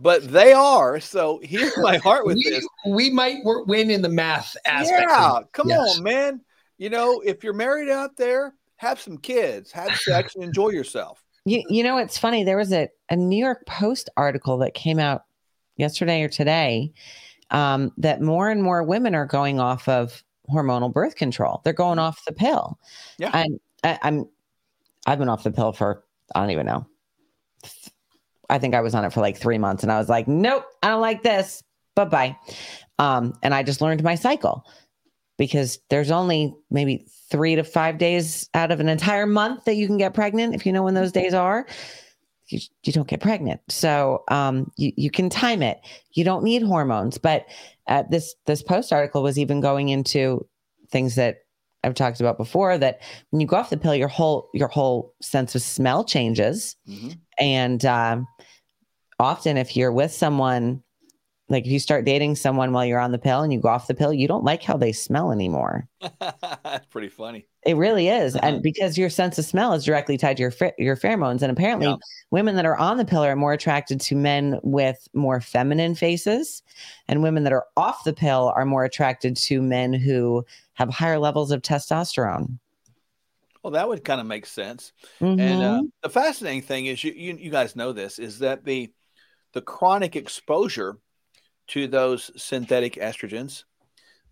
But 0.00 0.30
they 0.30 0.52
are. 0.52 1.00
So 1.00 1.40
here's 1.42 1.76
my 1.78 1.96
heart 1.96 2.24
with 2.24 2.36
we, 2.44 2.50
this. 2.50 2.66
we 2.86 3.10
might 3.10 3.38
win 3.44 3.90
in 3.90 4.02
the 4.02 4.08
math 4.08 4.56
aspect. 4.64 5.06
Yeah, 5.08 5.38
of 5.38 5.52
come 5.52 5.68
Yes. 5.68 5.96
on, 5.96 6.04
man. 6.04 6.40
You 6.76 6.90
know, 6.90 7.20
if 7.20 7.42
you're 7.42 7.52
married 7.54 7.88
out 7.88 8.16
there, 8.16 8.54
have 8.76 9.00
some 9.00 9.18
kids, 9.18 9.72
have 9.72 9.96
sex, 9.96 10.36
and 10.36 10.44
enjoy 10.44 10.70
yourself. 10.70 11.22
You, 11.44 11.62
you 11.70 11.82
know, 11.82 11.96
it's 11.96 12.18
funny. 12.18 12.44
There 12.44 12.58
was 12.58 12.74
a, 12.74 12.90
a 13.08 13.16
New 13.16 13.42
York 13.42 13.64
Post 13.64 14.10
article 14.18 14.58
that 14.58 14.74
came 14.74 14.98
out 14.98 15.22
yesterday 15.76 16.20
or 16.22 16.28
today 16.28 16.92
um, 17.50 17.90
that 17.96 18.20
more 18.20 18.50
and 18.50 18.62
more 18.62 18.82
women 18.82 19.14
are 19.14 19.24
going 19.24 19.58
off 19.58 19.88
of 19.88 20.22
hormonal 20.52 20.92
birth 20.92 21.16
control. 21.16 21.62
They're 21.64 21.72
going 21.72 21.98
off 21.98 22.22
the 22.26 22.34
pill. 22.34 22.78
Yeah. 23.18 23.30
And 23.32 23.60
I, 23.82 23.98
I'm, 24.02 24.26
I've 25.08 25.18
been 25.18 25.30
off 25.30 25.42
the 25.42 25.50
pill 25.50 25.72
for, 25.72 26.04
I 26.34 26.40
don't 26.40 26.50
even 26.50 26.66
know, 26.66 26.86
I 28.50 28.58
think 28.58 28.74
I 28.74 28.82
was 28.82 28.94
on 28.94 29.06
it 29.06 29.12
for 29.12 29.20
like 29.20 29.38
three 29.38 29.56
months 29.56 29.82
and 29.82 29.90
I 29.90 29.98
was 29.98 30.10
like, 30.10 30.28
nope, 30.28 30.66
I 30.82 30.88
don't 30.88 31.00
like 31.00 31.22
this. 31.22 31.62
Bye 31.96 32.04
bye. 32.04 32.36
Um, 32.98 33.32
and 33.42 33.54
I 33.54 33.62
just 33.62 33.80
learned 33.80 34.02
my 34.02 34.16
cycle 34.16 34.66
because 35.38 35.78
there's 35.88 36.10
only 36.10 36.54
maybe 36.70 37.06
three 37.30 37.54
to 37.54 37.64
five 37.64 37.96
days 37.96 38.50
out 38.52 38.70
of 38.70 38.80
an 38.80 38.88
entire 38.90 39.26
month 39.26 39.64
that 39.64 39.76
you 39.76 39.86
can 39.86 39.96
get 39.96 40.12
pregnant. 40.12 40.54
If 40.54 40.66
you 40.66 40.72
know 40.74 40.82
when 40.82 40.94
those 40.94 41.12
days 41.12 41.32
are, 41.32 41.66
you, 42.48 42.60
you 42.82 42.92
don't 42.92 43.08
get 43.08 43.20
pregnant. 43.20 43.62
So 43.68 44.24
um, 44.28 44.70
you, 44.76 44.92
you 44.96 45.10
can 45.10 45.30
time 45.30 45.62
it. 45.62 45.80
You 46.12 46.22
don't 46.22 46.44
need 46.44 46.62
hormones. 46.62 47.16
But 47.16 47.46
uh, 47.86 48.04
this 48.10 48.34
this 48.44 48.62
post 48.62 48.92
article 48.92 49.22
was 49.22 49.38
even 49.38 49.60
going 49.60 49.88
into 49.88 50.46
things 50.90 51.14
that 51.14 51.38
I've 51.88 51.94
talked 51.94 52.20
about 52.20 52.36
before 52.38 52.78
that 52.78 53.00
when 53.30 53.40
you 53.40 53.46
go 53.46 53.56
off 53.56 53.70
the 53.70 53.76
pill, 53.76 53.94
your 53.94 54.08
whole 54.08 54.48
your 54.54 54.68
whole 54.68 55.14
sense 55.20 55.54
of 55.54 55.62
smell 55.62 56.04
changes, 56.04 56.76
and 57.38 57.84
um, 57.84 58.26
often 59.18 59.56
if 59.56 59.76
you're 59.76 59.92
with 59.92 60.12
someone, 60.12 60.82
like 61.48 61.64
if 61.64 61.72
you 61.72 61.80
start 61.80 62.04
dating 62.04 62.36
someone 62.36 62.72
while 62.72 62.84
you're 62.84 63.00
on 63.00 63.10
the 63.12 63.18
pill 63.18 63.40
and 63.40 63.52
you 63.52 63.58
go 63.60 63.68
off 63.68 63.86
the 63.86 63.94
pill, 63.94 64.12
you 64.12 64.28
don't 64.28 64.44
like 64.44 64.62
how 64.62 64.76
they 64.76 64.92
smell 64.92 65.32
anymore. 65.32 65.88
That's 66.20 66.86
pretty 66.86 67.08
funny. 67.08 67.46
It 67.66 67.76
really 67.76 68.08
is, 68.08 68.36
and 68.36 68.62
because 68.62 68.96
your 68.96 69.10
sense 69.10 69.36
of 69.38 69.44
smell 69.44 69.72
is 69.74 69.84
directly 69.84 70.16
tied 70.16 70.36
to 70.38 70.42
your 70.42 70.52
your 70.78 70.96
pheromones, 70.96 71.42
and 71.42 71.50
apparently, 71.50 71.86
Yeah. 71.88 71.96
women 72.30 72.54
that 72.56 72.64
are 72.64 72.76
on 72.76 72.96
the 72.98 73.04
pill 73.04 73.22
are 73.22 73.34
more 73.36 73.52
attracted 73.52 74.00
to 74.02 74.14
men 74.14 74.58
with 74.62 75.06
more 75.12 75.40
feminine 75.40 75.94
faces, 75.94 76.62
and 77.08 77.22
women 77.22 77.42
that 77.44 77.52
are 77.52 77.66
off 77.76 78.04
the 78.04 78.12
pill 78.14 78.52
are 78.54 78.64
more 78.64 78.84
attracted 78.84 79.36
to 79.38 79.60
men 79.60 79.92
who 79.92 80.44
have 80.78 80.90
higher 80.90 81.18
levels 81.18 81.50
of 81.50 81.60
testosterone. 81.60 82.58
Well, 83.64 83.72
that 83.72 83.88
would 83.88 84.04
kind 84.04 84.20
of 84.20 84.28
make 84.28 84.46
sense. 84.46 84.92
And 85.20 85.40
uh, 85.40 85.80
Mhm. 85.80 85.90
the 86.04 86.08
fascinating 86.08 86.62
thing 86.62 86.86
is, 86.86 87.02
you, 87.02 87.12
you 87.12 87.34
you 87.36 87.50
guys 87.50 87.74
know 87.74 87.92
this 87.92 88.20
is 88.20 88.38
that 88.38 88.64
the 88.64 88.92
the 89.54 89.60
chronic 89.60 90.14
exposure 90.14 90.98
to 91.68 91.88
those 91.88 92.30
synthetic 92.40 92.94
estrogens 92.94 93.64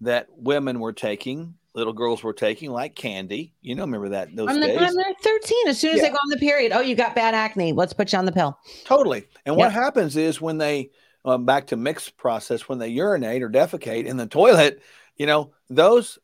that 0.03 0.29
women 0.31 0.79
were 0.79 0.93
taking, 0.93 1.55
little 1.75 1.93
girls 1.93 2.23
were 2.23 2.33
taking, 2.33 2.71
like 2.71 2.95
candy. 2.95 3.53
You 3.61 3.75
know, 3.75 3.83
remember 3.83 4.11
that 4.11 4.35
those 4.37 4.49
On 4.51 4.61
the 4.61 4.69
days. 4.69 4.95
they're 4.95 5.15
13, 5.23 5.69
as 5.69 5.81
soon 5.81 5.95
as 5.95 6.01
they 6.01 6.07
Yeah. 6.07 6.13
go 6.13 6.19
on 6.23 6.31
the 6.31 6.37
period, 6.37 6.71
oh, 6.73 6.81
you 6.81 6.95
got 6.95 7.17
bad 7.17 7.35
acne. 7.35 7.73
Let's 7.73 7.93
put 7.93 8.13
you 8.13 8.19
on 8.21 8.25
the 8.25 8.31
pill. 8.33 8.57
Totally. 8.85 9.27
And 9.45 9.57
what 9.57 9.73
happens 9.73 10.17
is 10.17 10.41
when 10.41 10.59
they 10.59 10.91
um, 11.25 11.45
back 11.45 11.67
to 11.67 11.77
mixed 11.77 12.17
process, 12.17 12.69
when 12.69 12.79
they 12.79 12.87
urinate 12.87 13.43
or 13.43 13.51
defecate 13.51 14.05
in 14.05 14.17
the 14.17 14.29
toilet, 14.29 14.81
you 15.17 15.27
know, 15.27 15.51
those 15.69 16.21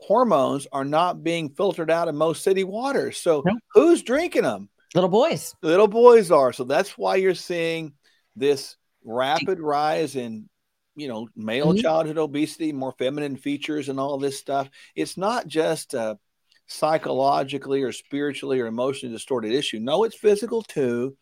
hormones 0.00 0.66
are 0.72 0.84
not 0.84 1.22
being 1.22 1.50
filtered 1.50 1.90
out 1.90 2.08
in 2.08 2.16
most 2.16 2.42
city 2.42 2.64
waters. 2.64 3.16
So 3.18 3.42
who's 3.74 4.02
drinking 4.02 4.42
them? 4.42 4.68
Little 4.94 5.10
boys. 5.10 5.54
Little 5.62 5.88
boys 5.88 6.30
are. 6.30 6.52
So 6.52 6.64
that's 6.64 6.96
why 6.96 7.16
you're 7.16 7.34
seeing 7.34 7.92
this 8.36 8.76
rapid 9.04 9.60
rise 9.60 10.16
in 10.16 10.48
you 10.96 11.08
know 11.08 11.28
male 11.36 11.72
Mhm. 11.72 11.80
childhood 11.82 12.18
obesity, 12.18 12.72
more 12.72 12.94
feminine 12.98 13.36
features, 13.36 13.88
and 13.88 14.00
all 14.00 14.18
this 14.18 14.38
stuff. 14.38 14.68
It's 14.94 15.16
not 15.16 15.46
just 15.46 15.94
a 15.94 16.18
psychologically 16.66 17.82
or 17.82 17.92
spiritually 17.92 18.60
or 18.60 18.66
emotionally 18.66 19.14
distorted 19.14 19.52
issue. 19.52 19.78
No, 19.78 20.04
it's 20.04 20.16
physical 20.16 20.62
too. 20.62 21.16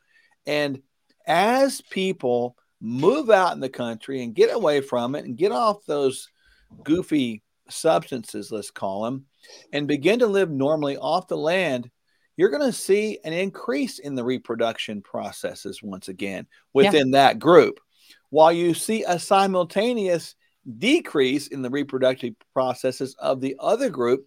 And 0.46 0.82
as 1.26 1.80
people 1.80 2.56
move 2.80 3.30
out 3.30 3.52
in 3.54 3.60
the 3.60 3.68
country 3.68 4.22
and 4.22 4.34
get 4.34 4.54
away 4.54 4.80
from 4.80 5.14
it 5.14 5.24
and 5.24 5.36
get 5.36 5.52
off 5.52 5.84
those 5.86 6.28
goofy 6.84 7.42
substances, 7.68 8.50
let's 8.50 8.70
call 8.70 9.04
them, 9.04 9.26
and 9.72 9.86
begin 9.86 10.20
to 10.20 10.26
live 10.26 10.50
normally 10.50 10.96
off 10.96 11.28
the 11.28 11.36
land, 11.36 11.90
you're 12.36 12.50
going 12.50 12.62
to 12.62 12.72
see 12.72 13.18
an 13.24 13.32
increase 13.32 13.98
in 13.98 14.14
the 14.14 14.24
reproduction 14.24 15.02
processes 15.02 15.82
once 15.82 16.08
again 16.08 16.46
within 16.72 17.12
that 17.12 17.38
group. 17.38 17.80
While 18.30 18.52
you 18.52 18.74
see 18.74 19.04
a 19.04 19.18
simultaneous 19.18 20.34
decrease 20.78 21.46
in 21.46 21.62
the 21.62 21.70
reproductive 21.70 22.34
processes 22.52 23.14
of 23.18 23.40
the 23.40 23.56
other 23.58 23.88
group, 23.88 24.26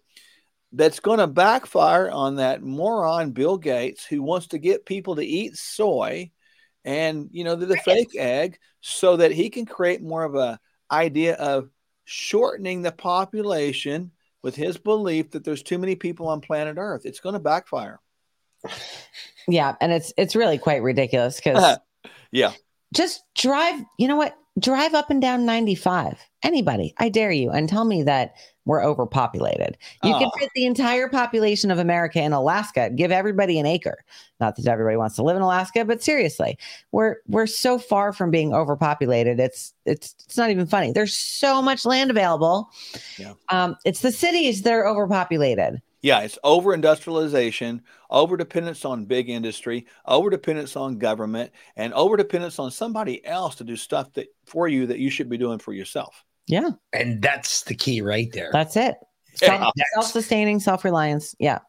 that's 0.72 1.00
going 1.00 1.18
to 1.18 1.26
backfire 1.26 2.10
on 2.10 2.36
that 2.36 2.62
moron 2.62 3.32
Bill 3.32 3.58
Gates 3.58 4.04
who 4.04 4.22
wants 4.22 4.48
to 4.48 4.58
get 4.58 4.86
people 4.86 5.16
to 5.16 5.24
eat 5.24 5.56
soy 5.56 6.30
and 6.84 7.28
you 7.32 7.44
know 7.44 7.56
the, 7.56 7.66
the 7.66 7.76
fake 7.78 8.16
egg 8.16 8.58
so 8.80 9.16
that 9.16 9.32
he 9.32 9.50
can 9.50 9.66
create 9.66 10.02
more 10.02 10.24
of 10.24 10.34
a 10.34 10.58
idea 10.90 11.34
of 11.34 11.68
shortening 12.10 12.82
the 12.82 12.90
population 12.90 14.10
with 14.42 14.56
his 14.56 14.76
belief 14.76 15.30
that 15.30 15.44
there's 15.44 15.62
too 15.62 15.78
many 15.78 15.94
people 15.94 16.26
on 16.26 16.40
planet 16.40 16.76
Earth. 16.76 17.02
It's 17.04 17.20
going 17.20 17.34
to 17.34 17.38
backfire. 17.38 18.00
Yeah, 19.48 19.74
and 19.80 19.90
it's 19.90 20.12
it's 20.18 20.36
really 20.36 20.58
quite 20.58 20.82
ridiculous 20.82 21.36
because 21.36 21.78
yeah. 22.30 22.52
just 22.94 23.24
drive, 23.34 23.82
you 23.98 24.06
know 24.06 24.16
what? 24.16 24.36
Drive 24.60 24.92
up 24.92 25.08
and 25.10 25.20
down 25.20 25.46
95. 25.46 26.18
Anybody, 26.42 26.94
I 26.98 27.08
dare 27.10 27.32
you, 27.32 27.50
and 27.50 27.68
tell 27.68 27.84
me 27.84 28.02
that 28.04 28.34
we're 28.64 28.82
overpopulated. 28.84 29.76
You 30.02 30.14
can 30.14 30.28
Oh. 30.32 30.38
fit 30.38 30.50
the 30.54 30.64
entire 30.64 31.08
population 31.08 31.70
of 31.70 31.78
America 31.78 32.20
in 32.22 32.32
Alaska, 32.32 32.88
give 32.90 33.10
everybody 33.10 33.58
an 33.58 33.66
acre. 33.66 34.04
Not 34.38 34.56
that 34.56 34.66
everybody 34.66 34.96
wants 34.96 35.16
to 35.16 35.22
live 35.22 35.36
in 35.36 35.42
Alaska, 35.42 35.84
but 35.84 36.02
seriously, 36.02 36.56
we're 36.92 37.16
we're 37.28 37.46
so 37.46 37.78
far 37.78 38.12
from 38.12 38.30
being 38.30 38.54
overpopulated. 38.54 39.38
It's 39.38 39.74
it's 39.84 40.14
it's 40.24 40.36
not 40.36 40.50
even 40.50 40.66
funny. 40.66 40.92
There's 40.92 41.14
so 41.14 41.60
much 41.60 41.84
land 41.84 42.10
available. 42.10 42.70
Yeah. 43.18 43.34
Um, 43.50 43.76
it's 43.84 44.00
the 44.00 44.12
cities 44.12 44.62
that 44.62 44.72
are 44.72 44.86
overpopulated. 44.86 45.82
Yeah, 46.02 46.20
it's 46.20 46.38
over 46.44 46.72
industrialization, 46.72 47.82
over 48.08 48.38
dependence 48.38 48.86
on 48.86 49.04
big 49.04 49.28
industry, 49.28 49.86
over 50.06 50.30
dependence 50.30 50.74
on 50.74 50.96
government, 50.96 51.52
and 51.76 51.92
over 51.92 52.16
dependence 52.16 52.58
on 52.58 52.70
somebody 52.70 53.22
else 53.26 53.56
to 53.56 53.64
do 53.64 53.76
stuff 53.76 54.10
that 54.14 54.28
for 54.46 54.66
you 54.68 54.86
that 54.86 54.98
you 54.98 55.10
should 55.10 55.28
be 55.28 55.36
doing 55.36 55.58
for 55.58 55.74
yourself. 55.74 56.24
Yeah. 56.50 56.70
And 56.92 57.22
that's 57.22 57.64
the 57.64 57.74
key 57.74 58.00
right 58.00 58.30
there. 58.32 58.50
That's 58.52 58.76
it. 58.76 58.96
Self, 59.34 59.72
self-sustaining, 59.94 60.60
self-reliance. 60.60 61.34
Yeah. 61.38 61.60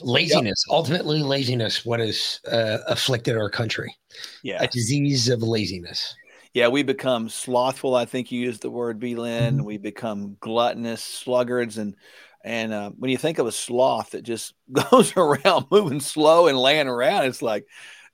Laziness, 0.00 0.64
ultimately 0.70 1.22
laziness, 1.22 1.84
what 1.84 2.00
has 2.00 2.40
uh, 2.50 2.78
afflicted 2.88 3.36
our 3.36 3.50
country. 3.50 3.94
Yeah. 4.42 4.62
A 4.62 4.66
disease 4.66 5.28
of 5.28 5.42
laziness. 5.42 6.14
Yeah, 6.54 6.68
we 6.68 6.82
become 6.82 7.28
slothful. 7.28 7.94
I 7.94 8.04
think 8.04 8.30
you 8.30 8.40
used 8.40 8.62
the 8.62 8.70
word, 8.70 8.98
B. 8.98 9.16
Lynn. 9.16 9.56
Mm-hmm. 9.56 9.64
We 9.64 9.78
become 9.78 10.36
gluttonous, 10.40 11.02
sluggards, 11.02 11.78
and 11.78 11.94
and 12.44 12.72
uh, 12.72 12.90
when 12.90 13.10
you 13.10 13.16
think 13.16 13.38
of 13.38 13.46
a 13.46 13.52
sloth 13.52 14.10
that 14.10 14.22
just 14.22 14.54
goes 14.90 15.16
around 15.16 15.66
moving 15.70 16.00
slow 16.00 16.48
and 16.48 16.58
laying 16.58 16.88
around, 16.88 17.26
it's 17.26 17.42
like, 17.42 17.66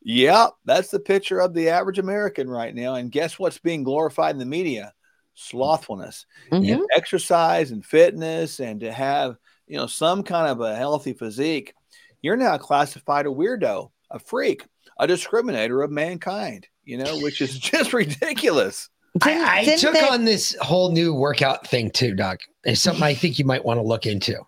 yeah, 0.02 0.48
that's 0.64 0.90
the 0.90 1.00
picture 1.00 1.40
of 1.40 1.54
the 1.54 1.70
average 1.70 1.98
American 1.98 2.48
right 2.48 2.74
now. 2.74 2.94
And 2.94 3.10
guess 3.10 3.38
what's 3.38 3.58
being 3.58 3.82
glorified 3.82 4.34
in 4.34 4.38
the 4.38 4.46
media? 4.46 4.92
Slothfulness, 5.38 6.26
Mm-hmm. 6.50 6.72
And 6.72 6.82
exercise 6.94 7.70
and 7.70 7.84
fitness, 7.84 8.60
and 8.60 8.80
to 8.80 8.92
have 8.92 9.36
you 9.66 9.76
know 9.76 9.86
some 9.86 10.22
kind 10.22 10.48
of 10.50 10.60
a 10.60 10.74
healthy 10.76 11.12
physique. 11.12 11.74
You're 12.22 12.36
now 12.36 12.58
classified 12.58 13.26
a 13.26 13.30
weirdo, 13.30 13.90
a 14.10 14.18
freak, 14.18 14.66
a 14.98 15.06
discriminator 15.06 15.84
of 15.84 15.90
mankind. 15.90 16.66
You 16.84 16.98
know, 16.98 17.18
which 17.20 17.40
is 17.40 17.58
just 17.72 17.92
ridiculous. 17.92 18.88
I, 19.22 19.60
I 19.60 19.64
didn't 19.64 19.80
took 19.80 19.94
they- 19.94 20.08
on 20.08 20.24
this 20.24 20.56
whole 20.60 20.90
new 20.92 21.14
workout 21.14 21.66
thing 21.66 21.90
too, 21.90 22.14
Doc. 22.14 22.40
It's 22.64 22.80
something 22.80 23.02
I 23.04 23.14
think 23.14 23.38
you 23.38 23.44
might 23.44 23.64
want 23.64 23.78
to 23.78 23.82
look 23.86 24.06
into. 24.06 24.40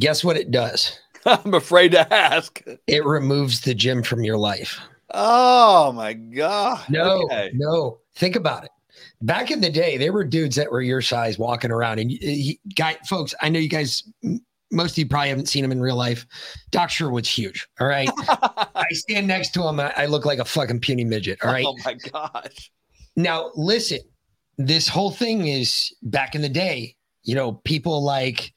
Guess 0.00 0.24
what 0.24 0.36
it 0.36 0.50
does? 0.50 0.98
I'm 1.26 1.54
afraid 1.54 1.92
to 1.92 2.12
ask. 2.14 2.62
It 2.86 3.04
removes 3.04 3.60
the 3.60 3.74
gym 3.74 4.02
from 4.02 4.24
your 4.24 4.36
life. 4.38 4.78
Oh 5.12 5.92
my 5.92 6.12
god! 6.14 6.84
No, 6.88 7.22
Okay. 7.24 7.50
no. 7.54 7.98
Think 8.16 8.34
about 8.36 8.64
it. 8.64 8.70
Back 9.22 9.50
in 9.50 9.60
the 9.60 9.70
day, 9.70 9.96
there 9.96 10.12
were 10.12 10.24
dudes 10.24 10.56
that 10.56 10.70
were 10.70 10.82
your 10.82 11.00
size 11.00 11.38
walking 11.38 11.70
around, 11.70 11.98
and 11.98 12.10
he, 12.10 12.60
guy, 12.74 12.96
folks, 13.06 13.34
I 13.40 13.48
know 13.48 13.58
you 13.58 13.68
guys. 13.68 14.02
Most 14.72 14.92
of 14.92 14.98
you 14.98 15.06
probably 15.06 15.28
haven't 15.28 15.46
seen 15.46 15.64
him 15.64 15.72
in 15.72 15.80
real 15.80 15.96
life. 15.96 16.26
Doc 16.70 16.90
Sherwood's 16.90 17.28
huge. 17.28 17.66
All 17.80 17.86
right, 17.86 18.10
I 18.18 18.88
stand 18.90 19.26
next 19.26 19.54
to 19.54 19.62
him. 19.66 19.80
I, 19.80 20.06
look 20.06 20.26
like 20.26 20.38
a 20.38 20.44
fucking 20.44 20.80
puny 20.80 21.04
midget. 21.04 21.38
All 21.42 21.52
right. 21.52 21.64
Oh 21.66 21.76
my 21.84 21.94
gosh. 21.94 22.70
Now, 23.14 23.50
listen, 23.54 24.00
this 24.58 24.88
whole 24.88 25.10
thing 25.10 25.48
is 25.48 25.94
back 26.02 26.34
in 26.34 26.42
the 26.42 26.48
day, 26.48 26.96
you 27.22 27.34
know, 27.34 27.52
people 27.52 28.02
like, 28.04 28.52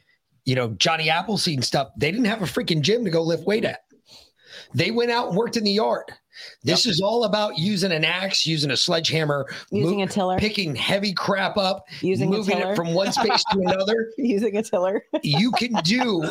you 0.46 0.56
know, 0.56 0.70
Johnny 0.72 1.10
Appleseed 1.10 1.58
and 1.58 1.66
stuff, 1.66 1.90
they 1.98 2.12
didn't 2.12 2.26
have 2.26 2.42
a 2.42 2.46
freaking 2.46 2.82
gym 2.82 3.06
to 3.06 3.10
go 3.10 3.22
lift 3.22 3.46
weight 3.46 3.66
at. 3.66 3.82
They 4.74 4.92
went 4.92 5.12
out 5.12 5.30
and 5.30 5.38
worked 5.38 5.58
in 5.58 5.64
the 5.64 5.72
yard. 5.72 6.06
This 6.64 6.86
is 6.86 7.02
all 7.02 7.26
about 7.26 7.58
using 7.58 7.92
an 7.92 8.06
axe, 8.06 8.46
using 8.46 8.72
a 8.72 8.78
sledgehammer, 8.78 9.46
Using 9.72 10.02
a 10.04 10.08
tiller. 10.08 10.38
picking 10.40 10.76
heavy 10.76 11.14
crap 11.14 11.58
up, 11.58 11.86
Using 12.02 12.30
a 12.34 12.38
moving 12.38 12.58
tiller. 12.58 12.74
it 12.74 12.76
from 12.76 12.94
one 12.94 13.12
space 13.12 13.44
to 13.52 13.60
another. 13.66 14.12
Using 14.18 14.56
a 14.56 14.64
tiller. 14.64 15.04
You 15.24 15.52
can 15.52 15.74
do 15.84 16.24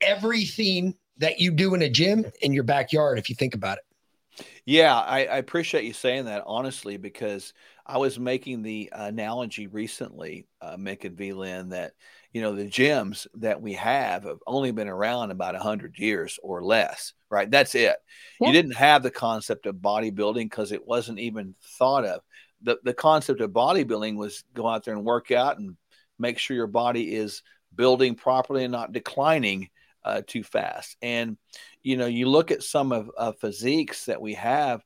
everything 0.00 0.94
that 1.18 1.40
you 1.40 1.50
do 1.50 1.74
in 1.74 1.82
a 1.82 1.88
gym 1.88 2.26
in 2.42 2.52
your 2.52 2.64
backyard 2.64 3.18
if 3.18 3.28
you 3.30 3.34
think 3.36 3.54
about 3.54 3.78
it. 3.78 4.44
Yeah, 4.66 4.94
I, 4.98 5.20
I 5.26 5.36
appreciate 5.36 5.84
you 5.84 5.92
saying 5.92 6.24
that 6.24 6.42
honestly 6.46 6.96
because 6.96 7.52
I 7.86 7.98
was 7.98 8.18
making 8.18 8.62
the 8.62 8.90
analogy 8.92 9.66
recently, 9.66 10.46
uh, 10.60 10.76
Mick 10.76 11.04
and 11.04 11.16
B. 11.16 11.32
Lynn, 11.32 11.68
that 11.70 11.92
you 12.34 12.42
know 12.42 12.54
the 12.54 12.66
gyms 12.66 13.26
that 13.34 13.62
we 13.62 13.72
have 13.72 14.24
have 14.24 14.40
only 14.46 14.72
been 14.72 14.88
around 14.88 15.30
about 15.30 15.54
100 15.54 15.98
years 15.98 16.38
or 16.42 16.62
less 16.62 17.14
right? 17.34 17.50
That's 17.50 17.74
it. 17.74 17.96
Yeah. 18.40 18.46
you 18.46 18.52
didn't 18.52 18.76
have 18.76 19.02
the 19.02 19.10
concept 19.10 19.66
of 19.66 19.74
bodybuilding 19.76 20.44
because 20.44 20.70
it 20.70 20.86
wasn't 20.86 21.18
even 21.18 21.56
thought 21.78 22.04
of. 22.04 22.20
The, 22.62 22.78
the 22.84 22.94
concept 22.94 23.40
of 23.40 23.50
bodybuilding 23.50 24.16
was 24.16 24.44
go 24.54 24.68
out 24.68 24.84
there 24.84 24.94
and 24.94 25.04
work 25.04 25.32
out 25.32 25.58
and 25.58 25.76
make 26.16 26.38
sure 26.38 26.56
your 26.56 26.68
body 26.68 27.12
is 27.12 27.42
building 27.74 28.14
properly 28.14 28.62
and 28.62 28.70
not 28.70 28.92
declining 28.92 29.68
uh, 30.04 30.22
too 30.24 30.44
fast. 30.44 30.96
And 31.02 31.36
you 31.82 31.96
know 31.96 32.06
you 32.06 32.28
look 32.28 32.52
at 32.52 32.62
some 32.62 32.92
of, 32.92 33.10
of 33.18 33.38
physiques 33.40 34.06
that 34.06 34.22
we 34.22 34.34
have 34.34 34.82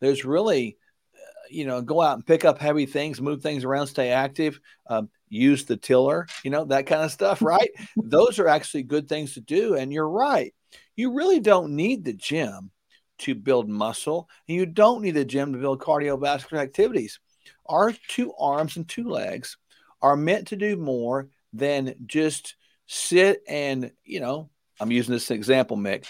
there's 0.00 0.24
really 0.24 0.78
uh, 1.14 1.46
you 1.50 1.66
know 1.66 1.82
go 1.82 2.00
out 2.00 2.14
and 2.14 2.26
pick 2.26 2.44
up 2.44 2.58
heavy 2.58 2.86
things 2.86 3.20
move 3.20 3.42
things 3.42 3.64
around 3.64 3.88
stay 3.88 4.10
active. 4.10 4.60
Um, 4.88 5.10
use 5.28 5.64
the 5.64 5.76
tiller 5.76 6.26
you 6.44 6.50
know 6.50 6.64
that 6.64 6.86
kind 6.86 7.02
of 7.02 7.12
stuff 7.12 7.42
right? 7.42 7.70
Those 7.96 8.38
are 8.38 8.48
actually 8.48 8.84
good 8.84 9.08
things 9.08 9.34
to 9.34 9.40
do 9.40 9.74
and 9.74 9.92
you're 9.92 10.08
right. 10.08 10.54
You 10.96 11.12
really 11.12 11.40
don't 11.40 11.76
need 11.76 12.04
the 12.04 12.12
gym 12.12 12.70
to 13.18 13.34
build 13.34 13.68
muscle 13.68 14.28
and 14.48 14.56
you 14.56 14.66
don't 14.66 15.02
need 15.02 15.12
the 15.12 15.24
gym 15.24 15.52
to 15.52 15.58
build 15.58 15.80
cardiovascular 15.80 16.58
activities. 16.58 17.20
Our 17.66 17.92
two 18.08 18.32
arms 18.34 18.76
and 18.76 18.88
two 18.88 19.08
legs 19.08 19.56
are 20.02 20.16
meant 20.16 20.48
to 20.48 20.56
do 20.56 20.76
more 20.76 21.28
than 21.52 21.94
just 22.06 22.56
sit 22.86 23.42
and 23.46 23.90
you 24.04 24.20
know 24.20 24.48
i'm 24.80 24.90
using 24.90 25.12
this 25.12 25.30
example 25.30 25.76
mick 25.76 26.06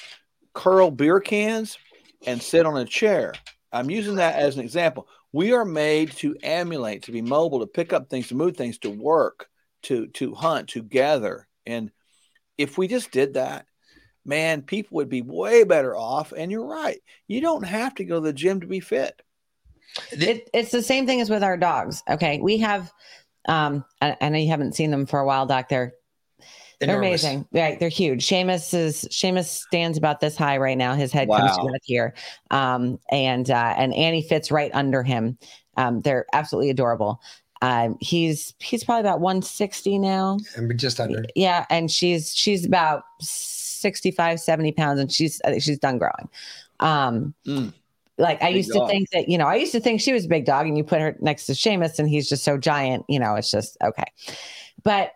curl 0.53 0.91
beer 0.91 1.21
cans 1.21 1.79
and 2.27 2.43
sit 2.43 2.67
on 2.67 2.77
a 2.77 2.85
chair. 2.85 3.33
I'm 3.73 3.91
using 3.91 4.17
that 4.17 4.37
as 4.37 4.57
an 4.57 4.65
example 4.65 5.07
we 5.33 5.53
are 5.53 5.65
made 5.65 6.11
to 6.13 6.37
emulate 6.43 7.05
to 7.05 7.13
be 7.13 7.23
mobile 7.23 7.61
to 7.61 7.67
pick 7.67 7.93
up 7.93 8.09
things 8.09 8.29
to 8.29 8.35
move 8.35 8.57
things 8.57 8.79
to 8.79 8.91
work 8.91 9.49
to 9.83 10.07
to 10.09 10.35
hunt 10.35 10.69
to 10.69 10.83
gather 10.83 11.47
and 11.67 11.91
if 12.57 12.77
we 12.79 12.89
just 12.89 13.11
did 13.11 13.35
that 13.35 13.67
man 14.25 14.63
people 14.63 14.97
would 14.97 15.09
be 15.09 15.23
way 15.23 15.65
better 15.65 15.97
off 15.97 16.33
and 16.33 16.51
you're 16.51 16.67
right 16.67 17.01
you 17.27 17.41
don't 17.41 17.65
have 17.65 17.95
to 17.95 18.05
go 18.05 18.17
to 18.17 18.27
the 18.27 18.33
gym 18.33 18.61
to 18.61 18.67
be 18.67 18.81
fit 18.81 19.21
it, 20.13 20.49
it's 20.53 20.71
the 20.71 20.83
same 20.83 21.07
thing 21.07 21.21
as 21.21 21.31
with 21.31 21.43
our 21.43 21.57
dogs. 21.57 22.03
Okay, 22.09 22.39
we 22.41 22.59
have. 22.59 22.93
Um, 23.49 23.85
I, 24.03 24.17
I 24.21 24.29
know 24.29 24.39
you 24.39 24.49
haven't 24.49 24.75
seen 24.75 24.91
them 24.91 25.07
for 25.07 25.21
a 25.21 25.27
while, 25.27 25.47
Doc. 25.47 25.69
They're 25.69 25.95
they're 26.81 26.99
amazing. 26.99 27.47
Right, 27.53 27.79
they're 27.79 27.89
huge. 27.89 28.27
Seamus 28.27 28.73
is 28.73 29.07
Seamus 29.11 29.47
stands 29.47 29.99
about 29.99 30.21
this 30.21 30.37
high 30.37 30.59
right 30.59 30.79
now. 30.79 30.95
His 30.95 31.13
head 31.13 31.29
comes 31.29 31.57
to 31.57 31.79
here, 31.83 32.15
um, 32.51 32.99
and 33.11 33.51
uh, 33.51 33.75
and 33.77 33.93
Annie 33.95 34.23
fits 34.23 34.51
right 34.51 34.71
under 34.75 35.03
him. 35.03 35.39
Um, 35.77 36.01
they're 36.03 36.27
absolutely 36.33 36.71
adorable. 36.71 37.21
Um, 37.63 37.97
he's 38.01 38.55
he's 38.61 38.85
probably 38.85 39.01
about 39.01 39.21
160 39.21 39.99
now. 39.99 40.39
And 40.57 40.79
just 40.79 41.01
under. 41.01 41.25
Yeah, 41.35 41.67
and 41.71 41.91
she's 41.91 42.35
she's 42.35 42.65
about 42.65 43.03
65, 43.21 44.41
70 44.41 44.73
pounds, 44.73 45.01
and 45.01 45.11
she's 45.11 45.41
she's 45.59 45.79
done 45.79 45.99
growing. 45.99 46.29
Um, 46.81 47.35
like 48.19 48.43
I 48.43 48.49
Big 48.49 48.57
used 48.57 48.73
to 48.73 48.87
think 48.87 49.11
that, 49.11 49.29
you 49.29 49.39
know, 49.39 49.47
I 49.47 49.57
used 49.57 49.73
to 49.73 49.81
think 49.81 50.01
she 50.01 50.13
was 50.13 50.27
a 50.27 50.29
big 50.29 50.45
dog, 50.45 50.67
and 50.67 50.77
you 50.77 50.85
put 50.85 51.01
her 51.01 51.17
next 51.21 51.47
to 51.47 51.53
Seamus, 51.53 51.99
and 51.99 52.09
he's 52.09 52.29
just 52.29 52.45
so 52.45 52.57
giant, 52.57 53.05
you 53.09 53.19
know, 53.19 53.35
it's 53.35 53.51
just 53.51 53.77
okay. 53.83 54.05
But 54.85 55.13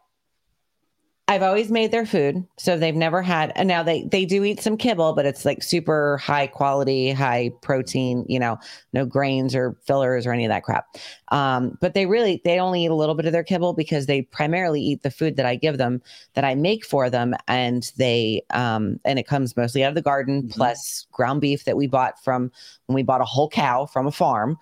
I've 1.33 1.43
always 1.43 1.71
made 1.71 1.93
their 1.93 2.05
food, 2.05 2.47
so 2.59 2.77
they've 2.77 2.95
never 2.95 3.23
had. 3.23 3.53
And 3.57 3.67
now 3.67 3.83
they 3.83 4.05
they 4.05 4.27
do 4.27 4.45
eat 4.45 4.61
some 4.61 4.77
kibble, 4.77 5.15
but 5.15 5.25
it's 5.25 5.47
like 5.47 5.63
super 5.63 6.19
high 6.19 6.47
quality, 6.47 7.11
high 7.11 7.53
protein. 7.63 8.27
You 8.29 8.39
know, 8.39 8.59
no 8.93 9.07
grains 9.07 9.55
or 9.55 9.75
fillers 9.87 10.27
or 10.27 10.33
any 10.33 10.45
of 10.45 10.51
that 10.51 10.63
crap. 10.63 10.95
Um, 11.29 11.79
but 11.81 11.95
they 11.95 12.05
really 12.05 12.43
they 12.45 12.61
only 12.61 12.85
eat 12.85 12.91
a 12.91 12.95
little 12.95 13.15
bit 13.15 13.25
of 13.25 13.33
their 13.33 13.45
kibble 13.45 13.73
because 13.73 14.05
they 14.05 14.21
primarily 14.21 14.83
eat 14.83 15.03
the 15.03 15.11
food 15.11 15.37
that 15.37 15.47
I 15.47 15.57
give 15.57 15.79
them, 15.79 16.03
that 16.35 16.45
I 16.45 16.55
make 16.55 16.85
for 16.85 17.09
them, 17.09 17.35
and 17.49 17.91
they 17.97 18.43
um, 18.51 19.01
and 19.07 19.19
it 19.19 19.27
comes 19.27 19.57
mostly 19.57 19.83
out 19.85 19.89
of 19.89 19.95
the 19.95 20.03
garden, 20.03 20.51
plus 20.51 21.07
ground 21.13 21.41
beef 21.41 21.65
that 21.65 21.79
we 21.79 21.87
bought 21.87 22.23
from 22.23 22.53
when 22.87 22.95
we 22.95 23.03
bought 23.03 23.23
a 23.23 23.25
whole 23.25 23.49
cow 23.49 23.87
from 23.87 24.07
a 24.07 24.13
farm. 24.13 24.59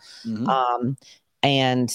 Um, 0.48 0.97
and 1.42 1.90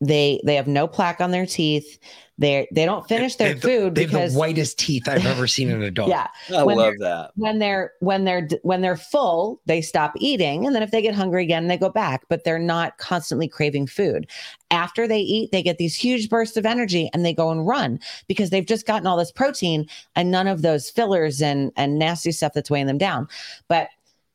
they 0.00 0.40
they 0.44 0.54
have 0.56 0.66
no 0.68 0.86
plaque 0.86 1.20
on 1.20 1.30
their 1.30 1.46
teeth. 1.46 1.98
They 2.38 2.68
they 2.70 2.84
don't 2.84 3.08
finish 3.08 3.36
their 3.36 3.48
They 3.48 3.52
have 3.54 3.62
the- 3.62 3.68
food 3.68 3.94
they 3.94 4.04
have 4.04 4.32
the 4.32 4.38
whitest 4.38 4.78
teeth 4.78 5.08
I've 5.08 5.24
ever 5.24 5.46
seen 5.46 5.70
in 5.70 5.82
a 5.82 5.90
dog. 5.90 6.10
yeah, 6.10 6.26
I 6.54 6.64
When 6.64 6.76
love 6.76 6.92
that. 7.00 7.30
when 7.36 7.58
they're 7.60 7.92
when 8.00 8.24
they're 8.24 8.46
when 8.62 8.82
they're 8.82 8.98
full, 8.98 9.62
they 9.64 9.80
stop 9.80 10.12
eating, 10.18 10.66
and 10.66 10.74
then 10.74 10.82
if 10.82 10.90
they 10.90 11.00
get 11.00 11.14
hungry 11.14 11.44
again, 11.44 11.68
they 11.68 11.78
go 11.78 11.88
back. 11.88 12.24
But 12.28 12.44
they're 12.44 12.58
not 12.58 12.98
constantly 12.98 13.48
craving 13.48 13.86
food. 13.86 14.28
After 14.70 15.08
they 15.08 15.20
eat, 15.20 15.50
they 15.50 15.62
get 15.62 15.78
these 15.78 15.94
huge 15.96 16.28
bursts 16.28 16.58
of 16.58 16.66
energy, 16.66 17.08
and 17.14 17.24
they 17.24 17.32
go 17.32 17.50
and 17.50 17.66
run 17.66 17.98
because 18.28 18.50
they've 18.50 18.66
just 18.66 18.86
gotten 18.86 19.06
all 19.06 19.16
this 19.16 19.32
protein 19.32 19.88
and 20.14 20.30
none 20.30 20.46
of 20.46 20.60
those 20.60 20.90
fillers 20.90 21.40
and 21.40 21.72
and 21.74 21.98
nasty 21.98 22.32
stuff 22.32 22.52
that's 22.52 22.70
weighing 22.70 22.86
them 22.86 22.98
down. 22.98 23.28
But 23.66 23.88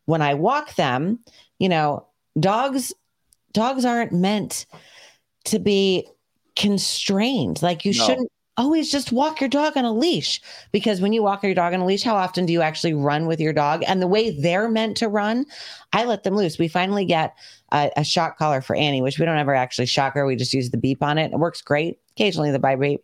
when 0.05 0.23
I 0.23 0.33
walk 0.33 0.73
them, 0.73 1.19
you 1.59 1.69
know, 1.69 2.07
dogs 2.39 2.93
dogs 3.53 3.85
aren't 3.85 4.11
meant 4.11 4.65
to 5.45 5.59
be 5.59 6.07
constrained. 6.55 7.61
Like 7.61 7.85
you 7.85 7.93
No. 7.93 8.05
shouldn't 8.05 8.31
always 8.57 8.91
just 8.91 9.11
walk 9.11 9.39
your 9.39 9.49
dog 9.49 9.75
on 9.77 9.85
a 9.85 9.93
leash 9.93 10.41
because 10.71 11.01
when 11.01 11.13
you 11.13 11.23
walk 11.23 11.41
your 11.43 11.53
dog 11.53 11.73
on 11.73 11.79
a 11.79 11.85
leash, 11.85 12.03
how 12.03 12.15
often 12.15 12.45
do 12.45 12.53
you 12.53 12.61
actually 12.61 12.93
run 12.93 13.25
with 13.25 13.39
your 13.39 13.53
dog? 13.53 13.83
And 13.87 14.01
the 14.01 14.07
way 14.07 14.29
they're 14.29 14.69
meant 14.69 14.97
to 14.97 15.07
run, 15.07 15.45
I 15.93 16.05
let 16.05 16.23
them 16.23 16.35
loose. 16.35 16.59
We 16.59 16.67
finally 16.67 17.05
get 17.05 17.33
a, 17.71 17.89
a 17.97 18.03
shock 18.03 18.37
collar 18.37 18.61
for 18.61 18.75
Annie, 18.75 19.01
which 19.01 19.17
we 19.17 19.25
don't 19.25 19.37
ever 19.37 19.55
actually 19.55 19.87
shock 19.87 20.13
her. 20.13 20.25
We 20.25 20.35
just 20.35 20.53
use 20.53 20.69
the 20.69 20.77
beep 20.77 21.01
on 21.01 21.17
it. 21.17 21.31
It 21.31 21.39
works 21.39 21.61
great. 21.61 21.99
Occasionally 22.11 22.51
the 22.51 22.59
vibrate. 22.59 22.99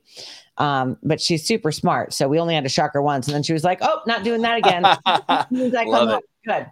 Um, 0.57 0.97
but 1.01 1.21
she's 1.21 1.45
super 1.45 1.71
smart. 1.71 2.13
So 2.13 2.27
we 2.27 2.39
only 2.39 2.53
had 2.53 2.63
to 2.63 2.69
shock 2.69 2.93
her 2.93 3.01
once. 3.01 3.27
And 3.27 3.33
then 3.33 3.43
she 3.43 3.53
was 3.53 3.63
like, 3.63 3.79
oh, 3.81 4.01
not 4.05 4.23
doing 4.23 4.41
that 4.41 4.57
again. 4.57 4.85
As 4.85 5.45
soon 5.49 5.67
as 5.67 5.75
I 5.75 5.85
come 5.85 6.19
good. 6.45 6.67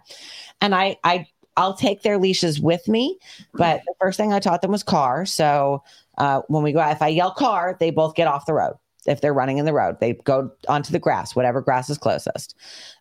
And 0.60 0.74
I, 0.74 0.96
I, 1.04 1.26
I'll 1.56 1.74
take 1.74 2.02
their 2.02 2.18
leashes 2.18 2.60
with 2.60 2.86
me, 2.88 3.18
but 3.54 3.82
the 3.86 3.94
first 4.00 4.16
thing 4.16 4.32
I 4.32 4.40
taught 4.40 4.62
them 4.62 4.72
was 4.72 4.82
car. 4.82 5.24
So 5.24 5.82
uh, 6.18 6.42
when 6.48 6.62
we 6.62 6.72
go 6.72 6.80
out, 6.80 6.92
if 6.92 7.02
I 7.02 7.08
yell 7.08 7.30
car, 7.30 7.76
they 7.78 7.90
both 7.90 8.14
get 8.14 8.28
off 8.28 8.46
the 8.46 8.54
road. 8.54 8.76
If 9.06 9.20
they're 9.20 9.32
running 9.32 9.58
in 9.58 9.66
the 9.66 9.72
road, 9.72 9.98
they 10.00 10.14
go 10.24 10.50
onto 10.68 10.90
the 10.90 10.98
grass, 10.98 11.36
whatever 11.36 11.60
grass 11.60 11.88
is 11.88 11.96
closest. 11.96 12.56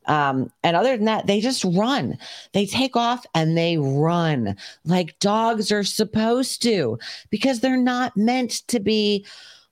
Um, 0.06 0.52
and 0.64 0.76
other 0.76 0.95
than 0.95 1.06
that, 1.06 1.26
they 1.26 1.41
just 1.41 1.64
run. 1.64 2.18
They 2.53 2.68
take 2.68 2.95
off 2.95 3.26
and 3.34 3.57
they 3.57 3.77
run 3.77 4.56
like 4.86 5.18
dogs 5.19 5.72
are 5.72 5.84
supposed 5.84 6.61
to 6.61 6.99
because 7.32 7.60
they're 7.60 7.76
not 7.76 8.15
meant 8.15 8.68
to 8.68 8.80
be 8.80 9.26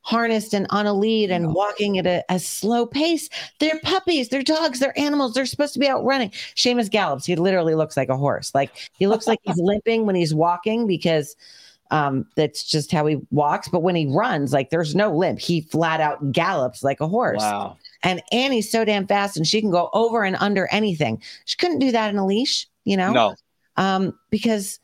harnessed 0.04 0.54
and 0.54 0.68
on 0.70 0.86
a 0.86 0.94
lead 0.94 1.32
and 1.32 1.54
walking 1.54 1.98
at 1.98 2.06
a, 2.06 2.24
a 2.30 2.38
slow 2.38 2.86
pace. 2.86 3.30
They're 3.60 3.80
puppies, 3.84 4.30
they're 4.30 4.44
dogs, 4.44 4.80
they're 4.80 4.98
animals. 5.00 5.34
They're 5.34 5.46
supposed 5.46 5.74
to 5.74 5.80
be 5.80 5.88
out 5.88 6.04
running. 6.04 6.30
Seamus 6.56 6.92
gallops. 6.92 7.26
He 7.26 7.36
literally 7.36 7.74
looks 7.74 7.98
like 7.98 8.10
a 8.10 8.18
horse. 8.18 8.54
Like 8.54 8.72
he 8.98 9.08
looks 9.08 9.28
like 9.28 9.40
he's 9.44 9.58
limping 9.58 10.06
when 10.06 10.16
he's 10.16 10.34
walking 10.34 10.86
because 10.86 11.36
um, 11.92 12.26
that's 12.36 12.64
just 12.64 12.92
how 12.92 13.06
he 13.06 13.18
walks. 13.32 13.70
But 13.70 13.82
when 13.82 13.96
he 13.96 14.08
runs, 14.08 14.52
like 14.52 14.70
there's 14.70 14.94
no 14.94 15.16
limp. 15.16 15.40
He 15.40 15.62
flat 15.62 16.02
out 16.02 16.32
gallops 16.32 16.84
like 16.84 17.00
a 17.00 17.08
horse. 17.08 17.42
Wow. 17.42 17.78
And 18.04 18.22
Annie's 18.32 18.70
so 18.70 18.84
damn 18.84 19.08
fast 19.08 19.38
and 19.38 19.48
she 19.48 19.62
can 19.62 19.72
go 19.72 19.90
over 19.94 20.24
and 20.24 20.36
under 20.40 20.68
anything. 20.68 21.22
She 21.46 21.56
couldn't 21.56 21.80
do 21.80 21.92
that 21.92 22.10
in 22.10 22.18
a 22.18 22.26
leash, 22.26 22.68
you 22.84 22.98
know? 22.98 23.14
No. 23.14 23.36
Um, 23.78 24.18
because 24.30 24.80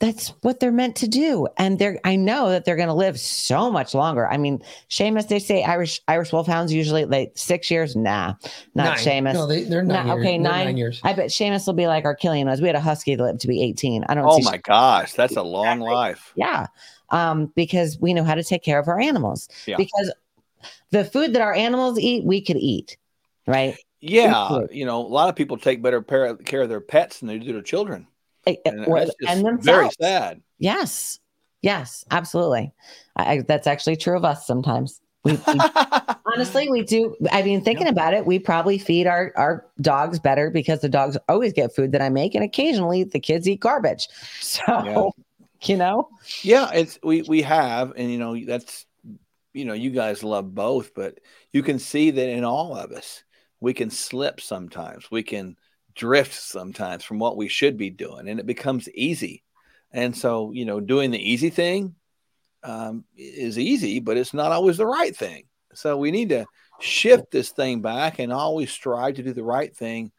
that's 0.00 0.28
what 0.42 0.60
they're 0.60 0.72
meant 0.72 0.96
to 0.96 1.08
do. 1.08 1.46
And 1.56 1.78
they're 1.78 1.98
I 2.04 2.16
know 2.16 2.50
that 2.50 2.64
they're 2.64 2.76
gonna 2.76 2.94
live 2.94 3.18
so 3.18 3.70
much 3.70 3.94
longer. 3.94 4.26
I 4.28 4.36
mean, 4.36 4.60
Seamus, 4.90 5.28
they 5.28 5.38
say 5.38 5.62
Irish 5.62 6.00
Irish 6.08 6.32
wolfhounds 6.32 6.72
usually 6.72 7.04
like 7.04 7.32
six 7.36 7.70
years. 7.70 7.94
Nah, 7.94 8.34
not 8.74 8.96
Nine. 8.96 8.98
Seamus. 8.98 9.34
No, 9.34 9.46
they- 9.46 9.64
they're 9.64 9.82
nine 9.82 10.06
Nah, 10.08 10.14
Okay, 10.16 10.36
nine, 10.36 10.66
nine 10.66 10.76
years. 10.76 11.00
I 11.04 11.12
bet 11.12 11.26
Seamus 11.30 11.66
will 11.66 11.74
be 11.74 11.86
like 11.86 12.04
our 12.04 12.14
Killian 12.14 12.48
was. 12.48 12.60
We 12.60 12.66
had 12.66 12.76
a 12.76 12.80
husky 12.80 13.14
that 13.14 13.22
lived 13.22 13.40
to 13.42 13.48
be 13.48 13.62
18. 13.62 14.04
I 14.08 14.14
don't 14.14 14.26
Oh 14.26 14.38
see 14.38 14.44
my 14.44 14.56
gosh, 14.58 15.12
that's 15.12 15.36
a 15.36 15.42
long 15.42 15.80
life. 15.80 16.32
yeah. 16.34 16.66
Um, 17.10 17.52
because 17.54 17.98
we 18.00 18.12
know 18.14 18.24
how 18.24 18.34
to 18.34 18.42
take 18.42 18.64
care 18.64 18.78
of 18.80 18.88
our 18.88 18.98
animals. 18.98 19.48
Yeah. 19.66 19.76
Because 19.76 20.12
the 20.90 21.04
food 21.04 21.34
that 21.34 21.42
our 21.42 21.54
animals 21.54 21.98
eat, 21.98 22.24
we 22.24 22.40
could 22.40 22.56
eat. 22.56 22.96
Right. 23.46 23.76
Yeah, 24.00 24.60
you 24.70 24.84
know, 24.84 25.00
a 25.00 25.06
lot 25.06 25.28
of 25.30 25.36
people 25.36 25.56
take 25.56 25.80
better 25.82 26.02
care 26.02 26.62
of 26.62 26.68
their 26.68 26.80
pets 26.80 27.20
than 27.20 27.28
they 27.28 27.38
do 27.38 27.52
their 27.52 27.62
children. 27.62 28.06
And, 28.46 28.86
or- 28.86 29.06
and 29.28 29.62
very 29.62 29.90
sad. 30.00 30.42
Yes. 30.58 31.18
Yes, 31.62 32.04
absolutely. 32.10 32.72
I, 33.16 33.32
I- 33.36 33.40
that's 33.42 33.66
actually 33.66 33.96
true 33.96 34.16
of 34.16 34.24
us 34.24 34.46
sometimes. 34.46 35.00
We, 35.24 35.32
we- 35.32 35.60
honestly, 36.26 36.68
we 36.68 36.82
do. 36.82 37.16
I 37.32 37.42
mean, 37.42 37.62
thinking 37.64 37.86
about 37.88 38.12
it, 38.12 38.26
we 38.26 38.38
probably 38.38 38.76
feed 38.76 39.06
our, 39.06 39.32
our 39.36 39.66
dogs 39.80 40.18
better 40.18 40.50
because 40.50 40.80
the 40.80 40.88
dogs 40.90 41.16
always 41.28 41.54
get 41.54 41.74
food 41.74 41.92
that 41.92 42.02
I 42.02 42.10
make, 42.10 42.34
and 42.34 42.44
occasionally 42.44 43.04
the 43.04 43.20
kids 43.20 43.48
eat 43.48 43.60
garbage. 43.60 44.08
So, 44.40 45.12
you 45.62 45.76
know, 45.78 46.10
Yeah, 46.42 46.70
it's 46.74 46.98
we 47.02 47.22
we 47.22 47.40
have, 47.42 47.94
and 47.96 48.10
you 48.12 48.18
know 48.18 48.38
that's 48.44 48.84
you 49.54 49.64
know 49.64 49.72
you 49.72 49.90
guys 49.90 50.22
love 50.22 50.54
both, 50.54 50.92
but 50.94 51.20
you 51.52 51.62
can 51.62 51.78
see 51.78 52.10
that 52.10 52.28
in 52.28 52.44
all 52.44 52.76
of 52.76 52.92
us, 52.92 53.24
we 53.60 53.72
can 53.72 53.88
slip 53.88 54.42
sometimes. 54.42 55.10
We 55.10 55.22
can 55.22 55.56
drift 55.94 56.34
sometimes 56.34 57.04
from 57.04 57.18
what 57.18 57.36
we 57.36 57.48
should 57.48 57.76
be 57.76 57.90
doing, 57.90 58.28
and 58.28 58.40
it 58.40 58.46
becomes 58.46 58.88
easy. 58.90 59.42
And 59.92 60.16
so 60.16 60.52
you 60.52 60.64
know, 60.64 60.80
doing 60.80 61.10
the 61.10 61.30
easy 61.30 61.50
thing 61.50 61.94
um, 62.62 63.04
is 63.16 63.58
easy, 63.58 64.00
but 64.00 64.16
it's 64.16 64.34
not 64.34 64.52
always 64.52 64.76
the 64.76 64.86
right 64.86 65.14
thing. 65.14 65.44
So 65.74 65.96
we 65.96 66.10
need 66.10 66.30
to 66.30 66.46
shift 66.80 67.30
this 67.30 67.50
thing 67.50 67.82
back 67.82 68.18
and 68.18 68.32
always 68.32 68.70
strive 68.70 69.16
to 69.16 69.22
do 69.22 69.32
the 69.32 69.44
right 69.44 69.74
thing, 69.74 70.12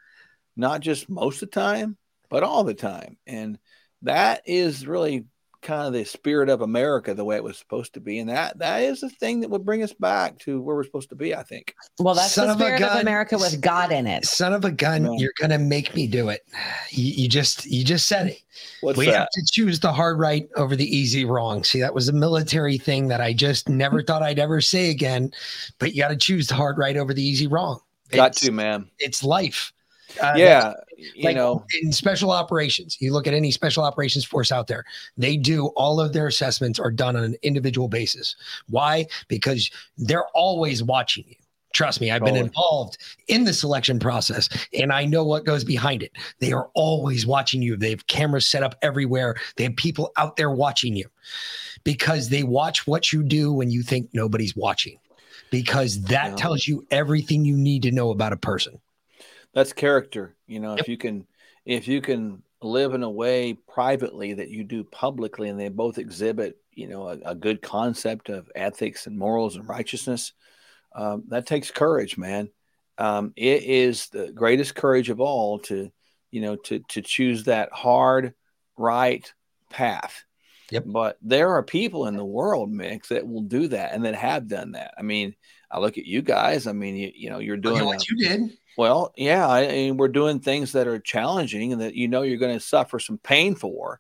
not 0.56 0.82
just 0.82 1.10
most 1.10 1.42
of 1.42 1.50
the 1.50 1.60
time, 1.60 1.98
but 2.30 2.44
all 2.44 2.64
the 2.64 2.74
time. 2.74 3.18
And 3.26 3.58
that 4.02 4.42
is 4.46 4.86
really 4.86 5.26
kind 5.66 5.88
of 5.88 5.94
the 5.94 6.06
spirit 6.06 6.48
of 6.48 6.62
America 6.62 7.14
the 7.14 7.26
way 7.26 7.36
it 7.36 7.44
was 7.44 7.58
supposed 7.58 7.94
to 7.96 8.00
be, 8.00 8.20
and 8.20 8.30
that 8.30 8.58
that 8.60 8.84
is 8.84 9.02
the 9.02 9.10
thing 9.10 9.42
that 9.42 9.50
would 9.50 9.66
bring 9.66 9.84
us 9.84 9.92
back 9.92 10.38
to 10.40 10.62
where 10.62 10.76
we're 10.76 10.84
supposed 10.86 11.10
to 11.10 11.16
be. 11.16 11.36
I 11.36 11.44
think. 11.44 11.76
Well, 12.00 12.16
that's 12.16 12.32
Son 12.32 12.48
the 12.48 12.54
of 12.54 12.62
a 12.62 12.64
spirit 12.64 12.82
of, 12.82 12.90
gun. 12.90 13.02
America 13.02 13.38
with 13.38 13.60
God 13.60 13.92
in 13.92 14.08
it. 14.08 14.26
Son 14.26 14.54
of 14.54 14.64
a 14.64 14.72
gun, 14.72 15.20
you're 15.20 15.34
gonna 15.42 15.60
make 15.60 15.94
me 15.96 16.08
do 16.08 16.30
it. 16.30 16.48
You, 16.92 17.24
you 17.24 17.28
just 17.28 17.66
you 17.66 17.84
just 17.84 18.08
said 18.08 18.28
it. 18.28 18.42
What's 18.82 18.98
we 18.98 19.08
have 19.08 19.28
to 19.30 19.44
choose 19.52 19.82
the 19.82 19.92
hard 19.92 20.18
right 20.20 20.48
over 20.56 20.76
the 20.76 20.86
easy 20.96 21.26
wrong. 21.26 21.64
See, 21.66 21.82
that 21.82 21.94
was 21.94 22.08
a 22.08 22.14
military 22.14 22.78
thing 22.78 23.10
that 23.10 23.20
I 23.20 23.34
just 23.34 23.68
never 23.68 24.02
thought 24.02 24.24
I'd 24.24 24.40
ever 24.40 24.62
say 24.62 24.90
again. 24.92 25.32
But 25.80 25.94
you 25.94 26.02
got 26.02 26.10
to 26.10 26.16
choose 26.16 26.48
the 26.48 26.56
hard 26.56 26.78
right 26.78 26.96
over 26.96 27.14
the 27.14 27.24
easy 27.24 27.48
wrong. 27.48 27.82
Got 28.12 28.32
It's- 28.32 28.42
to, 28.42 28.52
man. 28.52 28.90
It's 29.00 29.24
life. 29.24 29.74
Uh, 30.22 30.36
Yeah, 30.38 30.60
that's- 30.60 30.85
you 30.98 31.24
like 31.24 31.36
know. 31.36 31.66
in 31.82 31.92
special 31.92 32.32
operations, 32.32 32.98
you 33.00 33.14
look 33.14 33.28
at 33.28 33.34
any 33.34 33.52
special 33.52 33.84
operations 33.84 34.26
force 34.26 34.52
out 34.52 34.68
there, 34.68 34.84
they 35.18 35.38
do 35.38 35.68
all 35.76 36.00
of 36.00 36.14
their 36.14 36.28
assessments 36.28 36.80
are 36.80 36.92
done 36.92 37.16
on 37.16 37.24
an 37.24 37.36
individual 37.42 37.88
basis. 37.88 38.36
Why? 38.70 39.06
Because 39.28 39.70
they're 39.98 40.28
always 40.34 40.84
watching 40.84 41.26
you. 41.28 41.36
Trust 41.74 42.00
me, 42.00 42.10
I've 42.10 42.24
been 42.24 42.38
involved 42.38 42.98
in 43.28 43.44
the 43.44 43.52
selection 43.52 44.00
process 44.00 44.48
and 44.74 44.94
I 44.94 45.04
know 45.04 45.26
what 45.26 45.44
goes 45.44 45.66
behind 45.66 46.04
it. 46.04 46.14
They 46.40 46.54
are 46.54 46.70
always 46.74 47.28
watching 47.28 47.62
you. 47.62 47.76
They 47.76 47.90
have 47.90 48.08
cameras 48.08 48.48
set 48.48 48.64
up 48.64 48.76
everywhere. 48.82 49.36
They 49.58 49.66
have 49.66 49.76
people 49.76 50.14
out 50.16 50.38
there 50.38 50.50
watching 50.50 50.96
you 50.96 51.10
because 51.84 52.30
they 52.30 52.44
watch 52.44 52.88
what 52.88 53.12
you 53.12 53.24
do 53.24 53.52
when 53.52 53.72
you 53.72 53.84
think 53.84 54.10
nobody's 54.14 54.56
watching. 54.56 54.98
Because 55.52 56.02
that 56.04 56.38
tells 56.38 56.66
you 56.66 56.88
everything 56.92 57.44
you 57.44 57.58
need 57.58 57.82
to 57.84 57.92
know 57.92 58.10
about 58.10 58.32
a 58.32 58.38
person. 58.38 58.80
That's 59.56 59.74
character. 59.74 60.36
You 60.46 60.60
know, 60.60 60.76
if 60.76 60.88
you 60.88 60.98
can, 60.98 61.26
if 61.66 61.88
you 61.88 62.02
can 62.02 62.44
live 62.62 62.94
in 62.94 63.04
a 63.04 63.10
way 63.10 63.54
privately 63.54 64.34
that 64.34 64.50
you 64.50 64.64
do 64.64 64.84
publicly, 64.84 65.50
and 65.50 65.60
they 65.60 65.70
both 65.70 65.98
exhibit, 65.98 66.58
you 66.74 66.88
know, 66.88 67.08
a, 67.08 67.18
a 67.26 67.36
good 67.36 67.62
concept 67.62 68.30
of 68.30 68.52
ethics 68.54 69.08
and 69.08 69.18
morals 69.18 69.56
and 69.56 69.68
righteousness, 69.68 70.34
um, 70.94 71.24
that 71.30 71.48
takes 71.48 71.72
courage, 71.72 72.18
man. 72.18 72.50
Um, 72.98 73.34
it 73.36 73.64
is 73.64 74.10
the 74.10 74.32
greatest 74.32 74.76
courage 74.76 75.10
of 75.10 75.20
all 75.20 75.60
to, 75.60 75.92
you 76.32 76.42
know, 76.42 76.56
to 76.58 76.80
to 76.90 77.02
choose 77.02 77.46
that 77.46 77.72
hard, 77.72 78.34
right 78.78 79.34
path. 79.70 80.24
Yep. 80.72 80.84
But 80.88 81.18
there 81.22 81.52
are 81.52 81.64
people 81.64 82.08
in 82.08 82.18
the 82.18 82.26
world, 82.26 82.72
Mick, 82.72 83.08
that 83.08 83.28
will 83.28 83.44
do 83.44 83.68
that 83.70 83.94
and 83.94 84.04
that 84.06 84.16
have 84.16 84.48
done 84.48 84.72
that. 84.72 84.94
I 84.98 85.04
mean, 85.04 85.36
I 85.70 85.80
look 85.80 85.98
at 85.98 86.06
you 86.06 86.22
guys. 86.22 86.68
I 86.68 86.74
mean, 86.74 86.96
you, 86.96 87.12
you 87.14 87.30
know, 87.30 87.40
you're 87.40 87.58
doing 87.58 87.86
what 87.86 88.02
a- 88.02 88.06
you 88.10 88.28
did. 88.28 88.58
Well, 88.78 89.14
yeah, 89.16 89.48
I, 89.48 89.68
mean, 89.68 89.98
we're 89.98 90.08
doing 90.08 90.40
things 90.40 90.74
that 90.74 90.88
are 90.88 91.00
challenging 91.00 91.74
and 91.74 91.82
that 91.82 91.96
you 91.96 92.08
know 92.08 92.22
you're 92.22 92.38
going 92.38 92.58
to 92.58 92.66
suffer 92.66 93.00
some 93.00 93.18
pain 93.18 93.56
for, 93.56 94.00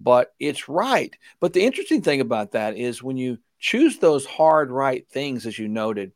but 0.00 0.32
it's 0.38 0.68
right. 0.68 1.14
But 1.40 1.52
the 1.52 1.64
interesting 1.64 2.02
thing 2.02 2.20
about 2.20 2.52
that 2.52 2.76
is 2.76 3.02
when 3.02 3.16
you 3.16 3.38
choose 3.58 3.98
those 3.98 4.26
hard, 4.26 4.70
right 4.70 5.08
things, 5.08 5.46
as 5.46 5.58
you 5.58 5.68
noted, 5.68 6.12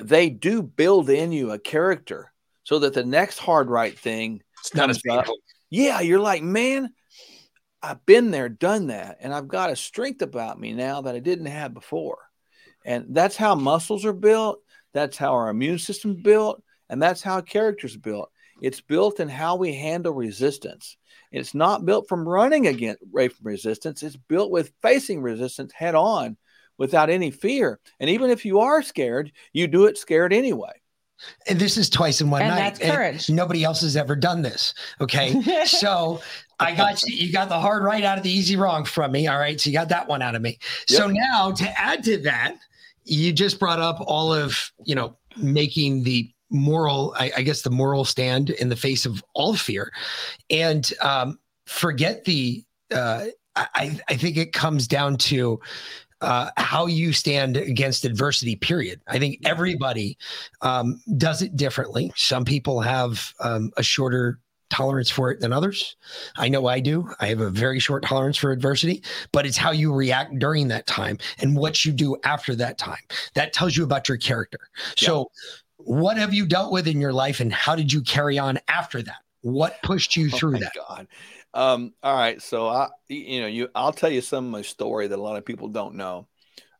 they 0.00 0.30
do 0.30 0.62
build 0.62 1.10
in 1.10 1.32
you 1.32 1.52
a 1.52 1.58
character 1.58 2.32
so 2.64 2.78
that 2.80 2.94
the 2.94 3.04
next 3.04 3.38
hard, 3.38 3.68
right 3.68 3.98
thing 3.98 4.42
it's 4.60 4.74
not 4.74 4.90
as 4.90 5.00
painful. 5.02 5.36
Yeah, 5.70 6.00
you're 6.00 6.20
like, 6.20 6.42
man, 6.42 6.90
I've 7.82 8.04
been 8.04 8.30
there, 8.30 8.48
done 8.48 8.88
that, 8.88 9.18
and 9.20 9.32
I've 9.32 9.48
got 9.48 9.70
a 9.70 9.76
strength 9.76 10.22
about 10.22 10.60
me 10.60 10.72
now 10.72 11.02
that 11.02 11.14
I 11.14 11.20
didn't 11.20 11.46
have 11.46 11.72
before. 11.72 12.18
And 12.84 13.06
that's 13.10 13.36
how 13.36 13.54
muscles 13.54 14.04
are 14.04 14.12
built. 14.12 14.60
That's 14.92 15.16
how 15.16 15.32
our 15.32 15.48
immune 15.48 15.78
system's 15.78 16.22
built. 16.22 16.62
And 16.90 17.00
that's 17.02 17.22
how 17.22 17.40
character's 17.40 17.96
built. 17.96 18.30
It's 18.60 18.80
built 18.82 19.20
in 19.20 19.28
how 19.28 19.56
we 19.56 19.74
handle 19.74 20.12
resistance. 20.12 20.98
It's 21.32 21.54
not 21.54 21.86
built 21.86 22.08
from 22.08 22.28
running 22.28 22.66
against 22.66 23.02
away 23.02 23.28
from 23.28 23.46
resistance. 23.46 24.02
It's 24.02 24.16
built 24.16 24.50
with 24.50 24.72
facing 24.82 25.22
resistance 25.22 25.72
head 25.72 25.94
on 25.94 26.36
without 26.76 27.08
any 27.08 27.30
fear. 27.30 27.78
And 28.00 28.10
even 28.10 28.30
if 28.30 28.44
you 28.44 28.60
are 28.60 28.82
scared, 28.82 29.32
you 29.52 29.66
do 29.66 29.86
it 29.86 29.96
scared 29.96 30.32
anyway. 30.32 30.72
And 31.46 31.58
this 31.58 31.76
is 31.76 31.88
twice 31.90 32.20
in 32.20 32.30
one 32.30 32.42
And 32.42 32.50
night. 32.50 32.76
that's 32.76 32.78
courage. 32.80 33.30
nobody 33.30 33.62
else 33.62 33.82
has 33.82 33.96
ever 33.96 34.16
done 34.16 34.42
this. 34.42 34.74
Okay. 35.00 35.40
so 35.66 36.20
I 36.58 36.74
got 36.74 37.02
you, 37.02 37.14
you 37.14 37.32
got 37.32 37.48
the 37.48 37.60
hard 37.60 37.82
right 37.84 38.02
out 38.04 38.18
of 38.18 38.24
the 38.24 38.30
easy 38.30 38.56
wrong 38.56 38.84
from 38.84 39.12
me. 39.12 39.26
All 39.26 39.38
right. 39.38 39.60
So 39.60 39.70
you 39.70 39.74
got 39.74 39.90
that 39.90 40.08
one 40.08 40.22
out 40.22 40.34
of 40.34 40.42
me. 40.42 40.58
So 40.86 41.06
now 41.08 41.52
to 41.52 41.80
add 41.80 42.02
to 42.04 42.18
that, 42.22 42.56
you 43.04 43.32
just 43.32 43.58
brought 43.60 43.80
up 43.80 43.98
all 44.00 44.32
of, 44.34 44.72
you 44.84 44.94
know, 44.94 45.16
making 45.36 46.02
the 46.02 46.30
moral, 46.50 47.14
I, 47.18 47.32
I 47.38 47.42
guess 47.42 47.62
the 47.62 47.70
moral 47.70 48.04
stand 48.04 48.50
in 48.50 48.68
the 48.68 48.76
face 48.76 49.06
of 49.06 49.22
all 49.34 49.54
fear. 49.54 49.92
And 50.48 50.90
um, 51.00 51.38
forget 51.66 52.24
the 52.24 52.64
uh 52.94 53.26
I, 53.56 54.00
I 54.08 54.16
think 54.16 54.36
it 54.36 54.52
comes 54.52 54.86
down 54.86 55.16
to 55.16 55.60
uh, 56.20 56.50
how 56.56 56.86
you 56.86 57.12
stand 57.12 57.56
against 57.56 58.04
adversity 58.04 58.56
period. 58.56 59.00
I 59.08 59.18
think 59.18 59.40
everybody 59.44 60.18
um, 60.62 61.02
does 61.16 61.42
it 61.42 61.56
differently. 61.56 62.12
Some 62.14 62.44
people 62.44 62.80
have 62.80 63.34
um, 63.40 63.72
a 63.76 63.82
shorter 63.82 64.38
tolerance 64.70 65.10
for 65.10 65.30
it 65.30 65.40
than 65.40 65.52
others. 65.52 65.96
I 66.36 66.48
know 66.48 66.68
i 66.68 66.78
do. 66.78 67.08
I 67.20 67.26
have 67.26 67.40
a 67.40 67.50
very 67.50 67.80
short 67.80 68.04
tolerance 68.04 68.36
for 68.36 68.52
adversity 68.52 69.02
but 69.32 69.44
it's 69.44 69.56
how 69.56 69.72
you 69.72 69.92
react 69.92 70.38
during 70.38 70.68
that 70.68 70.86
time 70.86 71.18
and 71.40 71.56
what 71.56 71.84
you 71.84 71.92
do 71.92 72.16
after 72.24 72.54
that 72.54 72.78
time. 72.78 73.02
That 73.34 73.52
tells 73.52 73.76
you 73.76 73.82
about 73.82 74.08
your 74.08 74.18
character. 74.18 74.60
So 74.96 75.30
what 75.84 76.16
have 76.16 76.34
you 76.34 76.46
dealt 76.46 76.72
with 76.72 76.86
in 76.86 77.00
your 77.00 77.12
life 77.12 77.40
and 77.40 77.52
how 77.52 77.74
did 77.74 77.92
you 77.92 78.02
carry 78.02 78.38
on 78.38 78.58
after 78.68 79.02
that 79.02 79.18
what 79.42 79.82
pushed 79.82 80.16
you 80.16 80.28
through 80.28 80.50
Oh 80.50 80.52
my 80.52 80.58
that 80.60 80.74
God. 80.74 81.08
Um, 81.54 81.94
all 82.02 82.14
right. 82.14 82.40
So 82.40 82.68
I, 82.68 82.88
you 83.08 83.40
know, 83.40 83.46
you, 83.46 83.68
I'll 83.74 83.92
tell 83.92 84.10
you 84.10 84.20
some 84.20 84.44
of 84.44 84.50
my 84.50 84.62
story 84.62 85.08
that 85.08 85.18
a 85.18 85.22
lot 85.22 85.36
of 85.36 85.44
people 85.44 85.68
don't 85.68 85.94
know. 85.94 86.28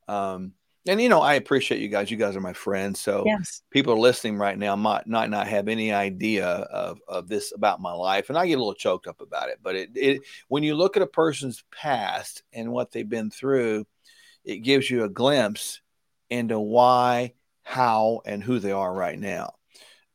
Um, 0.06 0.52
and 0.86 1.00
you 1.00 1.08
know, 1.08 1.20
I 1.20 1.34
appreciate 1.34 1.80
you 1.80 1.88
guys. 1.88 2.10
You 2.10 2.16
guys 2.16 2.36
are 2.36 2.40
my 2.40 2.52
friends. 2.52 3.00
So 3.00 3.24
Yes. 3.26 3.62
people 3.70 3.92
are 3.94 3.98
listening 3.98 4.38
right 4.38 4.58
now 4.58 4.76
might 4.76 5.06
not 5.06 5.28
not 5.30 5.46
have 5.46 5.68
any 5.68 5.92
idea 5.92 6.46
of, 6.46 7.00
of 7.08 7.28
this 7.28 7.52
about 7.54 7.80
my 7.80 7.92
life. 7.92 8.28
And 8.28 8.38
I 8.38 8.46
get 8.46 8.54
a 8.54 8.58
little 8.58 8.74
choked 8.74 9.06
up 9.06 9.20
about 9.20 9.48
it. 9.48 9.58
But 9.62 9.76
it, 9.76 9.90
it 9.94 10.22
when 10.48 10.62
you 10.62 10.74
look 10.74 10.96
at 10.96 11.02
a 11.02 11.06
person's 11.06 11.64
past 11.70 12.42
and 12.52 12.72
what 12.72 12.92
they've 12.92 13.08
been 13.08 13.30
through, 13.30 13.86
it 14.44 14.58
gives 14.58 14.90
you 14.90 15.04
a 15.04 15.08
glimpse 15.08 15.80
into 16.30 16.58
why, 16.58 17.34
how, 17.70 18.20
and 18.26 18.42
who 18.42 18.58
they 18.58 18.72
are 18.72 18.92
right 18.92 19.18
now. 19.18 19.54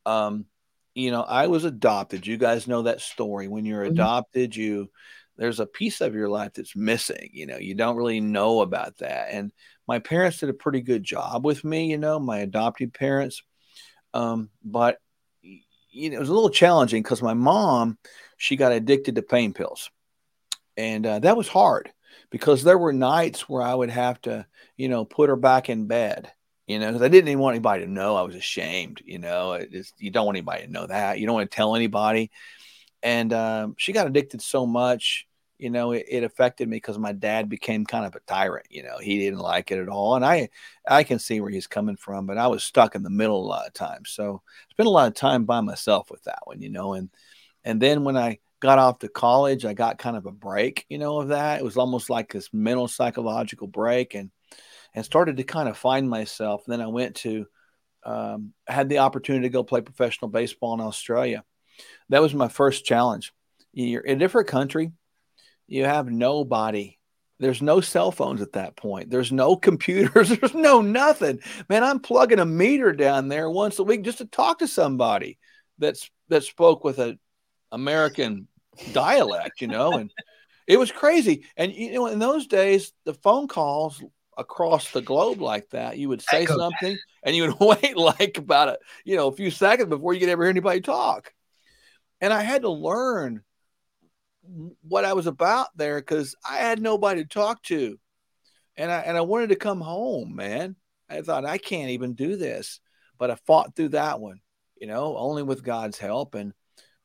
Um, 0.06 0.46
you 0.94 1.12
know, 1.12 1.22
I 1.22 1.48
was 1.48 1.64
adopted. 1.64 2.28
You 2.28 2.38
guys 2.38 2.68
know 2.68 2.84
that 2.84 3.02
story. 3.02 3.48
When 3.48 3.66
you're 3.66 3.84
adopted, 3.84 4.56
you 4.56 4.90
there's 5.38 5.60
a 5.60 5.66
piece 5.66 6.02
of 6.02 6.16
your 6.16 6.30
life 6.30 6.54
that's 6.54 6.76
missing. 6.76 7.30
You 7.34 7.46
know, 7.46 7.58
you 7.58 7.76
don't 7.76 7.98
really 7.98 8.22
know 8.22 8.62
about 8.62 8.98
that. 8.98 9.30
And 9.32 9.52
my 9.88 10.00
parents 10.00 10.38
did 10.38 10.50
a 10.50 10.54
pretty 10.54 10.82
good 10.82 11.04
job 11.04 11.46
with 11.46 11.64
me, 11.64 11.92
you 11.92 11.98
know, 11.98 12.20
my 12.20 12.40
adopted 12.40 12.94
parents. 12.94 13.42
Um, 14.14 14.50
but 14.64 14.98
you 15.42 16.10
know, 16.10 16.18
it 16.18 16.20
was 16.20 16.30
a 16.30 16.34
little 16.34 16.50
challenging 16.50 17.04
because 17.04 17.22
my 17.22 17.34
mom, 17.34 17.98
she 18.38 18.56
got 18.56 18.74
addicted 18.74 19.16
to 19.16 19.22
pain 19.22 19.54
pills. 19.54 19.92
And 20.78 21.06
uh, 21.06 21.20
that 21.20 21.38
was 21.38 21.48
hard 21.48 21.90
because 22.32 22.64
there 22.64 22.78
were 22.78 22.92
nights 22.92 23.48
where 23.48 23.62
I 23.62 23.74
would 23.74 23.90
have 23.90 24.20
to, 24.22 24.46
you 24.76 24.90
know, 24.90 25.06
put 25.06 25.30
her 25.30 25.38
back 25.38 25.70
in 25.70 25.88
bed 25.88 26.32
you 26.68 26.80
know, 26.80 26.88
because 26.88 27.02
I 27.02 27.08
didn't 27.08 27.30
even 27.30 27.40
want 27.40 27.56
anybody 27.56 27.86
to 27.86 27.92
know 27.92 28.16
I 28.16 28.24
was 28.24 28.36
ashamed. 28.36 29.02
You 29.06 29.20
know, 29.20 29.64
just, 29.72 29.94
you 30.00 30.12
don't 30.12 30.26
want 30.26 30.38
anybody 30.38 30.66
to 30.66 30.72
know 30.72 30.88
that. 30.88 31.20
You 31.20 31.26
don't 31.26 31.36
want 31.36 31.50
to 31.50 31.56
tell 31.56 31.76
anybody. 31.76 32.32
And 33.04 33.32
um, 33.34 33.76
she 33.78 33.94
got 33.94 34.08
addicted 34.08 34.42
so 34.42 34.66
much, 34.66 35.28
you 35.58 35.70
know, 35.70 35.92
it, 35.92 36.06
it 36.10 36.24
affected 36.24 36.68
me 36.68 36.78
because 36.78 36.98
my 36.98 37.12
dad 37.12 37.50
became 37.50 37.86
kind 37.86 38.06
of 38.06 38.16
a 38.16 38.20
tyrant. 38.22 38.66
You 38.70 38.84
know, 38.84 38.98
he 38.98 39.20
didn't 39.20 39.40
like 39.40 39.72
it 39.72 39.80
at 39.80 39.90
all, 39.90 40.16
and 40.16 40.26
I, 40.26 40.50
I 40.88 41.04
can 41.04 41.20
see 41.20 41.40
where 41.40 41.52
he's 41.52 41.68
coming 41.68 41.96
from. 41.96 42.26
But 42.26 42.38
I 42.38 42.48
was 42.48 42.64
stuck 42.64 42.96
in 42.96 43.04
the 43.04 43.10
middle 43.10 43.44
a 43.44 43.48
lot 43.48 43.68
of 43.68 43.74
times, 43.74 44.10
so 44.10 44.42
I 44.46 44.72
spent 44.72 44.88
a 44.88 44.92
lot 44.92 45.08
of 45.08 45.14
time 45.14 45.46
by 45.46 45.62
myself 45.62 46.12
with 46.12 46.24
that 46.24 46.40
one. 46.46 46.62
You 46.62 46.70
know, 46.70 46.94
and 46.94 47.10
and 47.64 47.82
then 47.82 48.04
when 48.04 48.18
I 48.18 48.40
got 48.60 48.80
off 48.80 49.00
to 49.00 49.08
college, 49.08 49.66
I 49.66 49.74
got 49.74 49.98
kind 49.98 50.18
of 50.18 50.26
a 50.26 50.32
break, 50.32 50.86
you 50.90 50.98
know, 50.98 51.22
of 51.22 51.30
that. 51.30 51.60
It 51.60 51.64
was 51.64 51.78
almost 51.78 52.10
like 52.10 52.32
this 52.32 52.50
mental 52.52 52.88
psychological 52.88 53.68
break, 53.68 54.16
and 54.16 54.32
and 54.96 55.06
started 55.06 55.38
to 55.38 55.44
kind 55.44 55.70
of 55.70 55.78
find 55.78 56.10
myself. 56.10 56.64
And 56.66 56.74
then 56.74 56.82
I 56.82 56.88
went 56.88 57.16
to, 57.18 57.46
um, 58.04 58.54
had 58.66 58.90
the 58.90 59.00
opportunity 59.00 59.44
to 59.44 59.54
go 59.54 59.64
play 59.64 59.82
professional 59.82 60.32
baseball 60.32 60.74
in 60.74 60.80
Australia. 60.80 61.44
That 62.10 62.22
was 62.22 62.34
my 62.34 62.48
first 62.48 62.86
challenge. 62.86 63.34
You're 63.74 64.02
in 64.02 64.16
a 64.16 64.20
different 64.20 64.48
country. 64.48 64.94
You 65.68 65.84
have 65.84 66.10
nobody. 66.10 66.98
There's 67.40 67.62
no 67.62 67.82
cell 67.82 68.12
phones 68.12 68.42
at 68.42 68.54
that 68.54 68.78
point. 68.78 69.10
There's 69.10 69.34
no 69.34 69.56
computers. 69.58 70.30
There's 70.30 70.54
no 70.54 70.82
nothing. 70.82 71.42
Man, 71.68 71.84
I'm 71.84 72.00
plugging 72.00 72.40
a 72.40 72.46
meter 72.46 72.94
down 72.94 73.28
there 73.28 73.50
once 73.50 73.80
a 73.80 73.84
week 73.84 74.04
just 74.04 74.20
to 74.20 74.26
talk 74.26 74.60
to 74.60 74.68
somebody 74.68 75.38
that's 75.78 76.10
that 76.30 76.44
spoke 76.44 76.86
with 76.86 77.00
a 77.00 77.20
American 77.72 78.48
dialect, 78.94 79.60
you 79.60 79.68
know, 79.68 79.94
and 79.94 80.12
it 80.68 80.78
was 80.78 80.92
crazy. 80.92 81.46
And 81.58 81.74
you 81.74 81.94
know, 81.94 82.08
in 82.08 82.20
those 82.20 82.48
days, 82.48 82.94
the 83.04 83.14
phone 83.14 83.48
calls 83.48 84.02
across 84.38 84.92
the 84.92 85.02
globe 85.02 85.42
like 85.42 85.70
that, 85.70 85.98
you 85.98 86.10
would 86.10 86.22
say 86.22 86.44
Echo. 86.44 86.58
something 86.58 86.98
and 87.24 87.36
you 87.36 87.44
would 87.44 87.60
wait 87.82 87.98
like 87.98 88.38
about 88.38 88.70
a 88.70 88.78
you 89.04 89.16
know 89.16 89.28
a 89.28 89.36
few 89.36 89.52
seconds 89.52 89.90
before 89.90 90.14
you 90.14 90.20
could 90.20 90.30
ever 90.30 90.44
hear 90.44 90.50
anybody 90.50 90.82
talk. 90.82 91.34
And 92.22 92.34
I 92.34 92.44
had 92.44 92.62
to 92.62 92.70
learn 92.70 93.44
what 94.82 95.06
I 95.06 95.14
was 95.14 95.28
about 95.28 95.68
there 95.76 96.00
because 96.00 96.36
I 96.48 96.58
had 96.58 96.82
nobody 96.82 97.24
to 97.24 97.30
talk 97.30 97.62
to. 97.64 97.98
And 98.78 98.92
I 98.92 99.00
and 99.00 99.18
I 99.18 99.22
wanted 99.22 99.50
to 99.50 99.56
come 99.56 99.82
home, 99.82 100.36
man. 100.36 100.76
I 101.10 101.22
thought 101.22 101.46
I 101.46 101.58
can't 101.58 101.92
even 101.92 102.14
do 102.14 102.36
this. 102.36 102.80
But 103.18 103.32
I 103.32 103.36
fought 103.48 103.76
through 103.76 103.90
that 103.90 104.20
one, 104.20 104.42
you 104.76 104.88
know, 104.88 105.16
only 105.18 105.44
with 105.44 105.64
God's 105.64 105.98
help 105.98 106.36
and 106.36 106.52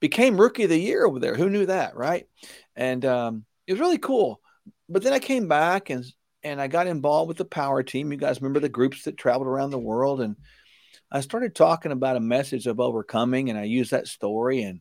became 0.01 0.41
rookie 0.41 0.65
of 0.65 0.71
the 0.71 0.79
year 0.79 1.07
over 1.07 1.21
there. 1.21 1.37
Who 1.37 1.49
knew 1.49 1.67
that, 1.67 1.95
right? 1.95 2.27
And 2.75 3.05
um, 3.05 3.45
it 3.67 3.75
was 3.75 3.81
really 3.81 3.99
cool. 3.99 4.41
But 4.89 5.05
then 5.05 5.13
I 5.13 5.21
came 5.21 5.47
back 5.47 5.91
and 5.91 6.05
and 6.43 6.61
I 6.61 6.69
got 6.69 6.87
involved 6.87 7.29
with 7.29 7.37
the 7.37 7.45
power 7.45 7.83
team. 7.83 8.13
You 8.13 8.19
guys 8.19 8.41
remember 8.41 8.61
the 8.61 8.69
groups 8.69 9.05
that 9.05 9.17
traveled 9.17 9.47
around 9.47 9.71
the 9.71 9.79
world 9.79 10.21
and 10.21 10.37
I 11.13 11.21
started 11.21 11.55
talking 11.55 11.93
about 11.93 12.17
a 12.17 12.21
message 12.21 12.67
of 12.67 12.79
overcoming 12.79 13.51
and 13.51 13.59
I 13.59 13.65
used 13.65 13.91
that 13.91 14.07
story 14.07 14.63
and 14.63 14.81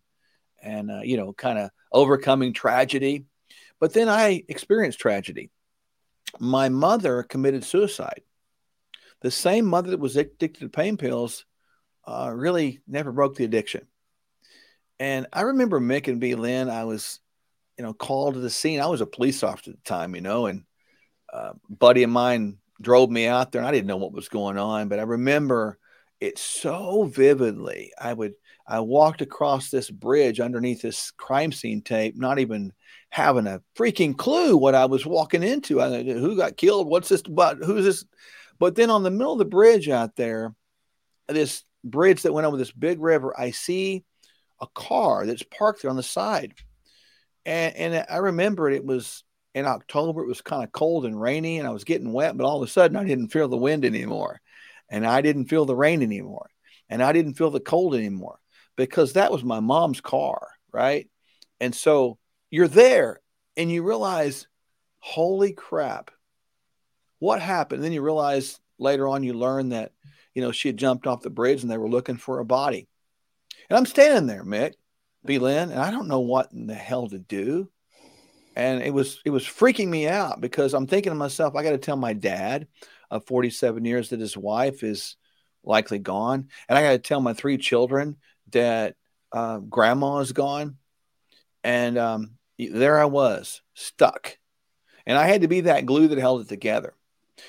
and 0.61 0.91
uh, 0.91 1.01
you 1.03 1.17
know, 1.17 1.33
kind 1.33 1.57
of 1.57 1.69
overcoming 1.91 2.53
tragedy. 2.53 3.25
But 3.79 3.93
then 3.93 4.09
I 4.09 4.43
experienced 4.47 4.99
tragedy. 4.99 5.51
My 6.39 6.69
mother 6.69 7.23
committed 7.23 7.63
suicide. 7.63 8.21
The 9.21 9.31
same 9.31 9.65
mother 9.65 9.91
that 9.91 9.99
was 9.99 10.17
addicted 10.17 10.59
to 10.59 10.69
pain 10.69 10.97
pills 10.97 11.45
uh, 12.05 12.31
really 12.33 12.81
never 12.87 13.11
broke 13.11 13.35
the 13.35 13.45
addiction. 13.45 13.87
And 14.99 15.27
I 15.31 15.41
remember 15.41 15.79
Mick 15.79 16.07
and 16.07 16.19
B. 16.19 16.35
Lynn, 16.35 16.69
I 16.69 16.83
was, 16.83 17.19
you 17.77 17.85
know, 17.85 17.93
called 17.93 18.33
to 18.33 18.39
the 18.41 18.49
scene. 18.49 18.81
I 18.81 18.87
was 18.87 19.01
a 19.01 19.05
police 19.05 19.43
officer 19.43 19.71
at 19.71 19.77
the 19.77 19.83
time, 19.83 20.13
you 20.13 20.21
know, 20.21 20.45
and 20.47 20.63
uh, 21.31 21.53
buddy 21.69 22.03
of 22.03 22.09
mine 22.09 22.57
drove 22.81 23.09
me 23.09 23.27
out 23.27 23.51
there 23.51 23.61
and 23.61 23.67
I 23.67 23.71
didn't 23.71 23.87
know 23.87 23.97
what 23.97 24.13
was 24.13 24.29
going 24.29 24.57
on, 24.57 24.87
but 24.87 24.99
I 24.99 25.03
remember 25.03 25.77
it 26.19 26.37
so 26.37 27.05
vividly. 27.05 27.91
I 27.99 28.13
would, 28.13 28.33
I 28.67 28.79
walked 28.81 29.21
across 29.21 29.69
this 29.69 29.89
bridge 29.89 30.39
underneath 30.39 30.81
this 30.81 31.11
crime 31.11 31.51
scene 31.51 31.81
tape, 31.81 32.15
not 32.17 32.39
even 32.39 32.73
having 33.09 33.47
a 33.47 33.61
freaking 33.75 34.15
clue 34.17 34.55
what 34.55 34.75
I 34.75 34.85
was 34.85 35.05
walking 35.05 35.43
into. 35.43 35.81
I, 35.81 36.03
who 36.03 36.35
got 36.35 36.57
killed? 36.57 36.87
What's 36.87 37.09
this 37.09 37.21
about? 37.21 37.63
Who's 37.63 37.85
this? 37.85 38.05
But 38.59 38.75
then 38.75 38.89
on 38.89 39.03
the 39.03 39.11
middle 39.11 39.33
of 39.33 39.39
the 39.39 39.45
bridge 39.45 39.89
out 39.89 40.15
there, 40.15 40.53
this 41.27 41.63
bridge 41.83 42.23
that 42.23 42.33
went 42.33 42.45
over 42.45 42.57
this 42.57 42.71
big 42.71 43.01
river, 43.01 43.33
I 43.37 43.51
see 43.51 44.03
a 44.61 44.67
car 44.67 45.25
that's 45.25 45.43
parked 45.43 45.81
there 45.81 45.91
on 45.91 45.97
the 45.97 46.03
side. 46.03 46.53
And, 47.45 47.75
and 47.75 48.05
I 48.09 48.17
remember 48.17 48.69
it 48.69 48.85
was 48.85 49.23
in 49.53 49.65
October, 49.65 50.23
it 50.23 50.27
was 50.27 50.41
kind 50.41 50.63
of 50.63 50.71
cold 50.71 51.05
and 51.05 51.19
rainy, 51.19 51.59
and 51.59 51.67
I 51.67 51.71
was 51.71 51.83
getting 51.83 52.13
wet, 52.13 52.37
but 52.37 52.45
all 52.45 52.61
of 52.61 52.67
a 52.67 52.71
sudden 52.71 52.97
I 52.97 53.03
didn't 53.03 53.29
feel 53.29 53.47
the 53.47 53.57
wind 53.57 53.85
anymore. 53.85 54.41
And 54.89 55.05
I 55.05 55.21
didn't 55.21 55.45
feel 55.45 55.65
the 55.65 55.75
rain 55.75 56.01
anymore. 56.01 56.49
And 56.89 57.03
I 57.03 57.11
didn't 57.11 57.35
feel 57.35 57.51
the 57.51 57.59
cold 57.59 57.95
anymore 57.95 58.39
because 58.75 59.13
that 59.13 59.31
was 59.31 59.43
my 59.43 59.59
mom's 59.59 60.01
car. 60.01 60.47
Right. 60.71 61.09
And 61.59 61.75
so 61.75 62.17
you're 62.49 62.67
there 62.67 63.19
and 63.57 63.71
you 63.71 63.83
realize, 63.83 64.47
holy 64.99 65.53
crap, 65.53 66.11
what 67.19 67.41
happened? 67.41 67.77
And 67.77 67.85
then 67.85 67.91
you 67.91 68.01
realize 68.01 68.59
later 68.77 69.07
on, 69.07 69.23
you 69.23 69.33
learn 69.33 69.69
that, 69.69 69.91
you 70.33 70.41
know, 70.41 70.51
she 70.51 70.69
had 70.69 70.77
jumped 70.77 71.05
off 71.05 71.21
the 71.21 71.29
bridge 71.29 71.61
and 71.61 71.71
they 71.71 71.77
were 71.77 71.89
looking 71.89 72.17
for 72.17 72.39
a 72.39 72.45
body. 72.45 72.87
And 73.69 73.77
I'm 73.77 73.85
standing 73.85 74.25
there, 74.25 74.43
Mick, 74.43 74.73
B. 75.25 75.37
Lynn, 75.37 75.69
and 75.69 75.79
I 75.79 75.91
don't 75.91 76.07
know 76.07 76.21
what 76.21 76.51
in 76.51 76.65
the 76.65 76.73
hell 76.73 77.07
to 77.09 77.19
do. 77.19 77.69
And 78.55 78.81
it 78.81 78.93
was 78.93 79.19
it 79.25 79.29
was 79.29 79.45
freaking 79.45 79.87
me 79.87 80.07
out 80.07 80.41
because 80.41 80.73
I'm 80.73 80.87
thinking 80.87 81.11
to 81.11 81.15
myself, 81.15 81.55
I 81.55 81.63
got 81.63 81.71
to 81.71 81.77
tell 81.77 81.97
my 81.97 82.13
dad 82.13 82.67
of 83.09 83.25
47 83.25 83.85
years 83.85 84.09
that 84.09 84.19
his 84.19 84.37
wife 84.37 84.83
is 84.83 85.15
likely 85.63 85.99
gone, 85.99 86.49
and 86.67 86.77
I 86.77 86.81
got 86.81 86.91
to 86.91 86.99
tell 86.99 87.21
my 87.21 87.33
three 87.33 87.57
children 87.57 88.17
that 88.51 88.95
uh, 89.31 89.59
grandma 89.59 90.19
is 90.19 90.31
gone. 90.31 90.77
And 91.63 91.97
um, 91.97 92.31
there 92.57 92.99
I 92.99 93.05
was 93.05 93.61
stuck, 93.73 94.37
and 95.05 95.17
I 95.17 95.27
had 95.27 95.41
to 95.41 95.47
be 95.47 95.61
that 95.61 95.85
glue 95.85 96.07
that 96.07 96.17
held 96.17 96.41
it 96.41 96.49
together. 96.49 96.93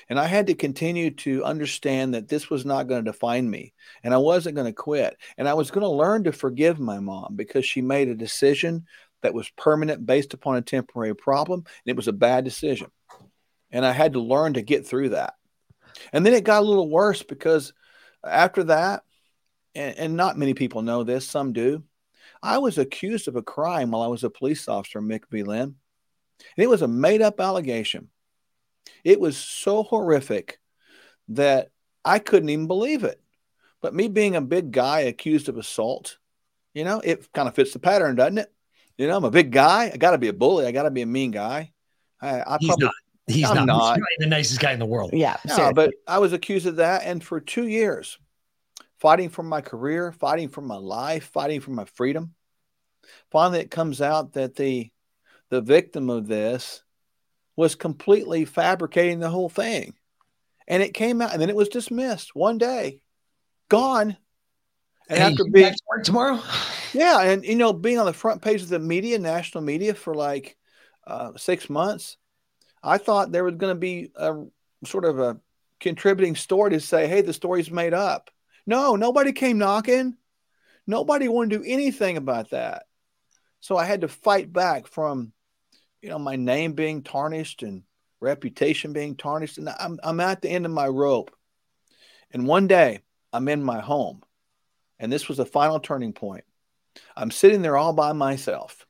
And 0.09 0.19
I 0.19 0.27
had 0.27 0.47
to 0.49 0.55
continue 0.55 1.11
to 1.11 1.45
understand 1.45 2.15
that 2.15 2.29
this 2.29 2.51
was 2.51 2.65
not 2.65 2.87
going 2.87 3.05
to 3.05 3.11
define 3.11 3.49
me 3.49 3.73
and 4.03 4.15
I 4.15 4.19
wasn't 4.19 4.55
going 4.55 4.67
to 4.67 4.73
quit. 4.73 5.17
And 5.37 5.49
I 5.49 5.55
was 5.55 5.71
going 5.71 5.83
to 5.83 5.89
learn 5.89 6.25
to 6.25 6.33
forgive 6.33 6.79
my 6.79 7.01
mom 7.01 7.35
because 7.37 7.65
she 7.65 7.83
made 7.83 8.09
a 8.09 8.15
decision 8.15 8.87
that 9.23 9.35
was 9.35 9.51
permanent 9.57 10.07
based 10.07 10.35
upon 10.35 10.57
a 10.57 10.63
temporary 10.63 11.15
problem. 11.15 11.61
And 11.61 11.91
it 11.91 11.97
was 11.97 12.09
a 12.09 12.13
bad 12.13 12.45
decision. 12.45 12.91
And 13.71 13.85
I 13.85 13.93
had 13.93 14.15
to 14.15 14.21
learn 14.21 14.55
to 14.55 14.63
get 14.63 14.87
through 14.87 15.11
that. 15.11 15.35
And 16.13 16.25
then 16.25 16.35
it 16.35 16.45
got 16.45 16.63
a 16.63 16.67
little 16.67 16.89
worse 16.89 17.23
because 17.23 17.73
after 18.25 18.65
that, 18.65 19.03
and, 19.75 19.97
and 19.97 20.17
not 20.17 20.39
many 20.39 20.55
people 20.55 20.83
know 20.83 21.05
this, 21.05 21.29
some 21.29 21.53
do, 21.53 21.85
I 22.43 22.59
was 22.59 22.79
accused 22.79 23.29
of 23.29 23.37
a 23.37 23.43
crime 23.43 23.91
while 23.91 24.03
I 24.03 24.09
was 24.09 24.25
a 24.25 24.31
police 24.31 24.69
officer, 24.69 25.01
Mick 25.01 25.25
B. 25.31 25.43
Lynn. 25.43 25.77
And 26.57 26.65
it 26.65 26.71
was 26.71 26.83
a 26.83 26.89
made 26.89 27.23
up 27.23 27.41
allegation. 27.41 28.09
It 29.05 29.21
was 29.21 29.37
so 29.37 29.83
horrific 29.83 30.59
that 31.29 31.69
I 32.05 32.19
couldn't 32.19 32.49
even 32.49 32.67
believe 32.67 33.05
it. 33.05 33.21
But 33.83 33.95
me 33.95 34.09
being 34.09 34.37
a 34.37 34.41
big 34.41 34.73
guy 34.73 35.01
accused 35.01 35.49
of 35.49 35.57
assault, 35.57 36.19
you 36.75 36.85
know, 36.85 37.01
it 37.01 37.31
kind 37.33 37.49
of 37.49 37.55
fits 37.55 37.73
the 37.73 37.79
pattern, 37.79 38.17
doesn't 38.17 38.39
it? 38.39 38.53
You 39.01 39.07
know, 39.07 39.17
I'm 39.17 39.25
a 39.25 39.31
big 39.31 39.51
guy. 39.51 39.91
I 39.91 39.97
got 39.97 40.11
to 40.11 40.19
be 40.19 40.29
a 40.29 40.33
bully. 40.35 40.67
I 40.67 40.73
got 40.73 40.83
to 40.83 40.91
be 40.91 41.01
a 41.01 41.07
mean 41.07 41.31
guy. 41.31 41.73
I, 42.21 42.43
I 42.43 42.59
He's 42.61 42.69
probably, 42.69 42.85
not. 42.85 42.95
He's 43.27 43.49
I'm 43.49 43.65
not. 43.65 43.67
not. 43.67 43.97
He's 43.97 44.19
the 44.19 44.27
nicest 44.27 44.61
guy 44.61 44.73
in 44.73 44.79
the 44.79 44.85
world. 44.85 45.13
Yeah. 45.15 45.39
No, 45.47 45.73
but 45.73 45.95
I 46.07 46.19
was 46.19 46.35
accused 46.35 46.67
of 46.67 46.77
that. 46.77 47.05
And 47.05 47.25
for 47.25 47.41
two 47.41 47.67
years, 47.67 48.19
fighting 48.99 49.31
for 49.31 49.43
my 49.43 49.63
career, 49.63 50.13
fighting 50.13 50.51
for 50.51 50.61
my 50.61 50.77
life, 50.77 51.31
fighting 51.33 51.63
for 51.63 51.71
my 51.71 51.87
freedom. 51.87 52.35
Finally, 53.31 53.61
it 53.61 53.71
comes 53.71 54.03
out 54.03 54.35
that 54.35 54.57
the 54.57 54.91
the 55.49 55.63
victim 55.63 56.11
of 56.11 56.27
this 56.27 56.83
was 57.57 57.77
completely 57.77 58.45
fabricating 58.45 59.19
the 59.19 59.31
whole 59.31 59.49
thing. 59.49 59.95
And 60.69 60.83
it 60.83 60.93
came 60.93 61.23
out 61.23 61.33
and 61.33 61.41
then 61.41 61.49
it 61.49 61.57
was 61.57 61.71
dismissed 61.71 62.37
one 62.37 62.59
day, 62.59 63.01
gone. 63.71 64.19
And 65.11 65.19
Hey, 65.19 65.24
after 65.24 65.45
being 65.45 65.66
back 65.66 65.74
to 65.74 66.03
tomorrow? 66.05 66.41
yeah, 66.95 67.20
and 67.20 67.45
you 67.45 67.57
know, 67.57 67.73
being 67.73 67.99
on 67.99 68.07
the 68.07 68.12
front 68.12 68.43
page 68.43 68.62
of 68.62 68.69
the 68.69 68.78
media, 68.78 69.19
national 69.19 69.65
media, 69.65 69.93
for 69.93 70.15
like 70.15 70.57
uh, 71.07 71.32
six 71.37 71.69
months, 71.69 72.16
I 72.82 72.97
thought 72.99 73.32
there 73.32 73.45
was 73.45 73.57
going 73.57 73.74
to 73.74 73.78
be 73.78 74.12
a 74.15 74.45
sort 74.85 75.05
of 75.05 75.19
a 75.19 75.41
contributing 75.81 76.37
story 76.37 76.70
to 76.70 76.81
say, 76.81 77.09
"Hey, 77.09 77.23
the 77.23 77.32
story's 77.32 77.73
made 77.73 77.93
up." 77.93 78.31
No, 78.66 78.95
nobody 78.95 79.32
came 79.32 79.59
knocking. 79.59 80.16
Nobody 80.87 81.27
wanted 81.27 81.51
to 81.51 81.59
do 81.59 81.65
anything 81.66 82.16
about 82.16 82.51
that. 82.51 82.85
So 83.59 83.77
I 83.77 83.85
had 83.85 84.03
to 84.03 84.09
fight 84.09 84.53
back 84.53 84.87
from, 84.87 85.32
you 86.01 86.09
know, 86.09 86.19
my 86.19 86.37
name 86.37 86.73
being 86.74 87.03
tarnished 87.03 87.62
and 87.62 87.82
reputation 88.20 88.93
being 88.93 89.16
tarnished, 89.16 89.59
and 89.59 89.69
I'm 89.69 89.99
I'm 90.05 90.20
at 90.20 90.41
the 90.41 90.51
end 90.51 90.66
of 90.66 90.73
my 90.73 90.87
rope. 90.87 91.35
And 92.31 92.47
one 92.47 92.69
day, 92.69 93.01
I'm 93.32 93.49
in 93.49 93.62
my 93.62 93.81
home, 93.81 94.23
and 95.01 95.13
this 95.13 95.27
was 95.27 95.39
the 95.39 95.47
final 95.47 95.81
turning 95.81 96.13
point. 96.13 96.45
I'm 97.17 97.31
sitting 97.31 97.63
there 97.63 97.77
all 97.77 97.93
by 97.93 98.13
myself. 98.13 98.87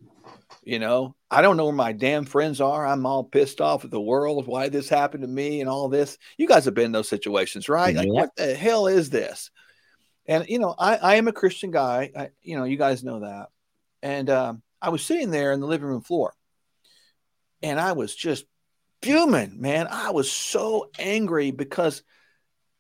You 0.63 0.79
know, 0.79 1.15
I 1.31 1.41
don't 1.41 1.57
know 1.57 1.65
where 1.65 1.73
my 1.73 1.93
damn 1.93 2.27
friends 2.27 2.61
are. 2.61 2.87
I'm 2.87 3.07
all 3.07 3.25
pissed 3.25 3.61
off 3.63 3.85
at 3.85 3.91
the 3.91 4.01
world, 4.01 4.47
why 4.47 4.69
this 4.69 4.89
happened 4.89 5.23
to 5.23 5.29
me 5.29 5.61
and 5.61 5.71
all 5.71 5.89
this. 5.89 6.19
You 6.37 6.47
guys 6.47 6.67
have 6.67 6.75
been 6.75 6.87
in 6.87 6.93
those 6.93 7.09
situations, 7.09 7.69
right? 7.69 7.95
Like, 7.95 8.09
what 8.09 8.37
the 8.37 8.55
hell 8.55 8.87
is 8.87 9.09
this? 9.09 9.51
And, 10.27 10.47
you 10.49 10.59
know, 10.59 10.75
I, 10.79 10.97
I 10.97 11.15
am 11.17 11.29
a 11.29 11.33
Christian 11.33 11.71
guy. 11.71 12.11
I, 12.15 12.29
you 12.43 12.59
know, 12.59 12.65
you 12.65 12.77
guys 12.77 13.03
know 13.03 13.21
that. 13.21 13.49
And 14.03 14.29
um, 14.29 14.63
I 14.83 14.91
was 14.91 15.03
sitting 15.03 15.31
there 15.31 15.53
in 15.53 15.61
the 15.61 15.67
living 15.67 15.89
room 15.89 16.03
floor 16.03 16.35
and 17.63 17.81
I 17.81 17.93
was 17.93 18.15
just 18.15 18.45
fuming, 19.03 19.61
man. 19.61 19.87
I 19.91 20.11
was 20.11 20.31
so 20.31 20.91
angry 20.99 21.53
because 21.53 22.03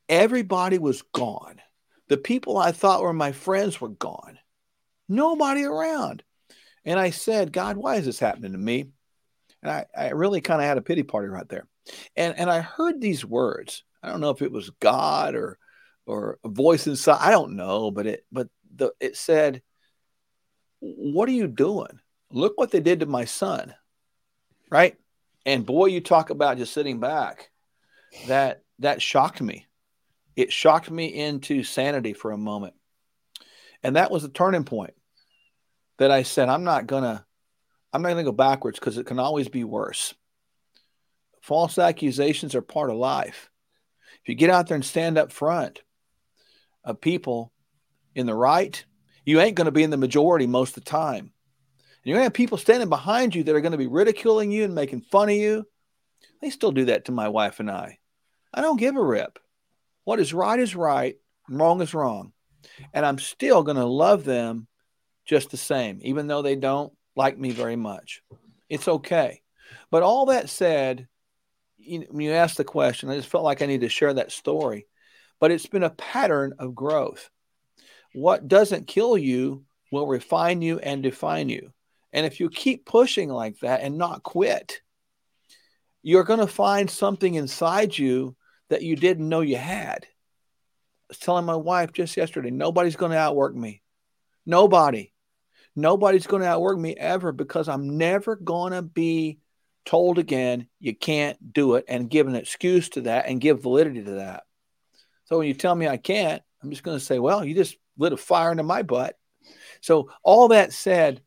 everybody 0.09 0.79
was 0.79 1.03
gone. 1.03 1.61
The 2.11 2.19
people 2.19 2.59
I 2.59 2.73
thought 2.73 3.03
were 3.03 3.13
my 3.13 3.31
friends 3.31 3.81
were 3.81 3.89
gone. 3.89 4.37
Nobody 5.09 5.63
around. 5.63 6.25
And 6.85 6.99
I 6.99 7.11
said, 7.11 7.53
God, 7.53 7.77
why 7.77 7.97
is 7.97 8.05
this 8.05 8.19
happening 8.19 8.51
to 8.51 8.59
me? 8.59 8.91
And 9.63 9.71
I, 9.71 9.87
I 9.97 10.09
really 10.09 10.41
kind 10.41 10.61
of 10.61 10.67
had 10.67 10.77
a 10.77 10.83
pity 10.83 11.05
party 11.05 11.29
right 11.29 11.49
there. 11.49 11.69
And 12.17 12.37
and 12.37 12.51
I 12.51 12.63
heard 12.63 13.01
these 13.01 13.25
words. 13.25 13.85
I 14.03 14.09
don't 14.09 14.21
know 14.21 14.31
if 14.31 14.43
it 14.43 14.51
was 14.51 14.71
God 14.81 15.37
or 15.37 15.57
or 16.05 16.41
a 16.43 16.49
voice 16.49 16.89
inside. 16.89 17.19
I 17.21 17.31
don't 17.31 17.55
know, 17.55 17.93
but 17.93 18.09
it 18.09 18.27
but 18.33 18.49
the 18.75 18.93
it 18.99 19.17
said, 19.17 19.63
What 20.81 21.29
are 21.29 21.33
you 21.33 21.47
doing? 21.47 22.01
Look 22.33 22.59
what 22.59 22.73
they 22.73 22.81
did 22.81 23.01
to 23.01 23.07
my 23.07 23.25
son. 23.25 23.73
Right? 24.69 24.97
And 25.47 25.65
boy, 25.65 25.87
you 25.87 26.01
talk 26.01 26.31
about 26.31 26.59
just 26.59 26.73
sitting 26.73 26.99
back. 26.99 27.51
That 28.27 28.65
that 28.81 29.01
shocked 29.01 29.41
me. 29.41 29.69
It 30.37 30.53
shocked 30.53 30.91
me 30.91 31.07
into 31.07 31.65
sanity 31.65 32.13
for 32.13 32.31
a 32.31 32.39
moment. 32.39 32.75
And 33.83 33.97
that 33.97 34.11
was 34.11 34.23
the 34.23 34.29
turning 34.29 34.65
point 34.65 34.95
that 35.99 36.11
I 36.11 36.23
said, 36.23 36.49
I'm 36.49 36.65
not 36.65 36.87
gonna, 36.87 37.25
I'm 37.93 38.03
not 38.03 38.11
gonna 38.11 38.25
go 38.25 38.33
backwards 38.33 38.79
because 38.79 38.99
it 38.99 39.07
can 39.07 39.19
always 39.19 39.49
be 39.49 39.65
worse. 39.65 40.15
false 41.41 41.79
accusations 41.79 42.55
are 42.55 42.63
part 42.63 42.91
of 42.91 42.97
life. 42.97 43.51
If 44.23 44.29
you 44.29 44.35
get 44.35 44.51
out 44.51 44.69
there 44.69 44.75
and 44.75 44.85
stand 44.85 45.19
up 45.19 45.33
front 45.33 45.81
of 46.85 47.01
people 47.01 47.53
in 48.15 48.27
the 48.27 48.35
right, 48.35 48.85
you 49.25 49.41
ain't 49.41 49.57
going 49.57 49.67
to 49.67 49.73
be 49.73 49.83
in 49.83 49.91
the 49.91 49.97
majority 49.97 50.47
most 50.47 50.77
of 50.77 50.85
the 50.85 50.91
time. 50.91 51.19
And 51.19 51.33
you're 52.05 52.15
going 52.15 52.23
to 52.23 52.27
have 52.27 52.35
people 52.35 52.59
standing 52.59 52.89
behind 52.89 53.35
you 53.35 53.45
that 53.45 53.55
are 53.55 53.61
going 53.61 53.73
to 53.73 53.79
be 53.79 53.87
ridiculing 53.87 54.51
you 54.51 54.65
and 54.65 54.75
making 54.75 55.03
fun 55.03 55.29
of 55.29 55.35
you. 55.35 55.67
They 56.41 56.51
still 56.51 56.73
do 56.73 56.87
that 56.87 57.07
to 57.07 57.13
my 57.13 57.29
wife 57.29 57.61
and 57.61 57.71
I. 57.71 57.99
I 58.53 58.61
don't 58.61 58.81
give 58.81 58.97
a 58.97 59.03
rip. 59.03 59.39
What 60.05 60.21
is 60.21 60.35
right 60.35 60.59
is 60.59 60.75
right, 60.75 61.17
wrong 61.49 61.81
is 61.83 61.95
wrong. 61.95 62.33
And 62.93 63.05
I'm 63.05 63.19
still 63.19 63.63
going 63.63 63.77
to 63.77 63.85
love 63.85 64.25
them 64.25 64.67
just 65.25 65.51
the 65.51 65.57
same, 65.57 66.01
even 66.03 66.27
though 66.27 66.43
they 66.43 66.57
don't 66.57 66.93
like 67.17 67.39
me 67.39 67.51
very 67.51 67.77
much. 67.77 68.23
It's 68.69 68.89
okay. 68.89 69.43
But 69.91 70.03
all 70.03 70.27
that 70.27 70.49
said, 70.49 71.09
you, 71.79 72.07
when 72.11 72.25
you 72.25 72.33
asked 72.33 72.57
the 72.57 72.65
question, 72.65 73.11
I 73.11 73.17
just 73.17 73.29
felt 73.29 73.45
like 73.45 73.63
I 73.63 73.67
need 73.67 73.83
to 73.83 73.89
share 73.89 74.15
that 74.15 74.33
story. 74.33 74.87
But 75.39 75.51
it's 75.51 75.67
been 75.67 75.83
a 75.83 75.91
pattern 75.91 76.55
of 76.59 76.75
growth. 76.75 77.31
What 78.13 78.49
doesn't 78.49 78.87
kill 78.87 79.17
you 79.17 79.65
will 79.91 80.07
refine 80.07 80.63
you 80.63 80.79
and 80.79 81.03
define 81.03 81.49
you. 81.49 81.73
And 82.13 82.27
if 82.27 82.41
you 82.41 82.51
keep 82.51 82.85
pushing 82.85 83.29
like 83.29 83.59
that 83.61 83.83
and 83.83 83.97
not 83.97 84.23
quit, 84.23 84.81
you're 86.03 86.25
going 86.25 86.41
to 86.41 86.47
find 86.47 86.91
something 86.91 87.35
inside 87.35 87.97
you 87.97 88.37
that 88.71 88.83
you 88.83 88.97
didn't 88.97 89.29
know 89.29 89.41
you 89.41 89.57
had. 89.57 90.05
I 90.05 91.11
was 91.11 91.19
telling 91.19 91.45
my 91.45 91.57
wife 91.57 91.93
just 91.93 92.17
yesterday 92.17 92.51
nobody's 92.51 92.97
going 92.97 93.13
to 93.13 93.19
outwork 93.19 93.55
me. 93.55 93.83
Nobody. 94.47 95.13
Nobody's 95.77 96.27
going 96.27 96.43
to 96.43 96.49
outwork 96.49 96.79
me 96.79 96.97
ever 96.97 97.33
because 97.33 97.69
I'm 97.69 97.99
never 97.99 98.37
going 98.37 98.73
to 98.73 98.83
be 98.83 99.39
told 99.85 100.19
again 100.19 100.67
you 100.79 100.95
can't 100.95 101.53
do 101.53 101.75
it 101.75 101.85
and 101.89 102.11
give 102.11 102.27
an 102.27 102.35
excuse 102.35 102.89
to 102.91 103.03
that 103.03 103.27
and 103.27 103.41
give 103.41 103.63
validity 103.63 104.03
to 104.03 104.11
that. 104.13 104.45
So 105.25 105.39
when 105.39 105.47
you 105.47 105.55
tell 105.55 105.75
me 105.75 105.87
I 105.87 105.97
can't, 105.97 106.43
I'm 106.63 106.71
just 106.71 106.83
going 106.83 106.99
to 106.99 107.05
say, 107.05 107.19
well, 107.19 107.45
you 107.45 107.55
just 107.55 107.77
lit 107.99 108.13
a 108.13 108.17
fire 108.17 108.51
into 108.51 108.63
my 108.63 108.83
butt. 108.83 109.17
So 109.81 110.11
all 110.23 110.49
that 110.49 110.73
said, 110.73 111.23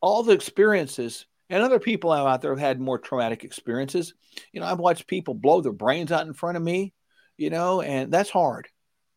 all 0.00 0.22
the 0.22 0.32
experiences 0.32 1.26
and 1.52 1.62
other 1.62 1.78
people 1.78 2.10
out 2.10 2.40
there 2.40 2.52
have 2.52 2.58
had 2.58 2.80
more 2.80 2.98
traumatic 2.98 3.44
experiences. 3.44 4.14
You 4.52 4.60
know, 4.60 4.66
I've 4.66 4.78
watched 4.78 5.06
people 5.06 5.34
blow 5.34 5.60
their 5.60 5.70
brains 5.70 6.10
out 6.10 6.26
in 6.26 6.32
front 6.32 6.56
of 6.56 6.62
me, 6.62 6.94
you 7.36 7.50
know, 7.50 7.82
and 7.82 8.10
that's 8.10 8.30
hard. 8.30 8.68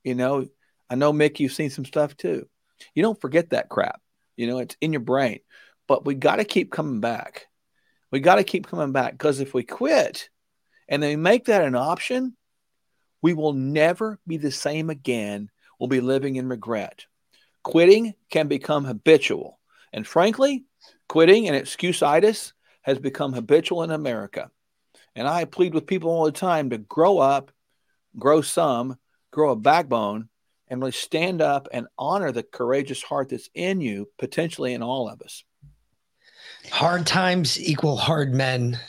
You 0.04 0.16
know, 0.16 0.46
I 0.90 0.96
know 0.96 1.14
Mick, 1.14 1.40
you've 1.40 1.54
seen 1.54 1.70
some 1.70 1.86
stuff 1.86 2.18
too. 2.18 2.46
You 2.94 3.04
don't 3.04 3.20
forget 3.22 3.52
that 3.52 3.70
crap. 3.70 4.02
You 4.36 4.48
know, 4.48 4.60
it's 4.60 4.76
in 4.82 4.92
your 4.92 5.00
brain. 5.00 5.40
But 5.88 6.06
we 6.06 6.14
got 6.14 6.36
to 6.36 6.44
keep 6.44 6.74
coming 6.74 7.00
back. 7.00 7.48
We 8.12 8.20
got 8.20 8.36
to 8.36 8.44
keep 8.44 8.68
coming 8.68 8.92
back 8.92 9.14
because 9.14 9.40
if 9.40 9.54
we 9.54 9.64
quit 9.64 10.30
and 10.90 11.02
they 11.02 11.16
make 11.16 11.46
that 11.46 11.64
an 11.64 11.76
option, 11.76 12.36
we 13.22 13.34
will 13.34 13.54
never 13.54 14.20
be 14.28 14.36
the 14.36 14.52
same 14.52 14.90
again. 14.90 15.50
We'll 15.80 15.88
be 15.88 16.02
living 16.02 16.36
in 16.36 16.50
regret. 16.50 17.06
Quitting 17.64 18.14
can 18.30 18.50
become 18.50 18.84
habitual. 18.84 19.58
And 19.94 20.06
frankly, 20.06 20.66
quitting 21.08 21.48
and 21.48 21.56
excuseitis 21.56 22.54
has 22.82 23.00
become 23.00 23.34
habitual 23.34 23.84
in 23.84 23.92
America. 23.92 24.50
And 25.16 25.28
I 25.28 25.46
plead 25.46 25.74
with 25.74 25.88
people 25.88 26.12
all 26.12 26.26
the 26.26 26.32
time 26.32 26.70
to 26.70 26.78
grow 26.78 27.20
up, 27.20 27.52
grow 28.18 28.42
some, 28.42 28.98
grow 29.32 29.52
a 29.52 29.56
backbone, 29.56 30.30
and 30.68 30.80
really 30.80 30.92
stand 30.92 31.42
up 31.42 31.68
and 31.72 31.88
honor 31.98 32.32
the 32.32 32.44
courageous 32.44 33.02
heart 33.04 33.30
that's 33.30 33.50
in 33.54 33.82
you, 33.82 34.10
potentially 34.18 34.74
in 34.74 34.82
all 34.82 35.08
of 35.08 35.22
us. 35.22 35.44
Hard 36.72 37.06
times 37.06 37.60
equal 37.60 37.96
hard 37.96 38.34
men, 38.34 38.80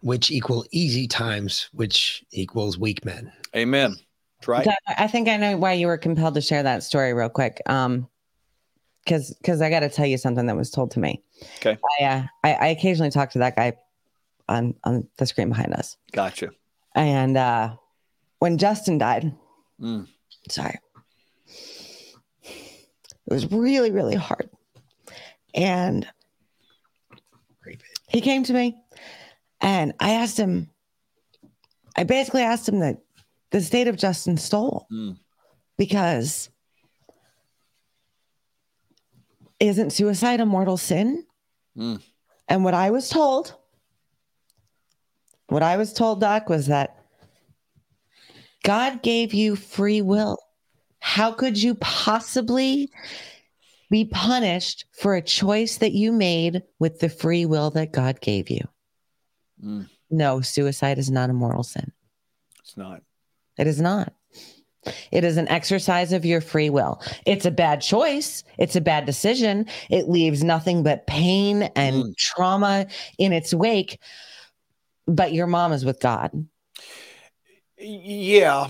which 0.00 0.30
equal 0.30 0.64
easy 0.72 1.06
times, 1.06 1.68
which 1.72 2.24
equals 2.32 2.78
weak 2.78 3.04
men. 3.04 3.32
Amen. 3.54 3.96
That's 4.40 4.48
right. 4.48 4.68
I 4.88 5.06
think 5.06 5.28
I 5.28 5.36
know 5.36 5.56
why 5.56 5.74
you 5.74 5.86
were 5.86 5.98
compelled 5.98 6.34
to 6.34 6.40
share 6.40 6.64
that 6.64 6.82
story 6.82 7.14
real 7.14 7.28
quick. 7.28 7.62
Um, 7.66 8.08
because 9.04 9.34
because 9.34 9.60
I 9.60 9.70
got 9.70 9.80
to 9.80 9.88
tell 9.88 10.06
you 10.06 10.18
something 10.18 10.46
that 10.46 10.56
was 10.56 10.70
told 10.70 10.90
to 10.92 11.00
me. 11.00 11.22
Okay. 11.56 11.78
I, 12.00 12.04
uh, 12.04 12.22
I 12.44 12.52
I 12.54 12.66
occasionally 12.68 13.10
talk 13.10 13.30
to 13.30 13.38
that 13.40 13.56
guy 13.56 13.74
on 14.48 14.74
on 14.84 15.08
the 15.18 15.26
screen 15.26 15.48
behind 15.48 15.72
us, 15.74 15.96
Gotcha. 16.12 16.50
and 16.94 17.36
uh, 17.36 17.76
when 18.38 18.58
Justin 18.58 18.98
died, 18.98 19.32
Mm. 19.80 20.06
sorry, 20.48 20.78
it 22.42 23.32
was 23.32 23.50
really 23.50 23.90
really 23.90 24.14
hard, 24.16 24.50
and 25.54 26.06
he 28.08 28.20
came 28.20 28.42
to 28.44 28.52
me, 28.52 28.76
and 29.60 29.92
I 30.00 30.12
asked 30.12 30.38
him. 30.38 30.68
I 31.96 32.04
basically 32.04 32.42
asked 32.42 32.68
him 32.68 32.78
that 32.80 32.98
the 33.50 33.60
state 33.60 33.86
of 33.86 33.96
Justin 33.96 34.36
stole 34.38 34.86
Mm. 34.90 35.18
because 35.76 36.48
isn't 39.62 39.90
suicide 39.90 40.40
a 40.40 40.46
mortal 40.46 40.76
sin? 40.76 41.24
Mm. 41.76 42.02
And 42.48 42.64
what 42.64 42.74
I 42.74 42.90
was 42.90 43.08
told, 43.08 43.54
what 45.48 45.62
I 45.62 45.76
was 45.76 45.92
told, 45.92 46.20
Doc, 46.20 46.48
was 46.48 46.66
that 46.66 46.98
God 48.64 49.02
gave 49.02 49.32
you 49.32 49.56
free 49.56 50.02
will. 50.02 50.38
How 50.98 51.32
could 51.32 51.60
you 51.60 51.74
possibly 51.76 52.90
be 53.90 54.04
punished 54.04 54.84
for 54.92 55.14
a 55.14 55.22
choice 55.22 55.78
that 55.78 55.92
you 55.92 56.12
made 56.12 56.62
with 56.78 57.00
the 57.00 57.08
free 57.08 57.46
will 57.46 57.70
that 57.70 57.92
God 57.92 58.20
gave 58.20 58.50
you? 58.50 58.66
Mm. 59.64 59.88
No, 60.10 60.40
suicide 60.40 60.98
is 60.98 61.10
not 61.10 61.30
a 61.30 61.32
mortal 61.32 61.62
sin. 61.62 61.92
It's 62.60 62.76
not. 62.76 63.02
It 63.58 63.66
is 63.66 63.80
not. 63.80 64.12
It 65.10 65.24
is 65.24 65.36
an 65.36 65.48
exercise 65.48 66.12
of 66.12 66.24
your 66.24 66.40
free 66.40 66.70
will. 66.70 67.00
It's 67.26 67.46
a 67.46 67.50
bad 67.50 67.80
choice. 67.80 68.44
It's 68.58 68.76
a 68.76 68.80
bad 68.80 69.06
decision. 69.06 69.66
It 69.90 70.08
leaves 70.08 70.42
nothing 70.42 70.82
but 70.82 71.06
pain 71.06 71.64
and 71.76 72.16
trauma 72.16 72.86
in 73.18 73.32
its 73.32 73.54
wake. 73.54 73.98
But 75.06 75.32
your 75.32 75.46
mom 75.46 75.72
is 75.72 75.84
with 75.84 76.00
God. 76.00 76.30
Yeah. 77.78 78.68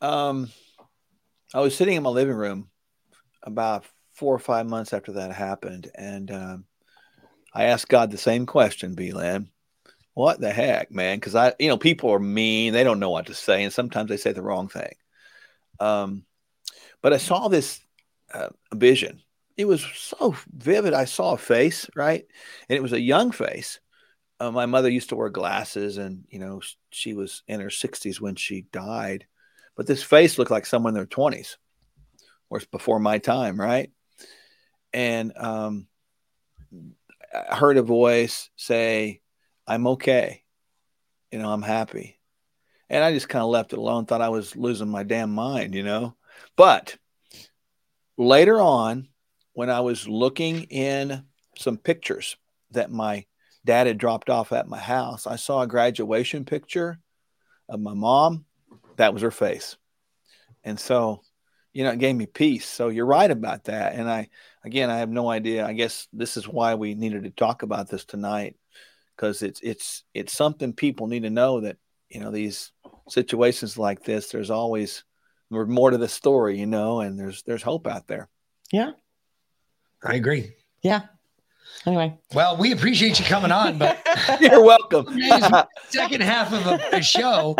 Um, 0.00 0.50
I 1.54 1.60
was 1.60 1.76
sitting 1.76 1.96
in 1.96 2.02
my 2.02 2.10
living 2.10 2.34
room 2.34 2.68
about 3.42 3.84
four 4.14 4.34
or 4.34 4.40
five 4.40 4.66
months 4.66 4.92
after 4.92 5.12
that 5.12 5.32
happened, 5.32 5.90
and 5.94 6.30
um, 6.30 6.64
I 7.54 7.64
asked 7.64 7.88
God 7.88 8.10
the 8.10 8.18
same 8.18 8.46
question, 8.46 8.94
B. 8.94 9.12
Lynn. 9.12 9.48
What 10.14 10.40
the 10.40 10.50
heck, 10.50 10.90
man? 10.90 11.18
Because 11.18 11.36
I, 11.36 11.54
you 11.60 11.68
know, 11.68 11.78
people 11.78 12.10
are 12.10 12.18
mean; 12.18 12.72
they 12.72 12.84
don't 12.84 12.98
know 12.98 13.10
what 13.10 13.26
to 13.26 13.34
say, 13.34 13.62
and 13.62 13.72
sometimes 13.72 14.08
they 14.08 14.16
say 14.16 14.32
the 14.32 14.42
wrong 14.42 14.68
thing. 14.68 14.92
Um, 15.80 16.24
but 17.02 17.12
I 17.12 17.18
saw 17.18 17.48
this 17.48 17.80
uh, 18.32 18.50
vision. 18.74 19.22
It 19.56 19.66
was 19.66 19.84
so 19.94 20.36
vivid. 20.52 20.94
I 20.94 21.04
saw 21.04 21.32
a 21.32 21.38
face, 21.38 21.88
right, 21.96 22.24
and 22.68 22.76
it 22.76 22.82
was 22.82 22.92
a 22.92 23.00
young 23.00 23.32
face. 23.32 23.80
Uh, 24.40 24.52
my 24.52 24.66
mother 24.66 24.88
used 24.88 25.08
to 25.08 25.16
wear 25.16 25.30
glasses, 25.30 25.98
and 25.98 26.24
you 26.28 26.38
know, 26.38 26.60
she 26.90 27.12
was 27.14 27.42
in 27.48 27.60
her 27.60 27.70
sixties 27.70 28.20
when 28.20 28.36
she 28.36 28.66
died. 28.72 29.26
But 29.76 29.86
this 29.86 30.02
face 30.02 30.38
looked 30.38 30.50
like 30.50 30.66
someone 30.66 30.92
in 30.92 30.94
their 30.94 31.06
twenties, 31.06 31.58
or 32.50 32.58
it's 32.58 32.66
before 32.66 33.00
my 33.00 33.18
time, 33.18 33.60
right? 33.60 33.90
And 34.92 35.36
um, 35.36 35.86
I 37.32 37.56
heard 37.56 37.78
a 37.78 37.82
voice 37.82 38.50
say, 38.56 39.20
"I'm 39.66 39.86
okay," 39.88 40.44
you 41.32 41.38
know, 41.38 41.52
I'm 41.52 41.62
happy. 41.62 42.17
And 42.90 43.04
I 43.04 43.12
just 43.12 43.28
kind 43.28 43.42
of 43.42 43.50
left 43.50 43.72
it 43.72 43.78
alone, 43.78 44.06
thought 44.06 44.22
I 44.22 44.30
was 44.30 44.56
losing 44.56 44.88
my 44.88 45.02
damn 45.02 45.30
mind, 45.30 45.74
you 45.74 45.82
know. 45.82 46.16
But 46.56 46.96
later 48.16 48.60
on, 48.60 49.08
when 49.52 49.70
I 49.70 49.80
was 49.80 50.08
looking 50.08 50.62
in 50.64 51.24
some 51.56 51.76
pictures 51.76 52.36
that 52.70 52.90
my 52.90 53.26
dad 53.64 53.86
had 53.86 53.98
dropped 53.98 54.30
off 54.30 54.52
at 54.52 54.68
my 54.68 54.78
house, 54.78 55.26
I 55.26 55.36
saw 55.36 55.62
a 55.62 55.66
graduation 55.66 56.44
picture 56.44 56.98
of 57.68 57.80
my 57.80 57.94
mom. 57.94 58.44
That 58.96 59.12
was 59.12 59.22
her 59.22 59.30
face. 59.30 59.76
And 60.64 60.78
so, 60.78 61.22
you 61.72 61.84
know, 61.84 61.90
it 61.90 61.98
gave 61.98 62.16
me 62.16 62.26
peace. 62.26 62.66
So 62.66 62.88
you're 62.88 63.06
right 63.06 63.30
about 63.30 63.64
that. 63.64 63.94
And 63.94 64.10
I, 64.10 64.28
again, 64.64 64.90
I 64.90 64.98
have 64.98 65.10
no 65.10 65.28
idea. 65.28 65.66
I 65.66 65.72
guess 65.72 66.08
this 66.12 66.36
is 66.36 66.48
why 66.48 66.74
we 66.74 66.94
needed 66.94 67.24
to 67.24 67.30
talk 67.30 67.62
about 67.62 67.88
this 67.88 68.04
tonight 68.04 68.56
because 69.16 69.42
it's, 69.42 69.60
it's, 69.60 70.04
it's 70.14 70.32
something 70.32 70.72
people 70.72 71.06
need 71.06 71.24
to 71.24 71.30
know 71.30 71.60
that, 71.60 71.76
you 72.08 72.20
know, 72.20 72.30
these 72.30 72.72
situations 73.08 73.78
like 73.78 74.04
this, 74.04 74.28
there's 74.30 74.50
always 74.50 75.04
there's 75.50 75.68
more 75.68 75.90
to 75.90 75.98
the 75.98 76.08
story, 76.08 76.58
you 76.58 76.66
know, 76.66 77.00
and 77.00 77.18
there's, 77.18 77.42
there's 77.44 77.62
hope 77.62 77.86
out 77.86 78.06
there. 78.06 78.28
Yeah. 78.70 78.92
I 80.04 80.14
agree. 80.14 80.54
Yeah. 80.82 81.02
Anyway, 81.86 82.16
Well, 82.34 82.56
we 82.56 82.72
appreciate 82.72 83.18
you 83.18 83.24
coming 83.24 83.52
on, 83.52 83.78
but 83.78 83.98
You're 84.40 84.62
welcome. 84.62 85.06
second 85.88 86.22
half 86.22 86.52
of 86.52 86.66
a, 86.66 86.96
a 86.96 87.02
show, 87.02 87.56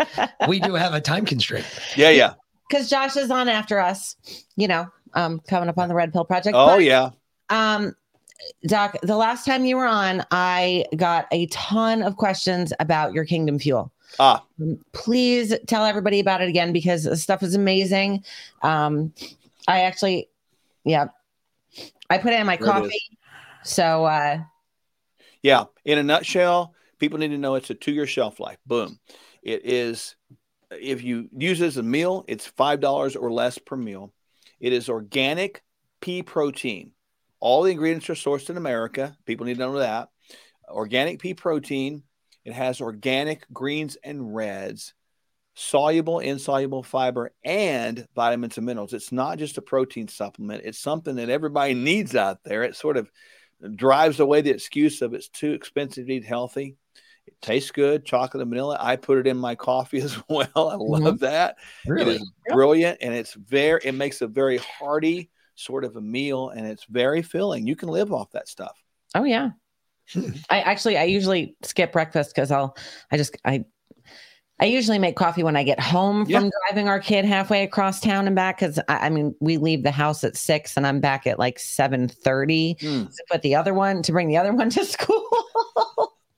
we 0.47 0.59
do 0.59 0.73
have 0.75 0.93
a 0.93 1.01
time 1.01 1.25
constraint. 1.25 1.65
yeah. 1.95 2.09
Yeah. 2.09 2.33
because 2.69 2.89
Josh 2.89 3.15
is 3.17 3.31
on 3.31 3.47
after 3.49 3.79
us, 3.79 4.15
you 4.55 4.67
know, 4.67 4.85
um, 5.15 5.39
coming 5.47 5.69
up 5.69 5.77
on 5.77 5.89
the 5.89 5.95
Red 5.95 6.11
Pill 6.13 6.25
Project. 6.25 6.55
Oh 6.55 6.67
But, 6.67 6.83
yeah. 6.83 7.09
Um, 7.49 7.95
Doc, 8.67 8.97
the 9.03 9.17
last 9.17 9.45
time 9.45 9.65
you 9.65 9.75
were 9.77 9.85
on, 9.87 10.23
I 10.31 10.85
got 10.95 11.27
a 11.31 11.47
ton 11.47 12.01
of 12.03 12.15
questions 12.17 12.71
about 12.79 13.13
your 13.13 13.25
Kingdom 13.25 13.57
Fuel. 13.59 13.91
Ah, 14.17 14.43
please 14.91 15.53
tell 15.67 15.85
everybody 15.85 16.19
about 16.19 16.41
it 16.41 16.49
again 16.49 16.73
because 16.73 17.03
the 17.03 17.15
stuff 17.17 17.43
is 17.43 17.55
amazing. 17.55 18.23
Um, 18.63 19.13
I 19.67 19.81
actually, 19.81 20.29
yeah, 20.83 21.09
I 22.09 22.17
put 22.17 22.33
it 22.33 22.39
in 22.39 22.47
my 22.47 22.57
There 22.57 22.67
coffee. 22.67 23.17
So, 23.63 24.05
uh, 24.05 24.39
Yeah. 25.43 25.65
In 25.85 25.97
a 25.97 26.03
nutshell, 26.03 26.73
people 26.97 27.19
need 27.19 27.29
to 27.29 27.37
know 27.37 27.55
it's 27.55 27.69
a 27.69 27.75
two 27.75 27.91
year 27.91 28.07
shelf 28.07 28.39
life. 28.39 28.57
Boom. 28.65 28.99
It 29.41 29.65
is, 29.65 30.15
if 30.71 31.03
you 31.03 31.29
use 31.37 31.61
it 31.61 31.67
as 31.67 31.77
a 31.77 31.83
meal, 31.83 32.25
it's 32.27 32.49
$5 32.49 33.15
or 33.19 33.31
less 33.31 33.57
per 33.57 33.75
meal. 33.75 34.11
It 34.59 34.73
is 34.73 34.89
organic 34.89 35.63
pea 36.01 36.23
protein. 36.23 36.91
All 37.39 37.63
the 37.63 37.71
ingredients 37.71 38.09
are 38.09 38.15
sourced 38.15 38.49
in 38.49 38.57
America. 38.57 39.15
People 39.25 39.45
need 39.45 39.57
to 39.57 39.59
know 39.59 39.79
that. 39.79 40.09
Organic 40.67 41.19
pea 41.19 41.33
protein. 41.33 42.03
It 42.45 42.53
has 42.53 42.81
organic 42.81 43.45
greens 43.51 43.97
and 44.03 44.33
reds, 44.35 44.93
soluble, 45.55 46.19
insoluble 46.19 46.83
fiber, 46.83 47.31
and 47.43 48.07
vitamins 48.15 48.57
and 48.57 48.65
minerals. 48.65 48.93
It's 48.93 49.11
not 49.11 49.37
just 49.37 49.57
a 49.57 49.61
protein 49.61 50.07
supplement, 50.07 50.63
it's 50.65 50.79
something 50.79 51.15
that 51.17 51.29
everybody 51.29 51.73
needs 51.75 52.15
out 52.15 52.43
there. 52.43 52.63
It 52.63 52.75
sort 52.75 52.97
of 52.97 53.11
drives 53.75 54.19
away 54.19 54.41
the 54.41 54.51
excuse 54.51 55.01
of 55.01 55.13
it's 55.13 55.27
too 55.27 55.51
expensive 55.51 56.07
to 56.07 56.13
eat 56.13 56.23
healthy. 56.25 56.77
It 57.27 57.35
tastes 57.41 57.71
good, 57.71 58.05
chocolate 58.05 58.41
and 58.41 58.49
vanilla. 58.49 58.77
I 58.79 58.95
put 58.95 59.17
it 59.19 59.27
in 59.27 59.37
my 59.37 59.55
coffee 59.55 59.99
as 60.01 60.17
well. 60.29 60.47
I 60.55 60.75
love 60.75 61.17
Mhm. 61.17 61.19
that. 61.19 61.57
Really? 61.85 62.15
It 62.15 62.21
is 62.21 62.31
brilliant 62.51 62.97
and 63.01 63.13
it's 63.13 63.33
very 63.33 63.81
it 63.83 63.91
makes 63.93 64.21
a 64.21 64.27
very 64.27 64.57
hearty 64.57 65.29
sort 65.55 65.83
of 65.83 65.97
a 65.97 66.01
meal 66.01 66.49
and 66.49 66.65
it's 66.65 66.85
very 66.85 67.21
filling. 67.21 67.67
You 67.67 67.75
can 67.75 67.89
live 67.89 68.13
off 68.13 68.31
that 68.31 68.47
stuff. 68.47 68.81
oh 69.13 69.25
yeah. 69.25 69.49
I 70.49 70.61
actually, 70.61 70.97
I 70.97 71.03
usually 71.03 71.55
skip 71.63 71.91
breakfast 71.91 72.33
because 72.33 72.51
I'll, 72.51 72.75
I 73.11 73.17
just, 73.17 73.35
I, 73.45 73.65
I 74.61 74.65
usually 74.65 74.99
make 74.99 75.15
coffee 75.15 75.43
when 75.43 75.55
I 75.55 75.63
get 75.63 75.79
home 75.79 76.25
from 76.25 76.31
Yeah. 76.45 76.49
driving 76.67 76.89
our 76.89 76.99
kid 76.99 77.23
halfway 77.23 77.63
across 77.63 78.01
town 78.01 78.27
and 78.27 78.35
back. 78.35 78.59
Cause 78.59 78.77
I, 78.89 79.07
I 79.07 79.09
mean, 79.09 79.33
we 79.39 79.57
leave 79.57 79.83
the 79.83 79.91
house 79.91 80.23
at 80.23 80.35
six 80.35 80.75
and 80.75 80.85
I'm 80.85 80.99
back 80.99 81.25
at 81.27 81.39
like 81.39 81.59
730 81.59 82.77
Hmm. 82.81 83.03
to 83.05 83.23
put 83.31 83.41
the 83.41 83.55
other 83.55 83.73
one, 83.73 84.01
to 84.03 84.11
bring 84.11 84.27
the 84.27 84.37
other 84.37 84.53
one 84.55 84.69
to 84.71 84.83
school. 84.85 85.25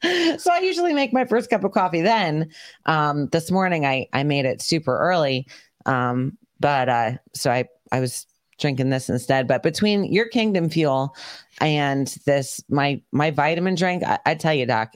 so 0.04 0.52
I 0.52 0.60
usually 0.62 0.94
make 0.94 1.14
my 1.14 1.26
first 1.26 1.50
cup 1.50 1.64
of 1.64 1.72
coffee 1.72 2.02
then. 2.02 2.52
Um, 2.86 3.28
this 3.32 3.50
morning 3.50 3.86
I, 3.86 4.08
I 4.14 4.24
made 4.24 4.46
it 4.46 4.62
super 4.62 4.98
early. 5.00 5.48
Um, 5.86 6.38
but, 6.60 6.90
uh, 6.90 7.12
so 7.34 7.50
I, 7.52 7.66
I 7.92 8.00
was 8.02 8.28
drinking 8.62 8.90
this 8.90 9.10
instead, 9.10 9.48
but 9.48 9.64
between 9.64 10.06
your 10.06 10.28
kingdom 10.28 10.70
fuel 10.70 11.16
and 11.60 12.08
this, 12.26 12.64
my, 12.70 13.02
my 13.12 13.32
vitamin 13.32 13.76
drink, 13.76 14.04
I, 14.04 14.20
I 14.26 14.36
tell 14.36 14.54
you, 14.54 14.66
doc, 14.66 14.94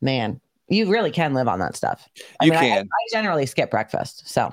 man, 0.00 0.40
you 0.68 0.90
really 0.90 1.10
can 1.10 1.34
live 1.34 1.46
on 1.48 1.58
that 1.60 1.76
stuff. 1.76 2.08
I 2.40 2.46
You 2.46 2.50
mean, 2.52 2.60
can. 2.60 2.88
I, 2.88 3.12
generally 3.12 3.46
skip 3.46 3.70
breakfast. 3.70 4.28
So 4.28 4.52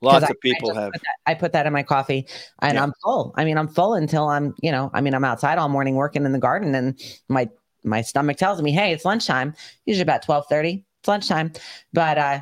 lots 0.00 0.24
of 0.24 0.30
I- 0.30 0.34
people 0.40 0.76
I 0.76 0.82
have 0.82 0.92
Put 0.92 1.02
that, 1.02 1.16
I 1.26 1.34
put 1.34 1.52
that 1.52 1.66
in 1.66 1.72
my 1.72 1.82
coffee 1.82 2.26
and 2.60 2.76
Yeah. 2.76 2.82
I'm 2.82 2.92
full. 3.02 3.34
I 3.36 3.44
mean, 3.44 3.58
I'm 3.58 3.68
full 3.68 3.94
until 3.94 4.28
I'm, 4.28 4.54
you 4.62 4.70
know, 4.72 4.90
I 4.94 5.00
mean, 5.00 5.14
I'm 5.14 5.24
outside 5.24 5.58
all 5.58 5.68
morning 5.68 5.94
working 5.96 6.24
in 6.24 6.32
the 6.32 6.38
garden 6.38 6.74
and 6.74 6.98
my, 7.28 7.48
my 7.82 8.00
stomach 8.02 8.36
tells 8.36 8.62
me, 8.62 8.72
Hey, 8.72 8.92
it's 8.92 9.04
lunchtime, 9.04 9.54
usually 9.84 10.02
about 10.02 10.22
12 10.22 10.46
30. 10.48 10.84
It's 11.00 11.08
lunchtime. 11.08 11.52
But, 11.92 12.18
uh, 12.18 12.40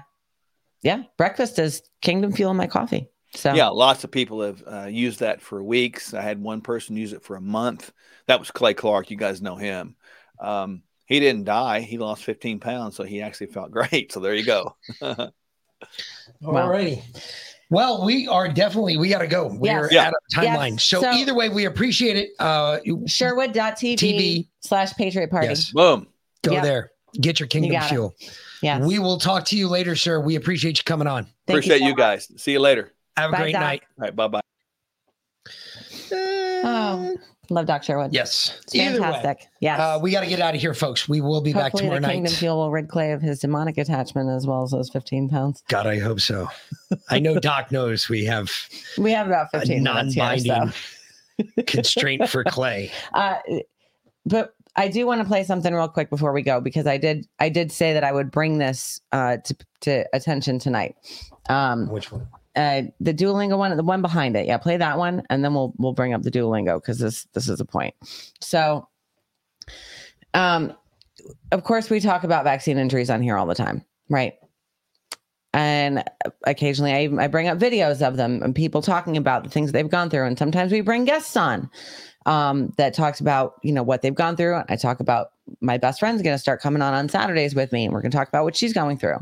yeah, 0.82 1.04
breakfast 1.16 1.58
is 1.60 1.82
kingdom 2.00 2.32
fuel 2.32 2.50
in 2.50 2.56
my 2.56 2.66
coffee. 2.66 3.08
So 3.34 3.54
Yeah, 3.54 3.68
lots 3.68 4.04
of 4.04 4.10
people 4.10 4.42
have 4.42 4.62
uh, 4.66 4.86
used 4.86 5.20
that 5.20 5.40
for 5.40 5.62
weeks. 5.64 6.12
I 6.14 6.20
had 6.22 6.40
one 6.40 6.60
person 6.60 6.96
use 6.96 7.12
it 7.12 7.22
for 7.22 7.36
a 7.36 7.40
month. 7.40 7.92
That 8.26 8.38
was 8.38 8.50
Clay 8.50 8.74
Clark. 8.74 9.10
You 9.10 9.16
guys 9.16 9.40
know 9.42 9.56
him. 9.56 9.96
Um, 10.38 10.82
he 11.06 11.18
didn't 11.20 11.44
die. 11.44 11.80
He 11.80 11.98
lost 11.98 12.24
15 12.24 12.60
pounds, 12.60 12.94
so 12.96 13.04
he 13.04 13.22
actually 13.22 13.46
felt 13.48 13.70
great. 13.78 14.12
So 14.12 14.20
there 14.20 14.34
you 14.34 14.44
go. 14.44 14.76
All 15.02 15.32
righty. 16.44 17.02
Well, 17.70 18.04
we 18.04 18.28
are 18.28 18.48
definitely, 18.48 18.98
we 18.98 19.08
got 19.08 19.18
to 19.20 19.26
go. 19.26 19.46
We're 19.46 19.90
Yes. 19.90 20.06
out 20.06 20.12
of 20.12 20.22
timeline. 20.44 20.72
Yes. 20.72 20.84
So, 20.84 21.00
So- 21.00 21.10
either 21.12 21.34
way, 21.34 21.48
we 21.48 21.64
appreciate 21.64 22.16
it. 22.16 22.30
Uh, 22.38 22.78
you- 22.84 23.02
Sherwood.tv 23.06 23.94
TV. 23.96 24.48
slash 24.60 24.92
Patriot 24.92 25.30
Party. 25.30 25.46
Yes. 25.48 25.70
Boom. 25.72 26.06
Go 26.42 26.52
Yep. 26.52 26.62
there. 26.62 26.90
Get 27.20 27.40
your 27.40 27.46
kingdom 27.46 27.72
got 27.72 27.86
it. 27.86 27.88
fuel. 27.88 28.14
Yes. 28.62 28.84
We 28.86 28.98
will 28.98 29.18
talk 29.18 29.44
to 29.46 29.56
you 29.56 29.68
later, 29.68 29.96
sir. 29.96 30.20
We 30.20 30.36
appreciate 30.36 30.76
you 30.78 30.84
coming 30.84 31.06
on. 31.06 31.24
Thank 31.46 31.58
Appreciate 31.60 31.78
so 31.80 31.86
you, 31.86 31.94
guys. 31.96 32.30
See 32.36 32.52
you 32.52 32.60
later. 32.60 32.92
Have 33.16 33.30
a 33.30 33.32
Bye, 33.32 33.38
great 33.38 33.52
Doc. 33.52 33.60
night. 33.60 33.82
All 33.98 34.04
right. 34.04 34.16
Bye 34.16 34.28
bye. 34.28 34.40
Oh, 36.14 37.16
love 37.50 37.66
Doc 37.66 37.82
Sherwood. 37.82 38.12
Yes. 38.12 38.58
It's 38.62 38.74
Either 38.74 39.00
way, 39.00 39.12
fantastic. 39.12 39.48
Yes. 39.60 39.80
Uh, 39.80 39.98
we 40.00 40.10
got 40.10 40.20
to 40.20 40.26
get 40.26 40.40
out 40.40 40.54
of 40.54 40.60
here, 40.60 40.74
folks. 40.74 41.08
We 41.08 41.20
will 41.20 41.40
be 41.40 41.52
back 41.52 41.72
tomorrow 41.72 41.96
the 41.96 42.00
night. 42.00 42.12
Kingdom 42.12 42.32
Fuel 42.34 42.56
will 42.56 42.70
rid 42.70 42.88
Clay 42.88 43.12
of 43.12 43.22
his 43.22 43.40
demonic 43.40 43.78
attachment 43.78 44.30
as 44.30 44.46
well 44.46 44.62
as 44.62 44.70
those 44.70 44.90
15 44.90 45.28
pounds. 45.28 45.62
God, 45.68 45.86
I 45.86 45.98
hope 45.98 46.20
so. 46.20 46.48
I 47.10 47.18
know 47.18 47.38
Doc 47.38 47.72
knows 47.72 48.08
we 48.08 48.24
have 48.24 48.50
We 48.98 49.12
have 49.12 49.26
about 49.26 49.50
15 49.52 49.82
minutes 49.82 50.14
here, 50.14 50.22
non-binding 50.24 50.72
so. 50.72 51.62
constraint 51.66 52.28
for 52.28 52.44
Clay. 52.44 52.90
Uh, 53.14 53.36
but 54.24 54.54
I 54.76 54.88
do 54.88 55.06
want 55.06 55.20
to 55.20 55.26
play 55.26 55.42
something 55.44 55.74
real 55.74 55.88
quick 55.88 56.08
before 56.08 56.32
we 56.32 56.42
go 56.42 56.60
because 56.60 56.86
I 56.86 56.96
did 56.96 57.26
I 57.40 57.48
did 57.48 57.72
say 57.72 57.92
that 57.92 58.04
I 58.04 58.12
would 58.12 58.30
bring 58.30 58.58
this 58.58 59.00
uh, 59.10 59.38
to 59.38 59.56
to 59.80 60.04
attention 60.14 60.58
tonight. 60.60 60.94
Um, 61.48 61.88
Which 61.88 62.12
one? 62.12 62.28
Uh, 62.56 62.82
the 63.00 63.14
Duolingo 63.14 63.56
one, 63.56 63.76
the 63.76 63.82
one 63.82 64.02
behind 64.02 64.36
it. 64.36 64.46
Yeah, 64.46 64.58
play 64.58 64.76
that 64.76 64.98
one, 64.98 65.22
and 65.30 65.44
then 65.44 65.54
we'll 65.54 65.72
we'll 65.78 65.92
bring 65.92 66.12
up 66.12 66.22
the 66.22 66.30
Duolingo 66.30 66.80
because 66.80 66.98
this 66.98 67.24
this 67.32 67.48
is 67.48 67.60
a 67.60 67.64
point. 67.64 67.94
So, 68.40 68.88
um, 70.34 70.74
of 71.50 71.64
course, 71.64 71.88
we 71.88 72.00
talk 72.00 72.24
about 72.24 72.44
vaccine 72.44 72.78
injuries 72.78 73.10
on 73.10 73.22
here 73.22 73.36
all 73.36 73.46
the 73.46 73.54
time, 73.54 73.84
right? 74.08 74.34
And 75.54 76.04
occasionally, 76.46 76.92
I 76.92 77.24
I 77.24 77.26
bring 77.26 77.48
up 77.48 77.58
videos 77.58 78.06
of 78.06 78.16
them 78.16 78.42
and 78.42 78.54
people 78.54 78.82
talking 78.82 79.16
about 79.16 79.44
the 79.44 79.50
things 79.50 79.72
they've 79.72 79.88
gone 79.88 80.10
through, 80.10 80.26
and 80.26 80.38
sometimes 80.38 80.72
we 80.72 80.82
bring 80.82 81.04
guests 81.04 81.36
on 81.36 81.70
um, 82.26 82.72
that 82.76 82.94
talks 82.94 83.20
about 83.20 83.54
you 83.62 83.72
know 83.72 83.82
what 83.82 84.02
they've 84.02 84.14
gone 84.14 84.36
through. 84.36 84.62
I 84.68 84.76
talk 84.76 85.00
about 85.00 85.28
my 85.60 85.78
best 85.78 86.00
friend's 86.00 86.22
going 86.22 86.34
to 86.34 86.38
start 86.38 86.60
coming 86.60 86.82
on 86.82 86.94
on 86.94 87.08
Saturdays 87.08 87.54
with 87.54 87.72
me, 87.72 87.84
and 87.84 87.92
we're 87.94 88.02
going 88.02 88.10
to 88.10 88.16
talk 88.16 88.28
about 88.28 88.44
what 88.44 88.56
she's 88.56 88.72
going 88.72 88.98
through 88.98 89.18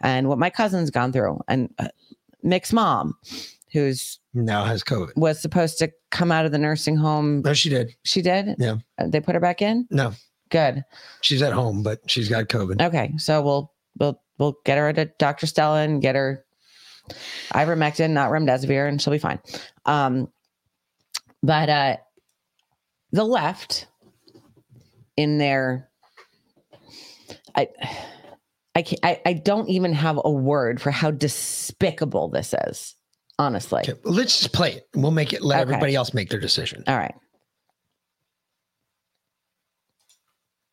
and 0.00 0.28
what 0.28 0.38
my 0.38 0.50
cousin's 0.50 0.90
gone 0.90 1.12
through, 1.12 1.40
and 1.48 1.72
uh, 1.78 1.88
Mick's 2.42 2.72
mom, 2.72 3.14
who's 3.72 4.18
Now 4.34 4.64
has 4.64 4.82
COVID. 4.84 5.16
was 5.16 5.40
supposed 5.40 5.78
to 5.78 5.90
come 6.10 6.30
out 6.32 6.46
of 6.46 6.52
the 6.52 6.58
nursing 6.58 6.96
home. 6.96 7.42
No, 7.42 7.52
she 7.54 7.68
did. 7.68 7.94
She 8.04 8.22
did. 8.22 8.54
Yeah. 8.58 8.76
Uh, 8.98 9.08
They 9.08 9.20
put 9.20 9.34
her 9.34 9.40
back 9.40 9.60
in. 9.62 9.86
No, 9.90 10.12
Good. 10.50 10.84
she's 11.22 11.42
at 11.42 11.52
home, 11.52 11.82
but 11.82 11.98
she's 12.10 12.28
got 12.28 12.44
COVID. 12.48 12.80
Okay, 12.80 13.12
so 13.18 13.42
we'll 13.42 13.72
we'll 13.98 14.20
we'll 14.38 14.56
get 14.64 14.78
her 14.78 14.92
to 14.92 15.06
Dr. 15.18 15.46
Stella 15.46 15.80
and 15.82 16.00
get 16.00 16.14
her 16.14 16.44
ivermectin, 17.52 18.10
not 18.10 18.30
remdesivir, 18.30 18.88
and 18.88 19.00
she'll 19.02 19.12
be 19.12 19.18
fine. 19.18 19.40
Um, 19.86 20.28
but 21.42 21.68
uh, 21.68 21.96
the 23.12 23.24
left 23.24 23.86
in 25.16 25.38
their, 25.38 25.88
I. 27.54 27.68
I, 28.78 28.82
can't, 28.82 29.00
I 29.04 29.20
I 29.26 29.32
don't 29.32 29.68
even 29.68 29.92
have 29.92 30.20
a 30.24 30.30
word 30.30 30.80
for 30.80 30.90
how 30.92 31.10
despicable 31.10 32.28
this 32.28 32.54
is. 32.68 32.94
Honestly. 33.40 33.80
Okay, 33.82 33.94
well, 34.04 34.14
let's 34.14 34.38
just 34.38 34.52
play 34.52 34.72
it. 34.72 34.88
We'll 34.94 35.10
make 35.10 35.32
it. 35.32 35.42
Let 35.42 35.56
Okay. 35.56 35.62
everybody 35.62 35.94
else 35.94 36.14
make 36.14 36.30
their 36.30 36.40
decision. 36.40 36.84
All 36.86 36.96
right. 36.96 37.14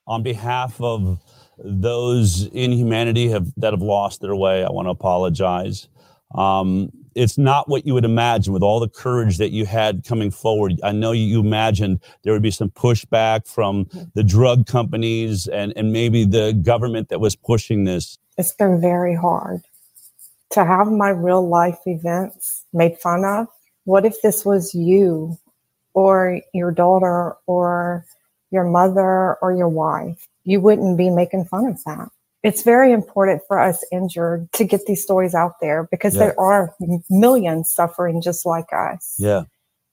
on 0.08 0.22
behalf 0.24 0.80
of 0.82 1.20
those 1.58 2.46
in 2.48 2.72
humanity 2.72 3.30
have 3.30 3.52
that 3.58 3.74
have 3.74 3.82
lost 3.82 4.22
their 4.22 4.36
way 4.36 4.64
i 4.64 4.70
want 4.70 4.86
to 4.86 4.92
apologize 4.92 5.88
um, 6.36 6.92
it's 7.16 7.38
not 7.38 7.70
what 7.70 7.86
you 7.86 7.94
would 7.94 8.06
imagine 8.06 8.54
with 8.54 8.62
all 8.62 8.80
the 8.80 8.90
courage 8.90 9.38
that 9.38 9.52
you 9.52 9.66
had 9.66 10.04
coming 10.04 10.30
forward 10.30 10.80
i 10.84 10.92
know 10.92 11.12
you, 11.12 11.40
imagined 11.40 12.00
there 12.24 12.34
would 12.34 12.42
be 12.42 12.52
some 12.52 12.70
pushback 12.70 13.48
from 13.48 13.86
mm-hmm. 13.86 14.04
the 14.14 14.24
drug 14.24 14.68
companies 14.68 15.48
and, 15.48 15.74
and 15.76 15.92
maybe 15.92 16.26
the 16.26 16.54
government 16.62 17.10
that 17.10 17.20
was 17.20 17.36
pushing 17.36 17.86
this 17.86 18.18
It's 18.38 18.54
been 18.54 18.82
very 18.82 19.16
hard 19.16 19.62
to 20.52 20.64
have 20.64 20.88
my 20.88 21.10
real 21.10 21.48
life 21.48 21.80
events 21.86 22.64
made 22.74 22.98
fun 22.98 23.24
of. 23.26 23.48
What 23.84 24.06
if 24.06 24.22
this 24.22 24.46
was 24.46 24.74
you 24.74 25.38
or 25.94 26.42
your 26.54 26.72
daughter 26.72 27.36
or 27.46 28.06
your 28.52 28.64
mother 28.64 29.36
or 29.36 29.54
your 29.54 29.70
wife? 29.70 30.28
You 30.44 30.62
wouldn't 30.62 30.98
be 30.98 31.10
making 31.10 31.46
fun 31.46 31.66
of 31.68 31.84
that. 31.84 32.10
It's 32.46 32.62
very 32.62 32.92
important 32.92 33.42
for 33.48 33.60
us 33.60 33.84
injured 33.92 34.52
to 34.54 34.64
get 34.64 34.86
these 34.86 35.02
stories 35.02 35.34
out 35.34 35.54
there 35.62 35.88
because 35.90 36.14
Yeah. 36.14 36.20
there 36.26 36.40
are 36.40 36.76
millions 37.10 37.70
suffering 37.74 38.22
just 38.22 38.46
like 38.46 38.68
us. 38.72 39.16
yeah 39.18 39.44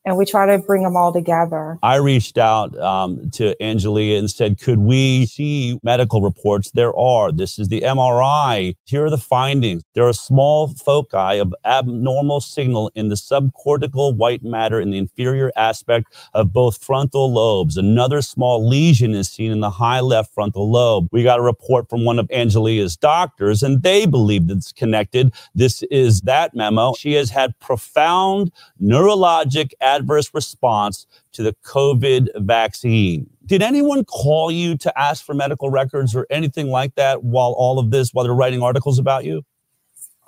and 0.05 0.17
we 0.17 0.25
try 0.25 0.47
to 0.47 0.59
bring 0.59 0.83
them 0.83 0.97
all 0.97 1.13
together. 1.13 1.79
I 1.83 1.97
reached 1.97 2.39
out 2.39 2.77
um, 2.79 3.31
to 3.33 3.55
Angelia 3.61 4.19
and 4.19 4.31
said, 4.31 4.59
Could 4.61 4.79
we 4.79 5.27
see 5.27 5.79
medical 5.83 6.21
reports? 6.21 6.71
There 6.73 6.97
are. 6.97 7.31
This 7.31 7.59
is 7.59 7.69
the 7.69 7.83
MRI. 7.83 8.75
Here 8.85 9.05
are 9.05 9.11
the 9.11 9.19
findings. 9.19 9.83
There 9.95 10.07
are 10.07 10.13
small 10.13 10.69
foci 10.69 11.39
of 11.39 11.55
abnormal 11.65 12.41
signal 12.41 12.91
in 12.95 13.09
the 13.09 13.15
subcortical 13.15 14.17
white 14.17 14.43
matter 14.43 14.81
in 14.81 14.91
the 14.91 14.99
inferior 14.99 15.53
aspect 15.57 16.15
of 16.35 16.53
both 16.53 16.83
frontal 16.83 17.33
lobes. 17.33 17.77
Another 17.77 18.23
small 18.23 18.67
lesion 18.67 19.15
is 19.15 19.29
seen 19.29 19.53
in 19.53 19.61
the 19.61 19.71
high 19.71 20.01
left 20.01 20.35
frontal 20.35 20.71
lobe. 20.71 21.09
We 21.13 21.23
got 21.23 21.39
a 21.39 21.43
report 21.43 21.89
from 21.89 22.05
one 22.05 22.19
of 22.19 22.27
Angelia's 22.29 22.97
doctors, 22.97 23.63
and 23.63 23.83
they 23.83 24.07
believe 24.07 24.51
it's 24.51 24.73
connected. 24.73 25.33
This 25.55 25.83
is 25.85 26.23
that 26.23 26.55
memo. 26.55 26.95
She 26.95 27.13
has 27.15 27.31
had 27.31 27.59
profound 27.61 28.51
neurologic 28.83 29.73
adverse 29.93 30.33
response 30.33 31.07
to 31.33 31.43
the 31.43 31.55
COVID 31.65 32.29
vaccine. 32.37 33.29
Did 33.47 33.63
anyone 33.63 34.05
call 34.05 34.51
you 34.51 34.77
to 34.79 34.99
ask 34.99 35.25
for 35.25 35.35
medical 35.35 35.71
records 35.71 36.15
or 36.15 36.27
anything 36.31 36.69
like 36.69 36.95
that 36.95 37.25
while 37.25 37.55
all 37.59 37.79
of 37.79 37.91
this, 37.91 38.13
while 38.13 38.25
they're 38.25 38.35
writing 38.35 38.63
articles 38.63 38.99
about 38.99 39.25
you? 39.25 39.45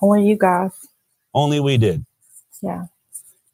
Only 0.00 0.26
you 0.26 0.36
guys. 0.36 0.72
Only 1.32 1.60
we 1.60 1.78
did. 1.78 2.04
Yeah. 2.62 2.84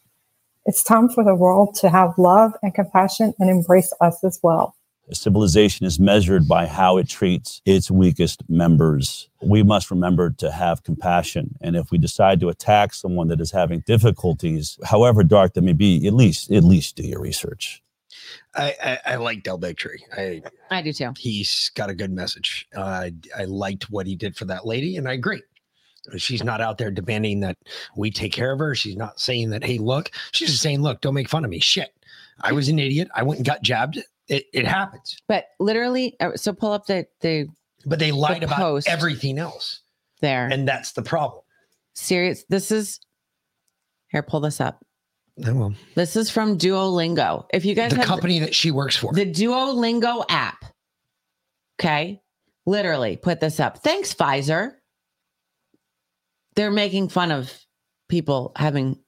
It's 0.66 0.82
time 0.82 1.08
for 1.08 1.24
the 1.24 1.34
world 1.34 1.74
to 1.76 1.88
have 1.88 2.18
love 2.18 2.52
and 2.62 2.74
compassion 2.74 3.34
and 3.38 3.48
embrace 3.48 3.92
us 4.00 4.22
as 4.22 4.38
well. 4.42 4.76
A 5.10 5.14
civilization 5.14 5.86
is 5.86 5.98
measured 5.98 6.46
by 6.46 6.66
how 6.66 6.96
it 6.96 7.08
treats 7.08 7.60
its 7.64 7.90
weakest 7.90 8.48
members. 8.48 9.28
We 9.42 9.64
must 9.64 9.90
remember 9.90 10.30
to 10.30 10.52
have 10.52 10.84
compassion. 10.84 11.56
And 11.60 11.74
if 11.74 11.90
we 11.90 11.98
decide 11.98 12.38
to 12.40 12.48
attack 12.48 12.94
someone 12.94 13.26
that 13.28 13.40
is 13.40 13.50
having 13.50 13.80
difficulties, 13.80 14.78
however 14.84 15.24
dark 15.24 15.54
that 15.54 15.62
may 15.62 15.72
be, 15.72 16.06
at 16.06 16.14
least 16.14 16.52
at 16.52 16.62
least 16.62 16.94
do 16.94 17.02
your 17.02 17.20
research. 17.20 17.82
I, 18.54 18.74
I, 18.82 18.98
I 19.06 19.16
like 19.16 19.42
Del 19.42 19.58
Bigtree. 19.58 20.00
I 20.16 20.42
I 20.70 20.82
do 20.82 20.92
too. 20.92 21.12
He's 21.18 21.72
got 21.74 21.90
a 21.90 21.94
good 21.94 22.12
message. 22.12 22.68
Uh, 22.76 23.10
I 23.36 23.44
liked 23.44 23.90
what 23.90 24.06
he 24.06 24.14
did 24.14 24.36
for 24.36 24.44
that 24.44 24.64
lady, 24.64 24.96
and 24.96 25.08
I 25.08 25.14
agree. 25.14 25.42
She's 26.16 26.44
not 26.44 26.60
out 26.60 26.78
there 26.78 26.90
demanding 26.90 27.40
that 27.40 27.56
we 27.96 28.10
take 28.10 28.32
care 28.32 28.52
of 28.52 28.58
her. 28.60 28.74
She's 28.74 28.96
not 28.96 29.20
saying 29.20 29.50
that, 29.50 29.64
hey, 29.64 29.78
look. 29.78 30.10
She's 30.32 30.50
just 30.50 30.62
saying, 30.62 30.82
look, 30.82 31.00
don't 31.00 31.14
make 31.14 31.28
fun 31.28 31.44
of 31.44 31.50
me. 31.50 31.58
Shit. 31.58 31.94
I 32.40 32.52
was 32.52 32.68
an 32.68 32.78
idiot. 32.78 33.08
I 33.14 33.22
went 33.22 33.38
and 33.38 33.46
got 33.46 33.62
jabbed. 33.62 34.02
It, 34.30 34.44
it 34.54 34.66
happens. 34.66 35.16
But 35.28 35.44
literally, 35.58 36.16
uh, 36.20 36.36
so 36.36 36.52
pull 36.54 36.72
up 36.72 36.86
the 36.86 37.06
the. 37.20 37.46
But 37.84 37.98
they 37.98 38.12
lied 38.12 38.40
the 38.42 38.46
about 38.46 38.86
everything 38.86 39.38
else. 39.38 39.82
there. 40.22 40.46
And 40.46 40.66
that's 40.66 40.92
the 40.92 41.02
problem. 41.02 41.42
Serious. 41.94 42.44
This 42.48 42.70
is 42.70 43.00
here. 44.08 44.22
Pull 44.22 44.40
this 44.40 44.60
up. 44.60 44.82
I 45.44 45.52
will. 45.52 45.74
This 45.96 46.14
is 46.16 46.30
from 46.30 46.56
Duolingo. 46.58 47.46
If 47.52 47.64
you 47.64 47.74
guys 47.74 47.92
The 47.92 48.04
company 48.04 48.38
that 48.40 48.54
she 48.54 48.70
works 48.70 48.96
for. 48.96 49.12
the 49.12 49.24
Duolingo 49.26 50.24
app. 50.28 50.64
Okay, 51.80 52.20
literally 52.66 53.16
put 53.16 53.40
this 53.40 53.58
up. 53.58 53.78
Thanks, 53.82 54.12
Pfizer. 54.14 54.72
They're 56.56 56.70
making 56.70 57.08
fun 57.08 57.32
of 57.32 57.52
people 58.08 58.52
having 58.56 58.98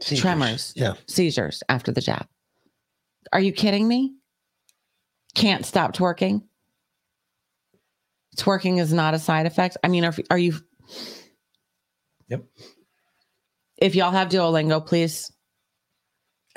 Seizures. 0.00 0.20
tremors, 0.22 0.72
Yeah. 0.74 0.94
seizures 1.06 1.62
after 1.68 1.92
the 1.92 2.00
jab. 2.00 2.26
Are 3.32 3.40
you 3.40 3.52
kidding 3.52 3.86
me? 3.86 4.14
Can't 5.34 5.66
stop 5.66 5.94
twerking. 5.94 6.42
Twerking 8.36 8.80
is 8.80 8.92
not 8.92 9.14
a 9.14 9.18
side 9.18 9.46
effect. 9.46 9.76
I 9.84 9.88
mean, 9.88 10.04
are, 10.04 10.14
are 10.30 10.38
you? 10.38 10.54
Yep. 12.28 12.44
If 13.78 13.94
y'all 13.94 14.10
have 14.10 14.28
Duolingo, 14.28 14.84
please. 14.84 15.30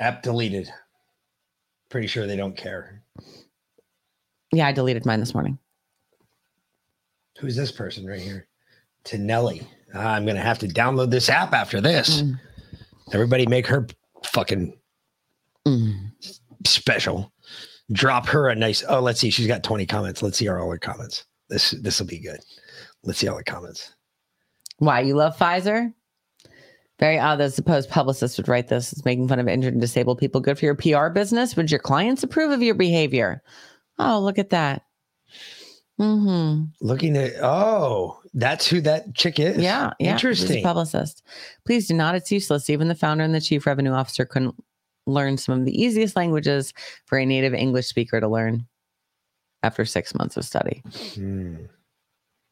App 0.00 0.22
deleted. 0.22 0.68
Pretty 1.88 2.06
sure 2.06 2.26
they 2.26 2.36
don't 2.36 2.56
care. 2.56 3.02
Yeah, 4.52 4.66
I 4.66 4.72
deleted 4.72 5.04
mine 5.06 5.20
this 5.20 5.34
morning. 5.34 5.58
Who's 7.38 7.56
this 7.56 7.72
person 7.72 8.06
right 8.06 8.20
here? 8.20 8.48
Tonelli. 9.04 9.66
Ah, 9.94 10.14
I'm 10.14 10.26
gonna 10.26 10.40
have 10.40 10.58
to 10.60 10.68
download 10.68 11.10
this 11.10 11.28
app 11.28 11.52
after 11.52 11.80
this. 11.80 12.22
Mm. 12.22 12.40
Everybody 13.12 13.46
make 13.46 13.66
her 13.66 13.86
fucking 14.24 14.76
Mm. 15.66 16.12
special. 16.66 17.32
Drop 17.92 18.26
her 18.26 18.48
a 18.48 18.54
nice. 18.54 18.84
Oh, 18.88 19.00
let's 19.00 19.20
see. 19.20 19.30
She's 19.30 19.46
got 19.46 19.62
20 19.62 19.86
comments. 19.86 20.22
Let's 20.22 20.38
see 20.38 20.48
all 20.48 20.70
her 20.70 20.78
comments. 20.78 21.24
This 21.48 21.70
this 21.70 21.98
will 21.98 22.06
be 22.06 22.18
good. 22.18 22.40
Let's 23.02 23.18
see 23.18 23.28
all 23.28 23.36
the 23.36 23.44
comments. 23.44 23.94
Why 24.78 25.00
you 25.00 25.16
love 25.16 25.36
Pfizer? 25.36 25.92
Very 26.98 27.18
odd 27.18 27.36
that 27.36 27.46
a 27.46 27.50
supposed 27.50 27.90
publicist 27.90 28.36
would 28.38 28.48
write 28.48 28.68
this. 28.68 28.92
It's 28.92 29.04
making 29.04 29.28
fun 29.28 29.38
of 29.38 29.48
injured 29.48 29.72
and 29.72 29.80
disabled 29.80 30.18
people. 30.18 30.40
Good 30.40 30.58
for 30.58 30.64
your 30.64 30.74
PR 30.74 31.08
business. 31.08 31.56
Would 31.56 31.70
your 31.70 31.80
clients 31.80 32.22
approve 32.22 32.50
of 32.50 32.62
your 32.62 32.74
behavior? 32.74 33.42
Oh, 33.98 34.20
look 34.20 34.38
at 34.38 34.50
that. 34.50 34.82
Mm-hmm. 36.00 36.64
Looking 36.80 37.16
at 37.16 37.32
oh, 37.42 38.20
that's 38.34 38.68
who 38.68 38.80
that 38.82 39.14
chick 39.14 39.40
is. 39.40 39.58
Yeah, 39.58 39.92
yeah. 39.98 40.12
Interesting. 40.12 40.62
publicist. 40.62 41.24
Please 41.66 41.88
do 41.88 41.94
not. 41.94 42.14
It's 42.14 42.30
useless. 42.30 42.70
Even 42.70 42.88
the 42.88 42.94
founder 42.94 43.24
and 43.24 43.34
the 43.34 43.40
chief 43.40 43.66
revenue 43.66 43.92
officer 43.92 44.24
couldn't 44.24 44.54
learn 45.08 45.36
some 45.36 45.58
of 45.58 45.64
the 45.64 45.80
easiest 45.82 46.16
languages 46.16 46.72
for 47.06 47.18
a 47.18 47.26
native 47.26 47.54
English 47.54 47.86
speaker 47.86 48.20
to 48.20 48.28
learn 48.28 48.66
after 49.62 49.84
six 49.84 50.14
months 50.14 50.36
of 50.36 50.44
study. 50.44 50.82
Hmm. 51.14 51.56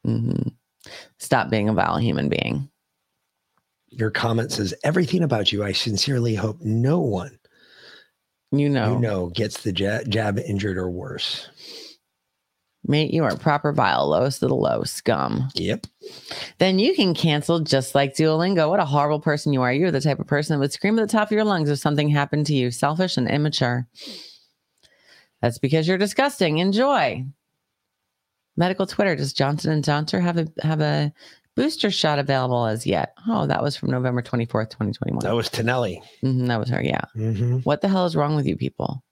hmm 0.03 0.41
Stop 1.19 1.49
being 1.49 1.67
a 1.67 1.73
vile 1.73 1.97
human 1.97 2.29
being. 2.29 2.69
Your 3.89 4.11
comment 4.11 4.51
says 4.51 4.73
everything 4.83 5.23
about 5.23 5.51
you. 5.51 5.63
I 5.63 5.71
sincerely 5.71 6.35
hope 6.35 6.61
no 6.61 6.99
one 6.99 7.37
You 8.51 8.69
know, 8.69 8.93
you 8.93 8.99
know 8.99 9.27
gets 9.27 9.61
the 9.63 9.71
jab, 9.71 10.09
jab 10.09 10.39
injured 10.39 10.77
or 10.77 10.89
worse. 10.89 11.49
Mate, 12.87 13.13
you 13.13 13.23
are 13.23 13.35
proper 13.35 13.71
vile, 13.71 14.07
lowest 14.09 14.41
of 14.43 14.49
the 14.49 14.55
low 14.55 14.83
scum. 14.83 15.49
Yep. 15.55 15.87
Then 16.57 16.79
you 16.79 16.95
can 16.95 17.13
cancel 17.13 17.59
just 17.59 17.95
like 17.95 18.15
Duolingo. 18.15 18.69
What 18.69 18.79
a 18.79 18.85
horrible 18.85 19.19
person 19.19 19.53
you 19.53 19.61
are. 19.61 19.73
You're 19.73 19.91
the 19.91 20.01
type 20.01 20.19
of 20.19 20.27
person 20.27 20.53
that 20.55 20.59
would 20.59 20.73
scream 20.73 20.97
at 20.99 21.07
the 21.07 21.11
top 21.11 21.27
of 21.27 21.31
your 21.33 21.43
lungs 21.43 21.69
if 21.69 21.79
something 21.79 22.09
happened 22.09 22.45
to 22.47 22.53
you. 22.53 22.71
Selfish 22.71 23.17
and 23.17 23.29
immature. 23.29 23.87
That's 25.41 25.59
because 25.59 25.87
you're 25.87 25.97
disgusting. 25.97 26.57
Enjoy. 26.57 27.23
Medical 28.55 28.87
Twitter. 28.87 29.15
Does 29.15 29.33
Johnson 29.33 29.71
and 29.71 29.83
Johnson 29.83 30.21
have 30.21 30.37
a 30.37 30.47
have 30.63 30.81
a 30.81 31.13
booster 31.55 31.91
shot 31.91 32.17
available 32.17 32.65
as 32.65 32.87
yet? 32.87 33.13
Oh, 33.27 33.45
that 33.45 33.61
was 33.61 33.75
from 33.77 33.91
November 33.91 34.21
24th, 34.21 34.69
2021. 34.71 35.19
That 35.23 35.35
was 35.35 35.49
Tonelli. 35.49 36.01
Mhm, 36.23 36.47
that 36.47 36.59
was 36.59 36.69
her. 36.69 36.81
Yeah. 36.83 37.01
Mhm. 37.15 37.63
What 37.65 37.81
the 37.81 37.87
hell 37.87 38.05
is 38.05 38.15
wrong 38.15 38.35
with 38.35 38.47
you 38.47 38.57
people? 38.57 39.03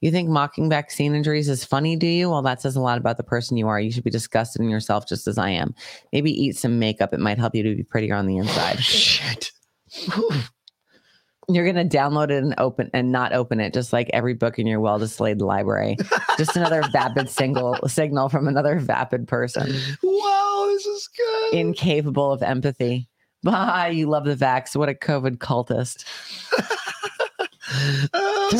You 0.00 0.10
think 0.10 0.28
mocking 0.28 0.68
vaccine 0.68 1.14
injuries 1.14 1.48
is 1.48 1.64
funny, 1.64 1.96
do 1.96 2.06
you? 2.06 2.28
Well, 2.28 2.42
that 2.42 2.60
says 2.60 2.76
a 2.76 2.80
lot 2.80 2.98
about 2.98 3.16
the 3.16 3.22
person 3.22 3.56
you 3.56 3.66
are. 3.66 3.80
You 3.80 3.90
should 3.90 4.04
be 4.04 4.10
disgusted 4.10 4.60
in 4.60 4.68
yourself 4.68 5.08
just 5.08 5.26
as 5.26 5.38
I 5.38 5.50
am. 5.50 5.74
Maybe 6.12 6.30
eat 6.30 6.56
some 6.56 6.78
makeup. 6.78 7.14
It 7.14 7.20
might 7.20 7.38
help 7.38 7.54
you 7.54 7.62
to 7.62 7.74
be 7.74 7.82
prettier 7.82 8.14
on 8.14 8.26
the 8.26 8.36
inside. 8.36 8.78
Shit. 8.80 9.52
You're 11.48 11.64
gonna 11.64 11.88
download 11.88 12.30
it 12.30 12.42
and 12.42 12.54
open 12.58 12.90
and 12.92 13.12
not 13.12 13.32
open 13.32 13.60
it, 13.60 13.72
just 13.72 13.92
like 13.92 14.10
every 14.12 14.34
book 14.34 14.58
in 14.58 14.66
your 14.66 14.80
well 14.80 14.98
displayed 14.98 15.40
library. 15.40 15.96
just 16.36 16.56
another 16.56 16.82
vapid 16.92 17.30
single 17.30 17.78
signal 17.86 18.28
from 18.28 18.48
another 18.48 18.78
vapid 18.80 19.28
person. 19.28 19.74
Wow, 20.02 20.64
this 20.72 20.84
is 20.84 21.08
good. 21.16 21.54
Incapable 21.54 22.32
of 22.32 22.42
empathy. 22.42 23.08
Bye, 23.44 23.90
you 23.90 24.08
love 24.08 24.24
the 24.24 24.34
vax. 24.34 24.74
What 24.74 24.88
a 24.88 24.94
COVID 24.94 25.38
cultist. 25.38 26.04
Uh, 27.72 28.06
oh, 28.14 28.50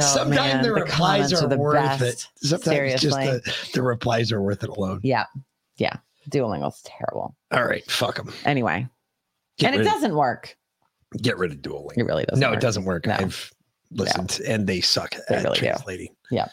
Sometimes 0.00 0.30
man, 0.30 0.62
the 0.62 0.68
the 0.68 0.74
replies 0.74 1.30
comments 1.32 1.42
are, 1.42 1.48
the 1.48 1.56
worth 1.56 1.74
best. 1.74 2.02
it. 2.02 2.46
Sometimes 2.46 2.64
Seriously. 2.64 3.08
just 3.10 3.44
the, 3.44 3.70
the 3.74 3.82
replies 3.82 4.32
are 4.32 4.42
worth 4.42 4.62
it 4.64 4.70
alone. 4.70 5.00
Yeah. 5.02 5.26
Yeah. 5.76 5.96
Duolingo's 6.28 6.82
terrible. 6.82 7.34
All 7.52 7.64
right, 7.64 7.84
fuck 7.90 8.16
them. 8.16 8.32
Anyway. 8.44 8.86
Get 9.58 9.72
and 9.72 9.76
it 9.80 9.86
of- 9.86 9.92
doesn't 9.92 10.14
work. 10.14 10.56
Get 11.20 11.36
rid 11.38 11.52
of 11.52 11.58
Duolingo. 11.58 11.92
It 11.96 12.04
really 12.04 12.24
doesn't 12.24 12.40
no, 12.40 12.48
work. 12.50 12.56
it 12.56 12.60
doesn't 12.60 12.84
work. 12.84 13.06
No. 13.06 13.14
I've 13.14 13.52
listened, 13.90 14.40
and 14.46 14.66
they 14.66 14.80
suck 14.80 15.14
They 15.28 15.36
at 15.36 15.44
really 15.44 15.98
do. 15.98 16.08
Yeah. 16.30 16.48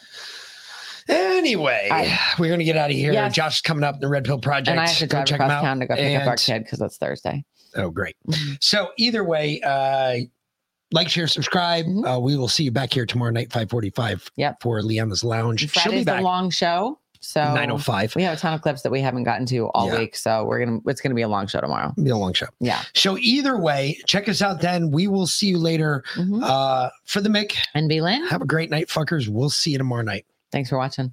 Anyway, 1.08 1.88
I- 1.90 2.18
we're 2.38 2.50
gonna 2.50 2.64
get 2.64 2.76
out 2.76 2.90
of 2.90 2.96
here. 2.96 3.12
Yes. 3.12 3.34
Josh's 3.34 3.62
coming 3.62 3.82
up 3.84 3.94
in 3.96 4.00
the 4.00 4.08
Red 4.08 4.24
Pill 4.24 4.38
Project. 4.38 4.68
And 4.68 4.78
I 4.78 4.86
have 4.86 4.98
to 4.98 5.06
Go 5.06 5.16
drive 5.18 5.26
check 5.26 5.40
across 5.40 5.50
out. 5.50 5.62
town 5.62 5.80
to 5.80 5.86
go 5.86 5.96
pick 5.96 6.20
up 6.20 6.26
our 6.28 6.36
kid 6.36 6.62
because 6.64 6.80
it's 6.80 6.98
Thursday. 6.98 7.44
Oh, 7.74 7.90
great. 7.90 8.16
So 8.60 8.90
either 8.98 9.24
way, 9.24 9.60
uh, 9.62 10.18
like, 10.92 11.08
share, 11.08 11.26
subscribe. 11.26 11.86
Mm-hmm. 11.86 12.04
Uh, 12.04 12.18
we 12.18 12.36
will 12.36 12.48
see 12.48 12.64
you 12.64 12.70
back 12.70 12.92
here 12.92 13.06
tomorrow 13.06 13.30
night, 13.30 13.52
five 13.52 13.70
forty-five. 13.70 14.30
Yep. 14.36 14.62
For 14.62 14.80
Leanna's 14.80 15.24
Lounge. 15.24 15.60
She'll 15.60 15.92
be 15.92 16.02
Friday's 16.04 16.06
a 16.06 16.20
long 16.22 16.50
show. 16.50 16.98
So 17.22 17.40
9:05. 17.40 18.16
We 18.16 18.22
have 18.22 18.38
a 18.38 18.40
ton 18.40 18.54
of 18.54 18.62
clips 18.62 18.80
that 18.80 18.90
we 18.90 19.02
haven't 19.02 19.24
gotten 19.24 19.44
to 19.46 19.66
all 19.74 19.88
Yeah. 19.88 19.98
week. 19.98 20.16
So 20.16 20.44
we're 20.44 20.64
gonna 20.64 20.78
it's 20.86 21.02
gonna 21.02 21.14
be 21.14 21.20
a 21.20 21.28
long 21.28 21.46
show 21.46 21.60
tomorrow. 21.60 21.92
Be 22.02 22.08
a 22.08 22.16
long 22.16 22.32
show. 22.32 22.46
Yeah. 22.60 22.82
So 22.94 23.18
either 23.18 23.58
way, 23.58 23.98
check 24.06 24.26
us 24.28 24.40
out 24.40 24.62
then. 24.62 24.90
We 24.90 25.06
will 25.06 25.26
see 25.26 25.48
you 25.48 25.58
later. 25.58 26.02
Mm-hmm. 26.14 26.42
Uh, 26.42 26.88
for 27.04 27.20
the 27.20 27.28
Mick 27.28 27.56
and 27.74 27.90
B 27.90 28.00
Lynn. 28.00 28.26
Have 28.28 28.40
a 28.40 28.46
great 28.46 28.70
night, 28.70 28.88
fuckers. 28.88 29.28
We'll 29.28 29.50
see 29.50 29.72
you 29.72 29.78
tomorrow 29.78 30.02
night. 30.02 30.24
Thanks 30.50 30.70
for 30.70 30.78
watching. 30.78 31.12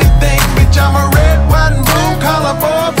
Bitch, 0.71 0.81
I'm 0.81 0.95
a 0.95 1.09
red, 1.13 1.49
white, 1.49 1.73
and 1.73 1.85
blue 1.85 2.25
collar 2.25 2.59
boy 2.61 3.00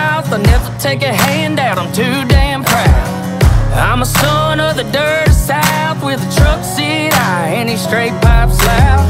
I 0.33 0.37
never 0.37 0.71
take 0.79 1.01
a 1.01 1.11
handout, 1.11 1.77
I'm 1.77 1.91
too 1.91 2.23
damn 2.29 2.63
proud. 2.63 3.43
I'm 3.75 4.01
a 4.01 4.05
son 4.05 4.61
of 4.61 4.77
the 4.77 4.83
dirty 4.83 5.31
south 5.31 6.01
with 6.05 6.23
a 6.23 6.35
truck 6.37 6.63
seat 6.63 7.11
high 7.11 7.47
and 7.47 7.67
these 7.67 7.83
straight 7.83 8.13
pipes 8.21 8.57
loud. 8.65 9.03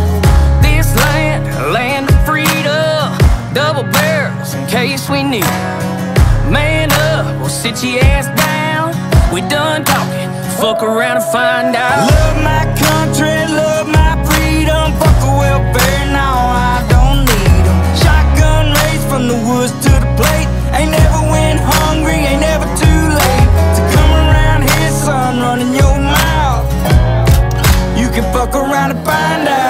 This 0.63 0.89
land, 0.95 1.45
land 1.71 2.09
of 2.09 2.25
freedom, 2.25 3.13
double 3.53 3.83
barrels 3.83 4.55
in 4.55 4.65
case 4.65 5.09
we 5.09 5.21
need. 5.21 5.45
Man 6.49 6.91
up, 7.13 7.39
we'll 7.39 7.49
sit 7.49 7.83
your 7.83 8.03
ass 8.03 8.25
down. 8.33 8.89
We 9.31 9.41
done 9.41 9.85
talking, 9.85 10.29
fuck 10.57 10.81
around 10.81 11.17
and 11.21 11.31
find 11.31 11.75
out. 11.75 12.09
Love 12.09 12.37
my 12.41 12.65
country, 12.81 13.45
love 13.53 13.87
my 13.87 14.17
freedom, 14.25 14.89
fuck 14.97 15.17
the 15.21 15.33
welfare, 15.37 16.05
now 16.09 16.33
I 16.49 16.81
don't 16.89 17.25
need 17.29 17.63
'em. 17.69 17.79
Shotgun 18.01 18.73
race 18.73 19.05
from 19.05 19.27
the 19.27 19.37
woods 19.37 19.71
to 19.85 20.00
hungry, 21.91 22.19
ain't 22.31 22.43
ever 22.43 22.67
too 22.83 23.03
late 23.19 23.49
to 23.75 23.81
come 23.95 24.11
around 24.23 24.61
here, 24.63 24.91
son, 24.91 25.39
running 25.39 25.73
your 25.73 25.97
mouth. 25.99 26.65
You 27.99 28.07
can 28.15 28.23
fuck 28.33 28.55
around 28.55 28.91
and 28.91 29.05
find 29.05 29.47
out. 29.47 29.60